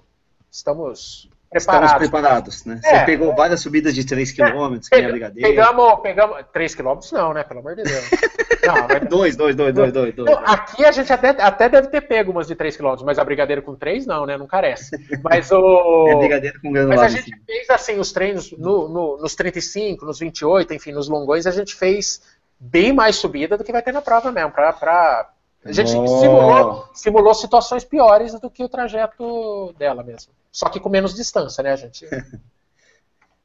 Estamos 0.52 1.30
Estamos 1.54 1.92
preparados. 1.92 2.10
preparados, 2.10 2.66
né? 2.66 2.80
É. 2.84 3.00
Você 3.00 3.06
pegou 3.06 3.36
várias 3.36 3.60
subidas 3.60 3.94
de 3.94 4.06
3 4.06 4.32
km, 4.32 4.80
que 4.90 4.96
é 4.96 5.10
brigadeiro. 5.12 5.50
pegamos, 5.50 6.00
pegamos. 6.02 6.46
3 6.54 6.76
quilômetros 6.76 7.12
não, 7.12 7.34
né? 7.34 7.44
Pelo 7.44 7.60
amor 7.60 7.76
de 7.76 7.84
Deus. 7.84 8.10
Não, 8.64 8.76
mas 8.88 9.10
Dois, 9.10 9.36
dois, 9.36 9.56
dois, 9.56 9.74
dois, 9.74 9.92
dois, 9.92 10.14
dois. 10.14 10.38
Aqui 10.46 10.86
a 10.86 10.92
gente 10.92 11.12
até, 11.12 11.30
até 11.30 11.68
deve 11.68 11.88
ter 11.88 12.00
pego 12.02 12.32
umas 12.32 12.46
de 12.46 12.54
3 12.54 12.78
km, 12.78 12.94
mas 13.04 13.18
a 13.18 13.24
brigadeiro 13.24 13.64
com 13.64 13.76
3 13.76 14.06
não, 14.06 14.24
né? 14.28 14.38
Não 14.38 14.46
carece. 14.46 14.92
Mas 15.24 15.52
o. 15.52 16.06
É 16.08 16.16
brigadeiro 16.16 16.62
com 16.62 16.70
Mas 16.70 16.82
a 16.82 16.86
granulado 16.86 17.10
gente 17.10 17.32
fez 17.44 17.68
assim 17.72 17.98
os 18.00 18.12
treinos 18.12 18.52
no- 18.52 18.88
no- 18.88 19.18
nos 19.18 19.34
35, 19.34 20.06
nos 20.06 20.20
28, 20.20 20.76
enfim, 20.76 20.92
nos 20.92 21.10
longões, 21.10 21.48
a 21.48 21.52
gente 21.52 21.74
fez 21.74 22.22
bem 22.60 22.94
mais 22.94 23.16
subida 23.16 23.58
do 23.58 23.64
que 23.64 23.72
vai 23.72 23.82
ter 23.82 23.92
na 23.92 24.02
prova 24.04 24.32
mesmo. 24.32 24.52
Pra... 24.52 25.28
A 25.64 25.72
gente 25.72 25.94
Oh. 25.96 26.08
simulou, 26.20 26.90
simulou 26.94 27.34
situações 27.36 27.84
piores 27.84 28.34
do 28.40 28.50
que 28.50 28.64
o 28.64 28.70
trajeto 28.70 29.74
dela 29.78 30.02
mesmo. 30.04 30.34
Só 30.52 30.68
que 30.70 30.80
com 30.80 30.90
menos 30.90 31.14
distância, 31.14 31.64
né, 31.64 31.78
gente? 31.78 32.06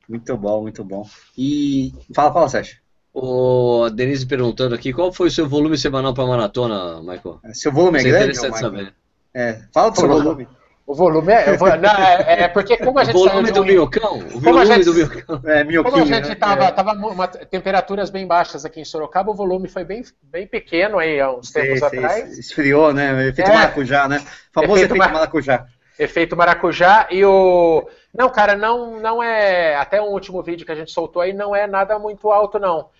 Muito 0.08 0.36
bom, 0.36 0.62
muito 0.62 0.84
bom. 0.84 1.04
E. 1.36 1.92
Fala, 2.14 2.32
fala, 2.32 2.48
Sérgio. 2.48 2.78
O 3.12 3.90
Denise 3.90 4.24
perguntando 4.24 4.72
aqui, 4.74 4.92
qual 4.92 5.10
foi 5.12 5.26
o 5.26 5.30
seu 5.32 5.48
volume 5.48 5.76
semanal 5.76 6.14
para 6.14 6.26
maratona, 6.26 7.00
Michael? 7.00 7.40
Seu 7.52 7.72
volume 7.72 7.98
é 7.98 8.00
Isso 8.02 8.08
é 8.08 8.10
grande? 8.12 8.24
interessante 8.38 8.52
ô, 8.52 8.54
Michael? 8.70 8.70
saber. 8.86 8.94
É, 9.34 9.62
fala 9.72 9.90
do 9.90 9.96
seu 9.98 10.08
Volume. 10.08 10.46
O 10.86 10.94
volume 10.94 11.32
é. 11.32 11.56
vou- 11.56 11.76
não, 11.76 11.90
é, 11.90 12.44
é 12.44 12.48
porque 12.48 12.76
como 12.76 12.98
a 12.98 13.02
O 13.02 13.04
gente 13.04 13.18
saiu 13.18 13.28
volume 13.30 13.50
do 13.50 13.60
um- 13.62 13.64
minhocão? 13.64 14.18
O 14.18 14.32
Como 14.34 14.48
a 14.50 14.52
volume 14.52 14.66
gente- 14.66 14.84
do 14.84 14.94
minhocão. 14.94 15.34
É, 15.36 15.40
Como 15.40 15.58
a 15.58 15.64
minhoquinho. 15.64 16.06
gente 16.06 16.28
né? 16.28 16.34
tava, 16.36 16.64
É. 16.64 16.70
tava 16.70 16.92
uma- 16.92 17.26
temperaturas 17.26 18.08
bem 18.08 18.24
baixas 18.26 18.64
aqui 18.64 18.80
em 18.80 18.84
Sorocaba, 18.84 19.32
o 19.32 19.34
volume 19.34 19.68
foi 19.68 19.82
bem, 19.84 20.04
bem 20.22 20.46
pequeno 20.46 20.98
aí 21.00 21.20
há 21.20 21.30
uns 21.32 21.50
tempos 21.50 21.80
Sei, 21.80 21.88
sei, 21.90 21.98
atrás. 21.98 22.38
esfriou, 22.38 22.94
né? 22.94 23.28
Efeito 23.28 23.50
É. 23.50 23.54
maracujá, 23.54 24.06
né? 24.08 24.24
Famoso 24.52 24.74
Efeito 24.74 24.94
efeito, 24.94 24.96
ma- 24.96 25.12
maracujá. 25.12 25.66
Efeito 25.98 26.36
maracujá 26.36 27.08
e 27.10 27.24
o. 27.24 27.88
Não, 28.14 28.28
cara, 28.30 28.54
não, 28.54 29.00
não 29.00 29.20
é. 29.22 29.74
Até 29.74 30.00
um 30.00 30.06
último 30.12 30.40
vídeo 30.42 30.64
que 30.64 30.72
a 30.72 30.76
gente 30.76 30.92
soltou 30.92 31.20
aí 31.20 31.32
não 31.32 31.54
é 31.56 31.66
nada 31.66 31.98
muito 31.98 32.30
alto, 32.30 32.58
não. 32.60 32.90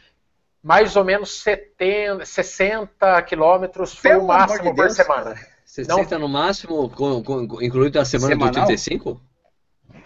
Mais 0.63 0.97
ou 0.97 1.05
menos 1.05 1.41
70, 1.41 2.25
60 2.27 3.23
quilômetros 3.23 3.95
foi 3.95 4.11
Pelo 4.11 4.25
o 4.25 4.27
máximo 4.27 4.71
de 4.71 4.75
por 4.75 4.91
semana. 4.91 5.35
60 5.67 6.19
no 6.19 6.29
máximo, 6.29 6.89
com, 6.89 7.23
com, 7.23 7.61
incluído 7.61 7.99
a 8.01 8.05
semana 8.05 8.33
Semanal? 8.35 8.53
do 8.53 8.67
35? 8.67 9.21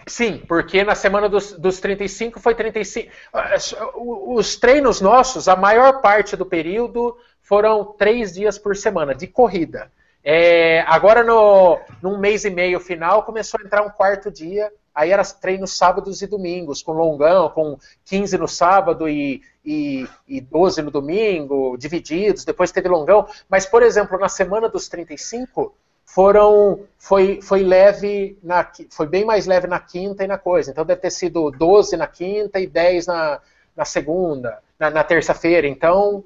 Sim, 0.07 0.43
porque 0.49 0.83
na 0.83 0.95
semana 0.95 1.29
dos, 1.29 1.53
dos 1.53 1.79
35 1.79 2.41
foi 2.41 2.55
35. 2.55 3.13
Ah, 3.33 3.55
o- 3.95 4.35
Os 4.35 4.57
treinos 4.57 5.01
nossos, 5.01 5.47
a 5.47 5.55
maior 5.55 6.01
parte 6.01 6.35
do 6.37 6.45
período 6.47 7.17
foram 7.43 7.85
três 7.85 8.33
dias 8.33 8.59
por 8.59 8.75
semana 8.77 9.15
de 9.15 9.27
corrida. 9.27 9.93
É, 10.25 10.81
agora, 10.87 11.23
no, 11.23 11.79
num 12.03 12.19
mês 12.19 12.45
e 12.45 12.51
meio 12.51 12.81
final, 12.81 13.23
começou 13.23 13.61
a 13.61 13.65
entrar 13.65 13.83
um 13.83 13.91
quarto 13.91 14.31
dia. 14.31 14.73
Aí 15.01 15.13
era 15.13 15.25
treinos 15.25 15.79
sábados 15.79 16.21
e 16.21 16.27
domingos, 16.27 16.83
com 16.83 16.93
longão, 16.93 17.49
com 17.49 17.79
15 18.05 18.37
no 18.37 18.47
sábado 18.47 19.09
e, 19.09 19.41
e, 19.65 20.07
e 20.29 20.43
12 20.43 20.83
no 20.83 20.91
domingo, 20.91 21.75
divididos. 21.79 22.45
Depois 22.45 22.71
teve 22.71 22.87
longão. 22.87 23.27
Mas, 23.49 23.65
por 23.65 23.83
exemplo, 23.83 24.19
na 24.19 24.29
semana 24.29 24.69
dos 24.69 24.91
35, 24.91 25.75
foram 26.05 26.81
foi, 26.99 27.41
foi 27.41 27.63
leve 27.63 28.39
na 28.43 28.71
foi 28.91 29.07
bem 29.07 29.25
mais 29.25 29.47
leve 29.47 29.67
na 29.67 29.81
quinta 29.81 30.23
e 30.23 30.27
na 30.27 30.37
coisa. 30.37 30.71
Então 30.71 30.85
deve 30.85 31.01
ter 31.01 31.11
sido 31.11 31.51
12 31.51 31.97
na 31.97 32.07
quinta 32.07 32.61
e 32.61 32.67
10 32.67 33.07
na, 33.07 33.41
na 33.75 33.87
segunda, 33.87 34.59
na, 34.79 34.91
na 34.91 35.03
terça-feira. 35.03 35.67
Então 35.67 36.23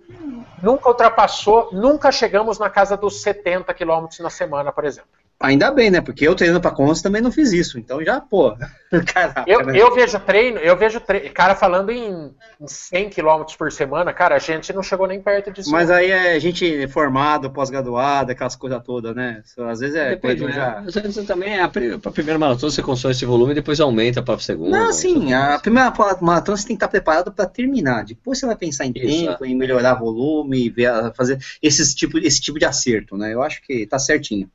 nunca 0.61 0.89
ultrapassou, 0.89 1.69
nunca 1.71 2.11
chegamos 2.11 2.59
na 2.59 2.69
casa 2.69 2.97
dos 2.97 3.23
70 3.23 3.73
quilômetros 3.73 4.19
na 4.19 4.31
semana, 4.31 4.73
por 4.73 4.85
exemplo. 4.85 5.11
Ainda 5.41 5.71
bem, 5.71 5.91
né? 5.91 6.01
Porque 6.01 6.27
eu 6.27 6.35
treinando 6.35 6.61
pra 6.61 6.71
Consta 6.71 7.09
também 7.09 7.21
não 7.21 7.31
fiz 7.33 7.53
isso. 7.53 7.79
Então 7.79 8.03
já, 8.05 8.21
pô. 8.21 8.55
Caraca, 9.13 9.45
Eu, 9.47 9.61
né? 9.67 9.79
eu 9.79 9.95
vejo 9.95 10.19
treino, 10.21 10.59
eu 10.59 10.77
vejo 10.77 11.01
tre... 11.01 11.29
cara 11.31 11.55
falando 11.57 11.91
em, 11.91 12.33
em 12.61 12.67
100 12.69 13.11
quilômetros 13.11 13.57
por 13.57 13.71
semana, 13.73 14.13
cara, 14.13 14.37
a 14.37 14.39
gente 14.39 14.73
não 14.73 14.83
chegou 14.83 15.07
nem 15.09 15.21
perto 15.21 15.51
disso. 15.51 15.71
Mas 15.73 15.91
aí 15.91 16.11
é 16.11 16.39
gente 16.39 16.87
formado, 16.89 17.51
pós-graduado, 17.51 18.31
aquelas 18.31 18.55
coisas 18.55 18.81
todas, 18.85 19.15
né? 19.15 19.43
Às 19.69 19.81
vezes 19.81 19.97
é 19.97 20.11
Depende, 20.11 20.45
né? 20.45 20.53
já. 20.53 20.79
Às 20.79 20.95
vezes 20.95 21.27
também, 21.27 21.59
a 21.59 21.69
pri- 21.69 21.99
pra 21.99 22.13
primeira 22.13 22.39
maratona 22.39 22.71
você 22.71 22.83
constrói 22.83 23.13
esse 23.13 23.25
volume 23.25 23.53
e 23.53 23.55
depois 23.57 23.81
aumenta 23.81 24.23
pra 24.23 24.39
segunda. 24.39 24.79
Não, 24.79 24.93
sim, 24.93 25.33
a 25.33 25.59
primeira 25.59 25.93
maratona 26.21 26.57
você 26.57 26.67
tem 26.69 26.77
que 26.77 26.85
estar 26.85 26.89
preparado 26.89 27.33
para 27.33 27.47
terminar. 27.47 28.05
Depois 28.05 28.39
você 28.39 28.47
vai 28.47 28.57
pensar 28.57 28.87
em 28.87 28.93
Isso, 28.95 29.27
tempo, 29.27 29.45
em 29.45 29.57
melhorar 29.57 29.95
volume, 29.95 30.71
ver, 30.71 30.91
fazer 31.17 31.39
esses 31.61 31.95
tipo, 31.95 32.19
esse 32.19 32.41
tipo 32.41 32.59
de 32.59 32.65
acerto, 32.65 33.17
né? 33.17 33.35
Eu 33.35 33.43
acho 33.43 33.61
que 33.63 33.87
tá 33.87 33.99
certinho. 33.99 34.49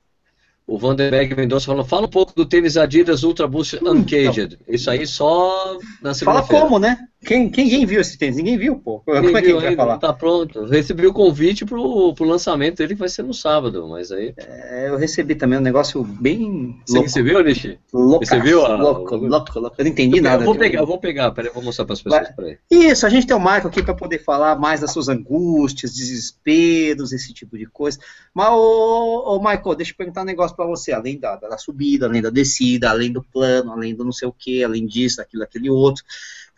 O 0.69 0.77
Vanderberg 0.77 1.35
Mendonça 1.35 1.65
falou, 1.65 1.83
fala 1.83 2.05
um 2.05 2.09
pouco 2.09 2.31
do 2.35 2.45
tênis 2.45 2.77
Adidas 2.77 3.23
Ultra 3.23 3.47
Boost 3.47 3.79
Uncaged. 3.83 4.59
Isso 4.67 4.91
aí 4.91 5.07
só 5.07 5.79
na 5.99 6.13
Fala 6.13 6.13
segunda-feira. 6.13 6.63
como, 6.63 6.77
né? 6.77 6.99
Quem, 7.25 7.49
quem, 7.49 7.69
quem 7.69 7.85
viu 7.85 7.99
esse 7.99 8.17
tênis? 8.17 8.37
Ninguém 8.37 8.57
viu, 8.57 8.77
pô. 8.77 8.99
Como 9.01 9.19
Ninguém 9.19 9.35
é 9.35 9.41
que 9.41 9.47
a 9.47 9.49
viu 9.51 9.59
gente 9.59 9.67
vai 9.67 9.75
falar? 9.75 9.97
Tá 9.97 10.13
pronto. 10.13 10.63
Recebi 10.65 11.05
o 11.05 11.11
convite 11.13 11.65
pro, 11.65 12.13
pro 12.13 12.23
lançamento 12.25 12.77
dele 12.77 12.93
que 12.93 12.99
vai 12.99 13.09
ser 13.09 13.23
no 13.23 13.33
sábado, 13.33 13.85
mas 13.89 14.09
aí... 14.09 14.33
É, 14.37 14.87
eu 14.87 14.95
recebi 14.97 15.35
também 15.35 15.59
um 15.59 15.61
negócio 15.61 16.01
bem 16.01 16.77
Você 16.85 16.93
louco. 16.93 17.07
recebeu, 17.07 17.43
Nishi? 17.43 17.77
Louco, 17.93 18.25
Você 18.25 18.39
viu 18.39 18.65
a- 18.65 18.75
louco, 18.77 19.17
louco, 19.17 19.59
louco. 19.59 19.75
Eu 19.77 19.83
não 19.83 19.91
entendi 19.91 20.21
nada. 20.21 20.43
Eu 20.43 20.45
vou 20.45 20.55
pegar, 20.55 20.79
eu 20.79 20.87
vou 20.87 20.97
pegar, 20.97 21.31
peraí, 21.31 21.49
eu 21.49 21.53
vou 21.53 21.61
mostrar 21.61 21.83
pras 21.83 22.01
pessoas. 22.01 22.27
Vai. 22.37 22.57
Isso, 22.71 23.05
a 23.05 23.09
gente 23.09 23.27
tem 23.27 23.35
o 23.35 23.39
Michael 23.39 23.67
aqui 23.67 23.83
para 23.83 23.93
poder 23.93 24.19
falar 24.23 24.57
mais 24.57 24.79
das 24.79 24.93
suas 24.93 25.09
angústias, 25.09 25.93
desesperos, 25.93 27.11
esse 27.11 27.33
tipo 27.33 27.57
de 27.57 27.65
coisa. 27.65 27.99
Mas, 28.33 28.47
ô, 28.49 29.35
ô 29.35 29.39
Michael, 29.39 29.75
deixa 29.75 29.91
eu 29.91 29.97
perguntar 29.97 30.21
um 30.21 30.25
negócio 30.25 30.55
para 30.55 30.65
você, 30.65 30.93
além 30.93 31.19
da, 31.19 31.35
da 31.35 31.57
subida, 31.57 32.05
além 32.05 32.21
da 32.21 32.29
descida, 32.29 32.89
além 32.89 33.11
do 33.11 33.21
plano, 33.21 33.71
além 33.73 33.93
do 33.93 34.05
não 34.05 34.11
sei 34.13 34.27
o 34.27 34.31
que, 34.33 34.63
além 34.63 34.85
disso, 34.87 35.21
aquilo, 35.21 35.43
aquele 35.43 35.69
outro. 35.69 36.03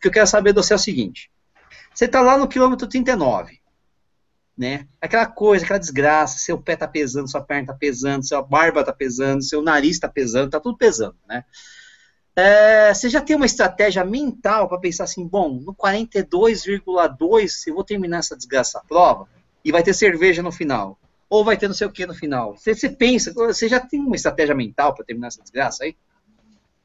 Que 0.02 0.08
eu 0.08 0.12
quero 0.12 0.28
saber 0.28 0.52
de 0.54 0.62
você 0.62 0.74
é 0.74 0.76
o 0.76 0.80
seguinte: 0.80 1.30
você 1.94 2.06
está 2.06 2.22
lá 2.22 2.38
no 2.38 2.48
quilômetro 2.48 2.88
39, 2.88 3.60
né? 4.58 4.88
Aquela 5.00 5.28
coisa, 5.28 5.64
aquela 5.64 5.80
desgraça, 5.80 6.40
seu 6.40 6.58
pé 6.58 6.76
tá 6.76 6.88
pesando, 6.88 7.30
sua 7.30 7.42
perna 7.42 7.68
tá 7.68 7.74
pesando, 7.74 8.28
sua 8.28 8.42
barba 8.42 8.84
tá 8.84 8.92
pesando, 8.92 9.44
seu 9.44 9.62
nariz 9.62 10.00
tá 10.00 10.10
pesando, 10.10 10.50
tá 10.50 10.60
tudo 10.60 10.78
pesando, 10.78 11.16
né? 11.28 11.46
É, 12.36 12.94
você 12.94 13.10
já 13.10 13.20
tem 13.20 13.36
uma 13.36 13.46
estratégia 13.46 14.06
mental 14.06 14.68
para 14.70 14.80
pensar 14.80 15.04
assim, 15.04 15.28
bom, 15.28 15.60
no 15.60 15.76
42,2 15.76 17.68
eu 17.68 17.76
vou 17.76 17.84
terminar 17.84 18.20
essa 18.20 18.38
desgraça 18.38 18.80
a 18.80 18.84
prova 18.84 19.28
e 19.64 19.72
vai 19.72 19.84
ter 19.84 19.94
cerveja 19.94 20.42
no 20.42 20.52
final. 20.52 20.98
Ou 21.30 21.46
vai 21.46 21.58
ter 21.58 21.68
não 21.68 21.76
sei 21.76 21.88
o 21.88 21.92
que 21.92 22.06
no 22.06 22.14
final. 22.14 22.58
Você, 22.58 22.74
você 22.74 22.90
pensa, 22.90 23.34
você 23.34 23.68
já 23.68 23.80
tem 23.80 24.00
uma 24.00 24.16
estratégia 24.16 24.56
mental 24.56 24.94
para 24.96 25.06
terminar 25.06 25.28
essa 25.28 25.42
desgraça 25.42 25.84
aí? 25.84 25.96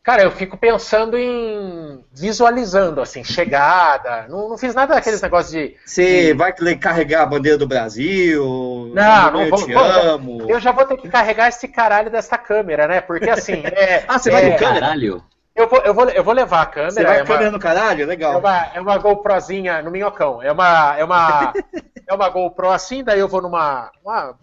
Cara, 0.06 0.22
eu 0.22 0.30
fico 0.30 0.56
pensando 0.56 1.18
em 1.18 2.00
visualizando, 2.12 3.00
assim, 3.00 3.24
chegada. 3.24 4.26
Não, 4.28 4.50
não 4.50 4.56
fiz 4.56 4.72
nada 4.72 4.94
daqueles 4.94 5.20
negócios 5.20 5.50
de. 5.50 5.76
Você 5.84 6.32
vai 6.32 6.52
carregar 6.78 7.22
a 7.22 7.26
bandeira 7.26 7.58
do 7.58 7.66
Brasil? 7.66 8.92
Não, 8.94 9.30
não 9.32 9.42
eu 9.42 9.50
vou- 9.50 9.66
te 9.66 9.72
vou- 9.74 9.82
amo. 9.84 10.46
Eu 10.48 10.60
já 10.60 10.70
vou 10.70 10.84
ter 10.84 10.96
que 10.96 11.08
carregar 11.08 11.48
esse 11.48 11.66
caralho 11.66 12.08
dessa 12.08 12.38
câmera, 12.38 12.86
né? 12.86 13.00
Porque 13.00 13.28
assim. 13.28 13.64
É, 13.66 14.04
Ah, 14.06 14.16
você 14.16 14.30
vai 14.30 14.44
é, 14.44 14.50
no 14.52 14.56
câmera? 14.56 14.80
Caralho. 14.80 15.24
eu, 15.56 15.68
vou, 15.68 15.80
eu, 15.80 15.92
vou, 15.92 16.08
eu 16.08 16.22
vou 16.22 16.34
levar 16.34 16.62
a 16.62 16.66
câmera. 16.66 16.90
Você 16.92 17.02
vai 17.02 17.14
é 17.14 17.18
com 17.18 17.24
a 17.24 17.26
câmera 17.26 17.46
uma, 17.50 17.56
no 17.56 17.58
caralho? 17.58 18.02
é, 18.04 18.06
Legal. 18.06 18.38
uma, 18.38 18.66
é 18.74 18.80
uma 18.80 18.98
GoProzinha 18.98 19.82
no 19.82 19.90
minhocão. 19.90 20.40
É 20.40 20.52
uma, 20.52 20.96
é 20.96 21.02
uma, 21.04 21.52
é 22.08 22.14
uma 22.14 22.28
GoPro 22.28 22.70
assim, 22.70 23.02
daí 23.02 23.18
eu 23.18 23.26
vou 23.26 23.42
numa 23.42 23.90
uma 24.04 24.36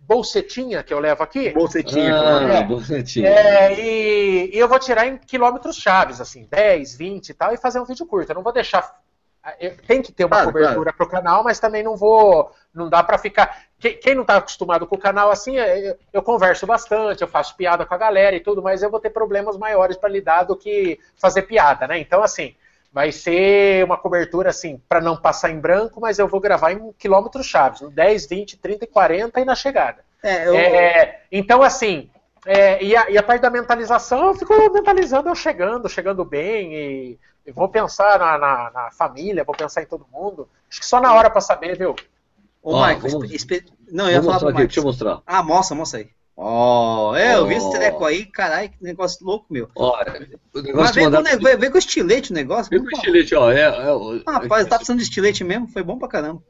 bolsetinha 0.00 0.82
que 0.82 0.92
eu 0.92 0.98
levo 0.98 1.22
aqui. 1.22 1.50
Bolsetinha. 1.50 2.14
Ah, 2.14 2.54
É. 2.58 2.62
bonitinho. 2.62 3.26
É, 3.26 3.74
e, 3.78 4.50
e 4.54 4.58
eu 4.58 4.66
vou 4.68 4.78
tirar 4.78 5.06
em 5.06 5.16
quilômetros 5.18 5.76
chaves, 5.76 6.20
assim, 6.20 6.46
10, 6.50 6.96
20 6.96 7.28
e 7.28 7.34
tal, 7.34 7.52
e 7.52 7.56
fazer 7.56 7.78
um 7.80 7.84
vídeo 7.84 8.06
curto. 8.06 8.30
Eu 8.30 8.34
não 8.36 8.42
vou 8.42 8.52
deixar. 8.52 8.98
eu- 9.60 9.76
Tem 9.86 10.02
que 10.02 10.12
ter 10.12 10.24
uma 10.24 10.36
Claro, 10.36 10.52
cobertura 10.52 10.92
pro 10.92 11.08
canal, 11.08 11.42
mas 11.42 11.58
também 11.60 11.82
não 11.82 11.96
vou. 11.96 12.50
Não 12.74 12.88
dá 12.88 13.02
pra 13.02 13.16
ficar. 13.18 13.62
que- 13.78 13.94
Quem 13.94 14.14
não 14.14 14.24
tá 14.24 14.36
acostumado 14.36 14.86
com 14.86 14.96
o 14.96 14.98
canal 14.98 15.30
assim, 15.30 15.56
é, 15.58 15.90
eu, 15.90 15.96
eu 16.14 16.22
converso 16.22 16.66
bastante, 16.66 17.22
eu 17.22 17.28
faço 17.28 17.56
piada 17.56 17.86
com 17.86 17.94
a 17.94 17.98
galera 17.98 18.34
e 18.36 18.40
tudo, 18.40 18.62
mas 18.62 18.82
eu 18.82 18.90
vou 18.90 19.00
ter 19.00 19.10
problemas 19.10 19.56
maiores 19.56 19.96
pra 19.96 20.08
lidar 20.08 20.42
do 20.42 20.56
que 20.56 20.98
fazer 21.16 21.42
piada, 21.42 21.86
né? 21.86 21.98
Então, 21.98 22.22
assim, 22.22 22.54
vai 22.92 23.12
ser 23.12 23.84
uma 23.84 23.96
cobertura 23.96 24.50
assim, 24.50 24.80
para 24.88 25.00
não 25.00 25.16
passar 25.16 25.50
em 25.50 25.60
branco, 25.60 26.00
mas 26.00 26.18
eu 26.18 26.26
vou 26.28 26.40
gravar 26.40 26.72
em 26.72 26.92
quilômetros 26.98 27.46
chaves, 27.46 27.80
no 27.80 27.90
10, 27.90 28.26
20, 28.26 28.56
30 28.56 28.84
e 28.84 28.88
40 28.88 29.40
e 29.40 29.44
na 29.44 29.54
chegada. 29.54 30.04
É, 30.22 30.48
eu- 30.48 30.56
É, 30.56 31.20
então, 31.30 31.62
assim, 31.62 32.10
é, 32.46 32.82
e, 32.82 32.96
a, 32.96 33.10
e 33.10 33.18
a 33.18 33.22
parte 33.22 33.42
da 33.42 33.50
mentalização, 33.50 34.28
eu 34.28 34.34
fico 34.34 34.54
mentalizando 34.72 35.28
eu 35.28 35.34
chegando, 35.34 35.88
chegando 35.88 36.24
bem, 36.24 36.74
e, 36.74 37.18
e 37.46 37.52
vou 37.52 37.68
pensar 37.68 38.18
na, 38.18 38.38
na- 38.38 38.70
na 38.70 38.90
família, 38.90 39.44
vou 39.44 39.54
pensar 39.54 39.82
em 39.82 39.86
todo 39.86 40.06
mundo. 40.10 40.48
Acho 40.70 40.80
que 40.80 40.86
só 40.86 41.00
na 41.00 41.12
hora 41.12 41.30
para 41.30 41.40
saber, 41.40 41.76
viu? 41.76 41.94
Ô, 42.62 42.74
Ó, 42.74 42.80
Marco, 42.80 43.08
vamos- 43.08 43.46
não, 43.92 44.06
eu 44.06 44.12
ia 44.12 44.20
Vou 44.20 44.32
falar 44.32 44.50
aqui, 44.50 44.66
deixa 44.66 44.80
eu 44.80 44.84
mostrar. 44.84 45.22
Ah, 45.26 45.42
mostra, 45.42 45.76
mostra 45.76 46.00
aí. 46.00 46.10
Ó, 46.40 47.16
é, 47.16 47.34
eu 47.34 47.48
vi 47.48 47.54
esse 47.56 47.68
treco 47.72 48.04
aí, 48.04 48.24
caralho, 48.24 48.68
que 48.70 48.76
negócio 48.80 49.26
louco, 49.26 49.46
meu. 49.50 49.68
Ó, 49.74 49.90
o 49.90 50.04
Mas 50.54 50.62
negócio 50.62 50.94
vem 50.94 51.04
com, 51.04 51.10
mandar... 51.10 51.34
o 51.36 51.38
ne- 51.42 51.56
vem, 51.56 51.70
com 51.72 51.78
estilete 51.78 52.30
o 52.30 52.34
negócio. 52.34 52.70
Vem 52.70 52.78
com 52.78 52.86
o 52.86 52.90
estilete, 52.92 53.34
ó. 53.34 53.50
É, 53.50 53.62
é, 53.62 53.92
o- 53.92 54.22
Ah, 54.24 54.34
rapaz, 54.34 54.64
tá 54.68 54.76
precisando 54.76 54.98
de 54.98 55.02
estilete 55.02 55.42
mesmo? 55.42 55.66
Foi 55.66 55.82
bom 55.82 55.98
pra 55.98 56.06
caramba. 56.06 56.40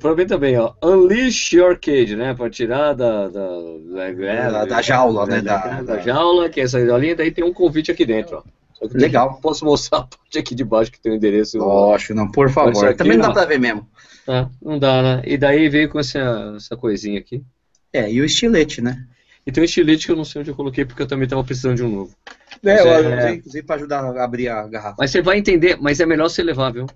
Pra 0.00 0.16
mim 0.16 0.26
também, 0.26 0.58
ó. 0.58 0.72
Unleash 0.82 1.52
your 1.52 1.78
cage, 1.78 2.16
né? 2.16 2.34
Pra 2.34 2.50
tirar 2.50 2.92
da. 2.94 3.28
Da, 3.28 3.48
da, 3.58 4.50
Da- 4.50 4.64
da 4.64 4.82
jaula, 4.82 5.26
né? 5.26 5.40
Da, 5.40 5.80
Da- 5.82 5.98
jaula, 6.00 6.48
que 6.48 6.60
é 6.60 6.64
essa 6.64 6.84
jaula, 6.84 7.14
daí 7.14 7.30
tem 7.30 7.44
um 7.44 7.52
convite 7.52 7.90
aqui 7.92 8.04
dentro, 8.04 8.38
ó. 8.38 8.88
Que 8.88 8.96
Legal. 8.96 9.38
Posso 9.42 9.64
mostrar 9.64 9.98
a 9.98 10.02
parte 10.02 10.38
aqui 10.38 10.54
de 10.56 10.64
baixo 10.64 10.90
que 10.90 11.00
tem 11.00 11.12
o 11.12 11.14
endereço. 11.14 11.58
Lógico, 11.58 12.14
não, 12.14 12.28
por 12.30 12.50
favor. 12.50 12.84
aqui, 12.88 12.96
Também 12.98 13.16
não 13.18 13.28
dá 13.28 13.32
pra 13.34 13.44
ver 13.44 13.60
mesmo. 13.60 13.86
Tá, 14.26 14.48
não 14.60 14.76
dá, 14.78 15.02
né? 15.02 15.22
E 15.24 15.36
daí 15.36 15.68
veio 15.68 15.88
com 15.88 15.98
essa, 16.00 16.54
essa 16.56 16.76
coisinha 16.76 17.20
aqui. 17.20 17.44
É, 17.92 18.10
e 18.10 18.20
o 18.20 18.24
estilete, 18.24 18.80
né? 18.80 19.04
E 19.46 19.50
tem 19.52 19.62
um 19.62 19.64
estilete 19.64 20.06
que 20.06 20.12
eu 20.12 20.16
não 20.16 20.24
sei 20.24 20.40
onde 20.42 20.50
eu 20.50 20.54
coloquei, 20.54 20.84
porque 20.84 21.02
eu 21.02 21.06
também 21.06 21.26
tava 21.28 21.42
precisando 21.42 21.76
de 21.76 21.82
um 21.82 21.88
novo. 21.88 22.14
É, 22.62 22.74
Mas 22.74 22.84
eu 22.84 22.92
é- 22.92 23.18
usei, 23.18 23.34
inclusive 23.36 23.66
pra 23.66 23.76
ajudar 23.76 24.00
a 24.04 24.24
abrir 24.24 24.48
a 24.48 24.66
garrafa. 24.68 24.96
Mas 24.98 25.10
você 25.10 25.22
vai 25.22 25.38
entender, 25.38 25.78
mas 25.80 25.98
é 26.00 26.06
melhor 26.06 26.28
você 26.28 26.42
levar, 26.42 26.70
viu? 26.72 26.86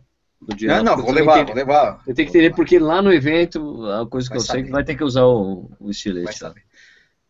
Não, 0.60 0.82
não, 0.82 0.96
vou 0.98 1.10
levar, 1.10 1.34
tem 1.36 1.44
vou 1.44 1.52
que- 1.54 1.58
levar. 1.58 2.02
Você 2.04 2.12
tem 2.12 2.26
que 2.26 2.30
entender, 2.30 2.54
porque 2.54 2.78
lá 2.78 3.00
no 3.00 3.10
evento, 3.12 3.86
a 3.86 4.06
coisa 4.06 4.28
que 4.28 4.34
Vai 4.34 4.38
eu 4.38 4.42
sei 4.46 4.54
é 4.60 4.62
que 4.62 4.68
saber. 4.68 4.72
vai 4.72 4.84
ter 4.84 4.94
que 4.94 5.04
usar 5.04 5.24
o, 5.24 5.70
o 5.80 5.90
estilete. 5.90 6.24
Vai 6.24 6.34
tá? 6.34 6.38
saber. 6.48 6.62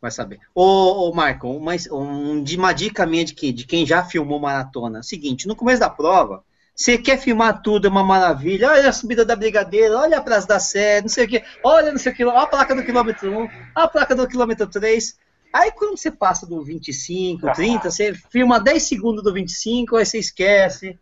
Vai 0.03 0.11
saber. 0.11 0.41
Ô, 0.55 1.09
ô 1.09 1.15
Marco, 1.15 1.49
uma, 1.49 1.73
um, 1.93 2.43
de 2.43 2.57
uma 2.57 2.73
dica 2.73 3.07
minha 3.07 3.25
de, 3.25 3.33
que, 3.33 3.53
de 3.53 3.65
quem 3.67 3.87
já 3.87 4.05
filmou 4.05 4.41
maratona. 4.41 5.03
Seguinte, 5.03 5.47
no 5.47 5.55
começo 5.55 5.79
da 5.81 5.89
prova, 5.89 6.43
você 6.75 6.99
quer 6.99 7.19
filmar 7.19 7.63
tudo, 7.63 7.87
é 7.87 7.91
uma 7.91 8.03
maravilha. 8.03 8.71
Olha 8.71 8.89
a 8.89 8.93
subida 8.93 9.25
da 9.25 9.37
Brigadeira, 9.37 9.97
olha 9.97 10.19
a 10.19 10.23
Praça 10.23 10.47
da 10.47 10.59
Sé, 10.59 11.01
não 11.01 11.09
sei 11.09 11.25
o 11.25 11.29
quê. 11.29 11.45
Olha 11.63 11.93
não 11.93 11.99
sei 11.99 12.13
o 12.13 12.15
que, 12.15 12.25
olha 12.25 12.41
a 12.41 12.47
placa 12.47 12.75
do 12.75 12.83
quilômetro 12.83 13.31
1, 13.31 13.49
a 13.75 13.87
placa 13.87 14.15
do 14.15 14.27
quilômetro 14.27 14.67
3. 14.67 15.17
Aí 15.53 15.71
quando 15.71 15.97
você 15.97 16.11
passa 16.11 16.45
do 16.47 16.65
25, 16.65 17.53
30, 17.53 17.91
você 17.91 18.13
filma 18.13 18.59
10 18.59 18.83
segundos 18.83 19.23
do 19.23 19.33
25, 19.33 19.97
aí 19.97 20.05
você 20.05 20.19
esquece. 20.19 20.99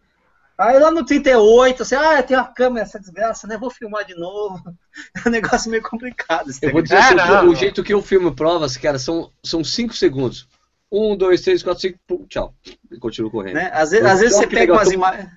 Aí 0.59 0.79
lá 0.79 0.91
no 0.91 1.05
38, 1.07 1.83
você, 1.85 1.97
ah, 1.97 2.23
tem 2.23 2.37
uma 2.37 2.45
câmera, 2.53 2.85
essa 2.85 3.01
desgraça, 3.01 3.47
né? 3.47 3.57
Vou 3.57 3.71
filmar 3.71 4.05
de 4.05 4.15
novo. 4.15 4.63
É 5.25 5.27
um 5.27 5.33
negócio 5.33 5.71
meio 5.71 5.83
complicado. 5.83 6.51
Eu 6.61 6.71
vou 6.71 6.83
dizer 6.83 6.97
É, 6.97 6.99
assim, 6.99 7.15
não, 7.15 7.49
o 7.49 7.55
jeito 7.55 7.83
que 7.83 7.95
eu 7.95 8.03
filmo 8.03 8.35
provas, 8.35 8.77
cara, 8.77 8.99
são 8.99 9.23
5 9.23 9.33
são 9.43 9.65
cinco 9.65 9.95
segundos. 9.95 10.47
Um, 10.93 11.17
dois, 11.17 11.41
três, 11.41 11.63
quatro, 11.63 11.81
cinco, 11.81 11.99
pum, 12.07 12.27
tchau. 12.29 12.55
E 12.91 12.99
continuo 12.99 13.31
correndo. 13.31 13.55
né? 13.55 13.71
Às 13.73 13.93
vezes, 13.93 14.07
às 14.07 14.21
vezes 14.21 14.37
você 14.37 14.47
pega 14.47 14.75
umas 14.75 14.93
imagens. 14.93 15.31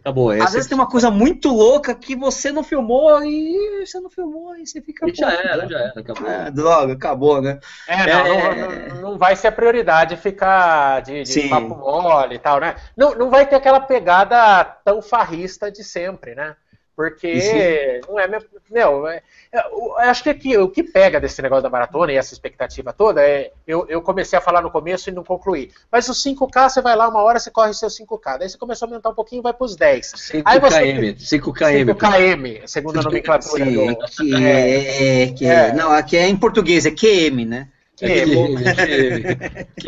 Acabou. 0.00 0.32
Essa 0.32 0.44
Às 0.44 0.52
vezes 0.54 0.68
tem 0.68 0.76
uma 0.78 0.88
coisa 0.88 1.10
muito 1.10 1.48
louca 1.50 1.94
que 1.94 2.16
você 2.16 2.50
não 2.50 2.62
filmou 2.64 3.22
e 3.22 3.84
você 3.86 4.00
não 4.00 4.08
filmou 4.08 4.56
e 4.56 4.66
você 4.66 4.80
fica. 4.80 5.08
E 5.08 5.14
já 5.14 5.30
era, 5.30 5.68
já 5.68 5.78
era, 5.78 6.00
acabou. 6.00 6.28
É, 6.30 6.50
droga, 6.50 6.92
acabou, 6.94 7.42
né? 7.42 7.60
É, 7.86 8.06
não, 8.06 8.26
É. 8.26 8.54
não, 8.54 8.94
não- 8.94 9.00
não 9.10 9.18
vai 9.18 9.36
ser 9.36 9.48
a 9.48 9.52
prioridade 9.52 10.16
ficar 10.16 11.02
de, 11.02 11.22
de 11.22 11.48
papo 11.48 11.74
mole 11.76 12.36
e 12.36 12.38
tal, 12.38 12.60
né? 12.60 12.76
Não, 12.96 13.14
não 13.14 13.28
vai 13.30 13.46
ter 13.46 13.56
aquela 13.56 13.80
pegada 13.80 14.64
tão 14.84 15.02
farrista 15.02 15.70
de 15.70 15.84
sempre, 15.84 16.34
né? 16.34 16.56
Porque 17.00 18.00
não 18.08 18.18
é 18.18 18.28
meu. 18.28 18.40
meu 18.70 19.06
é- 19.08 19.22
é- 19.52 19.66
eu 19.66 19.98
acho 19.98 20.22
que 20.22 20.28
aqui, 20.28 20.58
o 20.58 20.68
que 20.68 20.82
pega 20.82 21.18
desse 21.18 21.40
negócio 21.40 21.62
da 21.62 21.70
maratona 21.70 22.12
e 22.12 22.16
essa 22.16 22.34
expectativa 22.34 22.92
toda 22.92 23.22
é. 23.22 23.50
Eu, 23.66 23.86
eu 23.88 24.02
comecei 24.02 24.38
a 24.38 24.42
falar 24.42 24.60
no 24.60 24.70
começo 24.70 25.08
e 25.08 25.12
não 25.12 25.24
concluí. 25.24 25.70
Mas 25.90 26.08
os 26.08 26.22
5K, 26.22 26.68
você 26.68 26.82
vai 26.82 26.94
lá 26.94 27.08
uma 27.08 27.22
hora, 27.22 27.38
você 27.38 27.50
corre 27.50 27.72
seus 27.72 27.96
5K. 27.96 28.36
Daí 28.38 28.48
você 28.50 28.58
começa 28.58 28.84
a 28.84 28.88
aumentar 28.88 29.08
um 29.10 29.14
pouquinho 29.14 29.40
e 29.40 29.42
vai 29.42 29.54
para 29.54 29.64
os 29.64 29.76
10. 29.76 30.12
5 30.14 30.48
Aí 30.48 30.60
você- 30.60 30.92
km, 30.92 31.18
5 31.18 31.52
km. 31.52 31.94
5KM, 31.94 32.62
segundo 32.66 33.00
a 33.00 33.02
nomenclatura 33.02 33.64
Sim, 33.64 33.74
do. 33.74 33.96
que 34.06 34.34
é, 34.44 35.22
é- 35.22 35.26
que 35.32 35.46
é- 35.46 35.68
É. 35.68 35.72
Não, 35.72 35.90
aqui 35.92 36.16
é 36.16 36.28
em 36.28 36.36
português, 36.36 36.84
é 36.86 36.90
QM, 36.90 37.44
né? 37.46 37.68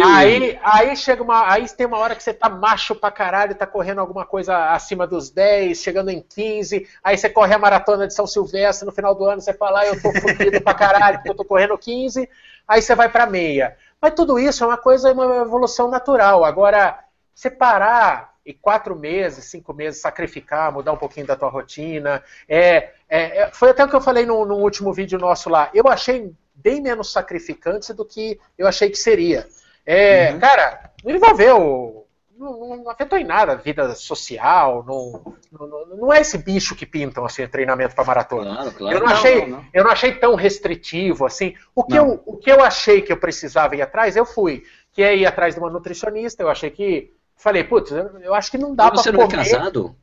Aí, 0.03 0.59
aí 0.63 0.97
chega 0.97 1.23
uma. 1.23 1.51
Aí 1.51 1.69
tem 1.69 1.87
uma 1.87 1.99
hora 1.99 2.15
que 2.15 2.23
você 2.23 2.33
tá 2.33 2.49
macho 2.49 2.95
pra 2.95 3.11
caralho, 3.11 3.55
tá 3.55 3.67
correndo 3.67 4.01
alguma 4.01 4.25
coisa 4.25 4.71
acima 4.71 5.07
dos 5.07 5.31
10, 5.31 5.79
chegando 5.79 6.11
em 6.11 6.21
15, 6.21 6.89
aí 7.03 7.17
você 7.17 7.29
corre 7.29 7.55
a 7.55 7.59
maratona 7.59 8.07
de 8.07 8.15
São 8.15 8.27
Silvestre, 8.27 8.87
no 8.87 8.93
final 8.93 9.15
do 9.15 9.25
ano 9.25 9.41
você 9.41 9.53
fala, 9.53 9.81
ah, 9.81 9.87
eu 9.87 10.01
tô 10.01 10.13
fudido 10.13 10.61
pra 10.61 10.75
caralho, 10.75 11.19
porque 11.19 11.31
eu 11.31 11.37
tô 11.37 11.45
correndo 11.45 11.77
15, 11.79 12.29
aí 12.67 12.83
você 12.83 12.95
vai 12.95 13.09
pra 13.09 13.27
meia. 13.27 13.77
Mas 14.01 14.15
tudo 14.15 14.39
isso 14.39 14.65
é 14.65 14.67
uma 14.67 14.79
coisa, 14.79 15.11
é 15.11 15.13
uma 15.13 15.43
evolução 15.43 15.89
natural. 15.89 16.45
Agora, 16.45 16.99
você 17.35 17.51
parar 17.51 18.33
e 18.45 18.53
quatro 18.53 18.97
meses, 18.97 19.45
cinco 19.45 19.73
meses, 19.73 20.01
sacrificar, 20.01 20.73
mudar 20.73 20.93
um 20.93 20.97
pouquinho 20.97 21.27
da 21.27 21.37
tua 21.37 21.49
rotina. 21.49 22.23
É, 22.49 22.91
é, 23.09 23.43
é- 23.43 23.51
foi 23.53 23.71
até 23.71 23.85
o 23.85 23.89
que 23.89 23.95
eu 23.95 24.01
falei 24.01 24.27
no, 24.27 24.45
no 24.45 24.57
último 24.57 24.93
vídeo 24.93 25.19
nosso 25.19 25.49
lá. 25.49 25.71
Eu 25.73 25.87
achei 25.89 26.33
bem 26.55 26.81
menos 26.81 27.11
sacrificante 27.13 27.93
do 27.93 28.05
que 28.05 28.39
eu 28.57 28.67
achei 28.67 28.89
que 28.91 28.99
seria. 28.99 29.49
É, 29.85 30.33
Uhum. 30.33 30.39
Cara, 30.41 30.91
não 31.05 31.15
envolveu. 31.15 31.99
Não, 32.37 32.77
não 32.77 32.91
afetou 32.91 33.19
em 33.19 33.25
nada 33.25 33.53
a 33.53 33.57
vida 33.57 33.95
social. 33.95 34.85
Não, 34.87 35.37
não, 35.53 35.87
não 35.97 36.13
é 36.13 36.21
esse 36.21 36.37
bicho 36.39 36.75
que 36.75 36.85
pintam 36.85 37.25
assim, 37.25 37.47
treinamento 37.47 37.95
para 37.95 38.05
maratona. 38.05 38.55
Claro, 38.55 38.73
claro. 38.73 38.97
Eu 38.97 39.01
não, 39.01 39.07
achei, 39.09 39.55
eu 39.73 39.85
não 39.85 39.91
achei 39.91 40.13
tão 40.15 40.35
restritivo 40.35 41.25
assim. 41.25 41.55
O 41.75 41.85
que, 41.85 41.97
eu, 41.97 42.21
o 42.27 42.37
que 42.37 42.51
eu 42.51 42.61
achei 42.63 43.01
que 43.03 43.13
eu 43.13 43.17
precisava 43.17 43.77
ir 43.77 43.83
atrás, 43.83 44.17
eu 44.17 44.25
fui. 44.25 44.65
Que 44.93 45.03
é 45.03 45.17
ir 45.17 45.25
atrás 45.27 45.55
de 45.55 45.61
uma 45.61 45.71
nutricionista. 45.71 46.43
Eu 46.43 46.49
achei 46.49 46.71
que. 46.71 47.13
Falei, 47.37 47.65
putz, 47.65 47.91
eu 47.93 48.19
eu 48.21 48.35
acho 48.35 48.51
que 48.51 48.59
não 48.59 48.75
dá 48.75 48.91
para 48.91 48.97
você 49.03 49.13
comer. 49.13 49.19
não 49.23 49.27
é 49.27 49.37
casado? 49.45 49.97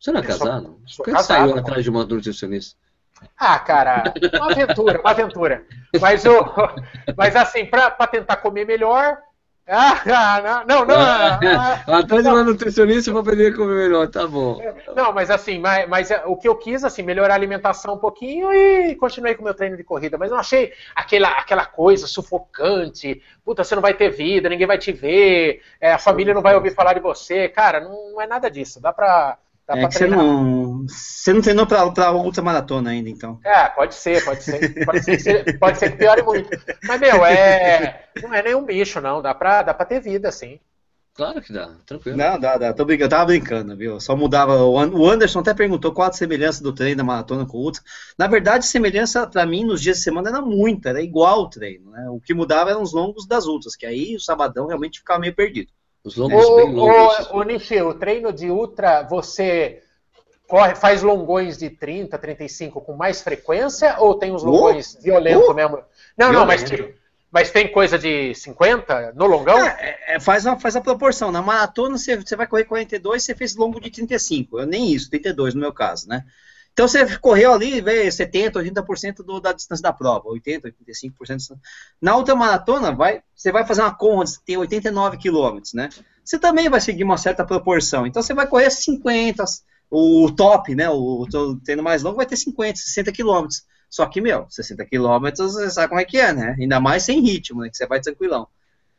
Você 0.00 0.10
não 0.10 0.20
é 0.20 0.24
Eu 0.24 0.30
sou- 0.32 0.38
casado? 0.46 0.80
sou 0.86 0.96
Por 0.96 1.04
que 1.04 1.10
casado, 1.12 1.38
saiu 1.38 1.52
pô. 1.54 1.58
atrás 1.60 1.84
de 1.84 1.90
uma 1.90 2.04
nutricionista? 2.04 2.76
Ah, 3.38 3.58
cara, 3.58 4.04
uma 4.34 4.52
aventura, 4.52 5.00
uma 5.00 5.10
aventura. 5.10 5.64
Mas, 6.00 6.24
o, 6.24 6.44
mas 7.16 7.34
assim, 7.36 7.66
para 7.66 7.90
tentar 8.06 8.36
comer 8.36 8.66
melhor. 8.66 9.18
Ah, 9.66 10.02
ah, 10.06 10.64
não, 10.66 10.84
não, 10.84 10.86
não. 10.86 10.96
ah, 10.98 11.98
atrás 11.98 12.24
de 12.24 12.28
uma 12.28 12.42
nutricionista 12.42 13.16
aprender 13.16 13.52
a 13.52 13.56
comer 13.56 13.84
melhor, 13.84 14.08
tá 14.08 14.26
bom. 14.26 14.60
Não, 14.94 15.12
mas 15.12 15.30
assim, 15.30 15.60
mas, 15.60 15.88
mas 15.88 16.10
é, 16.10 16.24
o 16.26 16.36
que 16.36 16.48
eu 16.48 16.56
quis, 16.56 16.82
assim, 16.82 17.02
melhorar 17.02 17.34
a 17.34 17.36
alimentação 17.36 17.94
um 17.94 17.98
pouquinho 17.98 18.52
e 18.52 18.94
continuei 18.96 19.34
com 19.34 19.42
o 19.42 19.44
meu 19.44 19.54
treino 19.54 19.76
de 19.76 19.84
corrida. 19.84 20.18
Mas 20.18 20.32
não 20.32 20.38
achei 20.38 20.72
aquela, 20.96 21.28
aquela 21.28 21.64
coisa 21.64 22.08
sufocante. 22.08 23.22
Puta, 23.44 23.62
você 23.62 23.76
não 23.76 23.82
vai 23.82 23.94
ter 23.94 24.10
vida, 24.10 24.48
ninguém 24.48 24.66
vai 24.66 24.78
te 24.78 24.90
ver, 24.90 25.62
é, 25.80 25.92
a 25.92 25.98
família 25.98 26.34
não 26.34 26.42
vai 26.42 26.56
ouvir 26.56 26.74
falar 26.74 26.94
de 26.94 27.00
você. 27.00 27.48
Cara, 27.48 27.80
não, 27.80 28.12
não 28.12 28.20
é 28.20 28.26
nada 28.26 28.50
disso. 28.50 28.80
Dá 28.80 28.92
pra, 28.92 29.38
dá 29.66 29.76
É 29.76 29.80
pra 29.80 29.88
que 29.88 29.94
você 29.94 30.06
não, 30.06 30.86
você 30.86 31.32
não 31.32 31.40
treinou 31.40 31.66
pra, 31.66 31.90
pra 31.90 32.12
ultramaratona 32.12 32.90
ainda, 32.90 33.08
então. 33.08 33.38
É, 33.44 33.68
pode 33.68 33.94
ser, 33.94 34.24
pode 34.24 34.42
ser. 34.42 34.84
Pode 34.84 35.02
ser, 35.04 35.44
que 35.44 35.52
pode 35.58 35.78
ser 35.78 35.90
que 35.92 35.98
piore 35.98 36.22
muito. 36.22 36.50
Mas, 36.84 37.00
meu, 37.00 37.24
é, 37.24 38.04
não 38.22 38.34
é 38.34 38.42
nenhum 38.42 38.64
bicho, 38.64 39.00
não. 39.00 39.22
Dá 39.22 39.34
pra, 39.34 39.62
dá 39.62 39.72
pra 39.74 39.86
ter 39.86 40.00
vida, 40.00 40.30
sim. 40.32 40.58
Claro 41.14 41.42
que 41.42 41.52
dá, 41.52 41.70
tranquilo. 41.84 42.16
Não, 42.16 42.40
dá, 42.40 42.56
dá. 42.56 42.72
Tô 42.72 42.86
brincando, 42.86 43.04
eu 43.04 43.10
tava 43.10 43.26
brincando, 43.26 43.76
viu? 43.76 44.00
Só 44.00 44.16
mudava. 44.16 44.56
O 44.64 44.78
An- 44.78 44.92
o 44.94 45.06
Anderson 45.10 45.40
até 45.40 45.52
perguntou 45.52 45.92
qual 45.92 46.08
a 46.08 46.12
semelhança 46.12 46.62
do 46.62 46.72
treino 46.74 46.96
da 46.96 47.04
maratona 47.04 47.44
com 47.44 47.58
o 47.58 47.60
ultra. 47.60 47.82
Na 48.16 48.26
verdade, 48.26 48.64
semelhança 48.64 49.26
pra 49.26 49.44
mim 49.44 49.62
nos 49.62 49.82
dias 49.82 49.98
de 49.98 50.04
semana 50.04 50.30
era 50.30 50.40
muita, 50.40 50.88
era 50.88 51.02
igual 51.02 51.42
o 51.42 51.50
treino, 51.50 51.90
né? 51.90 52.08
O 52.08 52.18
que 52.18 52.32
mudava 52.32 52.70
eram 52.70 52.80
os 52.80 52.94
longos 52.94 53.26
das 53.26 53.44
ultras, 53.46 53.76
que 53.76 53.84
aí 53.84 54.16
o 54.16 54.20
sabadão 54.20 54.66
realmente 54.66 55.00
ficava 55.00 55.20
meio 55.20 55.34
perdido. 55.34 55.70
Os 56.04 56.16
longos 56.16 56.56
bem 56.56 56.74
longos. 56.74 57.30
O, 57.30 57.36
o, 57.38 57.42
Nishi, 57.42 57.80
o 57.80 57.94
treino 57.94 58.32
de 58.32 58.50
ultra, 58.50 59.02
você 59.02 59.82
corre, 60.48 60.74
faz 60.74 61.02
longões 61.02 61.56
de 61.56 61.70
30, 61.70 62.18
35 62.18 62.80
com 62.80 62.94
mais 62.94 63.22
frequência 63.22 63.96
ou 63.98 64.14
tem 64.14 64.32
uns 64.32 64.42
Oh, 64.42 64.50
longões 64.50 64.98
violentos 65.00 65.48
oh, 65.48 65.54
mesmo? 65.54 65.78
Não, 66.16 66.32
não, 66.32 66.44
mas, 66.44 66.62
violento. 66.62 66.98
mas 67.30 67.50
tem 67.50 67.70
coisa 67.70 67.98
de 67.98 68.34
50 68.34 69.12
no 69.14 69.26
longão? 69.26 69.64
É, 69.64 69.98
é, 70.08 70.20
faz, 70.20 70.46
a, 70.46 70.58
faz 70.58 70.74
a 70.74 70.80
proporção. 70.80 71.30
Na 71.30 71.40
maratona, 71.40 71.96
você, 71.96 72.16
você 72.16 72.34
vai 72.34 72.46
correr 72.46 72.64
42, 72.64 73.22
você 73.22 73.34
fez 73.34 73.54
longo 73.54 73.80
de 73.80 73.90
35. 73.90 74.58
Eu, 74.58 74.66
nem 74.66 74.92
isso, 74.92 75.08
32 75.08 75.54
no 75.54 75.60
meu 75.60 75.72
caso, 75.72 76.08
né? 76.08 76.24
Então 76.72 76.88
você 76.88 77.18
correu 77.18 77.52
ali, 77.52 77.80
veio 77.80 78.10
70, 78.10 78.58
80% 78.60 79.16
do, 79.16 79.40
da 79.40 79.52
distância 79.52 79.82
da 79.82 79.92
prova, 79.92 80.28
80, 80.30 80.68
85%. 80.68 81.28
da 81.28 81.34
distância. 81.36 81.60
Na 82.00 82.16
outra 82.16 82.34
maratona, 82.34 82.94
vai, 82.94 83.22
você 83.34 83.52
vai 83.52 83.66
fazer 83.66 83.82
uma 83.82 83.94
conta, 83.94 84.26
você 84.26 84.40
tem 84.44 84.56
89 84.56 85.18
quilômetros, 85.18 85.74
né? 85.74 85.90
Você 86.24 86.38
também 86.38 86.70
vai 86.70 86.80
seguir 86.80 87.04
uma 87.04 87.18
certa 87.18 87.44
proporção. 87.44 88.06
Então 88.06 88.22
você 88.22 88.32
vai 88.32 88.46
correr 88.46 88.70
50, 88.70 89.44
o 89.90 90.30
top, 90.34 90.74
né? 90.74 90.88
O, 90.88 91.22
o 91.22 91.60
treino 91.60 91.82
mais 91.82 92.02
longo 92.02 92.16
vai 92.16 92.26
ter 92.26 92.36
50, 92.36 92.78
60 92.78 93.12
quilômetros. 93.12 93.64
Só 93.90 94.06
que, 94.06 94.22
meu, 94.22 94.46
60 94.48 94.86
quilômetros, 94.86 95.52
você 95.52 95.70
sabe 95.70 95.88
como 95.88 96.00
é 96.00 96.04
que 96.06 96.16
é, 96.16 96.32
né? 96.32 96.56
Ainda 96.58 96.80
mais 96.80 97.02
sem 97.02 97.20
ritmo, 97.20 97.60
né? 97.60 97.68
Que 97.68 97.76
você 97.76 97.86
vai 97.86 98.00
tranquilão. 98.00 98.48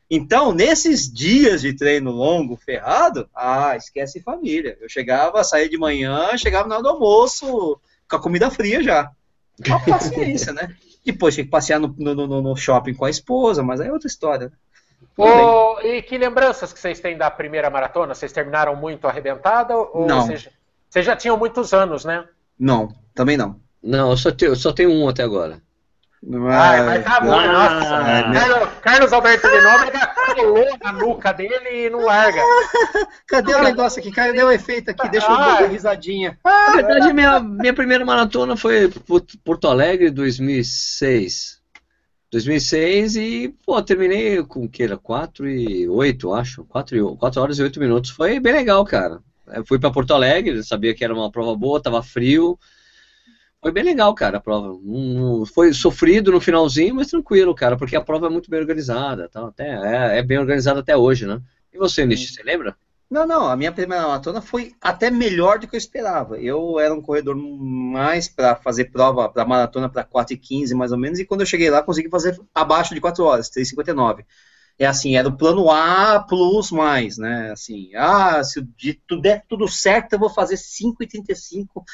Então, 0.10 0.52
nesses 0.52 1.12
dias 1.12 1.62
de 1.62 1.74
treino 1.74 2.12
longo, 2.12 2.56
ferrado, 2.56 3.28
ah, 3.36 3.76
esquece 3.76 4.22
família. 4.22 4.78
Eu 4.80 4.90
chegava, 4.90 5.44
saía 5.44 5.70
de 5.70 5.78
manhã, 5.78 6.38
chegava 6.38 6.68
na 6.68 6.76
hora 6.76 6.84
do 6.84 6.90
almoço, 6.90 7.80
com 8.10 8.16
a 8.16 8.22
comida 8.22 8.52
fria 8.52 8.84
já. 8.84 9.12
Uma 9.66 9.80
paciência, 9.80 10.54
né? 10.54 10.76
Depois 11.06 11.34
tinha 11.34 11.44
que 11.44 11.50
passear 11.52 11.80
no, 11.80 11.94
no, 11.98 12.16
no, 12.16 12.42
no 12.42 12.56
shopping 12.56 12.94
com 12.94 13.06
a 13.06 13.10
esposa, 13.10 13.62
mas 13.64 13.82
aí 13.82 13.88
é 13.88 13.92
outra 13.92 14.08
história. 14.08 14.52
né? 15.82 15.98
E 15.98 16.02
que 16.02 16.18
lembranças 16.18 16.72
que 16.72 16.80
vocês 16.80 17.00
têm 17.00 17.18
da 17.18 17.30
primeira 17.30 17.70
maratona? 17.70 18.16
Vocês 18.16 18.32
terminaram 18.32 18.76
muito 18.76 19.08
arrebentada? 19.08 19.76
Ou 19.76 20.08
Não. 20.08 20.26
Vocês, 20.26 20.50
vocês 20.90 21.06
já 21.06 21.16
tinham 21.16 21.38
muitos 21.38 21.74
anos, 21.74 22.06
né? 22.06 22.26
Não, 22.58 22.94
também 23.14 23.36
não. 23.36 23.60
Não, 23.82 24.12
eu 24.12 24.18
só 24.18 24.32
tenho, 24.32 24.52
eu 24.52 24.56
só 24.56 24.72
tenho 24.72 24.92
um 24.92 25.10
até 25.10 25.24
agora. 25.24 25.62
Ai, 26.50 26.84
mas 26.86 27.04
tá 27.04 27.20
bom, 27.20 27.34
ah, 27.34 27.48
nossa. 27.52 28.04
né? 28.04 28.34
Carlos, 28.40 28.70
Carlos 28.82 29.14
Alberto 29.14 29.46
de 29.50 29.62
Nóbrega 29.62 30.08
colou 30.36 30.78
na 30.82 30.94
nuca 30.94 31.34
dele 31.34 31.86
e 31.86 31.90
não 31.90 32.06
larga. 32.06 32.40
Cadê 33.28 33.54
o 33.54 33.62
negócio 33.64 34.00
aqui? 34.00 34.10
Cadê 34.10 34.42
o 34.42 34.50
efeito 34.52 34.90
aqui? 34.90 35.10
Deixa 35.10 35.28
eu 35.28 35.36
Ah. 35.36 35.38
dar 35.48 35.60
uma 35.64 35.68
risadinha. 35.68 36.40
Na 36.46 36.76
verdade, 36.76 37.12
minha, 37.12 37.40
minha 37.42 37.74
primeira 37.74 38.06
maratona 38.06 38.56
foi 38.56 38.88
Porto- 38.88 39.38
Porto 39.44 39.68
Alegre, 39.68 40.10
2006. 40.12 41.62
2006 42.32 43.16
e, 43.16 43.56
pô, 43.66 43.82
terminei 43.82 44.42
com 44.44 44.64
o 44.64 44.70
que 44.70 44.82
era? 44.84 44.98
4 44.98 45.48
e 45.48 45.88
8, 45.90 46.34
acho. 46.34 46.64
4, 46.66 46.98
e, 46.98 47.18
4 47.18 47.42
horas 47.42 47.60
e 47.60 47.64
8 47.64 47.80
minutos. 47.80 48.10
Foi 48.12 48.40
bem 48.40 48.54
legal, 48.54 48.84
cara. 48.86 49.20
Eu 49.54 49.66
fui 49.66 49.78
pra 49.78 49.92
Porto 49.92 50.14
Alegre, 50.14 50.64
sabia 50.64 50.94
que 50.96 51.04
era 51.04 51.14
uma 51.14 51.30
prova 51.30 51.56
boa, 51.56 51.82
tava 51.82 52.02
frio. 52.02 52.58
Foi 53.64 53.72
bem 53.72 53.84
legal, 53.84 54.14
cara, 54.14 54.38
a 54.38 54.42
prova. 54.42 54.78
Não- 54.84 55.46
foi 55.46 55.74
sofrido 55.74 56.32
no 56.32 56.42
finalzinho, 56.42 56.96
mas 56.96 57.08
tranquilo, 57.08 57.56
cara, 57.56 57.78
porque 57.78 57.96
a 57.96 58.02
prova 58.02 58.28
é 58.28 58.30
muito 58.30 58.50
bem 58.50 58.60
organizada. 58.60 59.30
Tá? 59.30 59.48
Até, 59.48 59.70
é, 59.70 60.20
é 60.20 60.24
bem 60.24 60.38
organizada 60.38 60.82
até 60.82 60.98
hoje, 60.98 61.26
né? 61.26 61.42
E 61.74 61.78
você, 61.78 62.06
Nishi, 62.06 62.34
você 62.34 62.44
lembra? 62.44 62.76
Não, 63.10 63.26
não, 63.28 63.48
a 63.48 63.56
minha 63.56 63.72
primeira 63.72 64.06
maratona 64.08 64.42
foi 64.42 64.74
até 64.82 65.10
melhor 65.10 65.60
do 65.60 65.68
que 65.68 65.76
eu 65.76 65.78
esperava. 65.78 66.38
Eu 66.40 66.80
era 66.80 66.94
um 66.94 67.02
corredor 67.02 67.36
mais 67.38 68.28
para 68.28 68.56
fazer 68.56 68.86
prova 68.86 69.30
para 69.30 69.46
maratona 69.46 69.88
para 69.88 70.04
4 70.04 70.34
e 70.34 70.38
15 70.38 70.74
mais 70.76 70.92
ou 70.92 70.98
menos, 70.98 71.20
e 71.20 71.26
quando 71.26 71.42
eu 71.42 71.46
cheguei 71.46 71.70
lá 71.70 71.82
consegui 71.84 72.10
fazer 72.10 72.40
abaixo 72.54 72.94
de 72.94 73.00
4 73.00 73.24
horas, 73.24 73.50
3,59. 73.50 74.26
É 74.80 74.88
assim, 74.88 75.16
era 75.16 75.28
o 75.28 75.38
plano 75.38 75.70
A 75.70 76.20
plus 76.28 76.72
mais, 76.72 77.18
né? 77.18 77.52
Assim, 77.52 77.92
ah, 77.96 78.44
se 78.44 78.62
tudo 79.08 79.22
der 79.22 79.46
tudo 79.48 79.68
certo, 79.68 80.14
eu 80.14 80.20
vou 80.20 80.30
fazer 80.30 80.58
5,35 80.58 81.86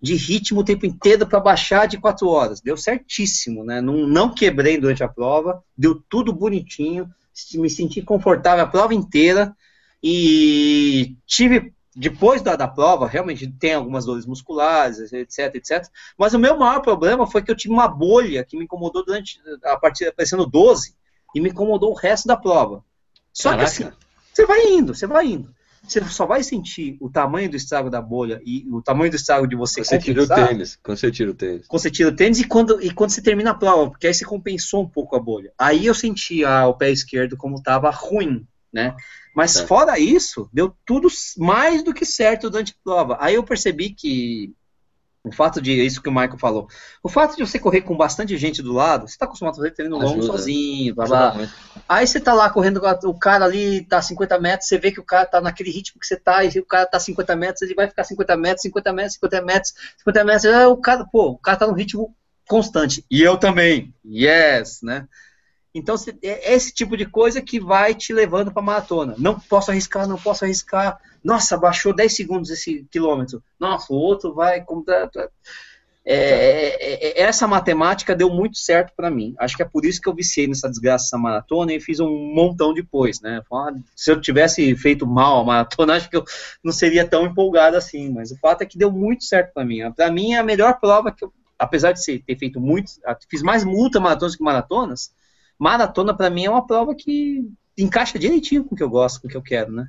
de 0.00 0.14
ritmo 0.14 0.60
o 0.60 0.64
tempo 0.64 0.86
inteiro 0.86 1.26
para 1.26 1.40
baixar 1.40 1.86
de 1.86 1.98
4 1.98 2.28
horas. 2.28 2.60
Deu 2.60 2.76
certíssimo, 2.76 3.64
né? 3.64 3.80
Não, 3.80 4.06
não 4.06 4.32
quebrei 4.32 4.78
durante 4.78 5.02
a 5.02 5.08
prova, 5.08 5.62
deu 5.76 6.02
tudo 6.08 6.32
bonitinho, 6.32 7.12
me 7.54 7.68
senti 7.68 8.00
confortável 8.02 8.64
a 8.64 8.68
prova 8.68 8.94
inteira. 8.94 9.54
E 10.02 11.16
tive, 11.26 11.72
depois 11.94 12.40
da, 12.40 12.54
da 12.54 12.68
prova, 12.68 13.08
realmente 13.08 13.48
tem 13.48 13.74
algumas 13.74 14.04
dores 14.04 14.24
musculares, 14.26 15.12
etc, 15.12 15.54
etc. 15.56 15.84
Mas 16.16 16.32
o 16.34 16.38
meu 16.38 16.56
maior 16.56 16.80
problema 16.80 17.26
foi 17.26 17.42
que 17.42 17.50
eu 17.50 17.56
tive 17.56 17.74
uma 17.74 17.88
bolha 17.88 18.44
que 18.44 18.56
me 18.56 18.64
incomodou 18.64 19.04
durante 19.04 19.40
a 19.64 19.76
partir 19.76 20.06
aparecendo 20.06 20.46
12 20.46 20.94
e 21.34 21.40
me 21.40 21.50
incomodou 21.50 21.90
o 21.90 21.96
resto 21.96 22.28
da 22.28 22.36
prova. 22.36 22.84
Só 23.32 23.50
Caraca. 23.50 23.70
que 23.70 23.82
assim, 23.82 23.92
você 24.32 24.46
vai 24.46 24.66
indo, 24.68 24.94
você 24.94 25.06
vai 25.06 25.26
indo. 25.26 25.57
Você 25.82 26.04
só 26.04 26.26
vai 26.26 26.42
sentir 26.42 26.96
o 27.00 27.08
tamanho 27.10 27.50
do 27.50 27.56
estrago 27.56 27.88
da 27.88 28.00
bolha 28.00 28.40
e 28.44 28.66
o 28.70 28.82
tamanho 28.82 29.10
do 29.10 29.16
estrago 29.16 29.46
de 29.46 29.56
você 29.56 29.84
Você 29.84 29.98
tira 29.98 30.22
o 30.22 30.28
tênis. 30.28 30.78
Quando 30.82 30.98
você 30.98 31.10
tira 31.10 31.30
o 31.30 31.34
tênis. 31.34 31.66
quando 31.66 31.82
você 31.82 31.90
tira 31.90 32.08
o 32.10 32.16
tênis 32.16 32.40
e 32.40 32.44
quando, 32.44 32.82
e 32.82 32.90
quando 32.90 33.10
você 33.10 33.22
termina 33.22 33.50
a 33.50 33.54
prova, 33.54 33.90
porque 33.90 34.06
aí 34.06 34.14
você 34.14 34.24
compensou 34.24 34.82
um 34.82 34.88
pouco 34.88 35.16
a 35.16 35.20
bolha. 35.20 35.52
Aí 35.58 35.86
eu 35.86 35.94
senti 35.94 36.44
ah, 36.44 36.66
o 36.66 36.74
pé 36.74 36.90
esquerdo 36.90 37.36
como 37.36 37.56
estava 37.56 37.90
ruim, 37.90 38.46
né? 38.72 38.94
Mas 39.34 39.52
Certo. 39.52 39.68
fora 39.68 39.98
isso, 39.98 40.48
deu 40.52 40.74
tudo 40.84 41.08
mais 41.36 41.82
do 41.84 41.94
que 41.94 42.04
certo 42.04 42.50
durante 42.50 42.72
a 42.72 42.84
prova. 42.84 43.16
Aí 43.20 43.34
eu 43.36 43.44
percebi 43.44 43.90
que 43.90 44.52
o 45.28 45.32
fato 45.32 45.60
de, 45.60 45.72
isso 45.72 46.02
que 46.02 46.08
o 46.08 46.12
Michael 46.12 46.38
falou, 46.38 46.68
o 47.02 47.08
fato 47.08 47.36
de 47.36 47.46
você 47.46 47.58
correr 47.58 47.82
com 47.82 47.96
bastante 47.96 48.36
gente 48.36 48.62
do 48.62 48.72
lado, 48.72 49.06
você 49.06 49.14
está 49.14 49.26
acostumado 49.26 49.54
a 49.54 49.56
fazer 49.56 49.70
treino 49.72 49.96
longo 49.96 50.18
Ajuda. 50.18 50.26
sozinho, 50.26 50.94
blá 50.94 51.06
blá. 51.06 51.30
Ajuda. 51.30 51.52
Aí 51.88 52.06
você 52.06 52.20
tá 52.20 52.34
lá 52.34 52.50
correndo, 52.50 52.80
o 53.04 53.18
cara 53.18 53.44
ali 53.44 53.84
tá 53.84 54.00
50 54.02 54.38
metros, 54.40 54.68
você 54.68 54.78
vê 54.78 54.90
que 54.90 55.00
o 55.00 55.04
cara 55.04 55.26
tá 55.26 55.40
naquele 55.40 55.70
ritmo 55.70 56.00
que 56.00 56.06
você 56.06 56.16
tá, 56.16 56.44
e 56.44 56.58
o 56.58 56.66
cara 56.66 56.86
tá 56.86 56.98
50 56.98 57.36
metros, 57.36 57.62
ele 57.62 57.74
vai 57.74 57.88
ficar 57.88 58.04
50 58.04 58.36
metros, 58.36 58.62
50 58.62 58.92
metros, 58.92 59.14
50 59.14 59.42
metros, 59.42 59.74
50 59.98 60.24
metros, 60.24 60.44
aí 60.46 60.66
o 60.66 60.76
cara, 60.76 61.04
pô, 61.10 61.30
o 61.30 61.38
cara 61.38 61.58
tá 61.58 61.66
num 61.66 61.74
ritmo 61.74 62.14
constante. 62.48 63.04
E 63.10 63.22
eu 63.22 63.36
também. 63.36 63.94
Yes, 64.04 64.80
né? 64.82 65.06
Então 65.74 65.94
é 66.22 66.54
esse 66.54 66.72
tipo 66.72 66.96
de 66.96 67.06
coisa 67.06 67.40
que 67.42 67.60
vai 67.60 67.94
te 67.94 68.12
levando 68.12 68.50
pra 68.50 68.62
maratona. 68.62 69.14
Não 69.18 69.38
posso 69.38 69.70
arriscar, 69.70 70.08
não 70.08 70.16
posso 70.16 70.44
arriscar. 70.44 70.98
Nossa, 71.22 71.56
baixou 71.56 71.94
10 71.94 72.14
segundos 72.14 72.50
esse 72.50 72.86
quilômetro. 72.90 73.42
Nossa, 73.58 73.92
o 73.92 73.96
outro 73.96 74.34
vai. 74.34 74.64
tá- 74.86 75.28
É, 76.10 76.14
é, 76.14 77.20
é, 77.20 77.22
essa 77.22 77.46
matemática 77.46 78.16
deu 78.16 78.30
muito 78.30 78.56
certo 78.56 78.94
para 78.96 79.10
mim. 79.10 79.34
Acho 79.38 79.54
que 79.56 79.62
é 79.62 79.66
por 79.66 79.84
isso 79.84 80.00
que 80.00 80.08
eu 80.08 80.14
viciei 80.14 80.46
nessa 80.46 80.66
desgraça 80.68 81.04
dessa 81.04 81.18
maratona 81.18 81.74
e 81.74 81.80
fiz 81.80 82.00
um 82.00 82.08
montão 82.34 82.72
depois, 82.72 83.20
né? 83.20 83.42
Ah, 83.52 83.72
Se 83.94 84.10
eu 84.10 84.18
tivesse 84.18 84.74
feito 84.76 85.06
mal 85.06 85.40
a 85.40 85.44
maratona, 85.44 85.94
acho 85.96 86.08
que 86.08 86.16
eu 86.16 86.24
não 86.64 86.72
seria 86.72 87.06
tão 87.06 87.26
empolgado 87.26 87.76
assim. 87.76 88.08
Mas 88.10 88.30
o 88.30 88.38
fato 88.38 88.62
é 88.62 88.66
que 88.66 88.78
deu 88.78 88.90
muito 88.90 89.24
certo 89.24 89.52
para 89.52 89.66
mim. 89.66 89.80
Para 89.92 90.10
mim 90.10 90.32
é 90.32 90.38
a 90.38 90.42
melhor 90.42 90.80
prova 90.80 91.12
que 91.12 91.24
eu, 91.24 91.32
apesar 91.58 91.92
de 91.92 92.02
ter 92.20 92.38
feito 92.38 92.58
muito, 92.58 92.90
fiz 93.28 93.42
mais 93.42 93.62
multa 93.62 94.00
maratonas 94.00 94.34
que 94.36 94.42
maratonas. 94.42 95.12
Maratona 95.58 96.16
para 96.16 96.30
mim 96.30 96.46
é 96.46 96.50
uma 96.50 96.66
prova 96.66 96.94
que 96.94 97.46
encaixa 97.76 98.18
direitinho 98.18 98.64
com 98.64 98.74
o 98.74 98.78
que 98.78 98.82
eu 98.82 98.88
gosto, 98.88 99.20
com 99.20 99.26
o 99.28 99.30
que 99.30 99.36
eu 99.36 99.42
quero, 99.42 99.72
né? 99.72 99.86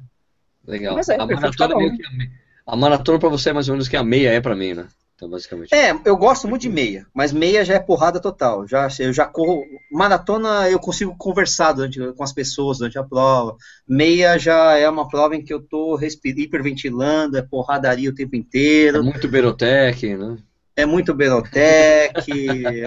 Legal. 0.70 0.96
Mas 0.96 1.10
é, 1.10 1.16
a, 1.16 1.26
maratona 1.26 1.76
um. 1.76 1.82
é 1.82 1.84
meio 1.84 1.98
que 1.98 2.06
a, 2.06 2.12
me- 2.12 2.32
a 2.66 2.76
maratona 2.76 3.20
pra 3.20 3.30
você 3.30 3.50
é 3.50 3.54
mais 3.54 3.68
ou 3.70 3.74
menos 3.74 3.88
que 3.88 3.98
a 3.98 4.04
meia 4.04 4.30
é 4.32 4.41
pra 4.41 4.56
mim, 4.56 4.74
né? 4.74 4.88
Então, 5.16 5.30
basicamente. 5.30 5.74
É, 5.74 5.91
eu 6.06 6.16
gosto 6.16 6.48
muito 6.48 6.62
de 6.62 6.70
meia, 6.70 7.06
mas 7.14 7.34
meia 7.34 7.66
já 7.66 7.74
é 7.76 7.80
porrada 7.80 8.22
total. 8.22 8.66
Já, 8.68 8.88
eu 9.00 9.12
já 9.12 9.26
corro. 9.26 9.64
Maratona 9.91 10.70
eu 10.70 10.80
consigo 10.80 11.14
conversar 11.18 11.74
durante, 11.74 12.00
com 12.14 12.24
as 12.24 12.32
pessoas 12.32 12.78
durante 12.78 12.98
a 12.98 13.04
prova. 13.04 13.58
Meia 13.88 14.38
já 14.38 14.78
é 14.78 14.90
uma 14.90 15.10
prova 15.10 15.36
em 15.36 15.44
que 15.44 15.54
eu 15.54 15.62
tô 15.62 15.96
respir, 15.96 16.38
hiperventilando, 16.40 17.38
é 17.38 17.41
porradaria 17.41 18.10
o 18.10 18.16
tempo 18.16 18.36
É 18.36 18.38
inteiro. 18.40 19.04
muito 19.04 19.28
Berotec, 19.28 20.16
né? 20.16 20.38
É 20.81 20.85
muito 20.85 21.14
Berotec, 21.14 22.14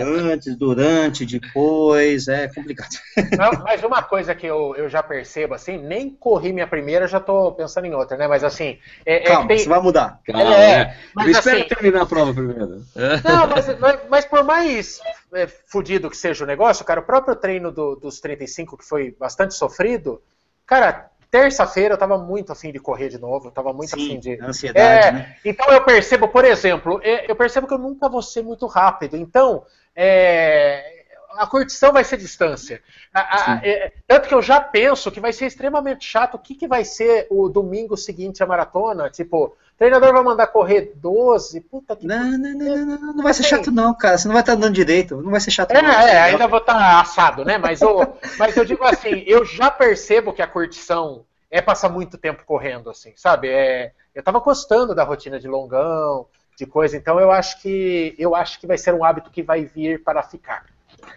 antes, 0.01 0.57
durante, 0.57 1.27
depois, 1.27 2.27
é 2.29 2.49
complicado. 2.49 2.89
Não, 3.37 3.51
mas 3.63 3.83
uma 3.85 4.03
coisa 4.03 4.35
que 4.35 4.47
eu, 4.47 4.75
eu 4.77 4.89
já 4.89 5.03
percebo, 5.03 5.55
assim, 5.55 5.77
nem 5.79 6.09
corri 6.11 6.53
minha 6.53 6.67
primeira, 6.67 7.07
já 7.07 7.21
tô 7.21 7.53
pensando 7.53 7.85
em 7.87 7.95
outra, 7.95 8.17
né? 8.17 8.27
Mas 8.27 8.43
assim, 8.45 8.79
é, 9.05 9.17
é 9.17 9.21
que 9.21 9.27
Calma, 9.27 9.49
tem- 9.49 9.59
você 9.59 9.69
vai 9.69 9.81
mudar. 9.81 10.21
Calma, 10.25 10.55
É, 10.55 10.71
é. 10.73 10.97
mas 11.15 11.27
Eu 11.27 11.33
espero 11.33 11.59
assim- 11.59 11.69
terminar 11.69 12.03
a 12.03 12.07
prova 12.07 12.33
primeiro. 12.33 12.83
Não, 13.25 13.47
mas, 13.49 13.79
mas, 13.79 14.01
mas 14.09 14.25
por 14.25 14.43
mais 14.45 15.01
é, 15.35 15.47
fudido 15.47 16.09
que 16.11 16.17
seja 16.17 16.45
o 16.45 16.47
negócio, 16.47 16.85
cara, 16.85 17.01
o 17.01 17.05
próprio 17.05 17.37
treino 17.37 17.71
do- 17.71 17.97
dos 17.97 18.21
35, 18.21 18.77
que 18.79 18.85
foi 18.85 19.15
bastante 19.19 19.55
sofrido, 19.55 20.21
cara, 20.67 21.11
terça-feira 21.33 21.95
eu 21.95 21.99
tava 21.99 22.19
muito 22.19 22.53
afim 22.53 22.71
de 22.71 22.79
correr 22.79 23.09
de 23.09 23.19
novo, 23.19 23.49
eu 23.49 23.51
tava 23.51 23.73
muito 23.73 23.95
afim 23.95 24.21
de. 24.21 24.39
ansiedade, 24.41 25.09
É, 25.09 25.13
né? 25.13 25.37
Então 25.45 25.67
eu 25.73 25.83
percebo, 25.83 26.29
por 26.29 26.45
exemplo, 26.45 27.01
é, 27.03 27.29
eu 27.29 27.35
percebo 27.35 27.67
que 27.67 27.73
eu 27.75 27.79
nunca 27.79 28.09
vou 28.09 28.21
ser 28.23 28.43
muito 28.43 28.67
rápido. 28.67 29.17
Então, 29.17 29.65
é, 29.97 31.05
a 31.39 31.47
curtição 31.47 31.91
vai 31.91 32.05
ser 32.05 32.19
distância. 32.19 32.83
A- 33.15 33.55
a- 33.55 33.61
é, 33.67 33.93
tanto 34.07 34.29
que 34.29 34.35
eu 34.35 34.43
já 34.43 34.61
penso 34.61 35.11
que 35.11 35.21
vai 35.21 35.33
ser 35.33 35.47
extremamente 35.47 36.05
chato. 36.05 36.35
O 36.35 36.39
que, 36.39 36.55
que 36.55 36.69
vai 36.69 36.85
ser 36.85 37.27
o 37.31 37.49
domingo 37.49 37.97
seguinte 37.97 38.43
à 38.43 38.47
maratona? 38.47 39.09
Tipo, 39.09 39.57
o 39.75 39.79
treinador 39.79 40.13
vai 40.13 40.23
mandar 40.23 40.47
correr 40.47 40.93
12? 40.97 41.61
Puta 41.63 41.97
que. 41.97 42.07
Não, 42.07 42.39
não, 42.39 42.39
não, 42.39 42.77
não, 42.77 42.87
não, 42.87 43.13
não 43.15 43.23
vai 43.23 43.35
ser 43.35 43.43
chato 43.43 43.71
não, 43.71 43.95
cara. 43.95 44.17
Você 44.19 44.29
não 44.29 44.35
vai 44.35 44.43
estar 44.43 44.53
andando 44.53 44.75
direito, 44.75 45.21
não 45.21 45.31
vai 45.31 45.41
ser 45.41 45.51
chato 45.51 45.73
É, 45.73 45.83
não. 45.83 45.91
é, 45.91 46.21
ainda 46.23 46.47
vou 46.47 46.59
estar 46.59 47.01
assado, 47.01 47.45
né? 47.45 47.59
Mas, 47.59 47.83
o, 47.83 48.07
mas 48.39 48.57
eu 48.57 48.65
digo 48.65 48.85
assim, 48.85 49.25
eu 49.27 49.45
já 49.45 49.71
percebo 49.71 50.33
que 50.33 50.43
a 50.43 50.47
curtição 50.47 51.25
é 51.51 51.61
passar 51.61 51.89
muito 51.89 52.17
tempo 52.17 52.45
correndo, 52.45 52.89
assim, 52.91 53.13
sabe? 53.17 53.49
É, 53.49 53.93
eu 54.15 54.23
tava 54.23 54.41
gostando 54.41 54.95
da 54.95 55.05
rotina 55.05 55.39
de 55.39 55.49
longão, 55.49 56.27
de 56.57 56.67
coisa, 56.67 56.97
então 56.97 57.19
eu 57.19 57.31
acho 57.31 57.61
que 57.61 58.15
eu 58.19 58.35
acho 58.35 58.61
que 58.61 58.67
vai 58.67 58.79
ser 58.79 58.95
um 58.95 59.05
hábito 59.05 59.31
que 59.31 59.43
vai 59.43 59.65
vir 59.65 60.03
para 60.03 60.23
ficar. 60.23 60.65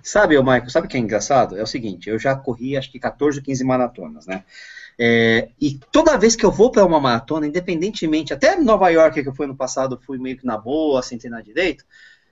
Sabe, 0.02 0.38
ô 0.38 0.44
Michael, 0.44 0.70
sabe 0.70 0.88
o 0.88 0.90
que 0.90 0.98
é 0.98 1.00
engraçado? 1.00 1.58
É 1.58 1.64
o 1.64 1.68
seguinte, 1.68 2.10
eu 2.10 2.18
já 2.18 2.36
corri 2.36 2.78
acho 2.78 2.92
que 2.92 3.00
14 3.00 3.40
ou 3.40 3.46
15 3.46 3.64
maratonas, 3.64 4.26
né? 4.26 4.44
É, 4.98 5.50
e 5.60 5.78
toda 5.92 6.18
vez 6.18 6.36
que 6.36 6.46
eu 6.46 6.52
vou 6.52 6.72
para 6.72 6.86
uma 6.86 7.00
maratona, 7.00 7.48
independentemente, 7.48 8.34
até 8.34 8.56
Nova 8.56 8.90
York 8.90 9.22
que 9.22 9.28
eu 9.28 9.36
fui 9.36 9.46
no 9.46 9.56
passado, 9.56 10.00
fui 10.06 10.18
meio 10.18 10.38
que 10.38 10.46
na 10.46 10.58
boa, 10.58 11.02
sem 11.02 11.18
treinar 11.18 11.44
direito, 11.44 11.84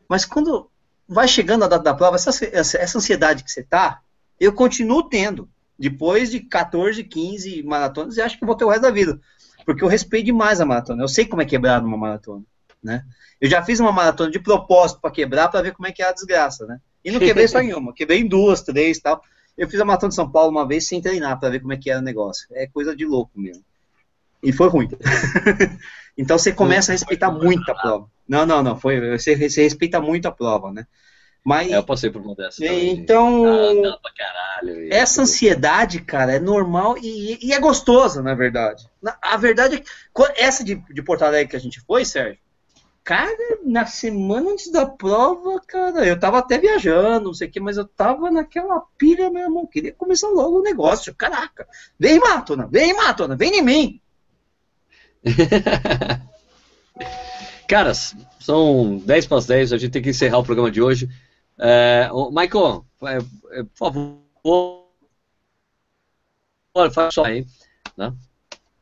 mas 0.08 0.26
quando 0.26 0.70
vai 1.08 1.28
chegando 1.28 1.64
a 1.64 1.68
data 1.68 1.84
da 1.84 1.94
prova, 1.94 2.16
essa, 2.16 2.30
essa, 2.46 2.78
essa 2.78 2.98
ansiedade 2.98 3.44
que 3.44 3.52
você 3.52 3.64
tá, 3.64 4.02
eu 4.40 4.54
continuo 4.54 5.04
tendo. 5.04 5.50
Depois 5.78 6.30
de 6.32 6.40
14, 6.40 7.04
15 7.04 7.64
maratonas, 7.64 8.18
eu 8.18 8.26
acho 8.26 8.38
que 8.38 8.46
vou 8.46 8.56
ter 8.56 8.64
o 8.64 8.70
resto 8.70 8.84
da 8.84 8.92
vida. 8.92 9.20
Porque 9.66 9.84
eu 9.84 9.88
respeito 9.88 10.26
demais 10.26 10.62
a 10.62 10.66
maratona. 10.66 11.04
Eu 11.04 11.08
sei 11.08 11.26
como 11.26 11.42
é 11.42 11.46
quebrar 11.46 11.82
numa 11.82 11.98
maratona, 11.98 12.44
né? 12.82 13.04
Eu 13.42 13.50
já 13.50 13.62
fiz 13.64 13.80
uma 13.80 13.92
maratona 13.92 14.32
de 14.32 14.40
propósito 14.40 15.02
para 15.02 15.12
quebrar, 15.12 15.50
para 15.50 15.62
ver 15.62 15.74
como 15.74 15.88
é 15.88 15.92
que 15.92 16.02
é 16.02 16.08
a 16.08 16.14
desgraça, 16.14 16.66
né? 16.66 16.80
E 17.04 17.12
não 17.12 17.20
quebrei 17.20 17.48
só 17.48 17.60
em 17.62 17.74
uma, 17.74 17.94
quebrei 17.94 18.20
em 18.20 18.28
duas, 18.28 18.62
três 18.62 18.98
e 18.98 19.02
tal. 19.02 19.22
Eu 19.58 19.70
fiz 19.70 19.80
a 19.80 19.86
maratona 19.86 20.10
de 20.10 20.16
São 20.16 20.30
Paulo 20.30 20.52
uma 20.52 20.68
vez 20.68 20.88
sem 20.88 21.02
treinar 21.02 21.40
para 21.40 21.50
ver 21.50 21.60
como 21.60 21.74
é 21.74 21.78
que 21.78 21.90
era 21.90 22.00
o 22.00 22.04
negócio. 22.04 22.48
É 22.52 22.68
coisa 22.68 22.96
de 22.96 23.06
louco 23.06 23.32
mesmo. 23.40 23.64
E 24.42 24.52
foi 24.52 24.68
ruim. 24.68 24.90
então 26.18 26.38
você 26.38 26.52
começa 26.52 26.92
a 26.92 26.94
respeitar 26.94 27.32
muito 27.32 27.70
a 27.72 27.76
prova. 27.76 28.08
Não, 28.28 28.46
não, 28.46 28.64
não. 28.64 28.80
Foi, 28.80 29.18
você, 29.18 29.36
você 29.36 29.64
respeita 29.64 30.02
muito 30.02 30.28
a 30.28 30.32
prova, 30.32 30.72
né? 30.72 30.86
Mas, 31.46 31.72
É, 31.72 31.78
eu 31.78 31.84
passei 31.84 32.10
por 32.10 32.22
uma 32.22 32.36
dessas. 32.36 32.60
então, 32.62 33.44
Ah, 33.46 34.00
caralho. 34.18 34.94
essa 34.94 35.22
ansiedade, 35.24 36.00
cara, 36.02 36.34
é 36.34 36.40
normal 36.40 36.98
e, 36.98 37.38
e 37.46 37.54
é 37.54 37.60
gostosa, 37.60 38.22
na 38.22 38.34
verdade. 38.34 38.88
Na- 39.02 39.18
A 39.22 39.36
verdade 39.38 39.76
é 39.76 39.80
que 39.80 40.42
essa 40.42 40.64
de, 40.64 40.76
de 40.76 41.04
Porto 41.04 41.24
Alegre 41.24 41.50
que 41.52 41.56
a 41.58 41.60
gente 41.60 41.82
foi, 41.82 42.06
Sérgio, 42.06 42.40
cara, 43.04 43.60
na 43.66 43.86
semana 43.86 44.52
antes 44.52 44.72
da 44.72 44.86
prova, 44.86 45.60
cara, 45.68 46.06
eu 46.06 46.18
tava 46.20 46.40
até 46.40 46.58
viajando, 46.58 47.26
não 47.26 47.34
sei 47.34 47.48
o 47.48 47.52
que, 47.52 47.60
mas 47.60 47.78
eu 47.78 47.86
tava 47.86 48.32
naquela 48.32 48.82
pilha, 48.98 49.30
meu 49.30 49.44
irmão, 49.44 49.68
queria 49.68 49.94
começar 49.94 50.30
logo 50.30 50.60
o 50.60 50.64
negócio. 50.64 51.14
Caraca, 51.14 51.68
vem, 52.00 52.20
Matona, 52.20 52.68
vem, 52.68 52.94
Matona, 52.96 53.36
vem 53.36 53.60
em 53.60 53.62
mim. 53.62 54.02
Caras, 57.68 58.16
são 58.40 58.98
10 59.00 59.28
para 59.28 59.38
as 59.38 59.46
10, 59.46 59.74
a 59.74 59.78
gente 59.78 59.92
tem 59.92 60.02
que 60.02 60.10
encerrar 60.10 60.38
o 60.38 60.44
programa 60.44 60.72
de 60.72 60.82
hoje. 60.82 61.10
É, 61.60 62.10
Michael, 62.32 62.86
é, 63.04 63.64
por 63.64 63.78
favor, 63.78 64.88
faz 66.94 67.14
só 67.14 67.26
aí, 67.26 67.46
né? 67.98 68.14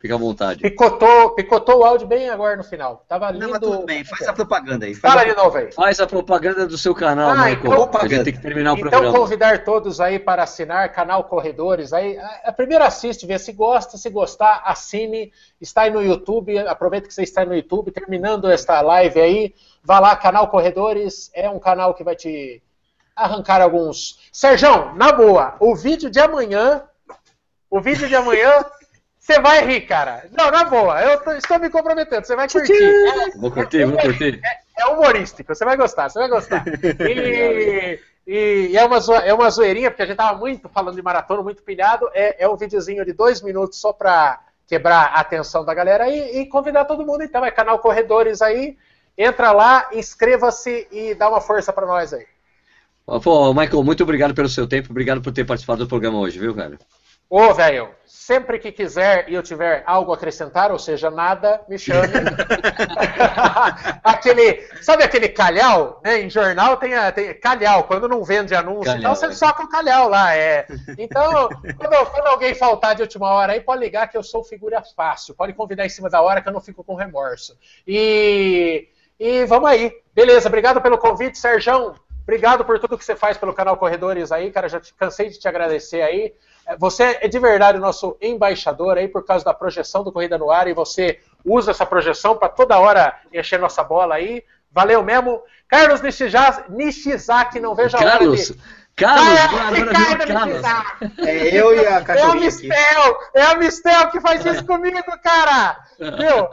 Fica 0.02 0.16
à 0.16 0.18
vontade. 0.18 0.62
Picotou, 0.64 1.36
picotou 1.36 1.82
o 1.82 1.86
áudio 1.86 2.08
bem 2.08 2.28
agora 2.28 2.58
no 2.58 2.64
final. 2.64 3.06
Tava 3.08 3.30
lindo. 3.30 3.44
Não, 3.46 3.52
mas 3.52 3.60
tudo 3.60 3.86
bem, 3.86 4.04
faz 4.04 4.28
a 4.28 4.34
propaganda 4.34 4.88
aí. 4.88 4.96
Fala 4.96 5.24
de 5.24 5.36
novo 5.36 5.56
aí. 5.56 5.72
Faz 5.72 6.00
a 6.00 6.08
propaganda 6.08 6.66
do 6.66 6.76
seu 6.76 6.96
canal, 6.96 7.30
Ah, 7.30 7.36
Michael. 7.46 7.58
então- 7.84 8.02
a 8.02 8.08
gente 8.08 8.24
tem 8.24 8.34
que 8.34 8.42
terminar 8.42 8.74
o 8.74 8.78
Então, 8.78 8.90
programa. 8.90 9.16
convidar 9.16 9.64
todos 9.64 10.02
aí 10.02 10.18
para 10.18 10.42
assinar 10.42 10.92
canal 10.92 11.26
Corredores. 11.26 11.94
Aí, 11.94 12.18
a- 12.18 12.42
a 12.46 12.52
primeiro 12.52 12.84
assiste, 12.84 13.28
vê 13.28 13.38
se 13.38 13.54
gosta, 13.54 13.96
se 13.96 14.10
gostar, 14.10 14.64
assine. 14.66 15.32
Está 15.62 15.84
aí 15.84 15.92
no 15.92 16.02
YouTube, 16.02 16.58
aproveita 16.58 17.08
que 17.08 17.14
você 17.14 17.22
está 17.22 17.46
no 17.46 17.54
YouTube, 17.56 17.92
terminando 17.92 18.50
esta 18.50 18.82
live 18.82 19.22
aí, 19.22 19.54
vá 19.84 20.00
lá, 20.00 20.16
canal 20.16 20.48
Corredores, 20.48 21.30
é 21.36 21.48
um 21.48 21.60
canal 21.60 21.94
que 21.94 22.04
vai 22.04 22.16
te 22.16 22.60
arrancar 23.16 23.62
alguns. 23.62 24.18
Serjão, 24.34 24.96
na 24.96 25.12
boa, 25.12 25.56
o 25.60 25.76
vídeo 25.76 26.10
de 26.10 26.20
amanhã, 26.20 26.86
o 27.70 27.80
vídeo 27.80 28.08
de 28.08 28.16
amanhã, 28.16 28.66
você 29.34 29.42
vai 29.42 29.66
rir, 29.66 29.82
cara. 29.82 30.26
Não, 30.38 30.52
na 30.52 30.64
boa, 30.66 31.02
eu 31.02 31.20
tô- 31.24 31.32
estou 31.32 31.60
me 31.60 31.70
comprometendo, 31.70 32.26
você 32.26 32.36
vai 32.36 32.48
curtir. 32.50 32.74
É- 32.84 33.38
Vou 33.38 33.52
curtir, 33.52 33.86
vou 33.86 33.98
curtir. 33.98 34.40
é 34.78 34.86
humorístico, 34.88 35.54
você 35.56 35.64
vai 35.66 35.78
gostar, 35.78 36.10
você 36.10 36.20
vai 36.20 36.28
gostar. 36.30 36.64
E, 37.08 38.00
e 38.28 38.78
é, 38.78 38.86
uma 38.86 38.98
é 39.24 39.34
uma 39.34 39.50
zoeirinha, 39.50 39.90
porque 39.90 40.04
a 40.04 40.06
gente 40.06 40.18
tava 40.18 40.38
muito 40.38 40.70
falando 40.70 40.96
de 40.96 41.02
maratona, 41.02 41.42
muito 41.42 41.64
pilhado. 41.64 42.10
É, 42.14 42.44
é 42.44 42.48
um 42.50 42.56
videozinho 42.56 43.04
de 43.06 43.14
dois 43.14 43.42
minutos 43.42 43.80
só 43.80 43.92
pra 43.94 44.40
quebrar 44.68 45.12
a 45.14 45.20
atenção 45.20 45.66
da 45.66 45.74
galera 45.74 46.06
aí 46.06 46.40
e 46.40 46.46
convidar 46.46 46.86
todo 46.86 47.06
mundo. 47.06 47.24
Então, 47.24 47.44
é 47.46 47.52
canal 47.52 47.80
Corredores 47.80 48.42
aí. 48.42 48.78
Entra 49.18 49.52
lá, 49.52 49.88
inscreva-se 49.92 50.88
e 50.92 51.14
dá 51.14 51.30
uma 51.30 51.42
força 51.42 51.74
pra 51.74 51.86
nós 51.86 52.14
aí. 52.14 52.26
Pô, 53.22 53.54
Michael, 53.54 53.84
muito 53.84 54.04
obrigado 54.04 54.34
pelo 54.34 54.48
seu 54.48 54.66
tempo, 54.68 54.90
obrigado 54.92 55.22
por 55.22 55.34
ter 55.34 55.44
participado 55.46 55.84
do 55.84 55.90
programa 55.90 56.20
hoje, 56.20 56.40
viu, 56.40 56.56
cara? 56.56 56.78
Ô, 57.34 57.54
velho, 57.54 57.88
sempre 58.06 58.60
que 58.60 58.74
quiser 58.74 59.30
e 59.30 59.34
eu 59.34 59.42
tiver 59.42 59.84
algo 59.86 60.12
a 60.12 60.16
acrescentar, 60.16 60.70
ou 60.70 60.78
seja, 60.78 61.10
nada, 61.10 61.62
me 61.70 61.80
chame. 61.80 62.10
aquele, 64.04 64.62
sabe 64.82 65.04
aquele 65.04 65.30
calhau? 65.30 66.02
Né? 66.04 66.20
Em 66.24 66.30
jornal 66.30 66.76
tem, 66.76 66.94
a- 66.94 67.10
tem 67.10 67.34
calhau, 67.40 67.86
quando 67.86 68.10
não 68.10 68.22
vende 68.22 68.54
anúncio, 68.54 68.84
Calhau, 68.84 69.00
então 69.00 69.16
você 69.16 69.28
é. 69.28 69.32
soca 69.32 69.64
o 69.64 69.70
calhau 69.70 70.10
lá. 70.10 70.36
É. 70.36 70.68
Então, 70.98 71.48
quando, 71.78 72.06
quando 72.12 72.28
alguém 72.28 72.54
faltar 72.54 72.96
de 72.96 73.02
última 73.02 73.30
hora 73.32 73.54
aí, 73.54 73.62
pode 73.62 73.80
ligar 73.82 74.10
que 74.10 74.18
eu 74.18 74.24
sou 74.24 74.44
figura 74.44 74.84
fácil. 74.94 75.34
Pode 75.34 75.54
convidar 75.54 75.86
em 75.86 75.90
cima 75.90 76.10
da 76.10 76.22
hora 76.22 76.42
que 76.42 76.50
eu 76.50 76.54
não 76.54 76.60
fico 76.60 76.84
com 76.84 76.96
remorso. 76.96 77.58
E, 77.88 78.90
e 79.18 79.46
vamos 79.46 79.70
aí. 79.70 79.90
Beleza, 80.14 80.50
obrigado 80.50 80.82
pelo 80.82 80.98
convite, 80.98 81.38
Serjão. 81.38 81.96
Obrigado 82.24 82.66
por 82.66 82.78
tudo 82.78 82.98
que 82.98 83.06
você 83.06 83.16
faz 83.16 83.38
pelo 83.38 83.54
canal 83.54 83.78
Corredores 83.78 84.32
aí, 84.32 84.52
cara. 84.52 84.68
Já 84.68 84.80
te, 84.82 84.94
cansei 84.94 85.30
de 85.30 85.40
te 85.40 85.48
agradecer 85.48 86.02
aí. 86.02 86.34
É, 86.72 86.78
Você 86.78 87.18
é 87.22 87.28
de 87.28 87.40
verdade 87.40 87.78
o 87.78 87.82
nosso 87.82 88.18
embaixador 88.22 88.98
aí 88.98 89.08
por 89.08 89.26
causa 89.26 89.44
da 89.46 89.54
projeção 89.54 90.04
do 90.04 90.12
Corrida 90.12 90.38
no 90.38 90.52
Ar 90.52 90.68
e 90.68 90.74
você 90.74 91.20
usa 91.46 91.72
essa 91.72 91.86
projeção 91.86 92.36
para 92.38 92.50
toda 92.50 92.80
hora 92.80 93.16
encher 93.34 93.60
nossa 93.60 93.84
bola 93.84 94.16
aí. 94.16 94.44
Valeu 94.72 95.04
mesmo. 95.04 95.42
Carlos 95.68 96.02
Nishiza- 96.02 96.66
Nishizaki, 96.70 97.60
não 97.60 97.76
vejo 97.76 97.96
a 97.98 98.00
hora 98.00 98.12
Carlos, 98.12 98.48
de... 98.48 98.58
Carlos, 98.96 99.80
Ricardo 99.80 100.28
Carlos. 100.28 100.62
É 101.20 101.56
eu 101.56 101.74
e 101.76 101.80
a 101.80 101.92
É 101.92 101.94
a 101.96 102.02
cachorrinha 102.04 102.50
aqui. 102.50 102.68
Mistel! 102.68 103.18
É 103.34 103.42
a 103.44 103.56
Mistel 103.56 104.10
que 104.12 104.22
faz 104.22 104.46
isso 104.46 104.66
comigo, 104.66 105.02
cara! 105.24 105.78
Viu? 105.98 106.50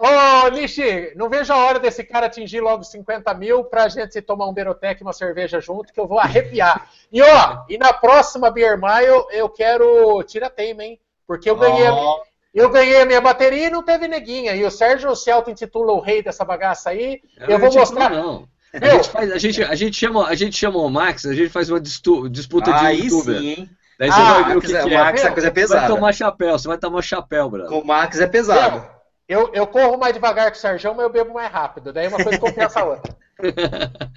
Ô, 0.00 0.48
Nishi, 0.50 1.12
não 1.16 1.28
vejo 1.28 1.52
a 1.52 1.56
hora 1.56 1.78
desse 1.78 2.04
cara 2.04 2.26
atingir 2.26 2.60
logo 2.60 2.84
50 2.84 3.32
mil 3.34 3.64
pra 3.64 3.88
gente 3.88 4.20
tomar 4.22 4.46
um 4.46 4.52
Berotec 4.52 5.00
e 5.00 5.04
uma 5.04 5.12
cerveja 5.12 5.60
junto, 5.60 5.92
que 5.92 5.98
eu 5.98 6.06
vou 6.06 6.18
arrepiar. 6.20 6.88
E 7.12 7.20
ó, 7.22 7.64
e 7.68 7.76
na 7.76 7.92
próxima 7.92 8.50
Beer 8.50 8.78
Mile 8.80 9.24
eu 9.30 9.48
quero 9.48 10.22
tira 10.24 10.48
tema, 10.48 10.84
hein? 10.84 11.00
Porque 11.26 11.50
eu 11.50 11.56
ganhei, 11.56 11.86
a, 11.86 11.92
Ó, 11.94 12.20
eu 12.54 12.70
ganhei 12.70 13.00
a 13.02 13.06
minha 13.06 13.20
bateria 13.20 13.66
e 13.66 13.70
não 13.70 13.82
teve 13.82 14.06
neguinha. 14.08 14.54
E 14.54 14.64
o 14.64 14.70
Sérgio 14.70 15.14
se 15.16 15.30
auto-intitula 15.30 15.92
o 15.92 16.00
rei 16.00 16.22
dessa 16.22 16.44
bagaça 16.44 16.90
aí. 16.90 17.20
Eu 17.48 17.58
vou 17.58 17.68
te 17.68 17.76
mostrar. 17.78 18.08
Não. 18.10 18.48
A 18.72 18.86
gente, 18.90 19.08
faz, 19.08 19.32
a, 19.32 19.38
gente, 19.38 19.62
a, 19.64 19.74
gente 19.74 19.96
chama, 19.96 20.26
a 20.28 20.34
gente 20.34 20.56
chama 20.56 20.78
o 20.78 20.88
Max, 20.90 21.24
a 21.26 21.32
gente 21.34 21.48
faz 21.48 21.70
uma 21.70 21.80
distu- 21.80 22.28
disputa 22.28 22.70
de 22.72 22.86
Aí 22.86 23.00
youtuber. 23.04 23.38
sim, 23.40 23.48
hein? 23.48 23.70
Daí 23.98 24.10
você 24.12 24.20
Ah, 24.20 24.32
vai 24.34 24.44
ver 24.44 24.50
o 24.50 24.54
Max 24.54 24.66
que, 24.66 24.76
é- 24.76 24.80
que 24.82 24.86
o 24.86 24.92
é. 24.92 24.96
Max 24.98 25.24
a 25.24 25.30
coisa 25.30 25.30
é 25.30 25.32
Você 25.32 25.40
vai 25.42 25.50
pesada. 25.52 25.86
tomar 25.94 26.12
chapéu, 26.12 26.58
você 26.58 26.68
vai 26.68 26.78
tomar 26.78 27.02
chapéu, 27.02 27.50
brother. 27.50 27.70
Com 27.70 27.78
o 27.80 27.86
Max 27.86 28.20
é 28.20 28.26
pesado. 28.26 28.97
Eu, 29.28 29.50
eu 29.52 29.66
corro 29.66 29.98
mais 29.98 30.14
devagar 30.14 30.50
que 30.50 30.56
o 30.56 30.60
Sérgio, 30.60 30.94
mas 30.94 31.04
eu 31.04 31.10
bebo 31.12 31.34
mais 31.34 31.52
rápido. 31.52 31.92
Daí 31.92 32.08
uma 32.08 32.22
coisa 32.22 32.38
compensa 32.38 32.80
a 32.80 32.84
outra. 32.84 33.16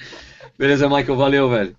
Beleza, 0.57 0.87
Michael, 0.87 1.17
valeu, 1.17 1.49
velho. 1.49 1.75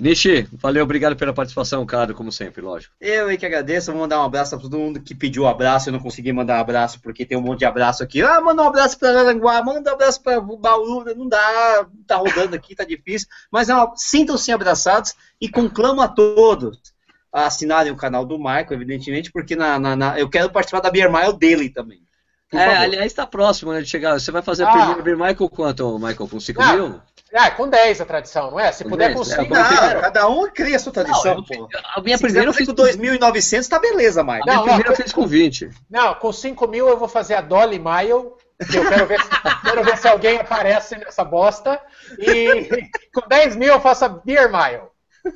Nishi, 0.00 0.46
valeu, 0.52 0.84
obrigado 0.84 1.16
pela 1.16 1.32
participação, 1.32 1.84
cara, 1.84 2.14
como 2.14 2.30
sempre, 2.30 2.62
lógico. 2.62 2.94
Eu 3.00 3.26
aí 3.26 3.36
que 3.36 3.44
agradeço, 3.44 3.90
vou 3.90 4.00
mandar 4.02 4.20
um 4.20 4.24
abraço 4.24 4.50
pra 4.52 4.60
todo 4.60 4.78
mundo 4.78 5.00
que 5.00 5.12
pediu 5.12 5.44
abraço, 5.44 5.88
eu 5.88 5.92
não 5.92 5.98
consegui 5.98 6.32
mandar 6.32 6.56
um 6.58 6.60
abraço 6.60 7.00
porque 7.02 7.26
tem 7.26 7.36
um 7.36 7.40
monte 7.40 7.58
de 7.60 7.64
abraço 7.64 8.04
aqui. 8.04 8.22
Ah, 8.22 8.40
manda 8.40 8.62
um 8.62 8.66
abraço 8.68 8.96
pra 8.96 9.08
Aranguá, 9.08 9.60
manda 9.60 9.90
um 9.90 9.94
abraço 9.94 10.22
pra 10.22 10.40
Bauru, 10.40 11.12
não 11.16 11.28
dá, 11.28 11.84
tá 12.06 12.14
rodando 12.14 12.54
aqui, 12.54 12.76
tá 12.76 12.84
difícil. 12.84 13.26
Mas 13.50 13.66
sintam-se 13.96 14.52
abraçados 14.52 15.16
e 15.40 15.48
conclamo 15.48 16.00
a 16.00 16.06
todos 16.06 16.78
a 17.32 17.46
assinarem 17.46 17.90
o 17.90 17.96
canal 17.96 18.24
do 18.24 18.38
Marco, 18.38 18.72
evidentemente, 18.72 19.32
porque 19.32 19.56
na, 19.56 19.80
na- 19.80 19.96
na- 19.96 20.18
eu 20.20 20.30
quero 20.30 20.48
participar 20.52 20.78
da 20.80 20.92
Beer 20.92 21.10
Mile 21.12 21.36
dele 21.36 21.70
também. 21.70 22.06
Por 22.50 22.58
É, 22.58 22.64
favor. 22.64 22.82
aliás, 22.82 23.12
tá 23.12 23.26
próximo 23.26 23.72
né, 23.72 23.80
de 23.82 23.88
chegar. 23.88 24.18
Você 24.18 24.30
vai 24.30 24.40
fazer 24.42 24.64
a 24.64 24.68
Ah. 24.68 24.72
primeira 24.72 25.02
Beer 25.02 25.16
Michael 25.18 25.48
quanto, 25.50 25.98
Michael? 25.98 26.28
Com 26.28 26.40
5 26.40 26.62
Ah, 26.62 26.72
mil? 26.72 27.00
Ah, 27.34 27.50
com 27.50 27.68
10 27.68 28.00
a 28.00 28.06
tradição, 28.06 28.50
não 28.50 28.58
é? 28.58 28.72
Se 28.72 28.84
Com 28.84 28.90
puder 28.90 29.08
10, 29.14 29.16
com 29.18 29.22
é, 29.22 29.36
5. 29.36 29.54
vamos 29.54 29.68
ter- 29.68 29.84
Ah, 29.84 30.00
cada 30.00 30.28
um 30.28 30.50
cria 30.50 30.76
a 30.76 30.78
sua 30.78 30.92
tradição, 30.92 31.34
Não, 31.36 31.44
pô. 31.44 31.68
A 31.94 32.00
minha 32.00 32.16
Se 32.16 32.22
primeira 32.22 32.48
eu 32.48 32.54
fiz 32.54 32.66
com 32.66 32.74
com 32.74 32.82
2.900, 32.82 33.68
tá 33.68 33.78
beleza, 33.78 34.22
Mike. 34.24 34.40
A 34.40 34.44
minha 34.44 34.56
Não, 34.56 34.62
primeira 34.62 34.88
não, 34.88 34.96
eu 34.96 35.02
fiz 35.02 35.12
com 35.12 35.26
20. 35.26 35.68
Não, 35.90 36.14
com 36.14 36.32
5 36.32 36.66
mil 36.66 36.88
eu 36.88 36.96
vou 36.96 37.06
fazer 37.08 37.34
a 37.34 37.42
Dolly 37.42 37.78
Mile. 37.78 38.30
que 38.70 38.76
Eu 38.78 38.88
quero 38.88 39.06
ver, 39.06 39.20
se, 39.20 39.28
quero 39.62 39.84
ver 39.84 39.98
se 39.98 40.08
alguém 40.08 40.38
aparece 40.38 40.96
nessa 40.96 41.22
bosta. 41.22 41.78
E 42.18 42.88
com 43.14 43.28
10 43.28 43.54
mil 43.56 43.68
eu 43.74 43.80
faço 43.80 44.06
a 44.06 44.08
Beer 44.08 44.50
Mile. 44.50 44.82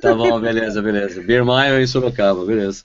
Tá 0.01 0.15
bom, 0.15 0.39
beleza, 0.41 0.81
beleza. 0.81 1.21
Beer 1.21 1.45
Mile 1.45 1.81
em 1.83 1.87
Sorocaba, 1.87 2.43
beleza. 2.43 2.83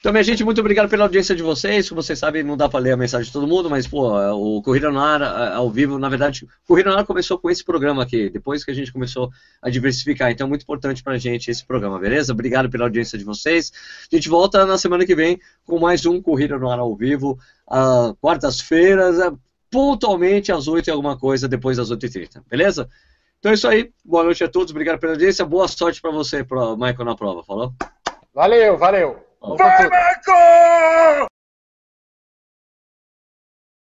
Então, 0.00 0.12
minha 0.12 0.22
gente, 0.22 0.44
muito 0.44 0.60
obrigado 0.60 0.88
pela 0.88 1.04
audiência 1.04 1.34
de 1.34 1.42
vocês. 1.42 1.88
Como 1.88 2.00
vocês 2.00 2.16
sabem, 2.20 2.44
não 2.44 2.56
dá 2.56 2.68
pra 2.68 2.78
ler 2.78 2.92
a 2.92 2.96
mensagem 2.96 3.26
de 3.26 3.32
todo 3.32 3.48
mundo, 3.48 3.68
mas, 3.68 3.84
pô, 3.84 4.08
o 4.32 4.62
Corrida 4.62 4.92
no 4.92 5.00
Ar 5.00 5.20
a- 5.20 5.56
ao 5.56 5.68
vivo, 5.68 5.98
na 5.98 6.08
verdade, 6.08 6.44
o 6.44 6.68
Corrida 6.68 6.90
no 6.90 6.96
Ar 6.96 7.04
começou 7.04 7.36
com 7.36 7.50
esse 7.50 7.64
programa 7.64 8.04
aqui, 8.04 8.30
depois 8.30 8.64
que 8.64 8.70
a 8.70 8.74
gente 8.74 8.92
começou 8.92 9.28
a 9.60 9.68
diversificar. 9.68 10.30
Então, 10.30 10.46
é 10.46 10.48
muito 10.48 10.62
importante 10.62 11.02
pra 11.02 11.18
gente 11.18 11.50
esse 11.50 11.66
programa, 11.66 11.98
beleza? 11.98 12.32
Obrigado 12.32 12.70
pela 12.70 12.84
audiência 12.84 13.18
de 13.18 13.24
vocês. 13.24 13.72
A 14.10 14.14
gente 14.14 14.28
volta 14.28 14.64
na 14.64 14.78
semana 14.78 15.04
que 15.04 15.16
vem 15.16 15.40
com 15.66 15.80
mais 15.80 16.06
um 16.06 16.22
Corrida 16.22 16.56
no 16.56 16.70
Ar 16.70 16.78
ao 16.78 16.94
vivo, 16.94 17.36
quartas-feiras, 18.20 19.18
ah, 19.18 19.32
pontualmente 19.68 20.52
às 20.52 20.68
8 20.68 20.86
e 20.86 20.90
alguma 20.92 21.18
coisa, 21.18 21.48
depois 21.48 21.76
das 21.76 21.90
8h30, 21.90 22.40
beleza? 22.48 22.88
Então 23.40 23.50
é 23.50 23.54
isso 23.56 23.66
aí. 23.66 23.90
Boa 24.04 24.22
noite 24.22 24.44
a 24.44 24.48
todos. 24.48 24.70
Obrigado 24.70 25.00
pela 25.00 25.12
audiência. 25.14 25.44
Boa 25.44 25.66
sorte 25.66 26.00
pra 26.00 26.10
você, 26.12 26.38
Michael, 26.78 27.04
na 27.04 27.16
prova. 27.16 27.42
Falou? 27.42 27.72
Valeu, 28.32 28.78
valeu. 28.78 29.27
Vamos 29.40 31.27